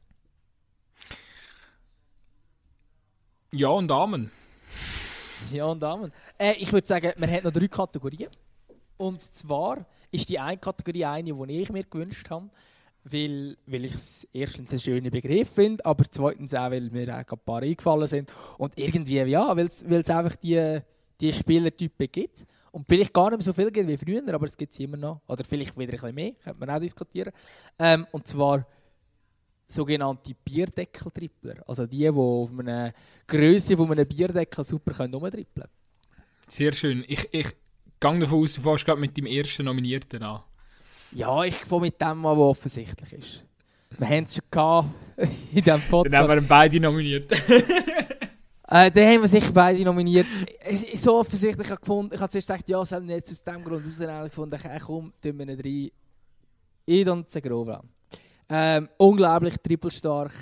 [3.53, 4.31] Ja und Amen.
[5.53, 6.13] Ja und Amen.
[6.39, 8.31] Äh, ich würde sagen, man hat noch drei Kategorien.
[8.97, 12.49] Und zwar ist die eine Kategorie eine, die ich mir gewünscht habe,
[13.05, 17.33] weil, weil ich es erstens einen schönen Begriff finde, aber zweitens auch, weil mir auch
[17.33, 18.33] ein paar eingefallen sind.
[18.59, 20.81] Und irgendwie, ja, weil es einfach die,
[21.21, 22.47] die Spielertypen gibt.
[22.73, 24.97] Und vielleicht gar nicht mehr so viel gibt wie früher, aber es gibt es immer
[24.97, 25.21] noch.
[25.29, 27.33] Oder vielleicht wieder ein bisschen mehr, könnte man auch diskutieren.
[27.79, 28.67] Ähm, und zwar
[29.69, 31.63] sogenannte Bierdeckel-Trippler.
[31.67, 32.93] Also die, die auf einer
[33.27, 35.69] Größe von einem Bierdeckel super können können.
[36.49, 37.05] Sehr schön.
[37.09, 37.49] Ich, ich
[38.01, 40.43] gehe davon aus, du fährst gerade mit dem ersten Nominierten an.
[41.13, 43.45] Ja, ich fange mit dem an, was offensichtlich ist.
[43.99, 44.91] Wir haben es schon
[45.53, 46.13] in diesem Podcast.
[46.13, 47.31] Dann haben wir beide nominiert.
[48.75, 50.27] äh, dann haben wir sicher beide nominiert.
[50.61, 52.15] Es ist so offensichtlich ich gefunden.
[52.15, 54.59] Ich habe zuerst gedacht, ja, sollen wir jetzt aus dem Grund raus gefunden.
[54.75, 55.91] Ich komm, tun wir nicht rein.
[56.87, 57.85] Idon Zegrova.
[58.49, 60.33] Ähm, unglaublich trippelstark.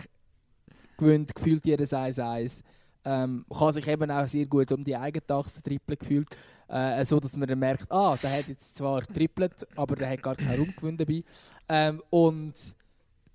[0.97, 2.63] Gewinnt gefühlt jedes 1-1.
[3.05, 6.29] Ähm, kann sich eben auch sehr gut um die Eigentachse trippeln gefühlt.
[6.69, 10.23] Äh, so dass man dann merkt, ah, der hat jetzt zwar trippelt, aber der hat
[10.23, 11.25] gar keinen Raumgewinn dabei.
[11.69, 12.55] Ähm, und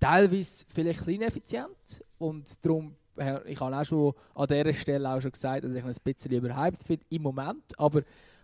[0.00, 2.94] teilweise vielleicht ineffizient und darum
[3.46, 6.32] ich habe auch schon an dieser Stelle auch schon gesagt, dass ich ihn ein bisschen
[6.32, 8.02] überhyped finde im Moment, aber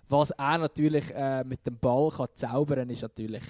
[0.09, 3.43] was er natürlich äh, mit dem Ball kann zaubern ist natürlich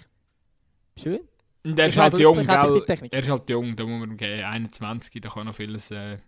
[0.97, 1.21] schön.
[1.65, 2.85] Und er ist, halt jung, gell?
[3.11, 4.45] Er ist halt jung, da muss man gehen.
[4.45, 6.19] 21, da kann noch vieles, äh,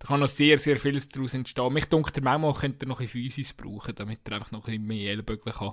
[0.00, 1.72] da kann noch sehr, sehr vieles daraus entstehen.
[1.72, 4.86] Mich denkt, manchmal könnte er noch ein Physis brauchen, damit er einfach noch ein bisschen
[4.86, 5.72] mehr Ellbogen kann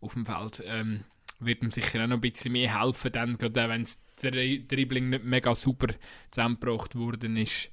[0.00, 0.64] auf dem Feld.
[0.66, 1.04] Ähm,
[1.38, 5.24] wird ihm sicher auch noch ein bisschen mehr helfen, dann, gerade wenn das Dribbling nicht
[5.24, 5.94] mega super
[6.30, 7.70] zusammengebracht worden ist.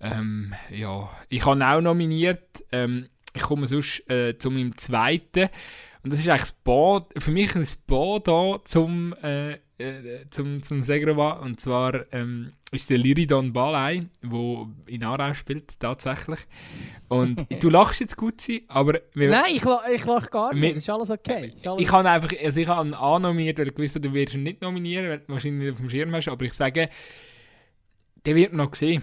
[0.00, 2.64] Ähm, ja, ich habe auch nominiert.
[2.72, 5.48] Ähm, ich komme sonst äh, zu meinem zweiten.
[6.02, 10.62] Und das ist eigentlich das Bad, für mich ein Bad da zum äh, äh, zum,
[10.62, 11.32] zum Segrova.
[11.32, 16.40] Und zwar ähm, ist der Liridon Balai, der in Aarau spielt, tatsächlich.
[17.08, 19.00] Und du lachst jetzt gut sein, aber...
[19.14, 19.64] Wir, Nein, ich,
[19.94, 20.62] ich lache gar nicht.
[20.62, 21.52] Wir, ist alles okay.
[21.56, 24.34] Ist alles ich habe einfach, also ich habe ihn annominiert, weil ich wusste, du wirst
[24.34, 26.90] ihn nicht nominieren, weil du wahrscheinlich nicht auf dem Schirm hast, aber ich sage,
[28.26, 29.02] der wird noch gesehen.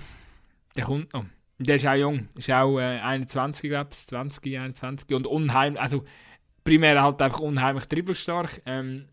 [0.77, 1.25] Der kommt noch.
[1.59, 6.03] Der ist auch jung, ist auch äh, 21, glaube ich, 20, 21 und unheimlich, also
[6.63, 8.61] primär halt einfach unheimlich dribbelstark.
[8.67, 9.05] Ähm,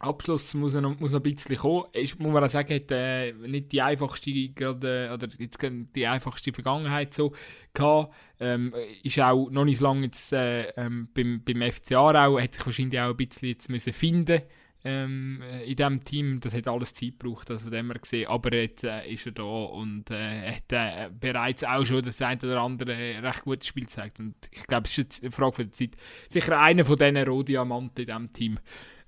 [0.00, 1.84] Abschluss muss noch, muss noch ein bisschen kommen.
[1.92, 6.52] Ist, muss man auch sagen, hat äh, nicht die einfachste, gerade, oder jetzt die einfachste
[6.52, 7.32] Vergangenheit so
[7.72, 8.14] gehabt.
[8.38, 12.54] Ähm, ist auch noch nicht so lange jetzt, äh, ähm, beim, beim FC Aarau, hat
[12.54, 14.42] sich wahrscheinlich auch ein bisschen jetzt müssen finden
[14.88, 16.40] ähm, in diesem Team.
[16.40, 18.28] Das hat alles Zeit gebraucht, das von dem gesehen.
[18.28, 22.40] Aber jetzt äh, ist er da und äh, hat äh, bereits auch schon das eine
[22.42, 24.18] oder andere recht gutes Spiel gezeigt.
[24.18, 25.90] Und ich glaube, es ist eine Frage der Zeit.
[26.30, 28.58] Sicher einer von diesen Rohdiamanten in diesem Team.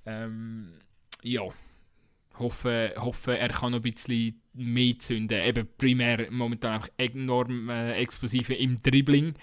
[0.05, 0.75] Ähm,
[1.23, 1.42] ja,
[2.39, 5.42] hoffe, hoffe, er kann noch ein bisschen mehr zünden.
[5.42, 9.34] Eben primär momentan einfach enorm äh, explosive im Dribbling.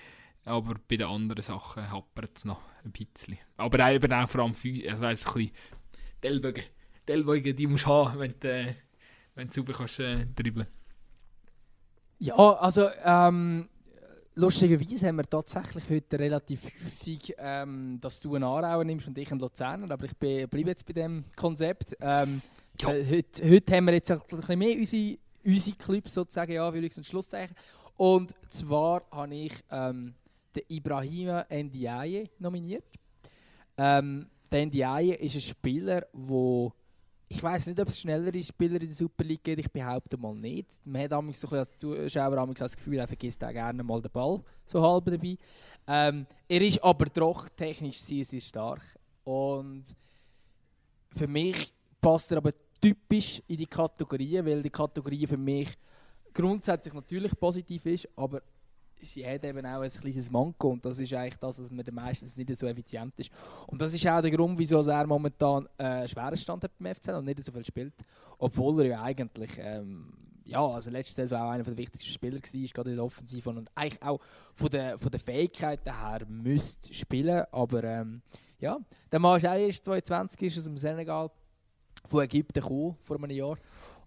[0.45, 3.38] Aber bei den anderen Sachen hapert es noch ein bisschen.
[3.57, 5.51] Aber eben auch vor allem, ich weiss, ein bisschen
[6.23, 6.63] die Ellbogen,
[7.07, 8.73] die Ellbogen, die musst du haben, wenn du, äh,
[9.35, 10.67] wenn du sauber kannst äh, dribbeln.
[12.19, 13.69] Ja, also ähm,
[14.35, 19.29] lustigerweise haben wir tatsächlich heute relativ häufig, ähm, dass du einen Aarauer nimmst und ich
[19.31, 21.95] einen Luzerner, aber ich bleibe jetzt bei dem Konzept.
[21.99, 22.41] Ähm,
[22.81, 22.93] ja.
[22.93, 26.97] äh, heute, heute haben wir jetzt ein bisschen mehr unsere, unsere Clips sozusagen, ja, Anführungs-
[26.97, 27.55] und Schlusszeichen.
[27.97, 30.13] Und zwar habe ich ähm,
[30.55, 32.85] den Ibrahima Ndiaye nominiert.
[33.77, 36.72] Ähm, der Ndiaye ist ein Spieler, der
[37.30, 39.59] ich weiß nicht, ob es schnellere Spieler in der Super League gibt.
[39.59, 40.67] Ich behaupte mal nicht.
[40.85, 44.42] Man hat so ein als Zuschauer das Gefühl, er vergisst auch gerne mal den Ball
[44.66, 45.38] so halb dabei.
[45.88, 48.82] Ähm, er ist aber doch technisch sehr, sehr stark.
[49.26, 49.84] Und
[51.11, 55.77] für mich passt er aber typisch in die Kategorien, weil die Kategorie für mich
[56.34, 58.42] grundsätzlich natürlich positiv ist, aber
[59.01, 62.35] sie hat eben auch ein kleines Manko und das ist eigentlich das, dass man meistens
[62.35, 63.32] nicht so effizient ist.
[63.67, 67.16] Und das ist auch der Grund, wieso er momentan äh, schweren Stand hat beim FCL
[67.16, 67.93] und nicht so viel spielt,
[68.38, 70.14] obwohl er ja eigentlich ähm,
[70.48, 73.69] ja, also letzte Saison auch einer der wichtigsten Spieler war, gerade in der Offensive und
[73.76, 74.22] eigentlich auch
[74.56, 78.22] von der, von der Fähigkeiten her müsste spielen, aber ähm,
[78.59, 78.80] ja,
[79.11, 81.30] der Mann ist auch erst 22, ist aus dem Senegal,
[82.06, 83.58] von Ägypten gekommen, vor einem Jahr.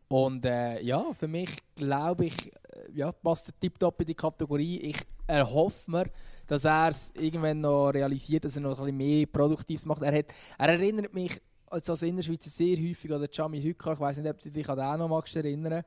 [0.09, 2.53] Und äh, ja, für mich glaube ich,
[2.95, 4.79] ja, passt er tiptop in die Kategorie.
[4.79, 6.07] Ich erhoffe mir,
[6.47, 10.03] dass er es irgendwann noch realisiert, dass er noch ein bisschen mehr Produktives macht.
[10.03, 10.27] Er, hat,
[10.59, 13.93] er erinnert mich also als Innerschweizer sehr häufig an den Chami Hücker.
[13.93, 15.85] Ich weiß nicht, ob du dich an den noch magst erinnern.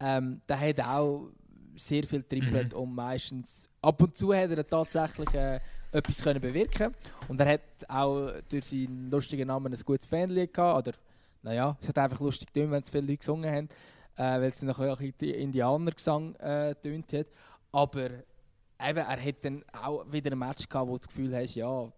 [0.00, 1.28] Ähm, der hat auch
[1.76, 2.80] sehr viel trippelt mhm.
[2.80, 5.60] und meistens ab und zu hat er tatsächlich äh,
[5.92, 6.92] etwas können bewirken
[7.28, 10.96] und er hat auch durch seinen lustigen Namen ein gutes Fanlied gehabt oder
[11.42, 13.68] naja, es hat einfach lustig getan, wenn es viele Leute gesungen haben,
[14.18, 17.26] äh, weil es noch ein bisschen Indianergesang äh, hat.
[17.70, 18.24] Aber eben,
[18.78, 21.92] er hat dann auch wieder ein Match gehabt, wo du das Gefühl hast, ja,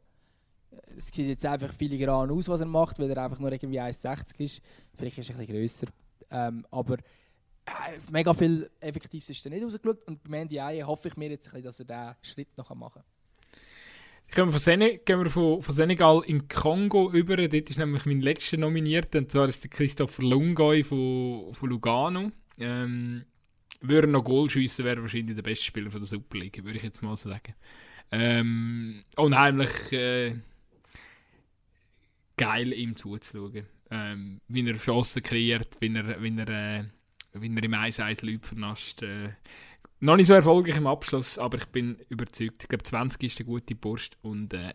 [0.96, 4.40] es sieht jetzt einfach filigran aus, was er macht, weil er einfach nur irgendwie 1,60
[4.40, 4.62] ist.
[4.94, 5.86] Vielleicht ist er ein bisschen grösser.
[6.30, 10.06] Ähm, aber äh, mega viel effektiv ist er nicht rausgeschaut.
[10.06, 13.02] Und beim NDI hoffe ich mir jetzt, ein bisschen, dass er diesen Schritt noch machen
[13.02, 13.19] kann.
[14.32, 17.36] Gehen wir, von Senegal, gehen wir von, von Senegal in Kongo über.
[17.36, 19.14] Dort ist nämlich mein letzter nominiert.
[19.16, 22.30] Und zwar ist der Christopher Lungoy von, von Lugano.
[22.58, 23.24] Ähm,
[23.80, 26.84] würde noch Goal schiessen, wäre wahrscheinlich der beste Spieler von der Super League, würde ich
[26.84, 27.54] jetzt mal sagen.
[28.12, 30.34] Ähm, unheimlich äh,
[32.36, 33.66] geil, ihm zuzuschauen.
[33.90, 36.84] Ähm, wie er Chancen kreiert, wie er, wie er, äh,
[37.32, 39.02] wie er im 1-1 Leute vernascht.
[39.02, 39.30] Äh,
[40.00, 42.62] noch nicht so erfolgreich im Abschluss, aber ich bin überzeugt.
[42.62, 44.72] Ich glaube, 20 ist eine gute Burst und äh,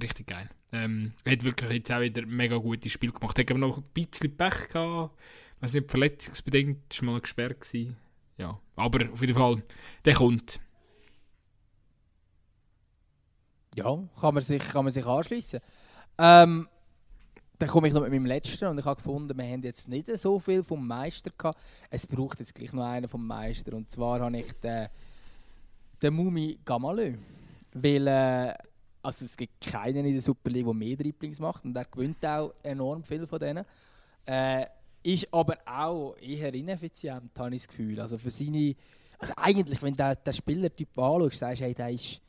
[0.00, 0.50] richtig geil.
[0.72, 3.38] Ähm, hat wirklich jetzt auch wieder ein mega gutes Spiel gemacht.
[3.38, 5.18] Hat aber noch ein bisschen Pech gehabt.
[5.60, 7.60] Weiß nicht, verletzungsbedingt war mal gesperrt.
[7.60, 7.96] Gewesen.
[8.38, 9.62] Ja, aber auf jeden Fall,
[10.04, 10.60] der kommt.
[13.74, 15.60] Ja, kann man sich, sich anschließen.
[16.18, 16.68] Ähm,
[17.58, 20.08] dann komme ich noch mit meinem letzten und ich habe gefunden, wir haben jetzt nicht
[20.18, 21.58] so viel vom Meister gehabt.
[21.90, 24.88] Es braucht jetzt gleich noch einen vom Meister und zwar habe ich den,
[26.02, 27.14] den Mumi Gamalö.
[27.72, 28.54] Weil äh,
[29.02, 32.24] also es gibt keinen in der Super League, der mehr Dribblings macht und er gewinnt
[32.26, 33.64] auch enorm viel von denen.
[34.24, 34.66] Äh,
[35.02, 38.00] ist aber auch eher ineffizient, habe ich das Gefühl.
[38.00, 38.74] Also für seine,
[39.18, 42.20] also eigentlich, wenn du den Spielertyp anschaust, sagst du, hey, der ist,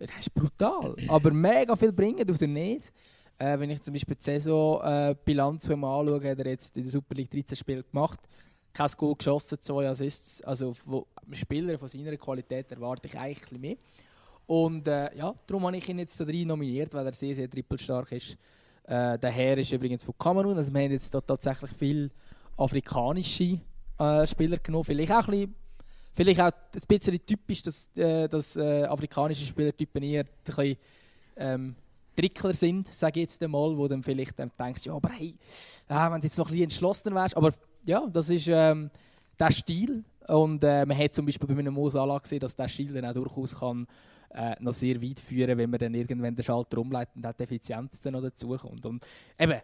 [0.00, 0.96] der ist brutal.
[1.08, 2.92] aber mega viel bringen tut er nicht.
[3.38, 7.14] Äh, wenn ich zum Beispiel die Saisonbilanz äh, anschaue, hat er jetzt in der Super
[7.14, 8.20] League 13 Spiele gemacht,
[8.72, 10.42] kein Goal geschossen, zwei Assists.
[10.42, 13.76] Also von Spieler von seiner Qualität erwarte ich eigentlich mehr.
[14.46, 17.48] Und äh, ja, darum habe ich ihn jetzt so rein nominiert, weil er sehr, sehr
[17.48, 18.36] trippelstark ist.
[18.84, 22.10] Äh, der Herr ist übrigens von Kamerun, also wir haben jetzt tatsächlich viele
[22.56, 23.58] afrikanische
[23.98, 24.84] äh, Spieler genommen.
[24.84, 25.54] Vielleicht auch ein bisschen,
[26.12, 30.76] vielleicht auch ein bisschen typisch, dass, äh, dass äh, afrikanische Spielertypen eher ein bisschen,
[31.36, 31.76] ähm,
[32.16, 35.34] Trickler sind, sage ich jetzt einmal, wo dann vielleicht dann denkst, ja, aber hey,
[35.88, 37.36] äh, wenn du jetzt noch ein bisschen entschlossener wärst.
[37.36, 37.52] Aber
[37.84, 38.90] ja, das ist ähm,
[39.38, 40.04] der Stil.
[40.28, 43.04] Und äh, man hat zum Beispiel bei einem Mo Salah gesehen, dass der Stil dann
[43.04, 43.86] auch durchaus kann,
[44.30, 48.00] äh, noch sehr weit führen wenn man dann irgendwann den Schalter umleitet und die Effizienz
[48.00, 48.84] dann noch dazukommt.
[48.86, 49.06] Und
[49.38, 49.60] eben,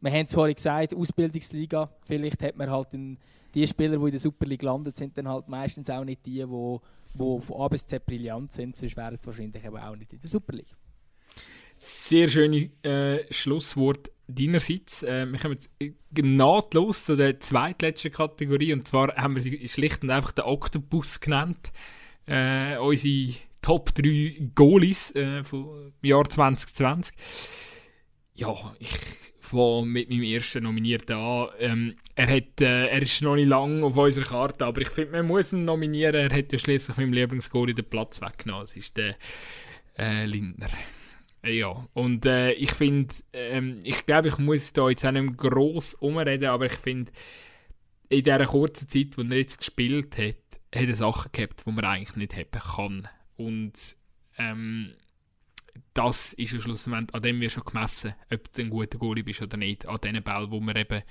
[0.00, 3.18] wir haben es vorhin gesagt, Ausbildungsliga, vielleicht hat man halt in,
[3.54, 6.44] die Spieler, die in der Super League landet, sind dann halt meistens auch nicht die,
[6.44, 6.78] die,
[7.14, 10.20] die von A bis Z brillant sind, sonst wären sie wahrscheinlich eben auch nicht in
[10.20, 10.74] der Super League.
[11.84, 15.02] Sehr schöne äh, Schlusswort deinerseits.
[15.02, 15.68] Äh, wir kommen jetzt
[16.12, 18.72] nahtlos zu der zweitletzten Kategorie.
[18.72, 21.72] Und zwar haben wir sie schlicht und einfach den Octopus genannt.
[22.26, 27.16] Äh, unsere Top 3 Goalies äh, vom Jahr 2020.
[28.34, 28.90] ja, ich
[29.40, 31.48] fange mit meinem ersten Nominierten an.
[31.58, 35.10] Ähm, er, hat, äh, er ist noch nicht lange auf unserer Karte, aber ich finde,
[35.10, 36.14] man muss ihn nominieren.
[36.14, 38.62] Er hat ja schließlich meinem Lieblingsgoal den Platz weggenommen.
[38.62, 39.16] Das ist der
[39.98, 40.70] äh, Lindner.
[41.44, 45.94] Ja, und äh, ich finde, ähm, ich glaube, ich muss da jetzt auch nicht gross
[45.94, 47.10] umreden, aber ich finde,
[48.08, 50.36] in dieser kurzen Zeit, wo er jetzt gespielt hat,
[50.74, 53.08] hat er Sachen gehabt, die man eigentlich nicht haben kann.
[53.36, 53.72] Und
[54.38, 54.94] ähm,
[55.94, 59.42] das ist am Schlussendlich, an dem wir schon gemessen, ob du ein guter Goalie bist
[59.42, 61.02] oder nicht, an diesen Bällen, wo man eben,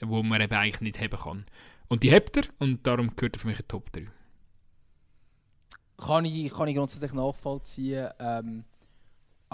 [0.00, 1.44] wo man eben eigentlich nicht haben kann.
[1.88, 4.06] Und die habt er und darum gehört er für mich ein Top 3.
[5.96, 8.08] Kann ich, kann ich grundsätzlich nachvollziehen.
[8.18, 8.64] Ähm,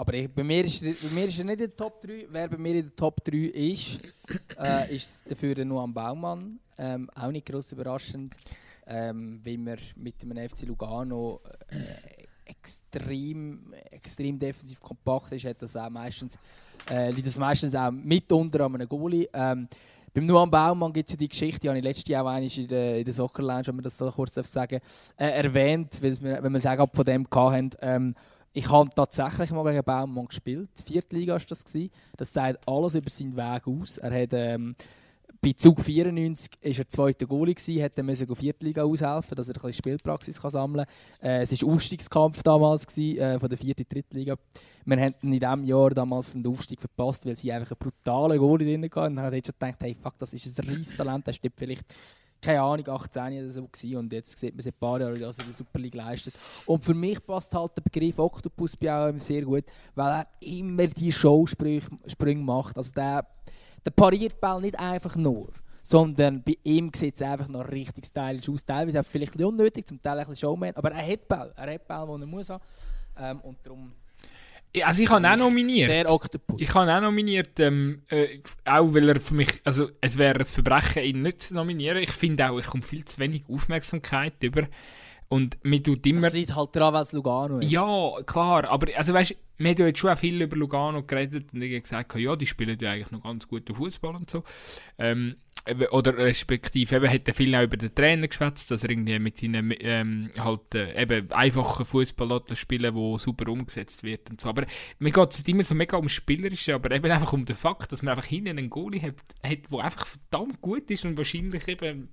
[0.01, 2.25] aber ich, bei, mir ist, bei mir ist er nicht in der Top 3.
[2.31, 3.99] Wer bei mir in der Top 3 ist,
[4.59, 6.59] äh, ist dafür der Noam Baumann.
[6.75, 8.35] Ähm, auch nicht gross überraschend,
[8.87, 15.75] ähm, weil wir mit dem FC Lugano äh, extrem, extrem defensiv kompakt ist, hat das
[15.75, 16.39] auch meistens,
[16.89, 19.29] äh, liegt das meistens auch mitunter an einem Goalie.
[19.31, 19.67] Ähm,
[20.15, 22.67] beim Noam Baumann gibt es ja die Geschichte, die habe ich letztes Jahr auch in
[22.67, 24.79] der, in der Soccer Lounge, wenn man das so kurz sagen
[25.15, 27.69] äh, erwähnt, wenn wir sagen, ab von dem hatten.
[27.81, 28.15] Ähm,
[28.53, 30.69] ich habe tatsächlich mal gegen Baumann gespielt.
[30.85, 31.63] Viertliga war das.
[32.17, 33.97] Das zeigt alles über seinen Weg aus.
[33.97, 34.75] Er hat, ähm,
[35.41, 39.55] bei Zug 94 war er zweiter Goalie, gewesen, hat er auf Viertliga aushelfen, dass er
[39.55, 40.85] ein bisschen Spielpraxis sammeln
[41.19, 41.29] kann.
[41.29, 44.35] Äh, es war Aufstiegskampf damals gewesen, äh, von der vierten Drittliga.
[44.85, 48.67] Wir haben in diesem Jahr damals den Aufstieg verpasst, weil sie einfach einen brutalen Goalie
[48.67, 48.99] drin hatten.
[49.11, 51.85] Und dann hat schon gedacht, hey, fuck, das ist ein riesiges Talent, der steht vielleicht
[52.41, 53.97] keine Ahnung, 18 oder so gewesen.
[53.97, 56.33] und jetzt sieht man seit ein paar Jahren, dass er die Super League leistet.
[56.65, 61.11] Und für mich passt halt der Begriff Octopus bei sehr gut, weil er immer die
[61.11, 62.77] Showsprünge macht.
[62.77, 63.25] Also der,
[63.85, 65.49] der pariert Ball nicht einfach nur,
[65.83, 68.65] sondern bei ihm sieht es einfach noch richtig stylisch aus.
[68.65, 71.73] Teilweise auch vielleicht ein unnötig, zum Teil ein bisschen Showman, aber er hat Ball, er
[71.73, 72.63] hat Ball, den er muss haben.
[73.17, 73.93] Ähm, und darum
[74.83, 75.89] also ich habe auch nominiert.
[75.89, 76.61] Der Oktopus.
[76.61, 80.45] Ich habe auch nominiert, ähm, äh, auch weil er für mich, also es wäre ein
[80.45, 81.97] Verbrechen, ihn nicht zu nominieren.
[81.97, 84.67] Ich finde auch, ich komme viel zu wenig Aufmerksamkeit über.
[85.31, 86.19] Und mir tut immer...
[86.19, 87.71] Das liegt halt daran, weil es Lugano ist.
[87.71, 91.61] Ja, klar, aber also weißt, wir haben ja jetzt schon viel über Lugano geredet und
[91.61, 94.43] ich habe gesagt, ja, die spielen ja eigentlich noch ganz guten Fußball und so.
[94.97, 95.37] Ähm,
[95.91, 99.37] oder respektive eben hat er viel auch über den Trainer geschwätzt, dass er irgendwie mit
[99.37, 104.49] seinen ähm, halt äh, eben einfachen Fußball spielen, wo super umgesetzt wird und so.
[104.49, 104.65] Aber
[104.99, 108.01] mir geht es immer so mega um Spielerische, aber eben einfach um den Fakt, dass
[108.01, 109.15] man einfach hinten einen Goalie hat,
[109.47, 112.09] hat der einfach verdammt gut ist und wahrscheinlich eben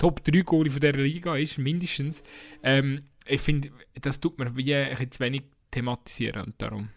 [0.00, 2.22] Top 3 Goalie von dieser Liga ist, mindestens.
[2.62, 3.70] Ähm, ich finde,
[4.00, 6.88] das tut man wie ein bisschen zu wenig thematisieren und darum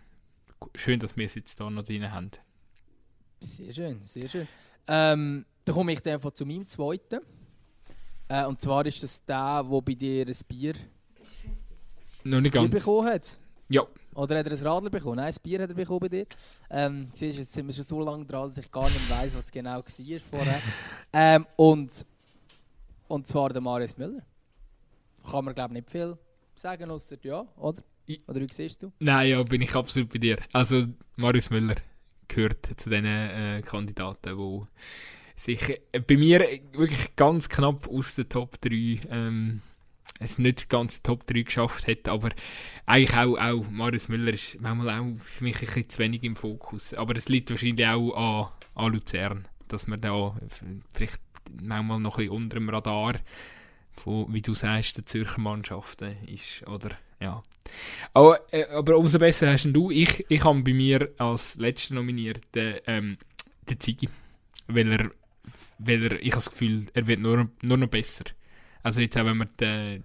[0.73, 2.31] schön, dass wir es jetzt hier noch drin haben.
[3.41, 4.47] Sehr schön, sehr schön.
[4.87, 7.19] Ähm, dann komme ich einfach zu meinem zweiten.
[8.29, 10.73] Äh, und zwar ist das der, der bei dir ein Bier,
[12.23, 13.37] noch nicht Bier bekommen hat.
[13.69, 13.85] Ja.
[14.15, 15.17] Oder hat er ein Radler bekommen?
[15.17, 16.25] Nein, ein Bier hat er bekommen bei dir.
[16.69, 19.51] Ähm, siehst, jetzt sind wir schon so lange dran, dass ich gar nicht weiß, was
[19.51, 20.61] genau war vorher.
[21.13, 22.05] ähm, und,
[23.07, 24.23] und zwar der Marius Müller.
[25.29, 26.17] Kann man glaube ich nicht viel
[26.55, 27.83] sagen, außer ja, oder?
[28.27, 28.91] Oder wie siehst du?
[28.99, 30.37] Nein, ja, bin ich absolut bei dir.
[30.51, 31.75] Also Marius Müller
[32.27, 34.61] gehört zu den äh, Kandidaten, die
[35.35, 36.39] sich äh, bei mir
[36.73, 38.69] wirklich ganz knapp aus der Top 3
[39.09, 39.61] ähm,
[40.19, 42.29] es nicht ganz Top 3 geschafft hat, aber
[42.85, 46.35] eigentlich auch, auch Marius Müller ist manchmal auch für mich ein bisschen zu wenig im
[46.35, 46.93] Fokus.
[46.93, 50.35] Aber es liegt wahrscheinlich auch an, an Luzern, dass man da
[50.93, 51.19] vielleicht
[51.61, 53.19] manchmal noch ein unter dem Radar
[53.93, 57.43] von, wie du sagst, der Zürcher Mannschaften ist, oder, ja.
[58.13, 59.91] Aber, äh, aber umso besser hast du.
[59.91, 63.17] Ich, ich habe bei mir als letzter nominierten ähm,
[63.69, 64.09] den Ziggy,
[64.67, 65.11] weil er
[65.79, 68.25] weil er, ich habe das Gefühl, er wird nur, nur noch besser.
[68.81, 70.01] Also jetzt auch, wenn man die,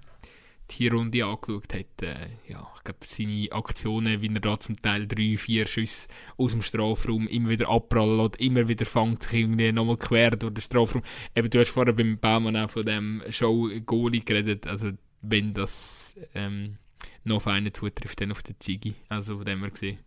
[0.70, 5.06] die Runde angeschaut hat, äh, ja, ich glaube, seine Aktionen, wie er da zum Teil
[5.06, 9.72] drei, vier Schüsse aus dem Strafraum immer wieder abprallen lässt, immer wieder fängt sich irgendwie
[9.72, 11.02] nochmal quer durch den Strafraum.
[11.34, 14.90] Eben, du hast vorher beim Baumann auch von dem Show Goalie geredet, also
[15.22, 16.78] wenn das ähm,
[17.24, 18.94] noch auf einen zutrifft, dann auf den Ziggy.
[19.08, 19.98] Also von dem her gesehen,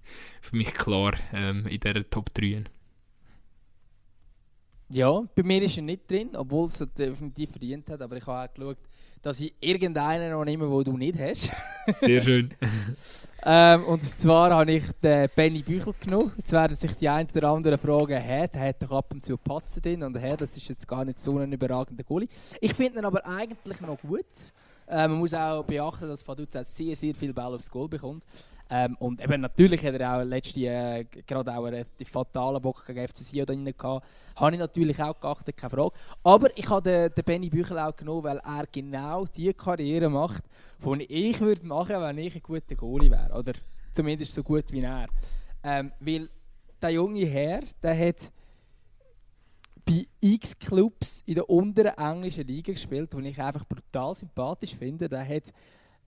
[0.41, 2.63] für mich klar ähm, in dieser Top 3.
[4.89, 8.01] Ja, bei mir ist er nicht drin, obwohl es definitiv verdient hat.
[8.01, 8.77] Aber ich habe auch geschaut,
[9.21, 11.51] dass ich irgendeinen noch nehme, den du nicht hast.
[11.99, 12.53] Sehr schön.
[13.43, 16.31] ähm, und zwar habe ich den Benny Büchel genommen.
[16.37, 19.37] Jetzt werden sich die einen oder anderen fragen, hä, der hat doch ab und zu
[19.37, 22.29] Patzen drin und hä, das ist jetzt gar nicht so ein überragender Goalie.
[22.59, 24.25] Ich finde ihn aber eigentlich noch gut.
[24.91, 28.25] Äh, man muss auch beachten, dass Faduz sehr, sehr viel Ball aufs Goal bekommt.
[28.69, 33.07] Ähm, und eben natürlich hat er auch letzte, äh, gerade auch die fatalen Bock gegen
[33.07, 34.05] FC Sion drin gehabt.
[34.35, 35.91] Habe ich natürlich auch geachtet, keine Frage.
[36.23, 40.43] Aber ich habe den, den Benny Büchel auch genommen, weil er genau die Karriere macht,
[40.85, 43.33] die ich würde machen, wenn ich ein guter Goalie wäre.
[43.33, 43.53] Oder
[43.93, 45.07] zumindest so gut wie er.
[45.63, 46.29] Ähm, weil
[46.81, 48.31] der junge Herr, der hat
[49.85, 55.09] bei X Clubs in der unteren englischen Liga gespielt, die ich einfach brutal sympathisch finde.
[55.09, 55.53] Der hat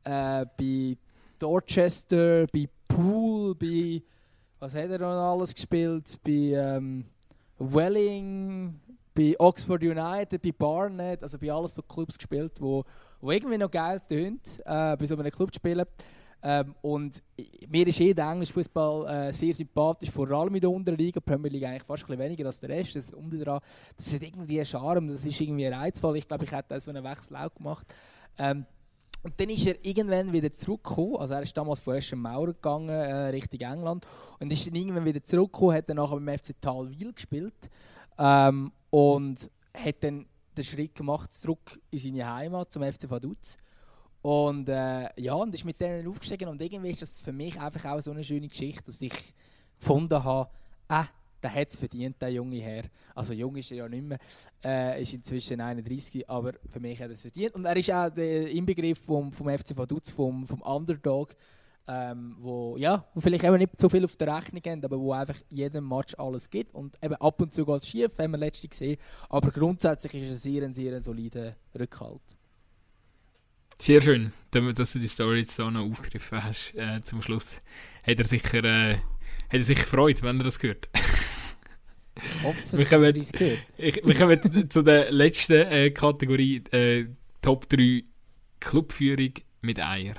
[0.05, 0.97] äh, bei
[1.39, 4.03] Dorchester, bei Poole, bei
[4.59, 6.19] was hat er noch alles gespielt?
[6.23, 7.05] Bei ähm,
[7.59, 8.81] Welling,
[9.15, 12.85] bei Oxford United, bei Barnet, also bei alles so Clubs gespielt, wo,
[13.21, 15.85] wo irgendwie noch geil tönt, äh, bei so einem Club zu spielen.
[16.47, 17.23] Ähm, und
[17.69, 21.19] mir ist eh der englische Fußball äh, sehr sympathisch, vor allem in der unteren Liga,
[21.19, 22.97] Premier League eigentlich fast ein weniger als der Rest.
[22.97, 23.61] Das, um dran,
[23.97, 26.19] das hat irgendwie einen Charme, das ist irgendwie reizvoll.
[26.19, 27.87] Ich glaube, ich hätte so einen Wechsel auch gemacht.
[28.37, 28.67] Ähm,
[29.23, 31.17] und dann ist er irgendwann wieder zurückgekommen.
[31.17, 34.07] Also er ist damals von Eschen Mauer gegangen, äh, Richtung England.
[34.39, 37.71] Und ist dann irgendwann wieder zurückgekommen, hat dann nachher beim FC Talwil gespielt.
[38.19, 43.57] Ähm, und hat dann den Schritt gemacht zurück in seine Heimat zum FC Vaduz.
[44.25, 47.85] Und äh, ja, und ist mit denen aufgestiegen und irgendwie ist das für mich einfach
[47.85, 49.13] auch so eine schöne Geschichte, dass ich
[49.79, 50.49] gefunden habe,
[50.89, 51.05] äh,
[51.43, 52.85] der hat es verdient, der junge Herr.
[53.15, 54.19] Also jung ist er ja nicht mehr,
[54.65, 57.55] äh, ist inzwischen 31, aber für mich hat er es verdient.
[57.55, 61.37] Und er ist auch der Inbegriff vom, vom FC Vaduz, vom, vom Underdog,
[61.87, 65.13] ähm, wo, ja, wo vielleicht eben nicht so viel auf der Rechnung haben, aber wo
[65.13, 66.75] einfach jedem Match alles gibt.
[66.75, 68.97] Und eben ab und zu geht es schief, haben wir letztens gesehen.
[69.29, 72.23] Aber grundsätzlich ist es ein sehr, sehr solider Rückhalt.
[73.79, 77.61] Sehr schön, dass du die Story jetzt so noch aufgegriffen hast äh, zum Schluss.
[78.07, 79.01] Hat er sicher, äh, hat
[79.51, 80.89] er sicher gefreut, wenn er das gehört.
[82.17, 83.59] ich hoffe, wir kommen, dass gehört.
[83.77, 87.07] Ich, wir kommen zu der letzten äh, Kategorie, äh,
[87.43, 88.05] Top 3
[88.61, 90.15] Clubführung mit Eier.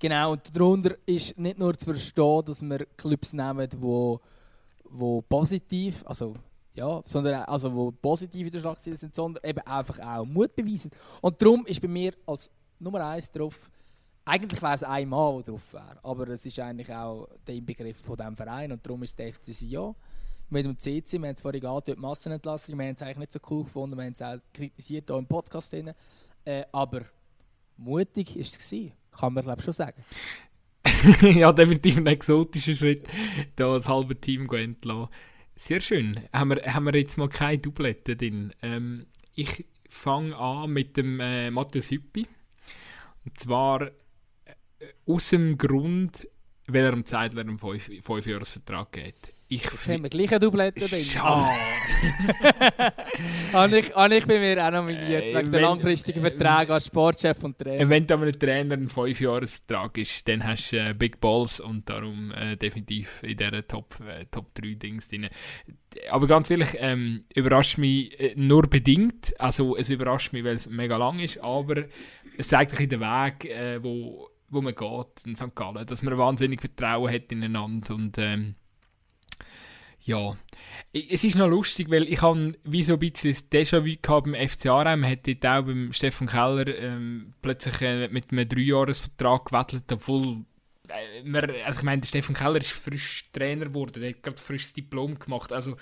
[0.00, 4.20] Genau, und darunter ist nicht nur zu verstehen, dass wir Clubs nehmen, wo,
[4.84, 6.34] wo positiv, also
[6.78, 10.90] ja, sondern also wo positive Schlagzeilen sind, sondern eben einfach auch Mut beweisen.
[11.20, 13.70] Und darum ist bei mir als Nummer eins drauf,
[14.24, 18.16] eigentlich wäre es einmal, der drauf wäre, aber es ist eigentlich auch der Inbegriff von
[18.16, 19.94] diesem Verein und darum ist der FC Sion
[20.50, 23.32] mit dem CC, wir haben es vorhin gehabt, die Massenentlassung, wir haben es eigentlich nicht
[23.32, 25.92] so cool gefunden, wir haben es auch kritisiert hier im Podcast, drin,
[26.44, 27.02] äh, aber
[27.76, 30.04] mutig war es, gewesen, kann man glaube schon sagen.
[31.22, 33.08] ja, definitiv ein exotischer Schritt,
[33.56, 35.08] da das halbe Team entlassen.
[35.58, 36.20] Sehr schön.
[36.32, 38.54] Haben wir, haben wir jetzt mal keine Doublette drin?
[38.62, 42.28] Ähm, ich fange an mit dem äh, Matthias Hüppi.
[43.24, 43.90] Und zwar äh,
[45.04, 46.28] aus dem Grund,
[46.68, 49.32] weil er am Zeitler einen 5-Jahres-Vertrag geht.
[49.50, 51.02] Ich Jetzt haben wir gleich eine Doublette drin.
[51.02, 51.48] Schade.
[53.54, 57.42] habe, ich, habe ich bei mir auch nominiert, äh, wegen der langfristigen Verträge als Sportchef
[57.42, 57.88] und Trainer.
[57.88, 62.30] Wenn da ein Trainer ein 5-Jahres-Vertrag ist, dann hast du äh, Big Balls und darum
[62.32, 65.30] äh, definitiv in dieser Top, äh, Top 3 Dings drin.
[66.10, 69.34] Aber ganz ehrlich, ähm, überrascht mich äh, nur bedingt.
[69.40, 71.84] Also es überrascht mich, weil es mega lang ist, aber
[72.36, 73.48] es zeigt sich in den Weg,
[73.82, 75.54] wo, wo man geht in St.
[75.54, 78.54] Gallen, dass man wahnsinnig Vertrauen hat ineinander und ähm,
[80.00, 80.36] ja,
[80.92, 84.48] es ist noch lustig, weil ich habe wie so ein bisschen das Déjà-vu gehabt beim
[84.48, 85.00] FC Aarheim.
[85.00, 90.44] Man hat dort auch beim Stefan Keller ähm, plötzlich äh, mit einem Dreijahresvertrag gewettelt, obwohl
[90.88, 94.38] äh, man, also ich meine, der Stefan Keller ist frisch Trainer geworden, er hat gerade
[94.38, 95.76] frisches Diplom gemacht, also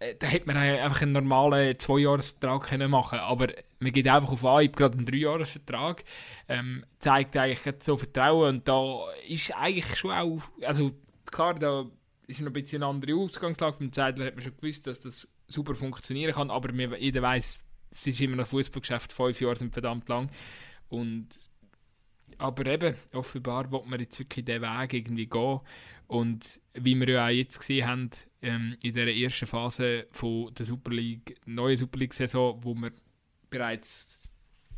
[0.00, 3.48] äh, da hätte man einfach einen normalen Zweijahresvertrag können machen aber
[3.80, 6.04] man geht einfach auf Anhieb gerade einen Dreijahresvertrag,
[6.48, 8.56] ähm, zeigt eigentlich so Vertrauen.
[8.56, 10.92] Und da ist eigentlich schon auch, also
[11.30, 11.86] klar, da
[12.30, 13.78] ist noch ein bisschen eine andere Ausgangslage.
[13.78, 17.60] Beim Zeitler hat man schon gewusst, dass das super funktionieren kann, aber jeder weiß,
[17.90, 20.30] es ist immer noch Fußballgeschäft, fünf Jahre sind verdammt lang.
[20.88, 21.28] Und,
[22.38, 25.60] aber eben, offenbar will man jetzt wirklich diesen Weg irgendwie gehen.
[26.06, 28.10] Und wie wir ja auch jetzt gesehen haben,
[28.42, 32.92] ähm, in der ersten Phase von der Super League, neuen Super League-Saison, wo man
[33.48, 34.32] bereits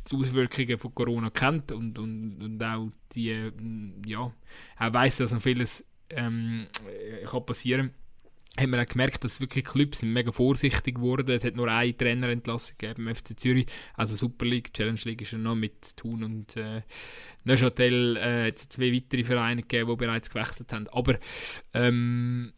[0.09, 3.51] die Auswirkungen von Corona kennt und, und, und auch die,
[4.05, 5.85] ja, auch weiss, dass noch vieles
[6.15, 7.91] ähm, äh, kann passieren
[8.55, 11.35] hat man auch gemerkt, dass wirklich Clubs sind mega vorsichtig wurden.
[11.35, 15.31] Es hat nur eine Trainerentlassung gegeben im FC Zürich, also Super League, Challenge League ist
[15.31, 16.83] ja noch mit Thun und äh,
[17.45, 20.87] Neuchâtel äh, zwei weitere Vereine gegeben, die bereits gewechselt haben.
[20.89, 21.17] Aber
[21.73, 22.53] ähm,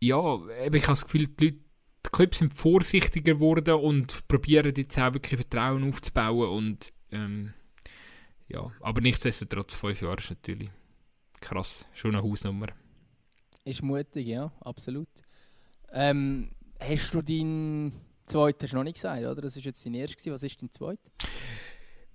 [0.00, 1.58] ja, ich habe das Gefühl, die, Leute,
[2.06, 7.54] die Clubs sind vorsichtiger geworden und probieren jetzt auch wirklich Vertrauen aufzubauen und ähm,
[8.48, 10.68] ja, aber nichtsdestotrotz fünf Jahre ist natürlich
[11.42, 12.68] krass, schon eine Hausnummer.
[13.64, 15.08] Ist mutig, ja, absolut.
[15.92, 17.92] Ähm, hast du deinen
[18.26, 19.42] zweiten hast du noch nicht gesagt, oder?
[19.42, 20.32] Das ist jetzt dein erster.
[20.32, 21.10] Was ist dein zweiter?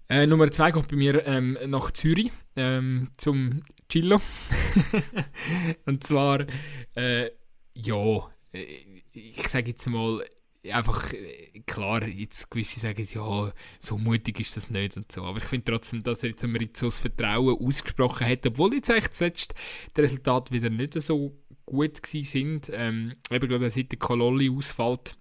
[0.09, 4.21] Äh, Nummer zwei kommt bei mir ähm, nach Zürich ähm, zum Chillo.
[5.85, 6.45] Und zwar,
[6.95, 7.29] äh,
[7.73, 8.65] ja, äh,
[9.11, 10.23] ich sage jetzt mal,
[10.71, 15.23] einfach, äh, klar, jetzt gewisse sagen, ja, so mutig ist das nicht und so.
[15.23, 19.53] Aber ich finde trotzdem, dass er jetzt Rizzo das Vertrauen ausgesprochen hat, obwohl jetzt zuletzt
[19.95, 22.71] die Resultate wieder nicht so gut gewesen sind.
[22.73, 25.17] Ähm, eben gerade seit der Kololli ausfällt.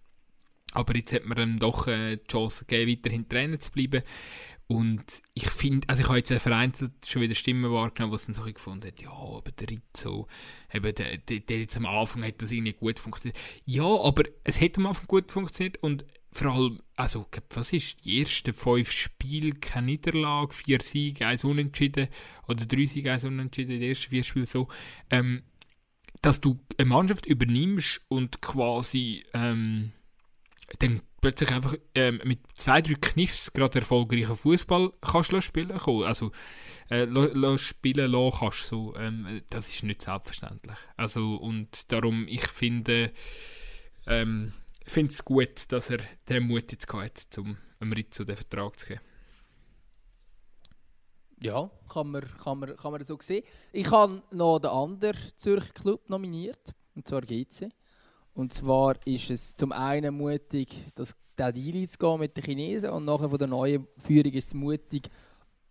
[0.72, 4.02] Aber jetzt hat man ihm doch äh, die Chance gegeben, weiterhin Trainer zu bleiben.
[4.68, 5.04] Und
[5.34, 6.72] ich finde, also ich habe jetzt einen Verein
[7.06, 10.26] schon wieder Stimmen wahrgenommen, die es dann so gefunden hat, ja, aber der Rizzo,
[10.72, 13.38] eben der, der, der jetzt am Anfang hat das irgendwie gut funktioniert.
[13.64, 18.20] Ja, aber es hat am Anfang gut funktioniert und vor allem, also, was ist, die
[18.20, 22.08] ersten fünf Spiele, keine Niederlage, vier Siege, eins Unentschieden,
[22.46, 24.68] oder drei Siege, eins Unentschieden, die ersten vier Spiele so,
[25.10, 25.44] ähm,
[26.20, 29.92] dass du eine Mannschaft übernimmst und quasi, ähm,
[30.80, 36.04] dann plötzlich einfach ähm, mit zwei, drei Kniffs gerade erfolgreichen Fußball kannst spielen kann.
[36.04, 36.30] Also
[36.88, 38.66] äh, spielen lassen kannst.
[38.66, 40.76] So, ähm, das ist nicht selbstverständlich.
[40.96, 43.12] Also, und darum, ich finde
[44.06, 44.52] ähm,
[44.84, 45.98] es gut, dass er
[46.28, 47.38] den Mut jetzt hat,
[47.80, 49.00] um Rizzo den Vertrag zu geben.
[51.42, 53.42] Ja, kann man, kann, man, kann man so sehen.
[53.72, 57.72] Ich habe noch den anderen Zürcher Club nominiert, und zwar GC.
[58.36, 62.90] Und zwar ist es zum einen mutig, das den Deal zu gehen mit den Chinesen
[62.90, 65.08] und nachher von der neuen Führung ist es mutig,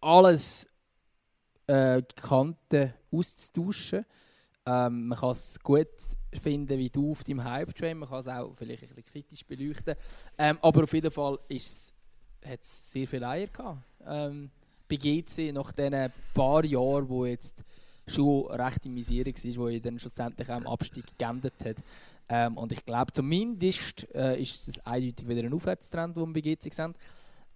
[0.01, 0.65] alles
[1.67, 4.03] äh, Kanten auszutauschen.
[4.65, 5.87] Ähm, man kann es gut
[6.33, 9.95] finden, wie du auf deinem Hype-Train, man kann es auch vielleicht ein bisschen kritisch beleuchten.
[10.35, 13.83] Ähm, aber auf jeden Fall hat es sehr viele Eier gehabt.
[14.07, 14.49] Ähm,
[14.89, 17.63] bei GC nach diesen paar Jahren, wo jetzt
[18.07, 21.77] schon recht im Misere war, ich dann schlussendlich am Abstieg geendet hat.
[22.27, 26.41] Ähm, und ich glaube, zumindest äh, ist es eindeutig wieder ein Aufwärtstrend, den wir bei
[26.41, 26.95] GC sehen.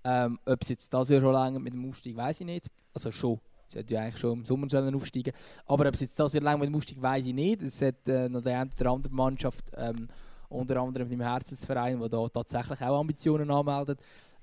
[0.03, 2.67] Ähm, ob es jetzt das Jahr schon länger mit dem Aufstieg, weiß ich nicht.
[2.93, 3.39] Also schon.
[3.67, 5.33] Es hätte ja eigentlich schon im Sommer sollen aufsteigen
[5.65, 7.61] Aber ob es jetzt das Jahr länger mit dem Aufstieg, weiß ich nicht.
[7.61, 10.07] Es hat äh, noch die andere Mannschaft, ähm,
[10.49, 13.99] unter anderem im Herzensverein, der da tatsächlich auch Ambitionen anmeldet.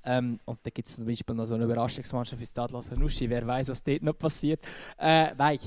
[0.07, 3.29] Ähm, und da gibt es zum Beispiel noch so eine Überraschungsmannschaft wie Stade Lassanuschi.
[3.29, 4.61] Wer weiß, was dort noch passiert.
[4.99, 5.59] Äh, nein,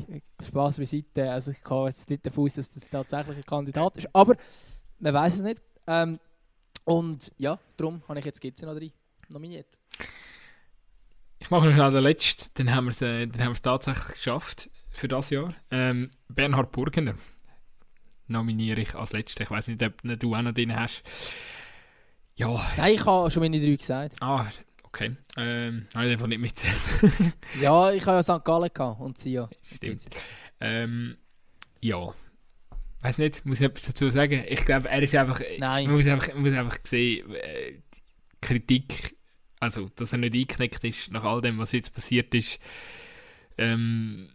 [0.41, 1.29] Spaß beiseite.
[1.29, 4.07] Also ich kann jetzt nicht davon aus, dass das tatsächlich ein Kandidat ist.
[4.13, 4.35] Aber
[4.99, 5.61] man weiß es nicht.
[5.87, 6.19] Ähm,
[6.85, 8.91] und ja, darum habe ich jetzt GC noch drei
[9.27, 9.67] nominiert.
[11.39, 13.27] Ich mache noch schnell den letzten, dann haben wir es äh,
[13.61, 15.53] tatsächlich geschafft für das Jahr.
[15.71, 17.15] Ähm, Bernhard Burgener
[18.27, 19.43] nominiere ich als letzten.
[19.43, 21.03] Ich weiß nicht, ob du auch noch drin hast.
[22.39, 22.71] Ja.
[22.77, 24.15] Nein, ich habe schon meine drei gesagt.
[24.21, 24.47] Ah,
[24.83, 25.17] okay.
[25.35, 26.73] Ähm, habe ich einfach nicht mitzählt.
[27.61, 28.45] ja, ich habe ja St.
[28.45, 29.49] Gallen gehabt und sie ja.
[29.61, 30.05] Stimmt.
[30.61, 31.17] Ähm,
[31.81, 32.13] ja.
[33.01, 34.45] Weiß nicht, muss ich etwas dazu sagen?
[34.47, 35.41] Ich glaube, er ist einfach.
[35.57, 35.87] Nein.
[35.87, 37.81] Man muss einfach, muss einfach sehen, äh,
[38.39, 39.17] Kritik,
[39.59, 42.57] also, dass er nicht eingeknickt ist nach all dem, was jetzt passiert ist.
[43.57, 44.29] Ähm,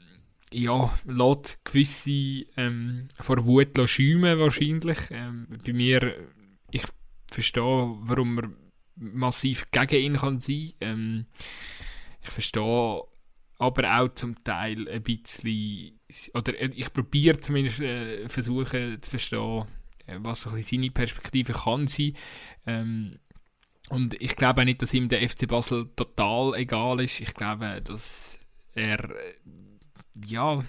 [0.52, 4.98] ja, lässt gewisse ähm, vor Wut schäumen wahrscheinlich.
[5.10, 6.14] Ähm, bei mir,
[6.70, 6.82] ich
[7.34, 8.50] verstehe, warum er
[8.96, 10.88] massiv gegen ihn kann sein kann.
[10.88, 11.26] Ähm,
[12.22, 13.02] ich verstehe
[13.58, 16.00] aber auch zum Teil ein bisschen,
[16.34, 19.64] oder ich probiere zumindest äh, versuchen zu verstehen,
[20.06, 22.16] äh, was so seine Perspektive kann sein.
[22.66, 23.18] Ähm,
[23.90, 27.20] und ich glaube auch nicht, dass ihm der FC Basel total egal ist.
[27.20, 28.40] Ich glaube, dass
[28.72, 29.34] er, äh,
[30.26, 30.64] ja,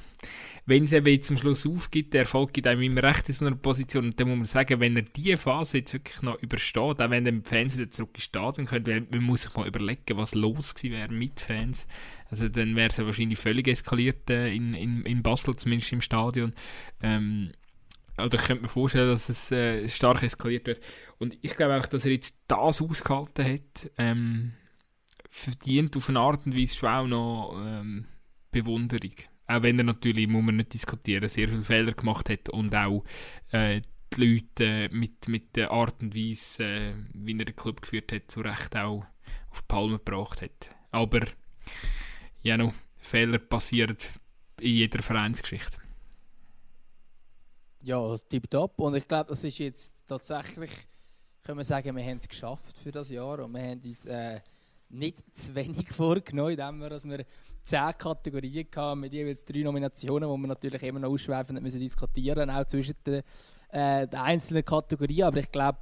[0.67, 3.55] wenn es eben zum Schluss aufgibt, der Erfolg gibt einem immer recht in so einer
[3.55, 4.05] Position.
[4.05, 7.23] Und dann muss man sagen, wenn er diese Phase jetzt wirklich noch übersteht, auch wenn
[7.23, 10.73] dann die Fans wieder zurück ins Stadion können, man muss sich mal überlegen, was los
[10.73, 11.87] gewesen wäre mit Fans.
[12.31, 16.01] Also dann wäre es ja wahrscheinlich völlig eskaliert äh, in, in, in Basel, zumindest im
[16.01, 16.53] Stadion.
[17.03, 17.51] Ähm,
[18.17, 20.81] also ich könnte mir vorstellen, dass es äh, stark eskaliert wird.
[21.19, 24.53] Und ich glaube auch, dass er jetzt das ausgehalten hat, ähm,
[25.29, 28.05] verdient auf eine Art und Weise schon auch noch ähm,
[28.51, 29.11] Bewunderung.
[29.47, 33.03] Auch wenn er natürlich, muss man nicht diskutieren, sehr viele Fehler gemacht hat und auch
[33.51, 33.81] äh,
[34.13, 38.31] die Leute mit, mit der Art und Weise, äh, wie er den Club geführt hat,
[38.31, 39.05] zu Recht auch
[39.51, 40.69] auf die Palme gebracht hat.
[40.91, 41.27] Aber
[42.41, 43.97] ja, no, Fehler passieren
[44.59, 45.77] in jeder Vereinsgeschichte.
[47.81, 48.79] Ja, tipptopp.
[48.79, 50.71] Und ich glaube, das ist jetzt tatsächlich,
[51.43, 54.41] können wir sagen, wir haben es geschafft für das Jahr und wir haben uns äh,
[54.89, 57.25] nicht zu wenig vorgenommen, indem wir, dass wir
[57.65, 62.49] zehn Kategorien hatten, mit jeweils drei Nominationen, die wir natürlich immer noch ausschweifend müssen diskutieren
[62.49, 63.23] auch zwischen den,
[63.69, 65.23] äh, den einzelnen Kategorien.
[65.23, 65.79] Aber ich glaube,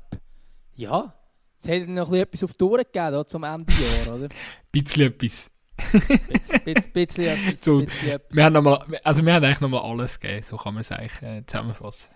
[0.76, 1.14] ja,
[1.60, 4.30] es hätte noch etwas auf die Ohren gegeben zum Ende des Jahres, oder?
[4.72, 5.52] bisschen etwas.
[5.92, 8.36] bisschen, bisschen, bisschen etwas, so, bisschen etwas.
[8.36, 10.92] Wir haben noch mal, also wir haben eigentlich nochmal alles gegeben, so kann man es
[10.92, 12.14] eigentlich äh, zusammenfassen.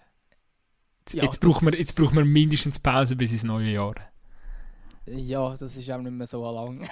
[0.99, 3.95] Jetzt, ja, jetzt, brauchen wir, jetzt brauchen wir mindestens Pause bis ins neue Jahr.
[5.09, 6.87] Ja, das ist auch nicht mehr so lang.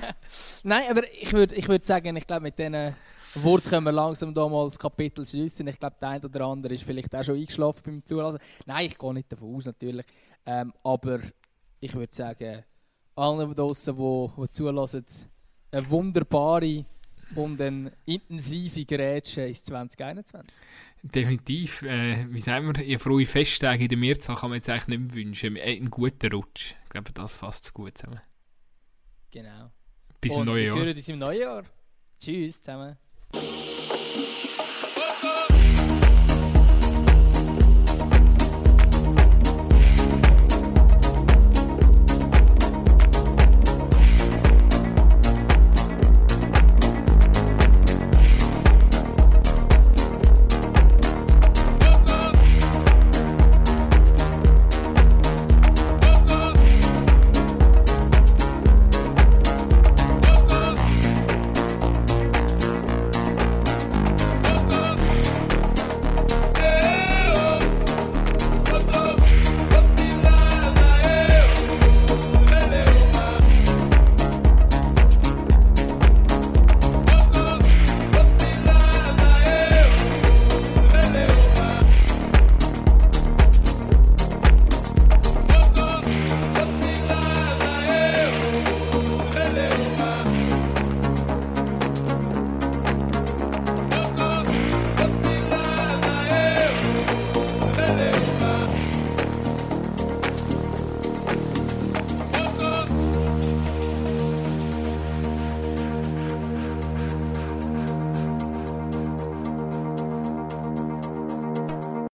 [0.62, 2.94] Nein, aber ich würde ich würd sagen, ich glaube, mit diesen
[3.34, 5.66] Wort können wir langsam da mal das Kapitel schließen.
[5.66, 8.38] Ich glaube, der eine oder andere ist vielleicht auch schon eingeschlafen beim Zulassen.
[8.66, 10.04] Nein, ich gehe nicht davon aus, natürlich.
[10.44, 11.20] Ähm, aber
[11.80, 12.64] ich würde sagen,
[13.14, 15.04] allen draußen, die, die zulassen,
[15.70, 16.84] eine wunderbare
[17.34, 20.52] und eine intensive Gerätsche ins 2021.
[21.02, 21.82] Definitiv.
[21.82, 25.00] Äh, wie sagen wir, ihr frohe Festtage in der Mehrzahl kann man jetzt eigentlich nicht
[25.00, 25.56] mehr wünschen.
[25.56, 26.74] Äh, einen guten Rutsch.
[26.84, 28.20] Ich glaube, das fasst es gut zusammen.
[29.30, 29.70] Genau.
[30.20, 30.76] Bis im und neuen wir Jahr.
[30.76, 31.64] hören uns im neuen Jahr.
[32.20, 32.96] Tschüss zusammen.